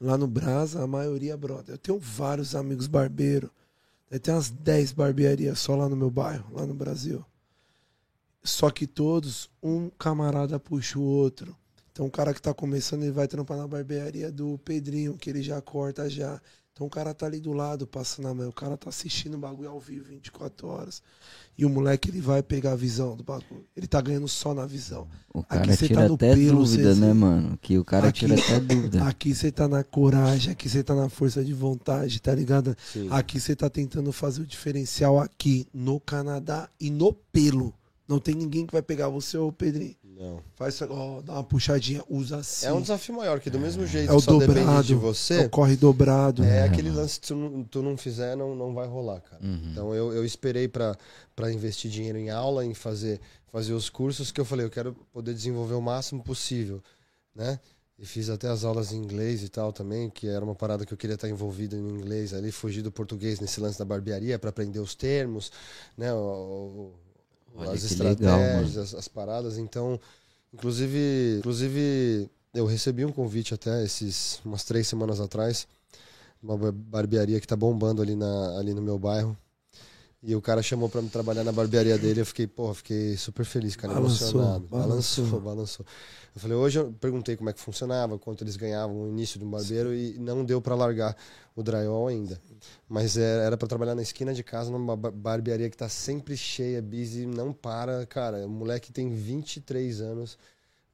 Lá 0.00 0.16
no 0.16 0.26
Brasa, 0.26 0.82
a 0.82 0.86
maioria, 0.86 1.36
brother. 1.36 1.74
Eu 1.74 1.78
tenho 1.78 1.98
vários 1.98 2.54
amigos 2.54 2.86
barbeiros. 2.86 3.50
Tem 4.22 4.34
umas 4.34 4.50
10 4.50 4.92
barbearias 4.92 5.58
só 5.58 5.74
lá 5.74 5.88
no 5.88 5.96
meu 5.96 6.10
bairro, 6.10 6.54
lá 6.54 6.66
no 6.66 6.74
Brasil. 6.74 7.24
Só 8.42 8.70
que 8.70 8.86
todos, 8.86 9.50
um 9.62 9.90
camarada 9.90 10.60
puxa 10.60 10.98
o 10.98 11.02
outro. 11.02 11.56
Então 11.90 12.06
o 12.06 12.10
cara 12.10 12.32
que 12.32 12.40
tá 12.40 12.54
começando, 12.54 13.02
ele 13.02 13.12
vai 13.12 13.26
trampar 13.26 13.56
na 13.56 13.66
barbearia 13.66 14.30
do 14.30 14.58
Pedrinho, 14.58 15.16
que 15.16 15.28
ele 15.30 15.42
já 15.42 15.60
corta 15.60 16.08
já. 16.08 16.40
Então 16.76 16.86
o 16.86 16.90
cara 16.90 17.14
tá 17.14 17.24
ali 17.24 17.40
do 17.40 17.54
lado, 17.54 17.86
passando 17.86 18.28
a 18.28 18.34
mão. 18.34 18.50
O 18.50 18.52
cara 18.52 18.76
tá 18.76 18.90
assistindo 18.90 19.32
o 19.32 19.38
bagulho 19.38 19.70
ao 19.70 19.80
vivo 19.80 20.04
24 20.10 20.68
horas. 20.68 21.02
E 21.56 21.64
o 21.64 21.70
moleque, 21.70 22.10
ele 22.10 22.20
vai 22.20 22.42
pegar 22.42 22.72
a 22.72 22.76
visão 22.76 23.16
do 23.16 23.24
bagulho. 23.24 23.64
Ele 23.74 23.86
tá 23.86 23.98
ganhando 23.98 24.28
só 24.28 24.52
na 24.52 24.66
visão. 24.66 25.08
O 25.32 25.42
cara 25.42 25.72
aqui 25.72 25.86
tira 25.86 26.06
tá 26.06 26.14
até 26.14 26.34
pelo, 26.34 26.58
dúvida, 26.58 26.94
né, 26.94 27.14
mano? 27.14 27.58
Que 27.62 27.78
o 27.78 27.84
cara 27.84 28.08
aqui, 28.08 28.26
tira 28.26 28.34
até 28.34 28.60
dúvida. 28.60 29.04
Aqui 29.04 29.34
você 29.34 29.50
tá 29.50 29.66
na 29.66 29.82
coragem, 29.82 30.52
aqui 30.52 30.68
você 30.68 30.84
tá 30.84 30.94
na 30.94 31.08
força 31.08 31.42
de 31.42 31.54
vontade, 31.54 32.20
tá 32.20 32.34
ligado? 32.34 32.76
Sim. 32.92 33.08
Aqui 33.10 33.40
você 33.40 33.56
tá 33.56 33.70
tentando 33.70 34.12
fazer 34.12 34.42
o 34.42 34.46
diferencial 34.46 35.18
aqui, 35.18 35.66
no 35.72 35.98
Canadá 35.98 36.68
e 36.78 36.90
no 36.90 37.10
pelo. 37.10 37.72
Não 38.08 38.20
tem 38.20 38.34
ninguém 38.34 38.66
que 38.66 38.72
vai 38.72 38.82
pegar 38.82 39.08
você, 39.08 39.36
ô 39.36 39.50
Pedrinho. 39.50 39.96
Não. 40.04 40.40
Faz, 40.54 40.80
ó, 40.80 41.20
dá 41.20 41.34
uma 41.34 41.44
puxadinha, 41.44 42.02
usa 42.08 42.38
assim. 42.38 42.66
É 42.66 42.72
um 42.72 42.80
desafio 42.80 43.14
maior, 43.14 43.38
que 43.38 43.50
do 43.50 43.58
mesmo 43.58 43.86
jeito 43.86 44.10
é 44.10 44.14
o 44.14 44.18
que 44.18 44.24
só 44.24 44.32
dobrado, 44.32 44.54
depende 44.54 44.86
de 44.86 44.94
você. 44.94 45.42
É 45.42 45.46
o 45.46 45.50
corre 45.50 45.76
dobrado. 45.76 46.42
É, 46.42 46.58
é 46.58 46.62
aquele 46.62 46.90
lance 46.90 47.20
que 47.20 47.26
tu 47.26 47.34
não, 47.34 47.64
tu 47.64 47.82
não 47.82 47.96
fizer, 47.96 48.36
não, 48.36 48.54
não 48.54 48.72
vai 48.72 48.86
rolar, 48.86 49.20
cara. 49.20 49.42
Uhum. 49.44 49.70
Então 49.72 49.94
eu, 49.94 50.12
eu 50.12 50.24
esperei 50.24 50.68
para 50.68 50.96
investir 51.52 51.90
dinheiro 51.90 52.16
em 52.16 52.30
aula, 52.30 52.64
em 52.64 52.72
fazer, 52.72 53.20
fazer 53.52 53.74
os 53.74 53.90
cursos, 53.90 54.30
que 54.30 54.40
eu 54.40 54.44
falei, 54.44 54.64
eu 54.64 54.70
quero 54.70 54.94
poder 55.12 55.34
desenvolver 55.34 55.74
o 55.74 55.82
máximo 55.82 56.22
possível, 56.22 56.82
né? 57.34 57.60
E 57.98 58.06
fiz 58.06 58.28
até 58.28 58.48
as 58.48 58.62
aulas 58.64 58.92
em 58.92 58.96
inglês 58.96 59.42
e 59.42 59.48
tal 59.48 59.72
também, 59.72 60.08
que 60.08 60.28
era 60.28 60.44
uma 60.44 60.54
parada 60.54 60.84
que 60.84 60.92
eu 60.92 60.98
queria 60.98 61.14
estar 61.14 61.28
envolvido 61.28 61.76
em 61.76 61.88
inglês 61.88 62.32
ali, 62.32 62.52
fugir 62.52 62.82
do 62.82 62.92
português 62.92 63.40
nesse 63.40 63.58
lance 63.58 63.78
da 63.78 63.84
barbearia 63.86 64.38
para 64.38 64.50
aprender 64.50 64.78
os 64.80 64.94
termos, 64.94 65.50
né? 65.96 66.12
O, 66.12 66.92
Olha 67.56 67.72
as 67.72 67.84
estratégias, 67.84 68.68
legal, 68.68 68.82
as, 68.82 68.94
as, 68.94 69.08
paradas. 69.08 69.58
Então, 69.58 69.98
inclusive, 70.52 71.38
inclusive, 71.38 72.28
eu 72.54 72.66
recebi 72.66 73.04
um 73.04 73.12
convite 73.12 73.54
até 73.54 73.82
esses 73.84 74.40
umas 74.44 74.64
três 74.64 74.86
semanas 74.86 75.20
atrás, 75.20 75.66
uma 76.42 76.72
barbearia 76.72 77.40
que 77.40 77.46
tá 77.46 77.56
bombando 77.56 78.02
ali, 78.02 78.14
na, 78.14 78.58
ali 78.58 78.74
no 78.74 78.82
meu 78.82 78.98
bairro. 78.98 79.36
E 80.22 80.34
o 80.34 80.40
cara 80.40 80.62
chamou 80.62 80.88
para 80.88 81.02
me 81.02 81.08
trabalhar 81.08 81.44
na 81.44 81.52
barbearia 81.52 81.96
dele. 81.98 82.20
Eu 82.20 82.26
fiquei, 82.26 82.46
porra, 82.46 82.74
fiquei 82.74 83.16
super 83.16 83.44
feliz, 83.44 83.76
cara, 83.76 83.94
balançou, 83.94 84.28
emocionado. 84.28 84.66
Balançou, 84.66 85.24
balançou, 85.24 85.40
balançou. 85.40 85.86
Eu 86.34 86.40
falei, 86.40 86.56
hoje 86.56 86.78
eu 86.78 86.92
perguntei 86.92 87.34
como 87.34 87.48
é 87.48 87.52
que 87.52 87.60
funcionava, 87.60 88.18
quanto 88.18 88.44
eles 88.44 88.56
ganhavam 88.56 88.94
no 88.94 89.08
início 89.08 89.38
de 89.38 89.44
um 89.44 89.50
barbeiro 89.50 89.88
Sim. 89.88 89.96
e 90.16 90.18
não 90.18 90.44
deu 90.44 90.60
para 90.60 90.74
largar 90.74 91.16
o 91.54 91.62
drywall 91.62 92.08
ainda. 92.08 92.38
Mas 92.86 93.16
é, 93.16 93.46
era 93.46 93.56
para 93.56 93.66
trabalhar 93.66 93.94
na 93.94 94.02
esquina 94.02 94.34
de 94.34 94.42
casa, 94.42 94.70
numa 94.70 94.96
barbearia 94.96 95.70
que 95.70 95.76
tá 95.76 95.88
sempre 95.88 96.36
cheia, 96.36 96.82
busy, 96.82 97.24
não 97.24 97.54
para. 97.54 98.04
Cara, 98.04 98.46
o 98.46 98.50
moleque 98.50 98.92
tem 98.92 99.14
23 99.14 100.02
anos, 100.02 100.36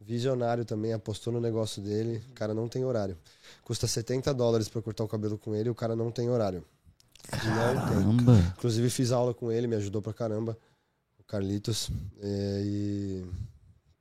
visionário 0.01 0.65
também, 0.65 0.93
apostou 0.93 1.33
no 1.33 1.41
negócio 1.41 1.83
dele. 1.83 2.23
O 2.31 2.35
cara 2.35 2.55
não 2.55 2.69
tem 2.69 2.85
horário. 2.85 3.19
Custa 3.65 3.89
70 3.89 4.33
dólares 4.33 4.69
para 4.69 4.81
cortar 4.81 5.03
o 5.03 5.09
cabelo 5.09 5.37
com 5.37 5.57
ele, 5.57 5.69
o 5.69 5.75
cara 5.75 5.97
não 5.97 6.13
tem 6.13 6.31
horário. 6.31 6.65
Caramba. 7.29 8.33
Inclusive 8.57 8.91
fiz 8.91 9.13
aula 9.13 9.33
com 9.33 9.51
ele, 9.51 9.67
me 9.67 9.77
ajudou 9.77 10.03
pra 10.03 10.13
caramba. 10.13 10.57
O 11.19 11.25
Carlitos. 11.25 11.91
É, 12.21 12.63
e. 12.65 13.27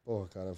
Pô, 0.04 0.28
cara, 0.34 0.54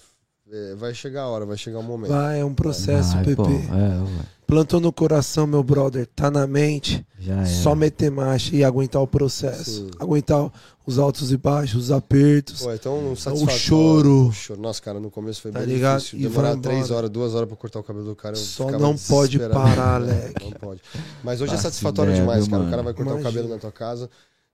vai 0.77 0.93
chegar 0.93 1.23
a 1.23 1.27
hora, 1.27 1.45
vai 1.45 1.57
chegar 1.57 1.79
o 1.79 1.83
momento. 1.83 2.11
Vai, 2.11 2.39
é 2.39 2.45
um 2.45 2.53
processo, 2.53 3.15
Ai, 3.17 3.23
Pepe. 3.23 3.35
pô, 3.37 3.45
é, 3.47 4.33
Plantou 4.45 4.79
no 4.79 4.91
coração, 4.91 5.47
meu 5.47 5.63
brother. 5.63 6.05
Tá 6.05 6.29
na 6.29 6.45
mente. 6.45 7.03
já 7.17 7.41
é. 7.41 7.45
Só 7.45 7.73
meter 7.73 8.11
marcha 8.11 8.55
e 8.55 8.63
aguentar 8.63 9.01
o 9.01 9.07
processo. 9.07 9.85
Sim. 9.87 9.91
Aguentar 9.97 10.51
os 10.85 10.99
altos 10.99 11.31
e 11.31 11.37
baixos, 11.37 11.85
os 11.85 11.91
apertos. 11.91 12.61
Pô, 12.61 12.69
é 12.71 12.77
tão 12.77 13.15
satisfatório. 13.15 13.59
choro. 13.59 14.27
O 14.27 14.31
choro. 14.33 14.61
Nossa, 14.61 14.81
cara, 14.81 14.99
no 14.99 15.09
começo 15.09 15.41
foi 15.41 15.51
Tá 15.51 15.59
bem 15.59 15.69
ligado? 15.69 15.99
difícil. 15.99 16.19
E 16.19 16.23
Demorar 16.23 16.51
vai 16.51 16.59
três 16.59 16.91
horas, 16.91 17.09
duas 17.09 17.33
horas 17.33 17.47
pra 17.47 17.57
cortar 17.57 17.79
o 17.79 17.83
cabelo 17.83 18.05
do 18.05 18.15
cara. 18.15 18.35
Só 18.35 18.69
não 18.69 18.95
pode 18.97 19.39
parar, 19.39 20.01
É, 20.03 20.05
Leque. 20.05 20.43
Não 20.43 20.51
pode. 20.51 20.81
Mas 21.23 21.39
hoje 21.41 21.51
é 21.51 21.55
Faço 21.55 21.63
satisfatório 21.63 22.13
demais, 22.13 22.45
cara. 22.47 22.57
O 22.57 22.59
mano? 22.59 22.69
cara 22.69 22.83
vai 22.83 22.93
cortar 22.93 23.11
Imagina. 23.11 23.29
o 23.29 23.33
cabelo 23.33 23.53
na 23.55 23.59
tua 23.59 23.71
casa, 23.71 24.09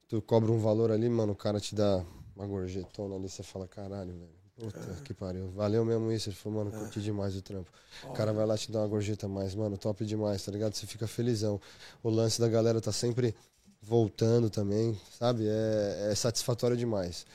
tu 0.07 0.21
cobra 0.21 0.51
um 0.51 0.59
valor 0.59 0.91
ali, 0.91 1.09
mano, 1.09 1.33
o 1.33 1.35
cara 1.35 1.59
te 1.59 1.73
dá 1.75 2.01
uma 2.37 2.45
gorjetona 2.45 3.15
ali, 3.15 3.27
você 3.27 3.43
fala, 3.43 3.67
caralho, 3.67 4.13
velho. 4.13 4.38
Puta 4.59 5.01
que 5.05 5.13
pariu. 5.13 5.49
Valeu 5.51 5.85
mesmo 5.85 6.11
isso. 6.11 6.29
Ele 6.29 6.35
falou, 6.35 6.59
mano, 6.59 6.71
curti 6.77 7.01
demais 7.01 7.35
o 7.35 7.41
trampo. 7.41 7.71
O 8.03 8.13
cara 8.13 8.33
vai 8.33 8.45
lá 8.45 8.57
te 8.57 8.71
dar 8.71 8.79
uma 8.79 8.87
gorjeta 8.87 9.27
mais, 9.27 9.55
mano, 9.55 9.77
top 9.77 10.05
demais, 10.05 10.43
tá 10.43 10.51
ligado? 10.51 10.73
Você 10.75 10.85
fica 10.85 11.07
felizão. 11.07 11.59
O 12.03 12.09
lance 12.09 12.39
da 12.39 12.47
galera 12.47 12.81
tá 12.81 12.91
sempre 12.91 13.33
voltando 13.81 14.49
também, 14.49 14.99
sabe? 15.17 15.47
É, 15.47 16.09
é 16.11 16.15
satisfatório 16.15 16.75
demais. 16.75 17.25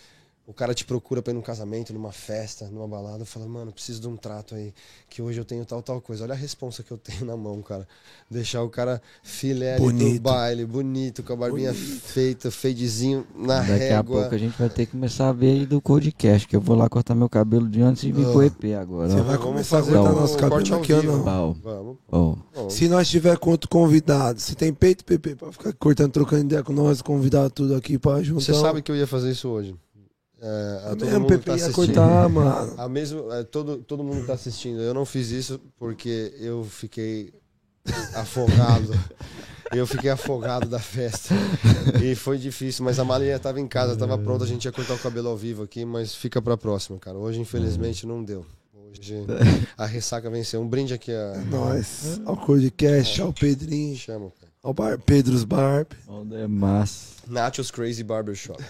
O 0.46 0.52
cara 0.52 0.74
te 0.74 0.84
procura 0.84 1.22
pra 1.22 1.30
ir 1.32 1.34
num 1.34 1.40
casamento, 1.40 1.90
numa 1.94 2.12
festa, 2.12 2.68
numa 2.68 2.86
balada, 2.86 3.24
fala, 3.24 3.46
mano, 3.48 3.72
preciso 3.72 3.98
de 4.02 4.08
um 4.08 4.14
trato 4.14 4.54
aí, 4.54 4.74
que 5.08 5.22
hoje 5.22 5.40
eu 5.40 5.44
tenho 5.44 5.64
tal, 5.64 5.80
tal 5.82 6.02
coisa. 6.02 6.24
Olha 6.24 6.34
a 6.34 6.36
responsa 6.36 6.82
que 6.82 6.90
eu 6.90 6.98
tenho 6.98 7.24
na 7.24 7.34
mão, 7.34 7.62
cara. 7.62 7.88
Deixar 8.30 8.62
o 8.62 8.68
cara 8.68 9.00
filé 9.22 9.76
ali 9.76 9.80
do 9.80 9.86
Bonito. 9.86 10.20
baile, 10.22 10.66
bonito, 10.66 11.22
com 11.22 11.32
a 11.32 11.36
barbinha 11.36 11.72
feita, 11.72 12.50
fadezinho 12.50 13.26
na 13.34 13.60
Daqui 13.60 13.72
régua. 13.72 13.98
a 14.00 14.04
pouco 14.04 14.34
a 14.34 14.38
gente 14.38 14.58
vai 14.58 14.68
ter 14.68 14.84
que 14.84 14.92
começar 14.92 15.30
a 15.30 15.32
ver 15.32 15.46
aí 15.52 15.64
do 15.64 15.80
Codecast, 15.80 16.46
que 16.46 16.54
eu 16.54 16.60
vou 16.60 16.76
lá 16.76 16.90
cortar 16.90 17.14
meu 17.14 17.30
cabelo 17.30 17.66
de 17.66 17.80
antes 17.80 18.02
de 18.02 18.12
vir 18.12 18.26
Ah. 18.26 18.30
pro 18.32 18.42
EP 18.42 18.74
agora. 18.74 19.08
Você 19.08 19.22
vai 19.22 19.38
começar 19.38 19.78
a 19.78 19.82
cortar 19.82 20.12
nosso 20.12 20.36
cabelo 20.36 20.74
aqui 20.76 20.92
não? 20.92 21.22
Vamos. 21.22 21.58
bom. 21.58 21.96
Bom, 22.54 22.68
Se 22.68 22.86
nós 22.86 23.08
tiver 23.08 23.38
com 23.38 23.48
outro 23.50 23.70
convidado, 23.70 24.38
se 24.40 24.54
tem 24.54 24.74
peito, 24.74 25.06
Pepe, 25.06 25.34
pra 25.36 25.50
ficar 25.50 25.72
cortando, 25.72 26.12
trocando 26.12 26.44
ideia 26.44 26.62
com 26.62 26.74
nós, 26.74 27.00
convidar 27.00 27.48
tudo 27.48 27.74
aqui 27.74 27.98
pra 27.98 28.22
juntar. 28.22 28.42
Você 28.42 28.52
sabe 28.52 28.82
que 28.82 28.92
eu 28.92 28.96
ia 28.96 29.06
fazer 29.06 29.30
isso 29.30 29.48
hoje. 29.48 29.74
É, 30.46 30.80
a 30.88 30.90
É 30.90 30.90
todo 30.90 31.04
mesmo, 31.06 31.20
mundo 31.20 31.28
que 31.30 31.32
Pepe 31.38 31.44
tá 31.46 31.54
assistindo. 31.54 31.86
cortar, 31.86 32.28
mano. 32.30 32.74
A 32.76 32.88
mesmo, 32.88 33.32
é, 33.32 33.42
todo, 33.44 33.78
todo 33.78 34.04
mundo 34.04 34.20
que 34.20 34.26
tá 34.26 34.34
assistindo. 34.34 34.80
Eu 34.82 34.92
não 34.92 35.06
fiz 35.06 35.30
isso 35.30 35.58
porque 35.78 36.34
eu 36.38 36.64
fiquei 36.64 37.32
afogado. 38.14 38.92
Eu 39.72 39.86
fiquei 39.88 40.08
afogado 40.10 40.68
da 40.68 40.78
festa. 40.78 41.34
E 42.00 42.14
foi 42.14 42.38
difícil, 42.38 42.84
mas 42.84 43.00
a 43.00 43.04
malinha 43.04 43.36
tava 43.40 43.58
em 43.60 43.66
casa, 43.66 43.96
tava 43.96 44.16
pronta, 44.16 44.44
a 44.44 44.46
gente 44.46 44.66
ia 44.66 44.70
cortar 44.70 44.94
o 44.94 44.98
cabelo 44.98 45.28
ao 45.30 45.36
vivo 45.36 45.64
aqui, 45.64 45.84
mas 45.84 46.14
fica 46.14 46.40
pra 46.40 46.56
próxima, 46.56 46.96
cara. 46.98 47.16
Hoje, 47.18 47.40
infelizmente, 47.40 48.06
não 48.06 48.22
deu. 48.22 48.46
Hoje 48.72 49.24
a 49.76 49.84
ressaca 49.84 50.30
venceu. 50.30 50.60
Um 50.60 50.68
brinde 50.68 50.94
aqui 50.94 51.10
a. 51.10 51.42
Nós, 51.50 52.20
ao 52.24 52.36
Codecast, 52.36 53.20
ao 53.20 53.32
Pedrinho, 53.32 53.96
Chama, 53.96 54.30
cara. 54.38 54.52
ao 54.62 54.72
Bar 54.72 54.98
Pedro's 55.00 55.42
Barb. 55.42 55.88
Onde 56.06 56.36
é 56.36 56.46
massa. 56.46 57.22
Nachos 57.26 57.70
Crazy 57.72 58.04
Barbershop. 58.04 58.62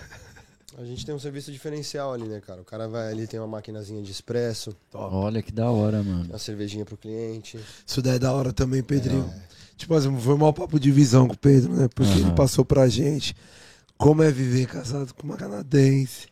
A 0.77 0.85
gente 0.85 1.07
tem 1.07 1.15
um 1.15 1.19
serviço 1.19 1.53
diferencial 1.53 2.13
ali, 2.13 2.25
né, 2.25 2.41
cara? 2.41 2.61
O 2.61 2.65
cara 2.65 2.89
vai 2.89 3.11
ali, 3.13 3.27
tem 3.29 3.39
uma 3.39 3.47
maquinazinha 3.47 4.03
de 4.03 4.11
expresso, 4.11 4.75
Olha 4.93 5.41
que 5.41 5.53
da 5.53 5.71
hora, 5.71 6.03
mano. 6.03 6.25
uma 6.29 6.39
cervejinha 6.39 6.85
pro 6.85 6.97
cliente. 6.97 7.59
Isso 7.87 8.03
daí 8.03 8.17
é 8.17 8.19
da 8.19 8.33
hora 8.33 8.53
também, 8.53 8.83
Pedrinho. 8.83 9.33
Tipo 9.77 9.95
assim, 9.95 10.17
foi 10.19 10.37
mal 10.37 10.53
papo 10.53 10.79
de 10.81 10.91
visão 10.91 11.29
com 11.29 11.35
o 11.35 11.39
Pedro, 11.39 11.73
né? 11.73 11.89
Porque 11.95 12.11
Aham. 12.11 12.21
ele 12.29 12.33
passou 12.33 12.65
pra 12.65 12.89
gente 12.89 13.37
como 13.97 14.23
é 14.23 14.31
viver 14.33 14.67
casado 14.67 15.15
com 15.15 15.23
uma 15.25 15.37
canadense, 15.37 16.27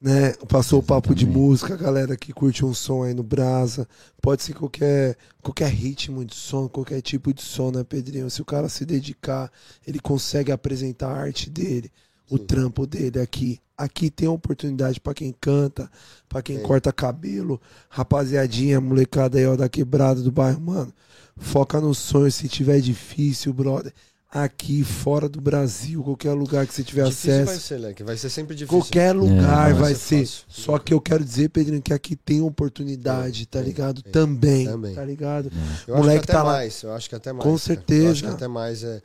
né? 0.00 0.32
Passou 0.48 0.80
o 0.80 0.82
papo 0.82 1.14
de 1.14 1.24
música, 1.24 1.74
a 1.74 1.76
galera 1.76 2.16
que 2.16 2.32
curte 2.32 2.64
um 2.64 2.74
som 2.74 3.04
aí 3.04 3.14
no 3.14 3.22
Brasa. 3.22 3.86
Pode 4.20 4.42
ser 4.42 4.54
qualquer, 4.54 5.16
qualquer 5.40 5.68
ritmo 5.70 6.24
de 6.24 6.34
som, 6.34 6.68
qualquer 6.68 7.00
tipo 7.00 7.32
de 7.32 7.42
som, 7.42 7.70
né, 7.70 7.84
Pedrinho? 7.84 8.28
Se 8.28 8.42
o 8.42 8.44
cara 8.44 8.68
se 8.68 8.84
dedicar, 8.84 9.50
ele 9.86 10.00
consegue 10.00 10.50
apresentar 10.50 11.10
a 11.10 11.16
arte 11.16 11.48
dele, 11.48 11.92
o 12.28 12.38
Sim. 12.38 12.44
trampo 12.44 12.86
dele 12.86 13.20
aqui. 13.20 13.60
Aqui 13.76 14.08
tem 14.10 14.28
oportunidade 14.28 15.00
pra 15.00 15.12
quem 15.12 15.34
canta, 15.40 15.90
pra 16.28 16.40
quem 16.40 16.58
Tem. 16.58 16.64
corta 16.66 16.92
cabelo, 16.92 17.60
rapaziadinha, 17.88 18.80
molecada 18.80 19.36
aí, 19.38 19.46
ó, 19.46 19.56
da 19.56 19.68
quebrada 19.68 20.20
do 20.22 20.30
bairro, 20.30 20.60
mano. 20.60 20.92
Foca 21.36 21.80
no 21.80 21.92
sonho 21.94 22.30
se 22.30 22.48
tiver 22.48 22.80
difícil, 22.80 23.52
brother. 23.52 23.92
Aqui, 24.30 24.82
fora 24.82 25.28
do 25.28 25.40
Brasil, 25.40 26.02
qualquer 26.02 26.32
lugar 26.32 26.66
que 26.66 26.74
você 26.74 26.82
tiver 26.82 27.04
Difícil 27.04 27.32
vai 27.32 27.42
acesso. 27.54 27.60
ser, 27.66 27.78
Leque. 27.78 28.02
Vai 28.02 28.16
ser 28.16 28.28
sempre 28.30 28.56
difícil. 28.56 28.80
Qualquer 28.80 29.12
lugar 29.14 29.36
não 29.36 29.44
vai 29.44 29.72
vai 29.74 29.94
ser. 29.94 30.26
ser. 30.26 30.42
Só 30.48 30.76
que 30.78 30.92
eu 30.92 31.00
quero 31.00 31.24
dizer, 31.24 31.50
Pedrinho, 31.50 31.80
que 31.80 31.92
aqui 31.94 32.16
tem 32.16 32.40
oportunidade, 32.40 33.46
tá 33.46 33.60
Tem, 33.60 33.68
ligado? 33.68 34.02
Também, 34.02 34.66
Também. 34.66 34.94
tá 34.94 35.04
ligado? 35.04 35.52
Eu 35.86 35.96
moleque 35.96 36.18
acho 36.18 36.26
que 36.26 36.32
até 36.32 36.32
tá 36.32 36.42
lá. 36.42 36.52
mais. 36.52 36.82
Eu 36.82 36.92
acho 36.92 37.08
que 37.08 37.14
até 37.14 37.32
mais. 37.32 37.44
Com 37.44 37.56
certeza. 37.58 38.04
Eu 38.06 38.10
acho 38.12 38.22
que 38.24 38.28
até 38.30 38.48
mais 38.48 38.82
é. 38.82 39.02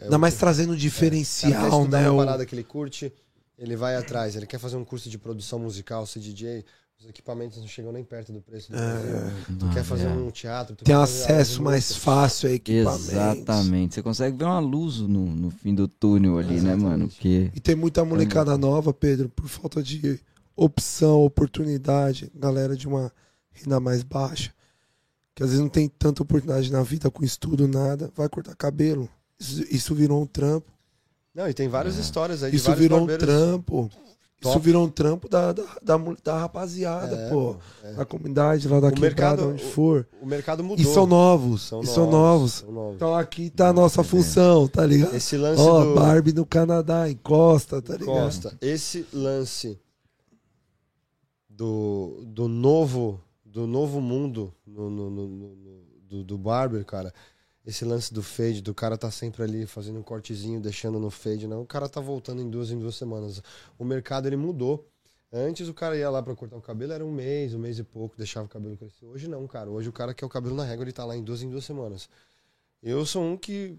é 0.00 0.04
Ainda 0.04 0.18
mais 0.18 0.34
que- 0.34 0.40
trazendo 0.40 0.72
um 0.74 0.76
diferencial, 0.76 1.86
né? 1.88 2.10
uma 2.10 2.22
o- 2.22 2.26
parada 2.26 2.44
que 2.44 2.54
ele 2.54 2.64
curte, 2.64 3.10
ele 3.58 3.76
vai 3.76 3.96
atrás. 3.96 4.36
Ele 4.36 4.46
quer 4.46 4.58
fazer 4.58 4.76
um 4.76 4.84
curso 4.84 5.10
de 5.10 5.18
produção 5.18 5.58
musical, 5.58 6.06
ser 6.06 6.20
DJ. 6.20 6.64
Os 7.00 7.08
equipamentos 7.08 7.58
não 7.58 7.68
chegam 7.68 7.92
nem 7.92 8.02
perto 8.02 8.32
do 8.32 8.40
preço 8.40 8.72
do 8.72 8.76
Brasil. 8.78 9.56
Tu 9.58 9.66
Ah, 9.66 9.74
quer 9.74 9.84
fazer 9.84 10.06
é. 10.06 10.08
um 10.08 10.30
teatro. 10.32 10.74
Tu 10.74 10.84
Tem 10.84 10.92
quer 10.94 11.00
fazer 11.00 11.22
aula 11.22 11.34
acesso 11.40 11.62
mais 11.62 11.88
música. 11.90 12.00
fácil 12.00 12.48
a 12.48 12.52
equipamentos. 12.52 13.08
Exatamente. 13.08 13.94
Você 13.94 14.02
consegue 14.02 14.36
ver 14.36 14.44
uma 14.44 14.58
luz 14.58 14.98
no, 14.98 15.26
no 15.26 15.50
fim 15.50 15.74
do 15.74 15.86
túnel 15.86 16.38
ali, 16.38 16.60
né, 16.60 16.74
mano? 16.74 17.04
Exatamente. 17.04 17.14
Porque 17.14 17.50
E 17.54 17.60
tem 17.60 17.76
muita 17.76 18.04
molecada 18.04 18.58
nova, 18.58 18.92
Pedro, 18.92 19.28
por 19.28 19.46
falta 19.48 19.80
de 19.80 20.18
opção, 20.56 21.22
oportunidade, 21.22 22.32
galera 22.34 22.76
de 22.76 22.88
uma 22.88 23.12
renda 23.52 23.78
mais 23.78 24.02
baixa, 24.02 24.52
que 25.36 25.42
às 25.44 25.50
vezes 25.50 25.62
não 25.62 25.68
tem 25.68 25.88
tanta 25.88 26.20
oportunidade 26.22 26.70
na 26.72 26.82
vida 26.82 27.08
com 27.12 27.24
estudo, 27.24 27.68
nada, 27.68 28.10
vai 28.16 28.28
cortar 28.28 28.56
cabelo. 28.56 29.08
Isso, 29.38 29.62
isso 29.70 29.94
virou 29.94 30.20
um 30.20 30.26
trampo. 30.26 30.66
Não, 31.38 31.48
e 31.48 31.54
tem 31.54 31.68
várias 31.68 31.96
histórias 31.96 32.42
aí 32.42 32.52
Isso 32.54 32.74
virou 32.74 32.98
um 32.98 33.06
barbeiros. 33.06 33.24
trampo. 33.26 33.88
Isso 34.40 34.52
top. 34.52 34.64
virou 34.64 34.84
um 34.86 34.88
trampo 34.88 35.28
da, 35.28 35.52
da, 35.52 35.62
da, 35.82 35.96
da 36.22 36.38
rapaziada, 36.38 37.14
É, 37.16 37.28
pô. 37.28 37.56
é. 37.82 37.92
Da 37.94 38.04
comunidade 38.04 38.68
lá 38.68 38.78
da 38.80 38.88
O 38.88 38.92
quebrada, 38.92 39.06
mercado- 39.42 39.48
onde 39.50 39.64
for. 39.64 40.06
O 40.22 40.26
mercado 40.26 40.62
E 40.62 40.66
mudou. 40.66 40.94
são 40.94 41.06
novos. 41.06 41.62
São 41.62 41.80
e 41.82 41.86
são 41.86 42.08
novos. 42.10 42.52
são 42.54 42.70
novos. 42.72 42.94
Então 42.96 43.14
aqui 43.16 43.50
tá 43.50 43.68
a 43.68 43.72
nossa 43.72 44.02
função, 44.04 44.66
tá 44.68 44.84
ligado? 44.86 45.14
Esse 45.14 45.36
lance 45.36 45.60
Ó, 45.62 45.84
do... 45.84 45.94
Barbie 45.94 46.32
no 46.32 46.44
Canadá, 46.46 47.08
encosta, 47.10 47.80
tá 47.82 47.94
ligado? 47.96 48.06
Costa, 48.14 48.56
esse 48.60 49.06
lance 49.12 49.76
do, 51.48 52.22
do 52.26 52.48
novo 52.48 53.20
do 53.44 53.66
novo 53.66 54.00
mundo 54.00 54.52
no, 54.66 54.88
no- 54.90 55.10
no- 55.10 55.28
no- 55.28 55.48
no- 55.56 55.78
do, 56.08 56.24
do 56.24 56.38
barber, 56.38 56.84
cara. 56.84 57.12
Esse 57.68 57.84
lance 57.84 58.14
do 58.14 58.22
fade, 58.22 58.62
do 58.62 58.74
cara 58.74 58.96
tá 58.96 59.10
sempre 59.10 59.42
ali 59.42 59.66
fazendo 59.66 59.98
um 59.98 60.02
cortezinho, 60.02 60.58
deixando 60.58 60.98
no 60.98 61.10
fade, 61.10 61.46
não. 61.46 61.60
O 61.60 61.66
cara 61.66 61.86
tá 61.86 62.00
voltando 62.00 62.40
em 62.40 62.48
duas 62.48 62.70
em 62.70 62.78
duas 62.78 62.94
semanas. 62.94 63.42
O 63.78 63.84
mercado 63.84 64.26
ele 64.26 64.36
mudou. 64.36 64.88
Antes 65.30 65.68
o 65.68 65.74
cara 65.74 65.94
ia 65.94 66.08
lá 66.08 66.22
pra 66.22 66.34
cortar 66.34 66.56
o 66.56 66.62
cabelo, 66.62 66.94
era 66.94 67.04
um 67.04 67.12
mês, 67.12 67.52
um 67.52 67.58
mês 67.58 67.78
e 67.78 67.84
pouco, 67.84 68.16
deixava 68.16 68.46
o 68.46 68.48
cabelo 68.48 68.74
crescer. 68.74 69.04
Hoje 69.04 69.28
não, 69.28 69.46
cara. 69.46 69.68
Hoje 69.68 69.86
o 69.86 69.92
cara 69.92 70.14
quer 70.14 70.24
o 70.24 70.30
cabelo 70.30 70.56
na 70.56 70.64
régua, 70.64 70.82
ele 70.82 70.92
tá 70.92 71.04
lá 71.04 71.14
em 71.14 71.22
duas 71.22 71.42
em 71.42 71.50
duas 71.50 71.66
semanas. 71.66 72.08
Eu 72.82 73.04
sou 73.04 73.22
um 73.22 73.36
que 73.36 73.78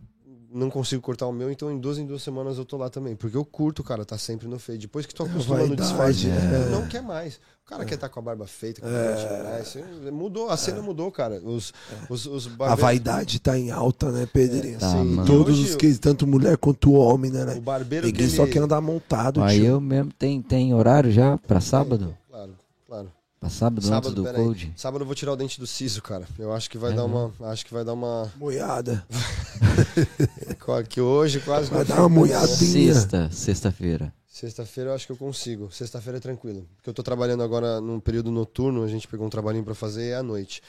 não 0.51 0.69
consigo 0.69 1.01
cortar 1.01 1.27
o 1.27 1.31
meu, 1.31 1.51
então 1.51 1.71
em 1.71 1.79
duas 1.79 1.97
em 1.97 2.05
duas 2.05 2.23
semanas 2.23 2.57
eu 2.57 2.65
tô 2.65 2.77
lá 2.77 2.89
também. 2.89 3.15
Porque 3.15 3.37
eu 3.37 3.45
curto, 3.45 3.83
cara, 3.83 4.03
tá 4.03 4.17
sempre 4.17 4.47
no 4.47 4.57
fade. 4.57 4.79
Depois 4.79 5.05
que 5.05 5.13
tu 5.13 5.23
acostuma 5.23 5.59
no 5.59 5.67
vaidade, 5.67 5.81
disfarce, 5.89 6.27
é. 6.27 6.69
não 6.69 6.87
quer 6.87 7.01
mais. 7.01 7.35
O 7.35 7.69
cara 7.69 7.85
quer 7.85 7.95
estar 7.95 8.09
com 8.09 8.19
a 8.19 8.23
barba 8.23 8.47
feita, 8.47 8.81
com 8.81 8.87
o 8.87 8.89
é. 8.89 10.11
Mudou, 10.11 10.49
a 10.49 10.57
cena 10.57 10.81
mudou, 10.81 11.11
cara. 11.11 11.39
Os, 11.43 11.71
os, 12.09 12.25
os 12.25 12.47
A 12.47 12.49
barbeiros- 12.49 12.81
vaidade 12.81 13.39
tá 13.39 13.57
em 13.57 13.69
alta, 13.69 14.11
né, 14.11 14.25
Pedrinho? 14.25 14.79
Tá, 14.79 14.91
Sim, 14.91 15.23
Todos 15.27 15.59
hoje 15.59 15.69
os 15.69 15.75
que 15.75 15.93
tanto 15.99 16.25
mulher 16.25 16.57
quanto 16.57 16.93
homem, 16.93 17.29
né? 17.29 17.43
O 17.43 17.45
né? 17.45 17.59
barbeiro 17.59 18.07
que 18.07 18.11
Ninguém 18.11 18.27
ele... 18.27 18.35
só 18.35 18.47
quer 18.47 18.59
andar 18.59 18.81
montado, 18.81 19.43
aí 19.43 19.59
tio. 19.59 19.67
eu 19.67 19.81
mesmo 19.81 20.11
tem, 20.13 20.41
tem 20.41 20.73
horário 20.73 21.11
já 21.11 21.37
pra 21.37 21.61
sábado? 21.61 22.17
Claro, 22.27 22.55
claro. 22.87 23.11
Pra 23.39 23.49
sábado, 23.49 23.93
antes 23.93 24.13
do 24.13 24.23
peraí. 24.23 24.43
Code? 24.43 24.73
Sábado 24.75 25.01
eu 25.03 25.05
vou 25.05 25.15
tirar 25.15 25.31
o 25.31 25.35
dente 25.37 25.59
do 25.59 25.65
siso, 25.65 26.01
cara. 26.01 26.27
Eu 26.37 26.51
acho 26.51 26.69
que 26.69 26.77
vai 26.77 26.91
É 26.91 26.95
dar 26.95 27.05
uma. 27.05 27.31
Acho 27.43 27.65
que 27.65 27.73
vai 27.73 27.85
dar 27.85 27.93
uma. 27.93 28.31
Moiada. 28.37 29.05
Que 30.87 31.01
hoje 31.01 31.39
quase. 31.39 31.67
Vai 31.71 31.83
dar 31.83 31.99
uma 32.01 32.09
moiadinha. 32.09 32.93
Sexta, 32.93 33.29
sexta-feira. 33.31 34.13
Sexta-feira 34.27 34.91
eu 34.91 34.93
acho 34.95 35.07
que 35.07 35.11
eu 35.11 35.17
consigo. 35.17 35.71
Sexta-feira 35.71 36.17
é 36.17 36.21
tranquilo. 36.21 36.67
Porque 36.75 36.89
eu 36.89 36.93
tô 36.93 37.01
trabalhando 37.01 37.41
agora 37.41 37.81
num 37.81 37.99
período 37.99 38.29
noturno, 38.31 38.83
a 38.83 38.87
gente 38.87 39.07
pegou 39.07 39.25
um 39.25 39.29
trabalhinho 39.29 39.63
pra 39.63 39.73
fazer 39.73 40.09
é 40.09 40.15
à 40.17 40.23
noite. 40.23 40.61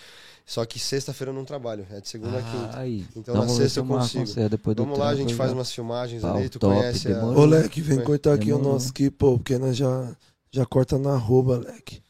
Só 0.46 0.64
que 0.64 0.78
sexta-feira 0.78 1.30
eu 1.30 1.34
não 1.34 1.44
trabalho, 1.44 1.86
é 1.90 2.00
de 2.00 2.08
segunda 2.08 2.38
a 2.38 2.42
quinta. 2.42 2.78
aí. 2.78 3.06
Então 3.14 3.34
na 3.34 3.46
sexta 3.46 3.68
se 3.68 3.78
eu 3.80 3.84
consigo. 3.84 4.26
você 4.26 4.48
depois 4.48 4.74
do 4.74 4.84
Vamos 4.84 4.98
lá, 4.98 5.10
a 5.10 5.14
gente 5.14 5.34
faz 5.34 5.50
já- 5.50 5.56
umas 5.56 5.70
filmagens 5.70 6.22
Pau 6.22 6.36
ali, 6.36 6.48
tu 6.48 6.58
top, 6.58 6.74
conhece 6.74 7.08
a... 7.08 7.14
demorou. 7.14 7.42
Ô, 7.42 7.44
Leque, 7.44 7.80
vem 7.82 8.02
cortar 8.02 8.32
aqui 8.32 8.52
o 8.52 8.58
nosso 8.58 8.88
aqui, 8.88 9.10
pô, 9.10 9.36
porque 9.36 9.58
nós 9.58 9.76
já, 9.76 10.10
já 10.50 10.64
corta 10.64 10.98
na 10.98 11.12
arroba, 11.12 11.58
Leque. 11.58 12.02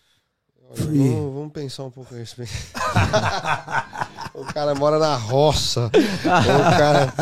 Olha. 0.70 0.84
Vamos, 0.86 1.34
vamos 1.34 1.52
pensar 1.52 1.84
um 1.84 1.90
pouco 1.90 2.14
a 2.14 2.18
respeito. 2.18 2.52
o 4.34 4.44
cara 4.52 4.74
mora 4.74 4.98
na 4.98 5.16
roça. 5.16 5.86
o 5.86 6.76
cara. 6.76 7.12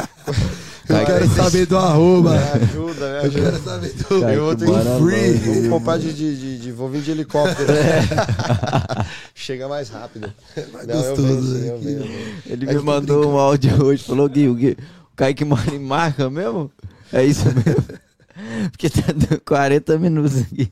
Eu 0.88 1.04
quero 1.06 1.28
saber 1.34 1.66
do 1.66 1.76
arroba. 1.78 2.30
Me 2.32 2.38
ajuda, 2.64 3.08
me 3.08 3.16
Eu 3.16 3.20
ajuda. 3.20 3.50
quero 3.50 3.62
saber 3.64 3.92
do... 3.94 4.20
Cara, 4.20 4.32
Eu 4.34 4.44
vou 4.44 4.56
ter 4.56 4.66
que 4.66 4.72
free. 5.04 5.32
Vamos 5.54 5.68
comprar 5.68 5.98
de, 5.98 6.12
de, 6.14 6.36
de, 6.38 6.58
de- 6.58 6.72
Vou 6.72 6.88
vir 6.90 7.02
de 7.02 7.10
helicóptero. 7.10 7.68
chega 9.34 9.68
mais 9.68 9.88
rápido. 9.90 10.32
Mais 10.72 10.86
Não, 10.86 10.94
eu 10.94 11.16
gostoso 11.16 11.54
venho, 11.54 11.66
eu 11.66 11.78
venho, 11.78 11.98
eu 12.00 12.06
venho. 12.06 12.42
Ele 12.46 12.70
É 12.70 12.74
me 12.74 12.80
mandou 12.80 13.18
brincando. 13.20 13.28
um 13.36 13.38
áudio 13.38 13.84
hoje, 13.84 14.04
falou 14.04 14.28
Gui, 14.28 14.48
o 14.48 14.54
Gui, 14.54 14.76
o 15.12 15.16
Kaique 15.16 15.44
mora 15.44 15.70
em 15.74 15.78
marca 15.78 16.28
mesmo? 16.30 16.70
É 17.12 17.24
isso 17.24 17.44
mesmo? 17.46 17.84
Porque 18.70 18.88
tá 18.88 19.02
dando 19.12 19.40
40 19.40 19.98
minutos 19.98 20.38
aqui. 20.38 20.70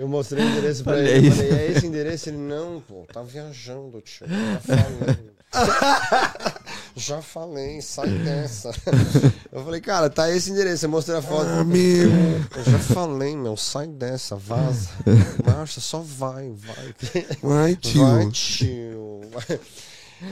Eu 0.00 0.08
mostrei 0.08 0.42
o 0.42 0.48
endereço 0.48 0.82
pra 0.82 0.94
Olha 0.94 1.10
ele. 1.10 1.28
Eu 1.28 1.32
falei, 1.32 1.50
é 1.52 1.72
esse 1.72 1.86
endereço? 1.86 2.30
Ele, 2.30 2.38
não, 2.38 2.80
pô, 2.80 3.06
tá 3.12 3.22
viajando, 3.22 4.00
tio. 4.00 4.26
Já 4.26 4.60
falei. 4.60 5.30
Já 6.96 7.20
falei, 7.20 7.82
sai 7.82 8.08
dessa. 8.08 8.70
Eu 9.52 9.62
falei, 9.62 9.80
cara, 9.82 10.08
tá 10.08 10.30
esse 10.30 10.50
endereço. 10.50 10.86
Eu 10.86 10.90
mostrei 10.90 11.18
a 11.18 11.22
foto. 11.22 11.48
Ah, 11.48 11.64
meu. 11.64 12.10
Eu 12.10 12.64
já 12.66 12.78
falei, 12.78 13.36
meu, 13.36 13.58
sai 13.58 13.88
dessa, 13.88 14.36
vaza. 14.36 14.88
Marcha, 15.44 15.82
só 15.82 16.00
vai, 16.00 16.50
vai. 16.50 16.94
Vai, 17.42 17.76
tio. 17.76 18.06
Vai, 18.06 18.30
tio. 18.30 19.20
Vai. 19.30 19.60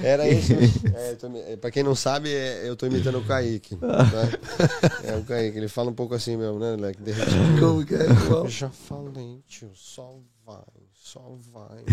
Era 0.02 0.28
isso. 0.28 0.52
É, 0.94 1.14
tô 1.14 1.28
é, 1.36 1.56
pra 1.56 1.70
quem 1.70 1.82
não 1.82 1.94
sabe, 1.94 2.30
é, 2.32 2.68
eu 2.68 2.76
tô 2.76 2.86
imitando 2.86 3.18
o 3.18 3.24
Kaique. 3.24 3.76
Tá? 3.76 3.98
É 5.04 5.16
o 5.16 5.24
Kaique, 5.24 5.56
ele 5.56 5.68
fala 5.68 5.90
um 5.90 5.94
pouco 5.94 6.14
assim 6.14 6.36
mesmo, 6.36 6.58
né, 6.58 6.76
Leque? 6.76 7.00
Derretido. 7.02 7.38
Como 7.60 7.84
que 7.84 7.94
é? 7.94 8.06
Eu 8.30 8.48
já 8.48 8.68
falei, 8.68 9.42
tio, 9.46 9.70
só 9.74 10.18
vai, 10.44 10.62
só 10.92 11.36
vai. 11.52 11.84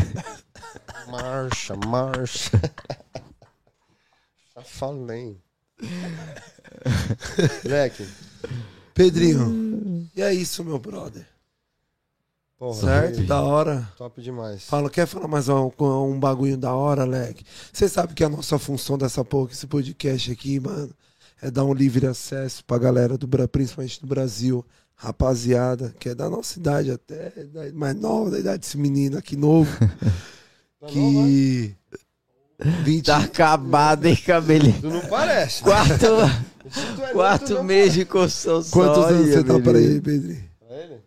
Marcha, 1.07 1.75
marcha. 1.75 2.61
Já 4.55 4.61
falei. 4.61 5.37
Leque, 7.63 8.07
Pedrinho, 8.93 10.09
e 10.15 10.21
é 10.21 10.33
isso, 10.33 10.63
meu 10.63 10.79
brother. 10.79 11.25
Porra, 12.57 12.79
Certo? 12.81 13.15
foi 13.15 13.25
Da 13.25 13.41
hora. 13.41 13.89
top 13.97 14.21
demais. 14.21 14.63
Fala, 14.65 14.89
quer 14.89 15.05
falar 15.05 15.27
mais 15.27 15.47
um, 15.49 15.71
um 15.79 16.19
bagulho 16.19 16.57
da 16.57 16.73
hora, 16.73 17.03
Leque? 17.05 17.43
Você 17.71 17.87
sabe 17.89 18.13
que 18.13 18.23
a 18.23 18.29
nossa 18.29 18.57
função 18.59 18.97
dessa 18.97 19.23
porra, 19.23 19.51
esse 19.51 19.67
podcast 19.67 20.31
aqui, 20.31 20.59
mano, 20.59 20.89
é 21.41 21.51
dar 21.51 21.63
um 21.65 21.73
livre 21.73 22.07
acesso 22.07 22.63
pra 22.65 22.77
galera, 22.77 23.17
do, 23.17 23.27
principalmente 23.47 23.99
do 24.01 24.07
Brasil, 24.07 24.65
rapaziada, 24.95 25.93
que 25.99 26.09
é 26.09 26.15
da 26.15 26.29
nossa 26.29 26.57
idade 26.57 26.91
até, 26.91 27.29
da- 27.53 27.71
mais 27.73 27.95
nova, 27.95 28.31
da 28.31 28.39
idade 28.39 28.59
desse 28.59 28.77
menino 28.77 29.17
aqui 29.17 29.35
novo, 29.35 29.69
Tá 30.79 30.87
que... 30.87 31.75
20, 32.57 33.05
Tá 33.05 33.17
acabado, 33.17 34.05
hein, 34.05 34.15
cabelinho? 34.15 34.79
Tu 34.79 34.89
não 34.89 35.01
parece. 35.07 35.61
Quarto, 35.61 36.05
é 37.03 37.11
quarto 37.11 37.61
mês 37.63 37.93
de 37.93 38.05
construção. 38.05 38.71
Quantos 38.71 39.03
anos 39.03 39.27
aí, 39.27 39.33
você 39.33 39.43
tá 39.43 39.59
pra 39.59 39.77
ele, 39.77 39.99
Pedrinho? 39.99 40.43
Pra 40.65 40.75
ele? 40.77 41.04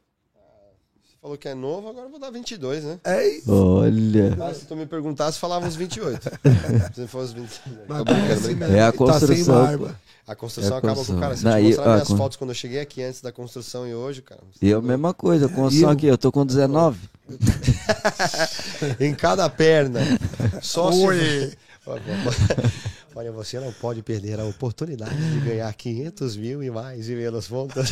Falou 1.28 1.36
que 1.36 1.48
é 1.48 1.54
novo, 1.54 1.88
agora 1.90 2.06
eu 2.06 2.10
vou 2.10 2.18
dar 2.18 2.30
22, 2.30 2.84
né? 2.84 2.98
É 3.04 3.28
isso. 3.28 3.52
Olha. 3.52 4.34
Ah, 4.40 4.54
se 4.54 4.64
tu 4.64 4.74
me 4.74 4.86
perguntasse, 4.86 5.38
falava 5.38 5.66
uns 5.66 5.76
28. 5.76 6.22
se 6.94 7.06
fosse 7.06 7.34
20. 7.34 7.50
Mas 7.86 7.98
Tô 7.98 8.04
brincando, 8.04 8.04
parece 8.06 8.40
brincando. 8.44 8.58
mesmo, 8.60 8.76
É 8.76 8.80
a 8.80 8.92
tá 8.92 8.96
construção. 8.96 9.54
barba. 9.62 10.00
A 10.26 10.34
construção 10.34 10.72
É 10.72 10.74
a 10.74 10.78
acaba 10.78 11.04
com 11.04 11.12
o 11.12 11.20
cara. 11.20 11.36
Se 11.36 11.44
eu 11.46 11.50
te 11.50 11.52
Daí, 11.52 11.64
mostrar 11.66 11.92
minhas 11.92 12.08
com- 12.08 12.16
fotos 12.16 12.36
quando 12.38 12.50
eu 12.50 12.54
cheguei 12.54 12.80
aqui 12.80 13.02
antes 13.02 13.20
da 13.20 13.30
construção 13.30 13.86
e 13.86 13.94
hoje, 13.94 14.22
cara. 14.22 14.40
E 14.62 14.70
eu, 14.70 14.80
mesma 14.80 15.12
coisa, 15.12 15.50
construção 15.50 15.90
eu? 15.90 15.92
aqui, 15.94 16.06
eu 16.06 16.16
tô 16.16 16.32
com 16.32 16.46
19. 16.46 16.98
em 18.98 19.14
cada 19.14 19.50
perna. 19.50 20.00
Só 20.62 20.90
se... 20.90 20.98
Oi. 21.04 21.52
Olha, 23.14 23.32
você 23.32 23.60
não 23.60 23.72
pode 23.72 24.00
perder 24.02 24.40
a 24.40 24.44
oportunidade 24.44 25.14
de 25.14 25.40
ganhar 25.40 25.70
500 25.74 26.36
mil 26.36 26.62
e 26.62 26.70
mais 26.70 27.06
e 27.10 27.14
menos 27.14 27.48
pontos. 27.48 27.90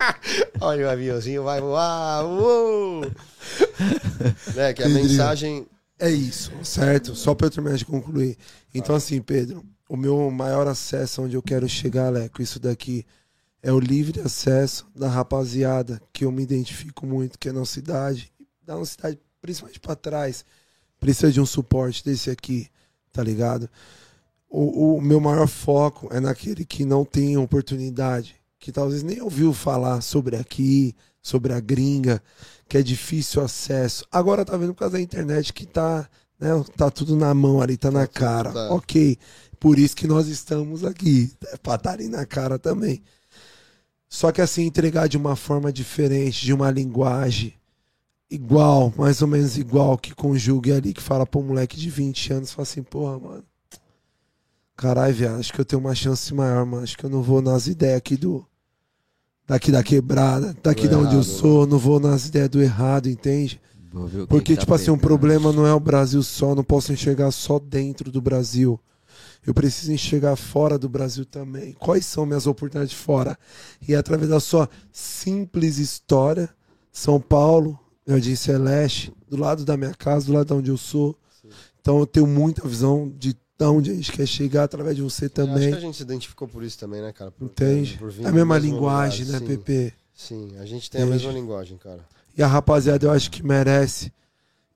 Olha 0.60 0.86
o 0.86 0.90
aviãozinho 0.90 1.44
vai 1.44 1.60
voar. 1.60 2.24
Uh! 2.24 3.00
Né, 4.54 4.72
que 4.72 4.82
a 4.82 4.88
mensagem... 4.88 5.66
É 5.98 6.10
isso, 6.10 6.52
certo? 6.62 7.14
Só 7.16 7.34
pra 7.34 7.48
eu 7.48 7.50
terminar 7.50 7.76
de 7.76 7.84
concluir. 7.84 8.36
Então, 8.72 8.94
assim, 8.94 9.20
Pedro, 9.20 9.64
o 9.88 9.96
meu 9.96 10.30
maior 10.30 10.68
acesso 10.68 11.22
onde 11.22 11.34
eu 11.34 11.42
quero 11.42 11.68
chegar, 11.68 12.10
Leco, 12.10 12.40
isso 12.40 12.60
daqui 12.60 13.04
é 13.62 13.72
o 13.72 13.80
livre 13.80 14.20
acesso 14.20 14.86
da 14.94 15.08
rapaziada 15.08 16.00
que 16.12 16.24
eu 16.24 16.30
me 16.30 16.42
identifico 16.42 17.04
muito, 17.04 17.38
que 17.38 17.48
é 17.48 17.52
na 17.52 17.64
cidade, 17.64 18.32
da 18.64 18.76
nossa 18.76 18.92
cidade, 18.92 19.18
principalmente 19.40 19.80
pra 19.80 19.96
trás, 19.96 20.44
precisa 21.00 21.32
de 21.32 21.40
um 21.40 21.46
suporte 21.46 22.04
desse 22.04 22.30
aqui, 22.30 22.68
tá 23.12 23.22
ligado? 23.22 23.68
O, 24.48 24.96
o 24.96 25.00
meu 25.00 25.20
maior 25.20 25.48
foco 25.48 26.08
é 26.12 26.20
naquele 26.20 26.64
que 26.64 26.84
não 26.84 27.04
tem 27.04 27.36
oportunidade, 27.36 28.36
que 28.58 28.72
talvez 28.72 29.02
nem 29.02 29.20
ouviu 29.22 29.52
falar 29.52 30.00
sobre 30.00 30.36
aqui, 30.36 30.94
sobre 31.22 31.52
a 31.52 31.60
gringa, 31.60 32.22
que 32.68 32.78
é 32.78 32.82
difícil 32.82 33.42
acesso. 33.42 34.04
Agora 34.10 34.44
tá 34.44 34.56
vendo 34.56 34.74
por 34.74 34.80
causa 34.80 34.96
da 34.96 35.00
internet 35.00 35.52
que 35.52 35.66
tá, 35.66 36.08
né, 36.38 36.48
tá 36.76 36.90
tudo 36.90 37.16
na 37.16 37.32
mão 37.34 37.60
ali, 37.60 37.76
tá 37.76 37.90
na 37.90 38.06
tudo, 38.06 38.18
cara. 38.18 38.52
tá. 38.52 38.70
Ok. 38.74 39.18
Por 39.60 39.78
isso 39.78 39.96
que 39.96 40.06
nós 40.06 40.28
estamos 40.28 40.84
aqui. 40.84 41.32
É 41.48 41.56
pra 41.56 41.74
estar 41.74 41.92
ali 41.92 42.08
na 42.08 42.24
cara 42.24 42.58
também. 42.58 43.02
Só 44.08 44.32
que 44.32 44.40
assim, 44.40 44.64
entregar 44.64 45.08
de 45.08 45.16
uma 45.16 45.36
forma 45.36 45.72
diferente, 45.72 46.44
de 46.44 46.52
uma 46.52 46.70
linguagem 46.70 47.54
igual, 48.30 48.92
mais 48.96 49.20
ou 49.22 49.28
menos 49.28 49.56
igual, 49.58 49.98
que 49.98 50.14
conjugue 50.14 50.72
ali, 50.72 50.94
que 50.94 51.02
fala 51.02 51.26
pro 51.26 51.42
moleque 51.42 51.76
de 51.76 51.90
20 51.90 52.32
anos, 52.32 52.52
fala 52.52 52.62
assim, 52.62 52.82
porra, 52.82 53.18
mano. 53.18 53.44
Caralho, 54.78 55.12
viado, 55.12 55.40
acho 55.40 55.52
que 55.52 55.60
eu 55.60 55.64
tenho 55.64 55.80
uma 55.80 55.92
chance 55.92 56.32
maior, 56.32 56.64
mano. 56.64 56.84
Acho 56.84 56.96
que 56.96 57.04
eu 57.04 57.10
não 57.10 57.20
vou 57.20 57.42
nas 57.42 57.66
ideias 57.66 57.98
aqui 57.98 58.16
do. 58.16 58.46
Daqui 59.44 59.72
da 59.72 59.82
quebrada, 59.82 60.56
daqui 60.62 60.86
Do 60.86 60.90
de 60.90 60.94
onde 60.94 61.14
eu 61.16 61.22
sou, 61.24 61.66
não 61.66 61.78
vou 61.78 61.98
nas 61.98 62.26
ideias 62.26 62.48
do 62.48 62.62
errado, 62.62 63.08
entende? 63.08 63.60
Porque, 64.28 64.52
que 64.52 64.54
tá 64.54 64.60
tipo 64.60 64.74
assim, 64.74 64.90
um 64.90 64.94
pegando. 64.94 65.00
problema 65.00 65.52
não 65.52 65.66
é 65.66 65.74
o 65.74 65.80
Brasil 65.80 66.22
só, 66.22 66.54
não 66.54 66.62
posso 66.62 66.92
enxergar 66.92 67.32
só 67.32 67.58
dentro 67.58 68.12
do 68.12 68.20
Brasil. 68.20 68.78
Eu 69.44 69.52
preciso 69.52 69.90
enxergar 69.90 70.36
fora 70.36 70.78
do 70.78 70.88
Brasil 70.88 71.24
também. 71.24 71.72
Quais 71.72 72.06
são 72.06 72.24
minhas 72.24 72.46
oportunidades 72.46 72.94
fora? 72.94 73.36
E 73.88 73.96
através 73.96 74.30
da 74.30 74.38
sua 74.38 74.70
simples 74.92 75.78
história, 75.78 76.48
São 76.92 77.20
Paulo, 77.20 77.76
Jardim 78.06 78.36
Celeste, 78.36 79.12
do 79.28 79.36
lado 79.36 79.64
da 79.64 79.76
minha 79.76 79.94
casa, 79.94 80.26
do 80.26 80.34
lado 80.34 80.46
de 80.46 80.52
onde 80.52 80.70
eu 80.70 80.76
sou. 80.76 81.18
Então 81.80 81.98
eu 81.98 82.06
tenho 82.06 82.28
muita 82.28 82.68
visão 82.68 83.12
de 83.18 83.34
onde 83.66 83.90
a 83.90 83.94
gente 83.94 84.12
quer 84.12 84.26
chegar 84.26 84.64
através 84.64 84.94
de 84.96 85.02
você 85.02 85.24
Acho 85.26 85.34
também. 85.34 85.70
que 85.70 85.76
a 85.76 85.80
gente 85.80 85.96
se 85.96 86.02
identificou 86.02 86.46
por 86.46 86.62
isso 86.62 86.78
também, 86.78 87.00
né, 87.02 87.12
cara? 87.12 87.30
Por- 87.30 87.44
Entende? 87.46 87.96
por 87.98 88.12
É 88.22 88.26
a 88.28 88.32
mesma 88.32 88.56
linguagem, 88.58 89.24
lugar, 89.26 89.40
né, 89.40 89.46
sim. 89.48 89.56
Pepe? 89.56 89.94
Sim, 90.14 90.56
a 90.58 90.64
gente 90.66 90.90
tem 90.90 91.00
a 91.02 91.04
Entende? 91.06 91.24
mesma 91.26 91.38
linguagem, 91.40 91.76
cara. 91.78 92.00
E 92.36 92.42
a 92.42 92.46
rapaziada, 92.46 93.06
eu 93.06 93.10
acho 93.10 93.30
que 93.30 93.42
merece 93.42 94.12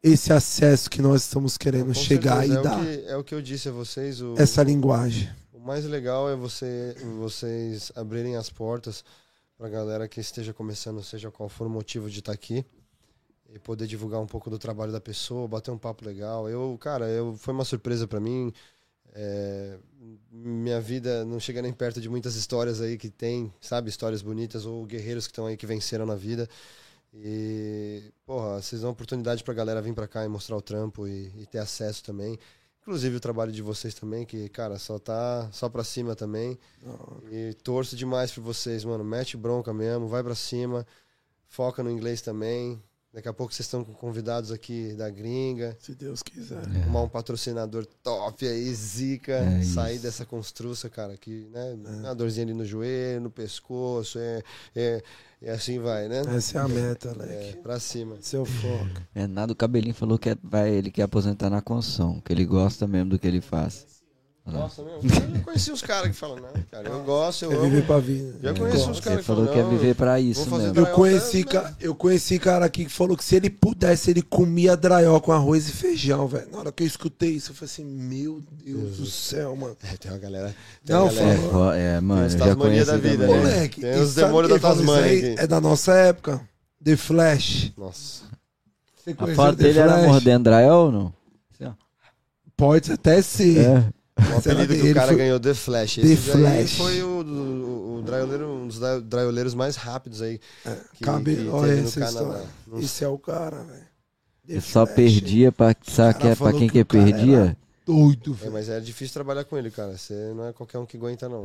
esse 0.02 0.32
acesso 0.32 0.90
que 0.90 1.00
nós 1.00 1.22
estamos 1.22 1.56
querendo 1.56 1.94
chegar 1.94 2.40
certeza, 2.40 2.60
e 2.60 2.62
dar. 2.62 2.78
É 2.78 2.80
o, 2.80 2.84
que, 2.84 3.08
é 3.12 3.16
o 3.18 3.24
que 3.24 3.34
eu 3.36 3.42
disse 3.42 3.68
a 3.68 3.72
vocês. 3.72 4.20
O, 4.20 4.34
Essa 4.36 4.62
linguagem. 4.64 5.28
o 5.52 5.60
mais 5.60 5.84
legal 5.84 6.28
é 6.28 6.34
você, 6.34 6.96
vocês 7.20 7.92
abrirem 7.94 8.34
as 8.36 8.50
portas 8.50 9.04
pra 9.56 9.68
galera 9.68 10.08
que 10.08 10.20
esteja 10.20 10.52
começando, 10.52 11.00
seja 11.04 11.30
qual 11.30 11.48
for 11.48 11.68
o 11.68 11.70
motivo 11.70 12.10
de 12.10 12.18
estar 12.18 12.32
aqui. 12.32 12.64
E 13.54 13.58
poder 13.58 13.86
divulgar 13.86 14.20
um 14.20 14.26
pouco 14.26 14.48
do 14.48 14.58
trabalho 14.58 14.90
da 14.90 15.00
pessoa, 15.00 15.46
bater 15.46 15.70
um 15.70 15.78
papo 15.78 16.04
legal. 16.04 16.48
Eu, 16.48 16.76
cara, 16.80 17.06
eu, 17.08 17.36
foi 17.36 17.52
uma 17.52 17.64
surpresa 17.64 18.08
pra 18.08 18.18
mim. 18.18 18.52
É, 19.14 19.76
minha 20.30 20.80
vida 20.80 21.22
não 21.24 21.38
chega 21.38 21.60
nem 21.60 21.72
perto 21.72 22.00
de 22.00 22.08
muitas 22.08 22.34
histórias 22.34 22.80
aí 22.80 22.96
que 22.96 23.10
tem, 23.10 23.52
sabe? 23.60 23.90
Histórias 23.90 24.22
bonitas 24.22 24.64
ou 24.64 24.86
guerreiros 24.86 25.26
que 25.26 25.32
estão 25.32 25.46
aí 25.46 25.56
que 25.56 25.66
venceram 25.66 26.06
na 26.06 26.14
vida. 26.14 26.48
E, 27.12 28.10
porra, 28.24 28.62
vocês 28.62 28.80
dão 28.80 28.90
oportunidade 28.90 29.44
pra 29.44 29.52
galera 29.52 29.82
vir 29.82 29.94
pra 29.94 30.08
cá 30.08 30.24
e 30.24 30.28
mostrar 30.28 30.56
o 30.56 30.62
trampo 30.62 31.06
e, 31.06 31.30
e 31.36 31.46
ter 31.46 31.58
acesso 31.58 32.02
também. 32.02 32.38
Inclusive 32.80 33.16
o 33.16 33.20
trabalho 33.20 33.52
de 33.52 33.62
vocês 33.62 33.94
também, 33.94 34.24
que, 34.24 34.48
cara, 34.48 34.78
só 34.78 34.98
tá 34.98 35.48
só 35.52 35.68
pra 35.68 35.84
cima 35.84 36.16
também. 36.16 36.58
E 37.30 37.54
torço 37.62 37.94
demais 37.94 38.32
por 38.32 38.42
vocês, 38.42 38.84
mano. 38.84 39.04
Mete 39.04 39.36
bronca 39.36 39.72
mesmo, 39.74 40.08
vai 40.08 40.22
pra 40.22 40.34
cima. 40.34 40.86
Foca 41.46 41.82
no 41.82 41.90
inglês 41.90 42.22
também. 42.22 42.82
Daqui 43.14 43.28
a 43.28 43.32
pouco 43.32 43.52
vocês 43.52 43.66
estão 43.66 43.84
com 43.84 43.92
convidados 43.92 44.50
aqui 44.50 44.94
da 44.94 45.10
gringa. 45.10 45.76
Se 45.78 45.94
Deus 45.94 46.22
quiser. 46.22 46.56
Arrumar 46.58 47.02
um 47.02 47.08
patrocinador 47.10 47.84
top 48.02 48.46
aí, 48.48 48.74
zica. 48.74 49.32
É 49.34 49.62
sair 49.62 49.94
isso. 49.96 50.02
dessa 50.04 50.24
construção, 50.24 50.88
cara, 50.90 51.14
que, 51.18 51.46
né? 51.52 51.76
Uma 52.00 52.14
dorzinha 52.14 52.46
ali 52.46 52.54
no 52.54 52.64
joelho, 52.64 53.20
no 53.20 53.30
pescoço, 53.30 54.18
é, 54.18 54.42
é, 54.74 55.02
e 55.42 55.48
assim 55.50 55.78
vai, 55.78 56.08
né? 56.08 56.22
Essa 56.34 56.58
é 56.58 56.60
a 56.62 56.68
meta, 56.68 57.10
É, 57.10 57.12
Leque. 57.12 57.56
pra 57.58 57.78
cima. 57.78 58.16
É 58.32 58.38
o 58.38 58.46
foco. 58.46 59.02
É 59.14 59.26
nada, 59.26 59.52
o 59.52 59.56
cabelinho 59.56 59.94
falou 59.94 60.18
que 60.18 60.30
é- 60.30 60.36
vai, 60.42 60.70
ele 60.72 60.90
quer 60.90 61.02
aposentar 61.02 61.50
na 61.50 61.60
construção, 61.60 62.18
que 62.18 62.32
ele 62.32 62.46
gosta 62.46 62.86
mesmo 62.86 63.10
do 63.10 63.18
que 63.18 63.26
ele 63.26 63.42
faz. 63.42 64.01
Nossa, 64.44 64.82
meu. 64.82 64.94
Eu 64.94 65.08
já 65.08 65.40
conheci 65.44 65.70
os 65.70 65.80
caras 65.82 66.08
que 66.08 66.16
falam, 66.16 66.36
não, 66.36 66.50
cara, 66.68 66.88
eu 66.88 67.04
gosto, 67.04 67.44
eu 67.44 67.52
É 67.52 67.54
amo. 67.54 67.64
viver 67.70 67.86
pra 67.86 67.98
vida. 68.00 68.34
Já 68.42 68.48
Eu 68.50 68.54
conheci 68.56 68.76
gosto. 68.78 68.90
uns 68.90 69.00
caras 69.00 69.20
que 69.20 69.24
falou 69.24 69.44
falam, 69.44 69.52
que 69.52 69.58
ia 69.60 69.64
não, 69.70 69.78
viver 69.78 69.94
pra 69.94 70.18
isso 70.18 70.46
fazer 70.46 70.62
mesmo. 70.72 70.78
Eu 70.80 70.86
conheci, 70.88 71.38
né? 71.38 71.44
ca- 71.44 71.74
eu 71.80 71.94
conheci 71.94 72.38
cara 72.40 72.64
aqui 72.66 72.84
que 72.86 72.90
falou 72.90 73.16
que 73.16 73.24
se 73.24 73.36
ele 73.36 73.48
pudesse, 73.48 74.10
ele 74.10 74.20
comia 74.20 74.76
draió 74.76 75.20
com 75.20 75.30
arroz 75.30 75.68
e 75.68 75.72
feijão, 75.72 76.26
velho. 76.26 76.48
Na 76.50 76.58
hora 76.58 76.72
que 76.72 76.82
eu 76.82 76.86
escutei 76.88 77.30
isso, 77.30 77.52
eu 77.52 77.54
falei 77.54 77.70
assim, 77.72 77.84
meu 77.84 78.42
Deus 78.64 78.96
do 78.96 79.06
céu, 79.06 79.54
mano. 79.54 79.76
É, 79.84 79.96
tem 79.96 80.10
uma 80.10 80.18
galera. 80.18 80.54
Tem 80.84 80.96
Não, 80.96 81.04
uma 81.04 81.12
galera. 81.12 81.32
É, 81.34 81.48
fo- 81.48 81.72
é, 81.72 82.00
mano, 82.00 82.26
os 82.26 82.32
eu 82.34 82.38
já 82.40 82.44
Tasmania 82.46 82.68
conheci 82.84 82.86
da 82.90 82.96
vida, 82.96 83.26
também. 83.28 83.42
né? 83.44 83.50
Moleque, 83.52 83.80
Tem 83.80 83.90
e 83.92 84.00
os 84.00 84.10
sabe 84.10 84.26
demônios 84.26 84.52
quem 84.52 84.60
da 84.60 84.68
falou 84.68 84.82
isso 84.84 84.92
aí? 84.94 85.18
aqui. 85.32 85.40
É 85.40 85.46
da 85.46 85.60
nossa 85.60 85.92
época. 85.94 86.40
The 86.84 86.96
Flash. 86.96 87.72
Nossa. 87.78 88.22
Você 88.96 89.10
A 89.10 89.14
conheceu 89.14 89.36
foto 89.36 89.56
The 89.56 89.62
dele 89.62 89.78
era 89.78 89.92
Flash? 89.92 90.06
mordendo 90.06 90.42
Drael 90.44 90.74
ou 90.74 90.90
não? 90.92 91.14
Pode 92.56 92.92
até 92.92 93.20
ser. 93.22 93.58
É. 93.58 93.84
O 94.18 94.38
apelido 94.38 94.74
que 94.74 94.90
o 94.90 94.94
cara 94.94 95.08
foi- 95.08 95.16
ganhou 95.16 95.40
The 95.40 95.54
Flash. 95.54 95.94
The 95.96 96.00
Esse 96.02 96.30
daí 96.38 96.66
Flash. 96.68 96.76
foi 96.76 97.02
o, 97.02 97.22
o, 97.22 97.98
o 97.98 98.02
draioleiro, 98.02 98.46
um 98.48 98.68
dos 98.68 98.78
dra- 98.78 99.00
draioleiros 99.00 99.54
mais 99.54 99.76
rápidos 99.76 100.20
aí. 100.22 100.38
Que, 100.94 101.04
Cabe... 101.04 101.34
que 101.36 101.48
Olha 101.48 101.72
essa 101.80 102.00
Canadá. 102.00 102.20
história. 102.20 102.84
Esse 102.84 103.04
é 103.04 103.08
o 103.08 103.18
cara, 103.18 103.62
velho. 103.62 103.92
The 104.46 104.52
Ele 104.54 104.60
só 104.60 104.84
perdia 104.86 105.50
pra. 105.52 105.74
Sabe 105.86 106.18
que 106.18 106.26
é 106.26 106.30
pra 106.30 106.36
falou 106.36 106.58
quem 106.58 106.68
que 106.68 106.78
que 106.78 106.84
perdia? 106.84 107.36
era- 107.38 107.56
Doido, 107.86 108.32
É, 108.32 108.36
velho. 108.36 108.52
mas 108.52 108.68
é 108.68 108.78
difícil 108.80 109.12
trabalhar 109.14 109.44
com 109.44 109.56
ele, 109.58 109.70
cara. 109.70 109.96
Você 109.96 110.14
não 110.36 110.46
é 110.46 110.52
qualquer 110.52 110.78
um 110.78 110.86
que 110.86 110.96
aguenta, 110.96 111.28
não. 111.28 111.42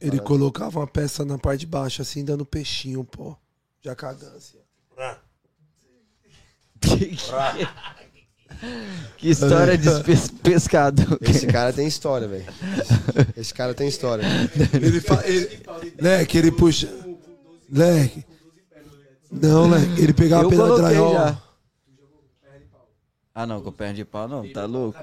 É. 0.00 0.06
Ele 0.06 0.18
colocava 0.20 0.80
uma 0.80 0.86
peça 0.86 1.24
na 1.24 1.38
parte 1.38 1.60
de 1.60 1.66
baixo, 1.66 2.02
assim, 2.02 2.24
dando 2.24 2.44
peixinho, 2.44 3.04
pô. 3.04 3.34
Já 3.80 3.94
cagando, 3.94 4.36
assim. 4.36 4.58
ó. 4.96 5.14
Que 9.16 9.30
história 9.30 9.76
de 9.78 10.02
pes- 10.02 10.30
pescador. 10.30 11.18
Esse 11.20 11.46
cara 11.46 11.72
tem 11.72 11.86
história, 11.86 12.26
velho. 12.28 12.44
Esse 13.36 13.52
cara 13.54 13.74
tem 13.74 13.88
história. 13.88 14.24
Ele 14.74 15.00
fa... 15.00 15.22
ele... 15.26 15.60
Leque, 16.00 16.38
ele 16.38 16.50
puxa... 16.52 16.88
Leque. 17.70 18.24
Não, 19.30 19.68
Leque. 19.70 20.02
Ele 20.02 20.12
pegava 20.14 20.48
pela 20.48 20.64
coloquei 20.64 20.84
draiol. 20.84 21.12
já. 21.12 21.42
Ah, 23.34 23.46
não, 23.46 23.60
com 23.60 23.70
perna 23.70 23.94
de 23.94 24.04
pau 24.04 24.26
não, 24.26 24.50
tá 24.52 24.64
louco? 24.66 24.98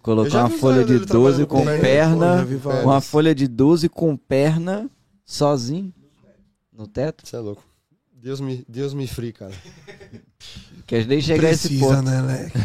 Colocar 0.00 0.40
uma 0.40 0.50
folha 0.50 0.84
de 0.84 1.00
trabalhando 1.00 1.46
12 1.46 1.46
com 1.46 1.64
perna, 1.64 2.46
uma 2.84 3.00
folha 3.00 3.34
de 3.34 3.48
12 3.48 3.88
com 3.88 4.16
perna, 4.16 4.88
sozinho, 5.24 5.92
no 6.70 6.86
teto. 6.86 7.26
Você 7.26 7.34
é 7.34 7.38
louco. 7.38 7.64
Deus 8.12 8.38
me, 8.38 8.64
Deus 8.68 8.92
me 8.92 9.06
free, 9.08 9.32
cara. 9.32 9.54
Quer 10.86 11.06
nem 11.06 11.20
chegar 11.20 11.48
a 11.48 11.50
esse 11.52 11.68
Precisa, 11.68 11.96
ponto. 11.96 12.02
né, 12.02 12.20
Leque? 12.22 12.58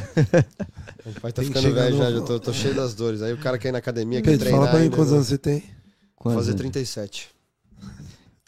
O 1.05 1.21
pai 1.21 1.31
tá 1.31 1.41
ficando 1.41 1.73
velho 1.73 1.97
já, 1.97 2.11
já 2.11 2.21
tô, 2.21 2.39
tô 2.39 2.53
cheio 2.53 2.75
das 2.75 2.93
dores. 2.93 3.21
Aí 3.21 3.31
o 3.33 3.37
cara 3.37 3.57
quer 3.57 3.69
ir 3.69 3.71
na 3.71 3.77
academia, 3.77 4.21
quer 4.21 4.31
Pedro, 4.31 4.39
treinar. 4.45 4.59
fala 4.65 4.71
pra 4.71 4.79
mim 4.81 4.89
quantos 4.89 5.11
né? 5.11 5.17
anos 5.17 5.27
você 5.27 5.37
tem. 5.37 5.59
Vou 5.59 5.69
Quantos 6.15 6.39
fazer 6.39 6.49
anos? 6.51 6.61
37. 6.61 7.29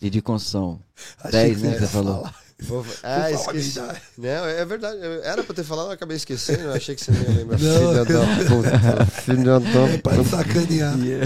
E 0.02 0.10
de 0.10 0.22
construção? 0.22 0.80
Achei 1.24 1.56
10, 1.56 1.58
que 1.58 1.64
né, 1.64 1.70
você 1.70 1.76
que 1.76 1.82
você 1.86 1.92
falou. 1.92 2.16
falar. 2.18 2.36
Vou... 2.64 2.84
Fala 2.84 3.24
Ah, 3.26 3.32
esqueci. 3.32 3.80
Não, 4.18 4.46
é 4.46 4.66
verdade. 4.66 4.98
Eu- 5.02 5.24
Era 5.24 5.44
pra 5.44 5.56
ter 5.56 5.64
falado, 5.64 5.88
eu 5.88 5.92
acabei 5.94 6.18
esquecendo. 6.18 6.62
Eu 6.64 6.74
achei 6.74 6.94
que 6.94 7.04
você 7.04 7.12
não 7.12 7.22
ia 7.22 7.30
lembrar. 7.30 7.58
Filha 7.58 8.06
da 8.06 8.46
puta. 8.46 9.06
Filha 9.06 9.60
da 9.60 9.98
Pra 10.04 10.24
sacanear. 10.24 10.96
puta. 10.98 11.26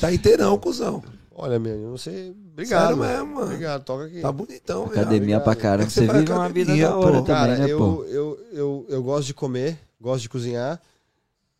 Tá 0.00 0.12
inteirão, 0.12 0.58
cuzão. 0.58 1.02
Olha, 1.40 1.56
meu, 1.56 1.72
eu 1.72 1.90
não 1.90 1.96
sei. 1.96 2.34
Obrigado. 2.52 2.80
Sério 2.80 2.96
mano. 2.96 3.12
mesmo, 3.12 3.34
mano. 3.36 3.46
Obrigado, 3.46 3.84
toca 3.84 4.06
aqui. 4.06 4.20
Tá 4.20 4.32
bonitão, 4.32 4.86
velho. 4.86 5.00
Academia 5.00 5.36
obrigado. 5.36 5.44
pra 5.44 5.54
caramba. 5.54 5.86
que 5.86 5.92
você 5.92 6.06
vive 6.06 6.32
uma 6.32 6.48
vida 6.48 6.76
da 6.76 6.96
hora 6.96 7.18
pô. 7.18 7.24
Cara, 7.24 7.52
também, 7.52 7.66
né, 7.66 7.72
eu, 7.72 7.78
pô? 7.78 8.04
eu, 8.06 8.46
eu, 8.52 8.86
eu 8.88 9.02
gosto 9.04 9.26
de 9.28 9.34
comer, 9.34 9.78
gosto 10.00 10.22
de 10.22 10.28
cozinhar. 10.28 10.80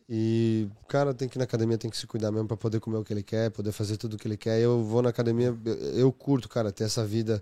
E, 0.08 0.66
cara, 0.88 1.14
tem 1.14 1.28
que 1.28 1.36
ir 1.36 1.38
na 1.38 1.44
academia, 1.44 1.78
tem 1.78 1.88
que 1.88 1.96
se 1.96 2.08
cuidar 2.08 2.32
mesmo 2.32 2.48
pra 2.48 2.56
poder 2.56 2.80
comer 2.80 2.96
o 2.96 3.04
que 3.04 3.12
ele 3.12 3.22
quer, 3.22 3.50
poder 3.52 3.70
fazer 3.70 3.96
tudo 3.96 4.14
o 4.14 4.18
que 4.18 4.26
ele 4.26 4.36
quer. 4.36 4.58
Eu 4.58 4.82
vou 4.82 5.00
na 5.00 5.10
academia, 5.10 5.56
eu, 5.64 5.74
eu 5.74 6.12
curto, 6.12 6.48
cara, 6.48 6.72
ter 6.72 6.82
essa 6.82 7.04
vida, 7.04 7.40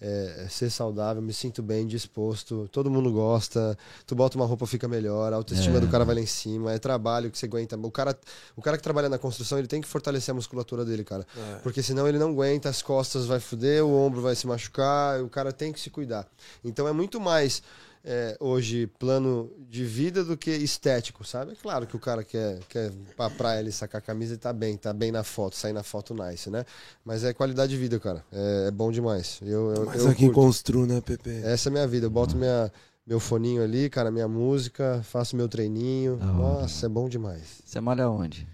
é, 0.00 0.46
ser 0.50 0.70
saudável, 0.70 1.22
me 1.22 1.32
sinto 1.32 1.62
bem, 1.62 1.86
disposto. 1.86 2.68
Todo 2.72 2.90
mundo 2.90 3.12
gosta. 3.12 3.78
Tu 4.06 4.14
bota 4.14 4.36
uma 4.36 4.44
roupa, 4.46 4.66
fica 4.66 4.88
melhor. 4.88 5.32
A 5.32 5.36
autoestima 5.36 5.76
É. 5.76 5.80
do 5.80 5.88
cara 5.88 6.04
vai 6.04 6.16
lá 6.16 6.20
em 6.20 6.26
cima. 6.26 6.72
É 6.72 6.78
trabalho 6.78 7.30
que 7.30 7.38
você 7.38 7.46
aguenta. 7.46 7.76
O 7.76 7.90
cara, 7.90 8.18
o 8.56 8.62
cara 8.62 8.76
que 8.76 8.82
trabalha 8.82 9.08
na 9.08 9.18
construção, 9.18 9.58
ele 9.58 9.68
tem 9.68 9.80
que 9.80 9.86
fortalecer 9.88 10.32
a 10.32 10.34
musculatura 10.34 10.84
dele, 10.84 11.04
cara. 11.04 11.26
É. 11.36 11.54
Porque 11.62 11.82
senão 11.82 12.08
ele 12.08 12.18
não 12.18 12.30
aguenta, 12.30 12.68
as 12.68 12.82
costas 12.82 13.26
vai 13.26 13.38
fuder, 13.40 13.84
o 13.84 13.94
ombro 13.94 14.20
vai 14.20 14.34
se 14.34 14.46
machucar, 14.46 15.22
o 15.22 15.28
cara 15.28 15.52
tem 15.52 15.72
que 15.72 15.80
se 15.80 15.90
cuidar. 15.90 16.26
Então 16.64 16.88
é 16.88 16.92
muito 16.92 17.20
mais 17.20 17.62
é, 18.04 18.36
hoje 18.38 18.86
plano 18.98 19.50
de 19.68 19.84
vida 19.84 20.22
do 20.22 20.36
que 20.36 20.50
estético, 20.50 21.24
sabe? 21.24 21.52
É 21.52 21.54
claro 21.54 21.86
que 21.86 21.96
o 21.96 21.98
cara 21.98 22.22
quer, 22.22 22.60
quer 22.68 22.90
ir 22.90 23.14
pra 23.16 23.30
praia 23.30 23.60
ele 23.60 23.72
sacar 23.72 24.00
a 24.00 24.02
camisa 24.02 24.34
e 24.34 24.36
tá 24.36 24.52
bem, 24.52 24.76
tá 24.76 24.92
bem 24.92 25.10
na 25.10 25.24
foto, 25.24 25.56
sair 25.56 25.72
na 25.72 25.82
foto 25.82 26.14
nice, 26.14 26.50
né? 26.50 26.66
Mas 27.04 27.24
é 27.24 27.32
qualidade 27.32 27.72
de 27.72 27.78
vida, 27.78 27.98
cara. 27.98 28.22
É, 28.30 28.66
é 28.68 28.70
bom 28.70 28.92
demais. 28.92 29.40
Eu, 29.42 29.74
eu, 29.74 29.86
Mas 29.86 30.02
eu 30.02 30.10
aqui 30.10 30.24
em 30.26 30.28
curto. 30.28 30.46
Constru, 30.46 30.86
né, 30.86 31.00
Pepe? 31.00 31.30
Essa 31.42 31.68
é 31.68 31.70
a 31.70 31.72
minha 31.72 31.86
vida. 31.86 32.06
Eu 32.06 32.10
boto 32.10 32.36
minha, 32.36 32.70
meu 33.06 33.18
foninho 33.18 33.62
ali, 33.62 33.88
cara, 33.88 34.10
minha 34.10 34.28
música, 34.28 35.00
faço 35.04 35.34
meu 35.34 35.48
treininho. 35.48 36.16
Nossa, 36.16 36.84
é 36.84 36.88
bom 36.88 37.08
demais. 37.08 37.62
Você 37.64 37.80
mora 37.80 38.10
onde? 38.10 38.46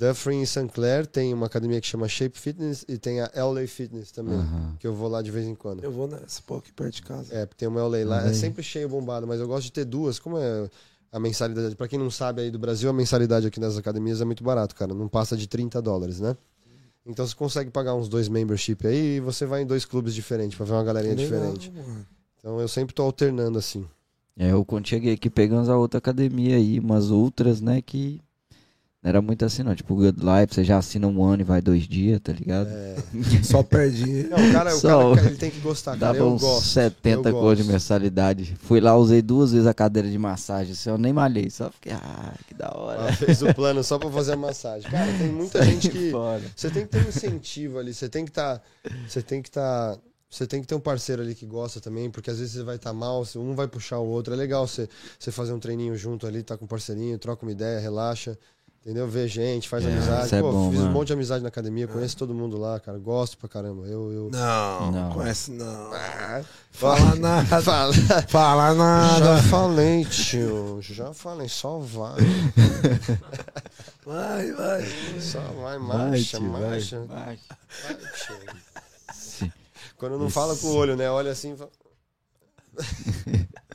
Dufferin 0.00 0.40
em 0.40 0.46
St. 0.46 0.66
Clair 0.72 1.06
tem 1.06 1.34
uma 1.34 1.44
academia 1.44 1.78
que 1.78 1.86
chama 1.86 2.08
Shape 2.08 2.38
Fitness 2.38 2.86
e 2.88 2.96
tem 2.96 3.20
a 3.20 3.30
LA 3.34 3.66
Fitness 3.66 4.10
também, 4.10 4.34
Aham. 4.38 4.74
que 4.78 4.86
eu 4.86 4.94
vou 4.94 5.08
lá 5.10 5.20
de 5.20 5.30
vez 5.30 5.46
em 5.46 5.54
quando. 5.54 5.84
Eu 5.84 5.92
vou 5.92 6.08
nessa, 6.08 6.40
pô, 6.46 6.56
aqui 6.56 6.72
perto 6.72 6.94
de 6.94 7.02
casa. 7.02 7.34
É, 7.34 7.44
porque 7.44 7.58
tem 7.58 7.68
uma 7.68 7.82
LA 7.82 7.98
lá, 8.06 8.22
LA. 8.22 8.30
é 8.30 8.32
sempre 8.32 8.62
cheio 8.62 8.88
bombado, 8.88 9.26
mas 9.26 9.38
eu 9.40 9.46
gosto 9.46 9.64
de 9.64 9.72
ter 9.72 9.84
duas. 9.84 10.18
Como 10.18 10.38
é 10.38 10.70
a 11.12 11.20
mensalidade? 11.20 11.76
Pra 11.76 11.86
quem 11.86 11.98
não 11.98 12.10
sabe 12.10 12.40
aí 12.40 12.50
do 12.50 12.58
Brasil, 12.58 12.88
a 12.88 12.92
mensalidade 12.94 13.46
aqui 13.46 13.60
nas 13.60 13.76
academias 13.76 14.22
é 14.22 14.24
muito 14.24 14.42
barato, 14.42 14.74
cara. 14.74 14.94
Não 14.94 15.06
passa 15.06 15.36
de 15.36 15.46
30 15.46 15.82
dólares, 15.82 16.18
né? 16.18 16.34
Então 17.04 17.26
você 17.26 17.34
consegue 17.34 17.70
pagar 17.70 17.94
uns 17.94 18.08
dois 18.08 18.26
membership 18.28 18.86
aí 18.86 19.16
e 19.16 19.20
você 19.20 19.44
vai 19.44 19.62
em 19.62 19.66
dois 19.66 19.84
clubes 19.84 20.14
diferentes 20.14 20.56
pra 20.56 20.64
ver 20.64 20.72
uma 20.72 20.84
galerinha 20.84 21.14
Legal, 21.14 21.28
diferente. 21.56 21.70
mano. 21.70 22.06
Então 22.38 22.58
eu 22.58 22.68
sempre 22.68 22.94
tô 22.94 23.02
alternando 23.02 23.58
assim. 23.58 23.86
É, 24.38 24.52
eu 24.52 24.64
quando 24.64 24.86
cheguei 24.88 25.12
aqui 25.12 25.28
pegamos 25.28 25.68
a 25.68 25.76
outra 25.76 25.98
academia 25.98 26.56
aí, 26.56 26.78
umas 26.78 27.10
outras, 27.10 27.60
né, 27.60 27.82
que 27.82 28.20
não 29.02 29.08
era 29.08 29.22
muito 29.22 29.44
assim 29.44 29.62
não. 29.62 29.74
Tipo, 29.74 29.94
Good 29.94 30.18
Life, 30.20 30.54
você 30.54 30.62
já 30.64 30.76
assina 30.78 31.06
um 31.06 31.24
ano 31.24 31.42
e 31.42 31.44
vai 31.44 31.60
dois 31.62 31.84
dias, 31.88 32.20
tá 32.22 32.32
ligado? 32.32 32.68
É... 32.68 32.96
Só 33.42 33.62
perdi. 33.62 34.24
Não, 34.28 34.36
o 34.48 34.52
cara, 34.52 34.74
o 34.74 34.78
Só- 34.78 35.14
cara 35.14 35.26
ele 35.28 35.36
tem 35.36 35.50
que 35.50 35.58
gostar, 35.60 35.92
cara. 35.98 36.12
Dava 36.12 36.18
Eu 36.18 36.34
uns 36.34 36.40
gosto. 36.42 36.66
70 36.68 37.28
eu 37.30 37.32
cor 37.32 37.56
de 37.56 37.64
mensalidade. 37.64 38.54
Fui 38.60 38.80
lá, 38.80 38.94
usei 38.96 39.22
duas 39.22 39.52
vezes 39.52 39.66
a 39.66 39.72
cadeira 39.74 40.08
de 40.08 40.18
massagem, 40.18 40.72
assim, 40.72 40.90
eu 40.90 40.98
nem 40.98 41.12
malhei, 41.12 41.48
só 41.50 41.70
fiquei, 41.70 41.92
ah, 41.92 42.34
que 42.46 42.54
da 42.54 42.70
hora. 42.76 43.00
Ela 43.00 43.12
fez 43.14 43.42
o 43.42 43.54
plano 43.54 43.82
só 43.82 43.98
pra 43.98 44.10
fazer 44.10 44.32
a 44.34 44.36
massagem. 44.36 44.90
Cara, 44.90 45.10
tem 45.18 45.28
muita 45.32 45.62
gente 45.64 45.88
que. 45.88 46.10
Fora. 46.10 46.42
Você 46.54 46.68
tem 46.70 46.84
que 46.84 46.90
ter 46.90 47.04
um 47.04 47.08
incentivo 47.08 47.78
ali, 47.78 47.94
você 47.94 48.08
tem 48.08 48.24
que 48.24 48.30
estar. 48.30 48.62
você 49.08 49.22
tem 49.22 49.40
que 49.40 49.48
estar. 49.48 49.96
você 50.28 50.46
tem 50.46 50.60
que 50.60 50.66
ter 50.66 50.74
um 50.74 50.80
parceiro 50.80 51.22
ali 51.22 51.34
que 51.34 51.46
gosta 51.46 51.80
também, 51.80 52.10
porque 52.10 52.30
às 52.30 52.38
vezes 52.38 52.52
você 52.54 52.62
vai 52.62 52.76
estar 52.76 52.92
mal, 52.92 53.24
se 53.24 53.38
um 53.38 53.54
vai 53.54 53.66
puxar 53.66 53.98
o 53.98 54.06
outro. 54.06 54.34
É 54.34 54.36
legal 54.36 54.66
você, 54.66 54.88
você 55.18 55.32
fazer 55.32 55.52
um 55.54 55.58
treininho 55.58 55.96
junto 55.96 56.26
ali, 56.26 56.42
tá 56.42 56.56
com 56.56 56.66
um 56.66 56.68
parceirinho, 56.68 57.18
troca 57.18 57.44
uma 57.46 57.52
ideia, 57.52 57.80
relaxa. 57.80 58.36
Entendeu? 58.82 59.06
Vê 59.06 59.28
gente, 59.28 59.68
faz 59.68 59.84
É, 59.84 59.88
amizade. 59.92 60.34
é 60.34 60.40
Pô, 60.40 60.50
bom, 60.52 60.70
fiz 60.70 60.78
um 60.80 60.82
mano. 60.84 60.94
monte 60.94 61.08
de 61.08 61.12
amizade 61.12 61.42
na 61.42 61.48
academia, 61.48 61.86
conheço 61.86 62.16
todo 62.16 62.32
mundo 62.32 62.56
lá, 62.56 62.80
cara. 62.80 62.96
Gosto 62.98 63.36
pra 63.36 63.46
caramba. 63.46 63.86
Eu. 63.86 64.10
eu... 64.10 64.30
Não, 64.32 64.90
Não. 64.90 65.12
conhece 65.12 65.50
não. 65.50 65.92
Ah, 65.92 66.42
Fala 66.72 67.14
nada. 67.16 67.60
Fala. 67.60 67.92
Fala 68.26 68.68
Já 68.68 68.74
nada. 68.74 69.42
falei, 69.42 70.04
tio. 70.06 70.78
Já 70.80 71.12
falei, 71.12 71.46
só 71.48 71.78
vai. 71.78 72.16
Vai, 74.06 74.50
vai. 74.52 74.86
Só 75.20 75.38
vai, 75.40 75.78
Vai, 75.78 75.78
marcha, 75.78 76.38
tio, 76.38 76.50
vai, 76.50 76.60
marcha. 76.62 77.00
vai. 77.04 77.38
Vai, 77.84 77.94
tio. 77.96 78.36
Sim. 79.14 79.52
Quando 79.98 80.16
não 80.18 80.26
Isso. 80.26 80.34
fala 80.34 80.56
com 80.56 80.66
o 80.68 80.74
olho, 80.76 80.96
né? 80.96 81.08
Olha 81.10 81.30
assim. 81.30 81.52
e 81.52 81.56
fala- 81.56 81.70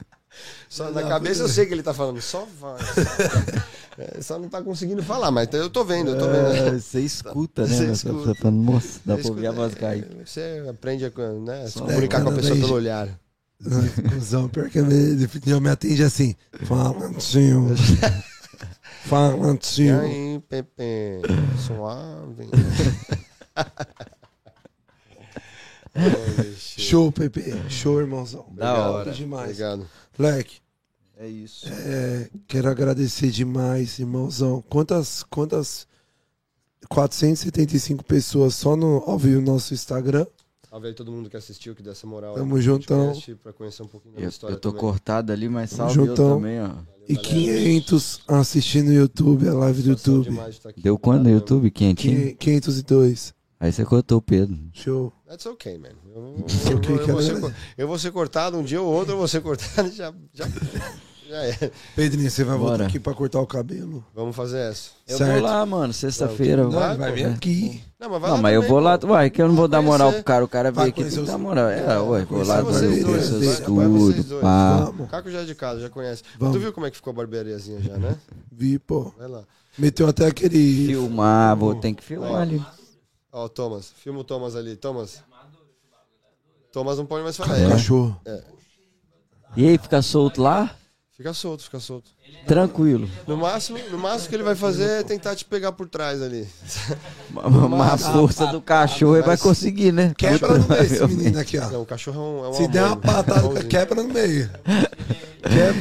Só 0.69 0.89
na 0.91 1.01
Não, 1.01 1.09
cabeça 1.09 1.43
eu 1.43 1.49
sei 1.49 1.65
que 1.65 1.73
ele 1.73 1.83
tá 1.83 1.93
falando, 1.93 2.21
só 2.21 2.47
vai. 2.59 2.79
Só, 2.83 2.93
vai. 3.03 3.63
É, 3.97 4.21
só 4.21 4.37
não 4.37 4.49
tá 4.49 4.61
conseguindo 4.61 5.01
falar, 5.01 5.31
mas 5.31 5.47
eu 5.53 5.69
tô 5.69 5.85
vendo, 5.85 6.11
eu 6.11 6.19
tô 6.19 6.25
vendo. 6.27 6.47
É, 6.47 6.77
Você 6.77 6.99
escuta, 6.99 7.65
né? 7.65 7.67
Você 7.67 7.85
escuta. 7.91 8.35
tá 8.35 8.41
falando, 8.41 8.57
moça, 8.61 8.99
dá 9.05 9.17
pra 9.17 9.27
ouvir 9.29 9.47
a 9.47 9.51
voz 9.51 9.73
é, 9.73 9.75
cair. 9.75 10.07
Você 10.25 10.65
aprende 10.69 11.05
a 11.05 11.09
né, 11.39 11.67
se 11.67 11.79
comunicar 11.79 12.21
com 12.21 12.29
a 12.29 12.33
pessoa 12.33 12.55
pelo 12.59 12.73
olhar. 12.73 13.07
Cusão, 14.13 14.49
pior 14.49 14.69
que 14.69 14.79
ele 14.79 15.15
definiu, 15.15 15.61
me 15.61 15.69
atende 15.69 16.03
assim. 16.03 16.35
Fala, 16.65 17.09
tio. 17.13 17.67
Fala, 19.05 19.57
E 19.77 19.89
aí, 19.91 20.39
Pepe, 20.49 21.21
suave. 21.65 22.49
Show, 26.57 27.11
Pepe. 27.11 27.53
Show, 27.69 28.01
irmãozão. 28.01 28.45
Da 28.51 28.73
Obrigado, 28.73 28.93
hora. 28.93 29.11
demais. 29.11 29.43
Obrigado. 29.51 29.87
Leque, 30.17 30.57
É 31.17 31.27
isso. 31.27 31.65
é, 31.69 32.29
quero 32.47 32.69
agradecer 32.69 33.29
demais, 33.31 33.99
irmãozão. 33.99 34.63
Quantas, 34.69 35.23
quantas 35.23 35.87
475 36.89 38.03
pessoas 38.03 38.55
só 38.55 38.75
no, 38.75 39.03
ao 39.05 39.17
vivo 39.17 39.41
no 39.41 39.53
nosso 39.53 39.73
Instagram. 39.73 40.25
Salve 40.69 40.87
aí 40.87 40.93
todo 40.93 41.11
mundo 41.11 41.29
que 41.29 41.37
assistiu, 41.37 41.73
que 41.75 41.81
deu 41.81 41.91
essa 41.93 42.05
moral. 42.05 42.31
aí 42.33 42.39
Tamo 42.39 42.59
juntão. 42.61 43.13
Pra 43.41 43.53
conhecer 43.53 43.83
um 43.83 43.87
pouquinho 43.87 44.15
da 44.15 44.21
Eu, 44.21 44.29
história 44.29 44.55
eu 44.55 44.59
tô 44.59 44.69
também. 44.69 44.81
cortado 44.81 45.31
ali, 45.31 45.47
mas 45.47 45.69
Tamo 45.69 45.77
salve 45.89 45.99
eu 45.99 46.05
juntão. 46.07 46.35
também, 46.37 46.61
ó. 46.61 46.69
E 47.07 47.13
Valeu, 47.15 47.29
500 47.29 48.21
assistindo 48.27 48.87
no 48.87 48.93
YouTube, 48.93 49.47
a 49.47 49.53
live 49.53 49.81
do 49.83 49.89
YouTube. 49.91 50.39
aqui. 50.65 50.81
Deu 50.81 50.97
quanto 50.97 51.23
no. 51.23 51.29
YouTube? 51.29 51.69
Quentinho? 51.71 52.35
Quin- 52.35 52.35
502. 52.35 53.33
Aí 53.59 53.71
você 53.71 53.85
cortou 53.85 54.17
o 54.17 54.21
Pedro. 54.21 54.57
Show. 54.73 55.11
That's 55.27 55.45
okay, 55.45 55.77
man. 55.77 55.89
Eu, 56.13 56.45
Isso 56.47 56.69
eu- 56.71 56.81
eu 56.81 57.03
é 57.03 57.11
vou 57.11 57.21
ser, 57.21 57.39
co- 57.41 57.51
eu 57.77 57.87
vou 57.87 57.99
ser 57.99 58.11
cortado 58.11 58.57
um 58.57 58.63
dia 58.63 58.81
ou 58.81 58.91
outro, 58.93 59.13
eu 59.13 59.17
vou 59.17 59.27
ser 59.27 59.41
cortado 59.41 59.89
já. 59.95 60.13
já 60.33 60.45
Já 61.27 61.43
é. 61.43 61.71
Pedrinho, 61.95 62.29
você 62.29 62.43
vai 62.43 62.55
voltar 62.55 62.85
aqui 62.85 62.99
pra 62.99 63.11
cortar 63.13 63.39
o 63.41 63.47
cabelo? 63.47 64.05
Vamos 64.13 64.35
fazer 64.35 64.59
essa. 64.59 64.91
Eu 65.07 65.17
Certo. 65.17 65.31
vou 65.33 65.41
lá, 65.41 65.65
mano, 65.65 65.91
sexta-feira. 65.91 66.67
Vai, 66.67 66.95
vai 66.97 67.11
vir 67.13 67.25
é. 67.25 67.29
aqui. 67.31 67.81
Não, 67.99 68.09
mas, 68.11 68.21
vai 68.21 68.29
Não, 68.29 68.35
lá 68.37 68.41
mas 68.43 68.53
eu 68.53 68.61
vou 68.61 68.79
lá, 68.79 68.99
uai, 69.03 69.29
que 69.31 69.41
eu 69.41 69.47
não 69.47 69.55
vou 69.55 69.67
dar 69.67 69.81
moral 69.81 70.13
pro 70.13 70.23
cara, 70.23 70.45
o 70.45 70.47
cara 70.47 70.71
Vai 70.71 70.91
veio 70.91 70.93
aqui, 71.07 71.15
tem 71.15 71.23
que 71.25 71.31
dar 71.31 71.37
moral. 71.39 71.67
É, 71.69 71.99
ué, 71.99 72.25
vou 72.25 72.43
lá, 72.45 72.61
vocês 72.61 73.03
dois, 73.03 73.27
vocês 73.29 73.65
dois. 74.25 74.41
pá. 74.41 74.81
Vamos. 74.85 75.07
O 75.07 75.09
Caco 75.09 75.31
já 75.31 75.39
é 75.41 75.45
de 75.45 75.55
casa, 75.55 75.79
já 75.79 75.89
conhece. 75.89 76.21
Vamos. 76.37 76.55
Tu 76.57 76.59
viu 76.59 76.71
como 76.71 76.85
é 76.85 76.91
que 76.91 76.97
ficou 76.97 77.09
a 77.09 77.15
barbeariazinha 77.15 77.81
já, 77.81 77.97
né? 77.97 78.15
Vi, 78.51 78.77
pô. 78.77 79.11
Vai 79.17 79.27
lá. 79.27 79.43
Meteu 79.79 80.07
até 80.07 80.27
aquele. 80.27 80.85
Filmar, 80.87 81.55
vou 81.57 81.73
ter 81.75 81.93
que 81.93 82.03
filmar 82.03 82.43
ali. 82.43 82.61
Ó, 83.35 83.43
o 83.43 83.49
Thomas. 83.49 83.91
Filma 84.01 84.21
o 84.21 84.23
Thomas 84.23 84.55
ali. 84.55 84.77
Thomas. 84.77 85.21
Thomas 86.71 86.97
não 86.97 87.05
pode 87.05 87.21
mais 87.21 87.35
falar. 87.35 87.59
É. 87.59 87.67
cachorro? 87.67 88.17
E 89.57 89.67
aí, 89.67 89.77
fica 89.77 90.01
solto 90.01 90.41
lá? 90.41 90.73
Fica 91.17 91.33
solto, 91.33 91.63
fica 91.63 91.79
solto. 91.81 92.11
Tranquilo. 92.47 93.09
No 93.27 93.35
máximo, 93.35 93.77
no 93.91 93.97
máximo 93.97 94.29
que 94.29 94.35
ele 94.35 94.43
vai 94.43 94.55
fazer 94.55 95.01
é 95.01 95.03
tentar 95.03 95.35
te 95.35 95.43
pegar 95.43 95.73
por 95.73 95.89
trás 95.89 96.21
ali. 96.21 96.47
Mas 97.69 98.05
a 98.05 98.13
força 98.13 98.47
do 98.47 98.61
cachorro 98.61 99.17
ele 99.17 99.25
vai 99.25 99.37
conseguir, 99.37 99.91
né? 99.91 100.13
Quebra 100.17 100.57
no 100.57 100.67
meio 100.69 100.83
esse 100.83 101.05
menino 101.05 101.39
aqui, 101.39 101.57
ó. 101.57 101.69
Não, 101.69 101.81
o 101.81 101.85
cachorro 101.85 102.17
é 102.17 102.23
um, 102.23 102.45
é 102.45 102.49
um 102.49 102.53
Se 102.53 102.63
amor, 102.63 102.71
der 102.71 102.83
uma 102.83 102.95
né? 102.95 103.01
patada, 103.01 103.63
quebra 103.65 104.03
no 104.03 104.13
meio. 104.13 104.49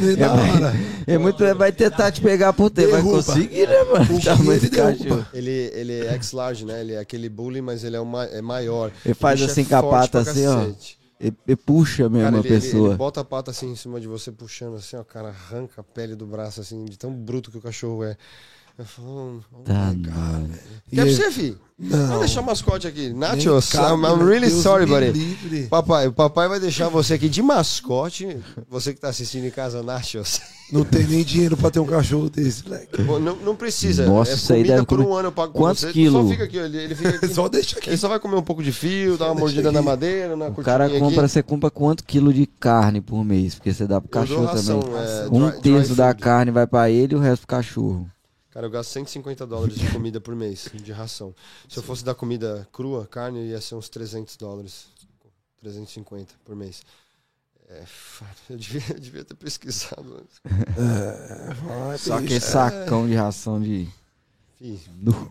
Meio 0.00 0.16
da 0.16 0.32
hora. 0.32 0.72
É 1.06 1.16
muito, 1.18 1.42
vai 1.54 1.72
tentar 1.72 2.10
te 2.12 2.20
pegar 2.20 2.52
por 2.52 2.70
ter, 2.70 2.86
vai 2.86 3.02
conseguir, 3.02 3.66
né, 3.66 3.84
mano? 3.84 4.04
O 4.16 4.20
que 4.20 4.28
ele 4.28 4.58
do 4.60 4.70
cachorro. 4.70 4.98
derruba. 4.98 5.28
Ele, 5.32 5.50
ele 5.74 5.92
é 6.06 6.12
X-Large, 6.14 6.64
né? 6.64 6.80
Ele 6.80 6.92
é 6.94 6.98
aquele 6.98 7.28
bully, 7.28 7.60
mas 7.62 7.84
ele 7.84 7.96
é, 7.96 8.00
uma, 8.00 8.24
é 8.24 8.42
maior. 8.42 8.90
Ele 9.04 9.14
faz 9.14 9.40
bicho 9.40 9.50
assim 9.52 9.64
com 9.64 9.76
a 9.76 9.82
pata, 9.82 10.20
assim, 10.20 10.46
ó. 10.46 10.56
cacete. 10.60 10.98
Ele, 11.20 11.36
ele 11.46 11.56
puxa 11.56 12.08
mesmo 12.08 12.24
Cara, 12.24 12.36
a 12.36 12.38
ele, 12.40 12.48
ele- 12.48 12.60
pessoa. 12.60 12.88
ele 12.88 12.96
bota 12.96 13.20
a 13.20 13.24
pata 13.24 13.50
assim 13.50 13.70
em 13.70 13.76
cima 13.76 14.00
de 14.00 14.06
você, 14.06 14.30
puxando 14.32 14.76
assim, 14.76 14.96
ó, 14.96 15.04
cara, 15.04 15.28
arranca 15.28 15.80
a 15.80 15.84
pele 15.84 16.14
do 16.14 16.26
braço, 16.26 16.60
assim, 16.60 16.84
de 16.84 16.98
tão 16.98 17.12
bruto 17.12 17.50
que 17.50 17.58
o 17.58 17.62
cachorro 17.62 18.04
é. 18.04 18.16
Eu 18.76 18.84
falo, 18.84 19.08
"Hum, 19.08 19.40
oh 19.52 19.58
Tá, 19.62 19.90
my 19.90 19.94
God, 19.96 20.14
mano. 20.14 20.46
velho." 20.48 20.60
E 20.90 20.96
Quer 20.96 21.02
pra 21.02 21.10
ele- 21.10 21.14
você, 21.16 21.30
fi? 21.30 21.56
Não. 21.76 22.06
Vamos 22.06 22.18
deixar 22.20 22.40
o 22.40 22.44
mascote 22.44 22.86
aqui. 22.86 23.12
Nachos, 23.12 23.74
I'm, 23.74 24.04
I'm 24.06 24.24
really 24.24 24.46
Deus 24.48 24.62
sorry, 24.62 24.86
buddy. 24.86 25.10
livre. 25.10 25.62
Papai, 25.66 26.06
o 26.06 26.12
papai 26.12 26.48
vai 26.48 26.60
deixar 26.60 26.88
você 26.88 27.14
aqui 27.14 27.28
de 27.28 27.42
mascote. 27.42 28.38
Você 28.70 28.94
que 28.94 29.00
tá 29.00 29.08
assistindo 29.08 29.44
em 29.46 29.50
casa, 29.50 29.82
Nachos. 29.82 30.40
Não 30.72 30.84
tem 30.84 31.04
nem 31.04 31.24
dinheiro 31.24 31.56
pra 31.56 31.70
ter 31.72 31.80
um 31.80 31.84
cachorro 31.86 32.30
desse, 32.30 32.62
moleque. 32.64 33.02
Não, 33.02 33.18
não 33.36 33.56
precisa. 33.56 34.06
Nossa, 34.06 34.30
é 34.30 34.34
isso 34.36 34.52
aí 34.52 34.58
comida 34.60 34.74
deve 34.76 34.86
por 34.86 34.98
comer- 34.98 35.08
um 35.10 35.14
ano 35.14 35.28
eu 35.28 35.32
pago 35.32 35.52
Quantos 35.52 35.82
você. 35.82 35.92
Quilos? 35.92 36.22
Só 36.22 36.28
fica 36.30 36.44
aqui, 36.44 36.56
ele, 36.56 36.76
ele 36.78 36.94
fica 36.94 37.08
aqui. 37.16 37.28
Só 37.34 37.48
deixa 37.48 37.78
aqui. 37.78 37.90
Ele 37.90 37.96
só 37.96 38.08
vai 38.08 38.20
comer 38.20 38.36
um 38.36 38.42
pouco 38.42 38.62
de 38.62 38.70
fio, 38.72 39.18
dar 39.18 39.26
uma 39.26 39.34
mordida 39.34 39.68
aqui. 39.68 39.74
na 39.76 39.82
madeira, 39.82 40.36
na 40.36 40.46
O 40.46 40.54
cara 40.62 40.88
compra, 40.88 41.22
aqui. 41.24 41.32
você 41.32 41.42
compra 41.42 41.70
quanto 41.72 42.04
quilo 42.04 42.32
de 42.32 42.46
carne 42.46 43.00
por 43.00 43.24
mês? 43.24 43.56
Porque 43.56 43.74
você 43.74 43.84
dá 43.86 44.00
pro 44.00 44.08
Eu 44.08 44.20
cachorro 44.22 44.46
ração, 44.46 44.80
também. 44.80 44.96
é, 45.00 45.26
um 45.30 45.50
dry- 45.50 45.60
terço 45.60 45.88
dry 45.88 45.96
da 45.96 46.08
food. 46.10 46.22
carne 46.22 46.50
vai 46.52 46.66
pra 46.68 46.88
ele 46.88 47.14
e 47.14 47.16
o 47.16 47.20
resto 47.20 47.46
pro 47.46 47.56
cachorro. 47.56 48.06
Cara, 48.54 48.66
eu 48.66 48.70
gasto 48.70 48.90
150 48.90 49.44
dólares 49.48 49.74
de 49.74 49.90
comida 49.90 50.20
por 50.20 50.36
mês, 50.36 50.70
de 50.72 50.92
ração. 50.92 51.34
Se 51.68 51.76
eu 51.76 51.82
fosse 51.82 52.04
dar 52.04 52.14
comida 52.14 52.68
crua, 52.72 53.04
carne, 53.04 53.48
ia 53.48 53.60
ser 53.60 53.74
uns 53.74 53.88
300 53.88 54.36
dólares. 54.36 54.86
350 55.58 56.34
por 56.44 56.54
mês. 56.54 56.84
É, 57.68 57.82
eu 58.48 58.56
devia, 58.56 58.82
eu 58.90 59.00
devia 59.00 59.24
ter 59.24 59.34
pesquisado 59.34 60.20
antes. 60.20 60.40
Só 62.00 62.18
que 62.20 62.28
bicho. 62.28 62.46
sacão 62.46 63.08
de 63.08 63.14
ração 63.14 63.60
de. 63.60 63.88
Fih, 64.56 64.80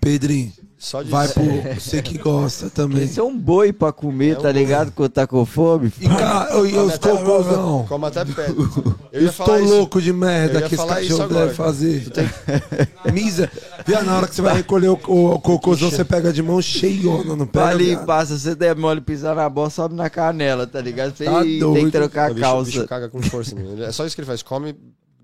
Pedrinho, 0.01 0.51
só 0.85 1.01
de 1.01 1.09
vai 1.09 1.27
pro. 1.29 1.43
Você 1.79 2.01
que 2.01 2.17
gosta 2.17 2.69
também. 2.69 3.03
Esse 3.03 3.19
é 3.19 3.23
um 3.23 3.37
boi 3.37 3.71
pra 3.71 3.91
comer, 3.93 4.35
É 4.35 4.39
um 4.39 4.41
tá 4.41 4.51
ligado? 4.51 4.91
Quando 4.91 5.09
tá 5.11 5.25
com 5.25 5.45
fome. 5.45 5.91
E, 5.99 6.07
cara, 6.09 6.49
e 6.67 6.71
Come 6.71 6.77
os 6.77 6.93
até- 6.95 7.09
cocôzão? 7.09 7.85
Come 7.87 8.05
até 8.05 8.25
pedra. 8.25 8.45
Eu 8.49 8.95
Eu 9.13 9.21
ia 9.21 9.29
estou 9.29 9.45
falar 9.45 9.61
isso. 9.61 9.73
louco 9.73 10.01
de 10.01 10.11
merda 10.11 10.55
Eu 10.55 10.61
ia 10.61 10.67
que 10.67 10.75
esse 10.75 10.83
falar 10.85 11.01
isso 11.01 11.11
cachorro 11.17 11.23
agora, 11.29 11.45
deve 11.45 11.57
cara. 11.57 11.69
fazer. 11.69 12.11
Misa. 13.13 13.49
Viu, 13.85 14.03
na 14.03 14.17
hora 14.17 14.27
que 14.27 14.35
você 14.35 14.41
vai 14.41 14.55
recolher 14.55 14.89
o, 14.89 14.99
o, 15.07 15.33
o 15.35 15.39
cocôzão, 15.39 15.89
você 15.89 16.03
pega 16.03 16.33
de 16.33 16.41
mão 16.43 16.61
cheiona, 16.61 17.35
não 17.35 17.47
pega? 17.47 17.67
Pra 17.67 17.77
viado? 17.77 17.99
limpar, 18.01 18.25
se 18.27 18.37
você 18.39 18.53
der 18.55 18.75
mole 18.75 18.99
pisar 19.01 19.35
na 19.35 19.47
bola, 19.49 19.69
sobe 19.69 19.95
na 19.95 20.09
canela, 20.09 20.67
tá 20.67 20.81
ligado? 20.81 21.15
Você 21.15 21.25
Tá 21.25 21.41
tem 21.43 21.59
doido. 21.59 21.85
que 21.85 21.91
trocar 21.91 22.29
O 22.29 22.31
a 22.31 22.33
bicho, 22.33 22.47
o 22.55 22.63
bicho 22.63 22.77
calça. 22.79 22.87
caga 22.89 23.09
com 23.09 23.21
força. 23.21 23.55
Ele- 23.57 23.83
É 23.83 23.91
só 23.91 24.05
isso 24.05 24.15
que 24.15 24.21
ele 24.21 24.27
faz. 24.27 24.41
Come, 24.43 24.73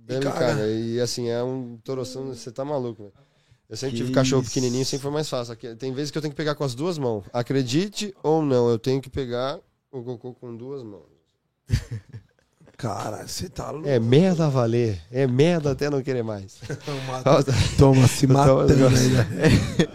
bebe 0.07 0.25
e 0.25 0.29
caga. 0.31 0.39
caga. 0.39 0.67
E 0.67 0.99
assim, 1.01 1.27
é 1.29 1.43
um 1.43 1.77
toroção, 1.83 2.27
você 2.27 2.49
tá 2.51 2.63
maluco, 2.63 3.03
velho. 3.03 3.13
Eu 3.69 3.77
sempre 3.77 3.97
Que 3.97 4.01
tive 4.01 4.13
cachorro 4.13 4.41
isso. 4.41 4.49
pequenininho, 4.51 4.83
sempre 4.83 5.03
foi 5.03 5.11
mais 5.11 5.29
fácil. 5.29 5.53
Aqui- 5.53 5.75
Tem 5.75 5.93
vezes 5.93 6.09
que 6.09 6.17
eu 6.17 6.21
tenho 6.23 6.31
que 6.33 6.37
pegar 6.37 6.55
com 6.55 6.63
as 6.63 6.73
duas 6.73 6.97
mãos. 6.97 7.23
Acredite 7.31 8.15
ou 8.23 8.41
não, 8.41 8.67
eu 8.69 8.79
tenho 8.79 8.99
que 8.99 9.09
pegar 9.09 9.59
o 9.91 10.01
cocô 10.03 10.33
com 10.33 10.55
duas 10.55 10.81
mãos. 10.83 11.05
Cara, 12.79 13.27
você 13.27 13.49
tá 13.49 13.71
louco. 13.71 13.89
É 13.89 13.99
merda 13.99 14.45
a 14.45 14.49
valer. 14.49 14.97
É 15.11 15.27
merda 15.27 15.71
até 15.71 15.89
não 15.89 16.01
querer 16.01 16.23
mais. 16.23 16.55
Toma, 17.77 18.07
se 18.07 18.25
matando 18.25 18.73
né? 18.89 19.89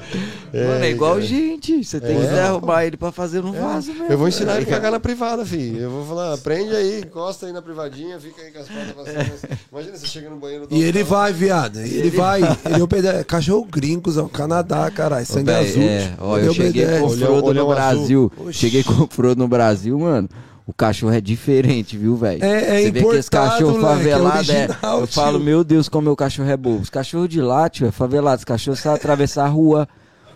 Mano, 0.52 0.84
é 0.84 0.90
igual 0.90 1.14
cara. 1.14 1.24
gente. 1.24 1.82
Você 1.82 1.98
tem 1.98 2.14
que 2.20 2.26
É. 2.26 2.42
derrubar 2.42 2.84
ele 2.84 2.98
pra 2.98 3.10
fazer 3.10 3.42
no 3.42 3.54
vaso 3.54 3.90
mesmo. 3.90 4.06
Eu 4.12 4.18
vou 4.18 4.28
ensinar 4.28 4.56
ele 4.58 4.66
a 4.66 4.68
cagar 4.68 4.92
na 4.92 5.00
privada, 5.00 5.46
filho. 5.46 5.78
Eu 5.80 5.90
vou 5.90 6.04
falar, 6.04 6.34
aprende 6.34 6.76
aí, 6.76 7.00
encosta 7.00 7.46
aí 7.46 7.54
na 7.54 7.62
privadinha, 7.62 8.20
fica 8.20 8.42
aí 8.42 8.50
com 8.52 8.58
as 8.60 8.68
patas. 8.68 9.42
Imagina 9.72 9.96
você 9.96 10.06
chega 10.06 10.28
no 10.28 10.36
banheiro 10.36 10.66
do 10.66 10.74
E 10.74 10.82
ele 10.82 11.02
vai, 11.02 11.32
viado. 11.32 11.78
Ele 11.80 12.10
vai. 12.10 12.42
Ele 12.66 12.82
obedece. 12.82 13.24
Cachorro 13.24 13.64
gringo, 13.64 14.10
Zão. 14.12 14.28
Canadá, 14.28 14.90
caralho. 14.90 15.24
Sangue 15.24 15.50
azul. 15.52 15.82
É, 15.82 16.12
ó, 16.20 16.36
Ele 16.36 16.48
eu 16.48 16.52
cheguei 16.54 16.84
com 17.00 17.06
o 17.06 17.10
Frodo 17.16 17.54
no 17.54 17.66
Brasil. 17.66 18.32
Cheguei 18.52 18.84
com 18.84 19.04
o 19.04 19.08
Frodo 19.08 19.38
no 19.40 19.48
Brasil, 19.48 19.98
mano. 19.98 20.28
O 20.66 20.72
cachorro 20.72 21.12
é 21.12 21.20
diferente, 21.20 21.96
viu, 21.98 22.16
velho? 22.16 22.42
É- 22.42 22.48
é 22.78 22.82
Você 22.82 22.90
vê 22.90 23.00
que 23.02 23.06
esse 23.08 23.28
importado, 23.28 23.50
cachorro 23.50 23.78
é 23.78 23.80
favelado 23.82 24.52
é. 24.52 24.64
original, 24.64 25.00
Eu 25.00 25.06
tio. 25.06 25.14
falo, 25.14 25.38
meu 25.40 25.62
Deus, 25.62 25.88
como 25.90 26.04
meu 26.04 26.16
cachorro 26.16 26.48
é 26.48 26.56
bobo. 26.56 26.80
Os 26.80 26.88
cachorros 26.90 27.28
de 27.28 27.40
lá, 27.42 27.68
tio, 27.68 27.86
é 27.86 27.90
favelado. 27.90 28.38
Os 28.38 28.44
cachorros 28.44 28.80
sabem 28.80 28.96
atravessar 28.96 29.44
a 29.44 29.48
rua. 29.48 29.86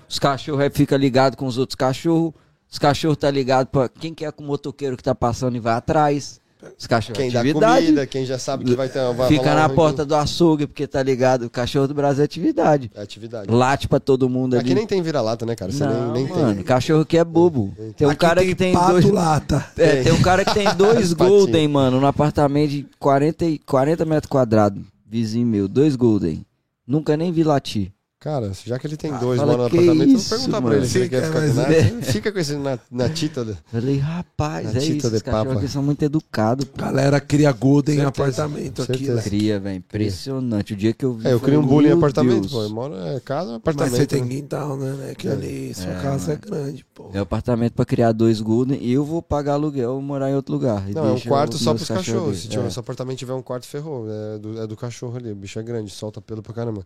Os 0.08 0.18
cachorros 0.18 0.60
é, 0.62 0.68
fica 0.70 0.96
ligado 0.98 1.34
com 1.36 1.46
os 1.46 1.56
outros 1.56 1.74
cachorros. 1.76 2.34
Os 2.70 2.78
cachorros 2.78 3.16
tá 3.16 3.30
ligado 3.30 3.68
pra 3.68 3.88
quem 3.88 4.12
quer 4.12 4.30
com 4.32 4.44
o 4.44 4.46
motoqueiro 4.46 4.96
que 4.98 5.02
tá 5.02 5.14
passando 5.14 5.56
e 5.56 5.60
vai 5.60 5.72
atrás. 5.74 6.38
Os 6.78 6.86
cachorros 6.86 7.18
Quem 7.18 7.30
dá 7.30 7.42
comida, 7.44 8.06
quem 8.06 8.24
já 8.26 8.38
sabe 8.38 8.64
que 8.64 8.74
vai 8.74 8.88
ter 8.88 9.00
vai 9.14 9.28
Fica 9.28 9.54
na 9.54 9.66
um 9.66 9.74
porta 9.74 10.04
do 10.04 10.14
açougue, 10.14 10.66
porque 10.66 10.86
tá 10.86 11.02
ligado. 11.02 11.44
O 11.46 11.50
cachorro 11.50 11.86
do 11.86 11.94
Brasil 11.94 12.22
é 12.22 12.24
atividade. 12.24 12.90
É 12.94 13.02
atividade. 13.02 13.50
Late 13.50 13.86
pra 13.88 14.00
todo 14.00 14.28
mundo 14.28 14.54
ali. 14.54 14.64
Aqui 14.64 14.74
nem 14.74 14.86
tem 14.86 15.00
vira-lata, 15.02 15.46
né, 15.46 15.54
cara? 15.54 15.70
Você 15.70 15.84
Não, 15.84 16.12
nem, 16.12 16.24
nem 16.24 16.32
mano, 16.34 16.54
tem. 16.56 16.64
cachorro 16.64 17.04
que 17.04 17.16
é 17.16 17.24
bobo. 17.24 17.72
Tem 17.96 18.06
um 18.06 18.10
Aqui 18.10 18.20
cara 18.20 18.44
que 18.44 18.54
tem 18.54 18.72
pato 18.72 18.92
dois. 18.92 19.04
lata. 19.10 19.64
É, 19.76 19.94
Tem. 19.96 20.04
tem 20.04 20.12
um 20.12 20.22
cara 20.22 20.44
que 20.44 20.54
tem 20.54 20.66
dois. 20.74 21.12
Golden, 21.12 21.68
mano, 21.68 22.00
no 22.00 22.06
apartamento 22.06 22.70
de 22.70 22.86
40, 22.98 23.44
e- 23.44 23.58
40 23.58 24.04
metros 24.04 24.28
quadrados. 24.30 24.82
Vizinho 25.06 25.46
meu, 25.46 25.68
dois 25.68 25.94
Golden. 25.96 26.44
Nunca 26.86 27.16
nem 27.16 27.30
vi 27.30 27.44
latir. 27.44 27.92
Cara, 28.20 28.50
já 28.66 28.76
que 28.80 28.86
ele 28.88 28.96
tem 28.96 29.12
dois 29.18 29.38
fala, 29.38 29.52
lá 29.52 29.62
no 29.64 29.70
"Que 29.70 29.76
apartamento, 29.78 30.10
eu 30.10 30.16
isso, 30.16 30.28
vou 30.28 30.38
perguntar 30.38 30.60
mano?" 30.60 30.66
pra 30.66 30.76
ele 30.76 30.86
se 30.88 30.98
ele 30.98 31.04
Fica, 31.04 31.20
quer 31.20 31.26
ficar 31.28 31.40
mas 31.40 31.54
com 31.54 31.60
é- 31.60 31.82
nada. 31.90 32.02
Fica 32.02 32.32
com 32.32 32.38
esse 32.40 32.56
na, 32.56 32.78
na 32.90 33.08
tita. 33.14 33.44
do- 33.44 33.56
Falei, 33.70 33.96
rapaz, 33.98 34.72
Na 34.74 34.80
é 34.80 34.82
tita 34.82 35.06
isso. 35.06 35.10
de 35.16 35.22
papa. 35.22 35.52
aqui 35.52 35.68
são 35.68 35.82
muito 35.84 36.02
educados. 36.02 36.64
pô. 36.64 36.82
Galera 36.82 37.20
cria 37.20 37.52
Golden 37.52 37.94
em 37.94 37.98
Certeza. 37.98 38.08
apartamento 38.08 38.82
aqui, 38.82 39.08
né? 39.08 39.22
Cria, 39.22 39.60
velho. 39.60 39.76
Impressionante. 39.76 40.72
O 40.72 40.76
dia 40.76 40.92
que 40.92 41.04
eu 41.04 41.14
vi. 41.14 41.28
É, 41.28 41.32
eu 41.32 41.38
crio 41.38 41.60
um 41.60 41.66
bullying 41.66 41.86
em 41.86 41.90
"Meu 41.90 41.98
apartamento, 41.98 42.40
Deus." 42.40 42.52
pô. 42.52 42.62
Eu 42.64 42.70
moro 42.70 42.96
é 42.96 43.20
casa, 43.20 43.46
Mas 43.50 43.56
apartamento. 43.58 43.96
você 43.96 44.06
tem 44.06 44.26
quintal, 44.26 44.76
né? 44.76 44.92
né? 44.94 45.14
Que 45.16 45.28
É. 45.28 45.32
ali, 45.32 45.72
sua 45.74 45.92
É, 45.92 46.02
casa 46.02 46.32
mano. 46.32 46.32
é 46.32 46.36
grande, 46.50 46.84
pô. 46.92 47.10
É 47.14 47.18
apartamento 47.20 47.74
pra 47.74 47.84
criar 47.84 48.10
dois 48.10 48.40
Golden 48.40 48.80
e 48.82 48.92
eu 48.92 49.04
vou 49.04 49.22
pagar 49.22 49.52
aluguel 49.52 49.96
e 49.96 50.02
morar 50.02 50.28
em 50.28 50.34
outro 50.34 50.52
lugar. 50.52 50.90
E 50.90 50.92
Não, 50.92 51.06
é 51.08 51.12
um 51.12 51.20
quarto 51.20 51.56
só 51.56 51.72
pros 51.72 51.86
cachorros. 51.86 52.38
Se, 52.38 52.46
ali. 52.46 52.50
tiver, 52.56 52.66
É. 52.66 52.70
se 52.70 52.76
o 52.78 52.80
apartamento 52.80 53.16
tiver 53.18 53.34
um 53.34 53.42
quarto, 53.42 53.64
ferrou. 53.68 54.06
É 54.10 54.38
do, 54.38 54.60
é 54.60 54.66
do 54.66 54.76
cachorro 54.76 55.16
ali. 55.16 55.30
O 55.30 55.36
bicho 55.36 55.56
é 55.58 55.62
grande, 55.62 55.88
solta 55.92 56.20
pelo 56.20 56.42
pra 56.42 56.52
caramba. 56.52 56.84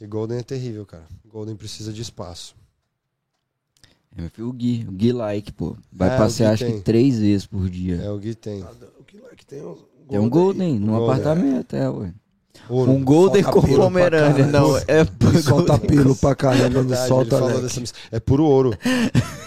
E 0.00 0.06
Golden 0.06 0.38
é 0.38 0.42
terrível, 0.42 0.86
cara. 0.86 1.04
Golden 1.30 1.54
precisa 1.56 1.92
de 1.92 2.00
espaço. 2.02 2.54
É, 4.16 4.22
meu 4.22 4.30
filho, 4.30 4.48
o 4.48 4.52
Gui, 4.52 4.86
o 4.88 4.92
Gui 4.92 5.12
Like, 5.12 5.52
pô. 5.52 5.76
Vai 5.92 6.10
É, 6.10 6.14
o 6.14 6.18
passear 6.18 6.48
Gui 6.48 6.54
acho 6.54 6.64
tem. 6.64 6.74
que 6.78 6.80
três 6.84 7.18
vezes 7.18 7.46
por 7.46 7.68
dia. 7.68 7.96
É 8.02 8.10
o 8.10 8.18
Gui 8.18 8.34
tem. 8.34 8.62
O 8.98 9.04
que 9.04 9.18
lá 9.18 9.28
que 9.36 9.44
tem 9.46 9.62
um 9.62 9.76
É 10.10 10.18
um 10.18 10.28
Golden, 10.28 10.78
num 10.80 10.86
Golden, 10.96 11.04
apartamento, 11.04 11.76
é, 11.76 11.88
ué. 11.88 12.12
Ouro. 12.68 12.90
Um 12.92 13.02
Golden 13.04 13.42
solta 13.42 13.60
com 13.60 13.74
Pomerânia, 13.74 14.46
não, 14.46 14.76
é 14.76 14.82
E 15.34 15.42
solta 15.42 15.78
pelo 15.78 16.14
pra 16.16 16.34
caramba, 16.34 16.68
não 16.82 16.88
Verdade, 16.88 17.08
solta 17.08 17.36
ele 17.36 17.62
dessa 17.62 17.82
É 18.12 18.20
puro 18.20 18.44
ouro. 18.44 18.72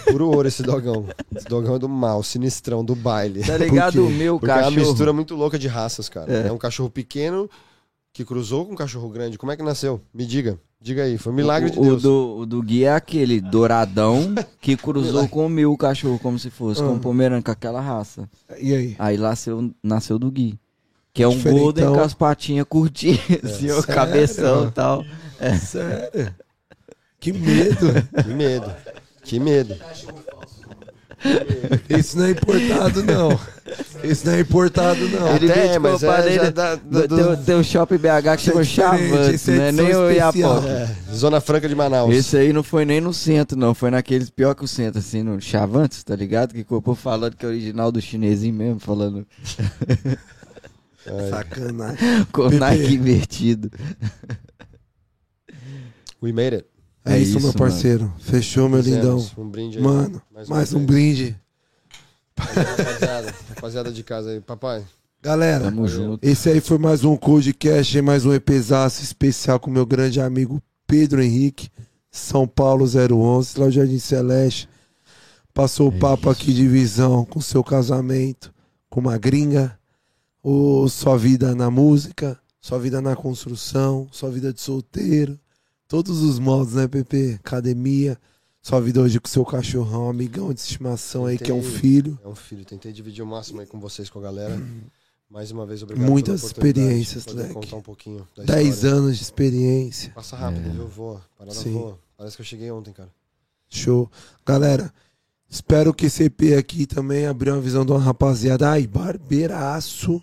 Puro 0.07 0.29
ouro 0.29 0.47
esse 0.47 0.63
dogão. 0.63 1.05
Esse 1.35 1.45
dogão 1.45 1.75
é 1.75 1.79
do 1.79 1.87
mal, 1.87 2.23
sinistrão, 2.23 2.83
do 2.83 2.95
baile. 2.95 3.43
Tá 3.43 3.57
ligado 3.57 4.05
o 4.05 4.09
meu 4.09 4.39
Porque 4.39 4.51
é 4.51 4.55
uma 4.55 4.63
cachorro? 4.63 4.77
mistura 4.87 5.13
muito 5.13 5.35
louca 5.35 5.59
de 5.59 5.67
raças, 5.67 6.09
cara. 6.09 6.31
É. 6.33 6.47
É. 6.47 6.51
um 6.51 6.57
cachorro 6.57 6.89
pequeno 6.89 7.49
que 8.13 8.23
cruzou 8.23 8.65
com 8.65 8.73
um 8.73 8.75
cachorro 8.75 9.09
grande. 9.09 9.37
Como 9.37 9.51
é 9.51 9.57
que 9.57 9.63
nasceu? 9.63 9.99
Me 10.13 10.25
diga. 10.25 10.59
Diga 10.79 11.03
aí. 11.03 11.17
Foi 11.17 11.33
um 11.33 11.35
milagre 11.35 11.71
de 11.71 11.79
o, 11.79 11.81
Deus. 11.81 12.03
O 12.03 12.07
do, 12.07 12.37
o 12.41 12.45
do 12.45 12.61
Gui 12.61 12.83
é 12.83 12.93
aquele 12.93 13.41
douradão 13.41 14.35
que 14.61 14.77
cruzou 14.77 15.27
com 15.27 15.45
o 15.45 15.49
meu 15.49 15.75
cachorro, 15.77 16.19
como 16.19 16.37
se 16.37 16.49
fosse, 16.49 16.81
com 16.81 16.89
Ah. 16.89 16.91
o 16.93 16.99
Pomerânia, 16.99 17.41
com 17.41 17.51
aquela 17.51 17.81
raça. 17.81 18.29
E 18.59 18.73
aí? 18.73 18.95
Aí 18.99 19.17
nasceu, 19.17 19.73
nasceu 19.81 20.19
do 20.19 20.29
Gui. 20.29 20.59
Que 21.13 21.23
é 21.23 21.27
um 21.27 21.31
Diferentão. 21.31 21.63
Golden 21.63 21.85
com 21.93 21.99
as 22.01 22.13
patinhas 22.13 22.65
curtinhas, 22.67 23.19
assim, 23.43 23.71
o 23.71 23.83
cabeção 23.83 24.67
e 24.67 24.71
tal. 24.71 25.03
Sério? 25.59 26.33
Que 27.19 27.31
medo. 27.31 27.87
Que 28.21 28.29
medo. 28.33 28.75
Que 29.23 29.39
medo. 29.39 29.75
Isso 31.89 32.17
não 32.17 32.25
é 32.25 32.31
importado, 32.31 33.03
não. 33.03 33.39
Isso 34.03 34.25
não 34.27 34.33
é 34.33 34.39
importado, 34.41 35.07
não. 35.09 35.35
Ele- 35.35 35.49
Até 35.51 35.67
é, 35.75 35.79
mas 35.79 36.03
é 36.03 36.33
já 36.33 36.49
da- 36.49 36.75
do- 36.75 37.07
do- 37.07 37.35
Tem, 37.35 37.43
tem 37.45 37.55
o 37.55 37.63
shopping 37.63 37.97
BH 37.97 38.21
que 38.21 38.29
é 38.29 38.37
chama 38.37 38.63
diferente, 38.63 39.09
Chavantes, 39.09 39.47
é 39.47 39.51
né? 39.57 39.71
Nem 39.71 39.95
o. 39.95 40.11
Iapoque. 40.11 40.67
É, 40.67 40.89
Zona 41.13 41.39
Franca 41.39 41.69
de 41.69 41.75
Manaus. 41.75 42.13
Esse 42.13 42.37
aí 42.37 42.51
não 42.51 42.63
foi 42.63 42.83
nem 42.85 42.99
no 42.99 43.13
centro, 43.13 43.57
não. 43.57 43.73
Foi 43.73 43.89
naqueles 43.89 44.29
pior 44.29 44.53
que 44.53 44.63
o 44.63 44.67
centro, 44.67 44.99
assim, 44.99 45.23
no 45.23 45.39
Chavantes, 45.41 46.03
tá 46.03 46.15
ligado? 46.15 46.53
Que 46.53 46.63
copou 46.63 46.93
falando 46.95 47.35
que 47.37 47.45
é 47.45 47.49
original 47.49 47.91
do 47.91 48.01
chinesinho 48.01 48.53
mesmo, 48.53 48.79
falando 48.79 49.25
Sacanagem. 51.29 52.25
com 52.31 52.49
Pepe. 52.49 52.59
Nike 52.59 52.93
invertido. 52.95 53.69
We 56.21 56.31
made 56.31 56.55
it. 56.55 56.65
É, 57.05 57.13
É 57.15 57.19
isso, 57.19 57.39
meu 57.39 57.53
parceiro. 57.53 58.13
Fechou, 58.19 58.69
meu 58.69 58.79
lindão. 58.81 59.25
Um 59.37 59.49
brinde 59.49 59.77
aí. 59.77 59.83
Mano, 59.83 60.21
Mais 60.31 60.47
mais 60.49 60.73
um 60.73 60.85
brinde. 60.85 61.35
Rapaziada, 62.37 63.35
rapaziada 63.49 63.91
de 63.91 64.03
casa 64.03 64.31
aí. 64.31 64.41
Papai, 64.41 64.83
Galera, 65.21 65.65
Tamo 65.65 65.87
junto. 65.87 66.19
esse 66.27 66.49
aí 66.49 66.59
foi 66.59 66.77
mais 66.77 67.03
um 67.05 67.15
Codecast, 67.15 68.01
mais 68.01 68.25
um 68.25 68.33
EPzaço 68.33 69.03
especial 69.03 69.59
com 69.59 69.69
meu 69.71 69.85
grande 69.85 70.19
amigo 70.19 70.61
Pedro 70.85 71.21
Henrique, 71.21 71.69
São 72.11 72.45
Paulo 72.47 72.85
011, 72.85 73.57
lá 73.59 73.65
do 73.67 73.71
Jardim 73.71 73.99
Celeste. 73.99 74.67
Passou 75.53 75.91
o 75.91 75.95
É 75.95 75.99
papo 75.99 76.29
isso. 76.31 76.41
aqui 76.41 76.53
de 76.53 76.67
visão 76.67 77.23
com 77.25 77.39
seu 77.39 77.63
casamento, 77.63 78.53
com 78.89 78.99
uma 78.99 79.17
gringa, 79.17 79.77
ou 80.41 80.89
sua 80.89 81.17
vida 81.17 81.55
na 81.55 81.69
música, 81.71 82.37
sua 82.59 82.79
vida 82.79 82.99
na 83.01 83.15
construção, 83.15 84.07
sua 84.11 84.29
vida 84.31 84.51
de 84.51 84.59
solteiro, 84.59 85.39
todos 85.93 86.23
os 86.23 86.39
modos, 86.39 86.73
né, 86.73 86.87
Pepe? 86.87 87.35
Academia, 87.35 88.17
sua 88.63 88.79
vida 88.81 88.99
hoje 88.99 89.19
com 89.19 89.27
seu 89.27 89.45
cachorrão, 89.45 90.09
amigão 90.09 90.51
de 90.51 90.59
estimação 90.59 91.27
aí, 91.27 91.37
que 91.37 91.51
é 91.51 91.53
um 91.53 91.61
Tentei- 91.61 91.77
filho. 91.79 92.19
é 92.23 92.27
um 92.27 92.33
filho. 92.33 92.65
Tentei 92.65 92.91
dividir 92.91 93.23
o 93.23 93.27
máximo 93.27 93.61
aí 93.61 93.67
com 93.67 93.79
vocês, 93.79 94.09
com 94.09 94.17
a 94.17 94.23
galera. 94.23 94.59
Mais 95.29 95.51
uma 95.51 95.67
vez, 95.67 95.83
obrigado 95.83 96.09
Muitas 96.09 96.41
experiências, 96.43 97.23
de 97.25 97.29
poder 97.29 97.41
leque. 97.43 97.53
contar 97.53 97.75
um 97.75 97.81
pouquinho 97.83 98.27
da 98.35 98.43
10 98.43 98.73
história. 98.77 98.95
anos 98.97 99.17
de 99.17 99.21
experiência. 99.23 100.11
Passa 100.15 100.35
rápido, 100.35 100.67
É. 100.67 100.71
viu? 100.71 100.87
Voa. 100.87 101.21
Parada 101.37 101.55
Sim. 101.55 101.73
voa. 101.73 101.99
Parece 102.17 102.35
que 102.37 102.41
eu 102.41 102.45
cheguei 102.47 102.71
ontem, 102.71 102.91
cara. 102.91 103.09
Show. 103.69 104.09
Galera, 104.43 104.91
espero 105.47 105.93
que 105.93 106.07
esse 106.07 106.23
EP 106.23 106.55
aqui 106.57 106.87
também 106.87 107.27
abriu 107.27 107.53
uma 107.53 107.61
visão 107.61 107.85
de 107.85 107.91
uma 107.91 107.99
rapaziada. 107.99 108.67
Ai, 108.67 108.87
barbeiraço. 108.87 110.19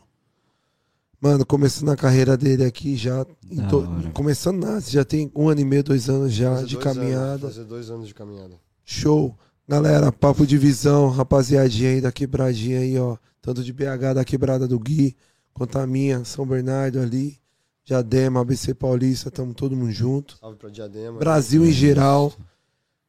Mano, 1.21 1.45
começando 1.45 1.91
a 1.91 1.97
carreira 1.97 2.37
dele 2.37 2.65
aqui 2.65 2.97
já. 2.97 3.25
to-. 3.69 3.87
Começando 4.15 4.65
nada, 4.65 4.81
já 4.81 5.05
tem 5.05 5.31
um 5.37 5.49
ano 5.49 5.61
e 5.61 5.65
meio, 5.65 5.85
dois 5.85 6.09
anos 6.09 6.33
já 6.33 6.51
Fazer 6.55 6.67
de 6.67 6.75
dois 6.77 6.87
anos, 6.87 6.99
caminhada. 6.99 7.39
fazer 7.49 7.65
dois 7.65 7.91
anos 7.91 8.09
de 8.09 8.15
caminhada. 8.15 8.55
Show. 8.85 9.37
Galera, 9.69 10.11
papo 10.11 10.47
de 10.47 10.57
visão, 10.59 11.11
rapaziadinha 11.11 11.91
aí 11.91 12.01
da 12.01 12.11
quebradinha 12.11 12.81
aí, 12.81 12.99
ó. 12.99 13.17
Tanto 13.43 13.63
de 13.63 13.73
BH 13.73 14.15
da 14.15 14.25
quebrada 14.25 14.67
do 14.67 14.79
Gui, 14.79 15.15
quanto 15.53 15.79
a 15.79 15.87
minha, 15.87 16.25
São 16.25 16.47
Bernardo 16.47 16.99
ali. 16.99 17.39
Diadema, 17.85 18.41
ABC 18.41 18.75
Paulista, 18.75 19.31
tamo 19.31 19.53
todo 19.53 19.77
mundo 19.77 19.93
junto. 19.93 20.37
Salve 20.39 20.59
pra 20.59 20.71
Diadema. 20.71 21.19
Brasil 21.19 21.65
em 21.67 21.73
geral, 21.73 22.33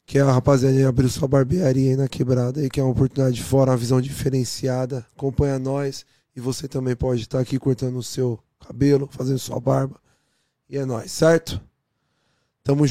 que 0.06 0.18
é 0.18 0.22
a 0.22 0.32
rapaziada 0.32 0.88
abriu 0.88 1.10
sua 1.10 1.28
barbearia 1.28 1.92
aí 1.92 1.96
na 1.96 2.08
quebrada 2.08 2.60
aí, 2.60 2.70
que 2.70 2.80
é 2.80 2.84
uma 2.84 2.92
oportunidade 2.92 3.36
de 3.36 3.44
fora, 3.44 3.72
uma 3.72 3.78
visão 3.78 4.02
diferenciada. 4.02 5.06
Acompanha 5.16 5.58
nós 5.58 6.06
e 6.36 6.40
você 6.40 6.68
também 6.68 6.96
pode 6.96 7.22
estar 7.22 7.40
aqui 7.40 7.60
cortando 7.60 7.98
o 7.98 8.04
seu 8.04 8.40
cabelo, 8.60 9.08
fazendo 9.12 9.40
sua 9.40 9.60
barba. 9.60 10.00
E 10.70 10.78
é 10.78 10.86
nóis, 10.86 11.12
certo? 11.12 11.62
Tamo 12.64 12.88
junto. 12.88 12.90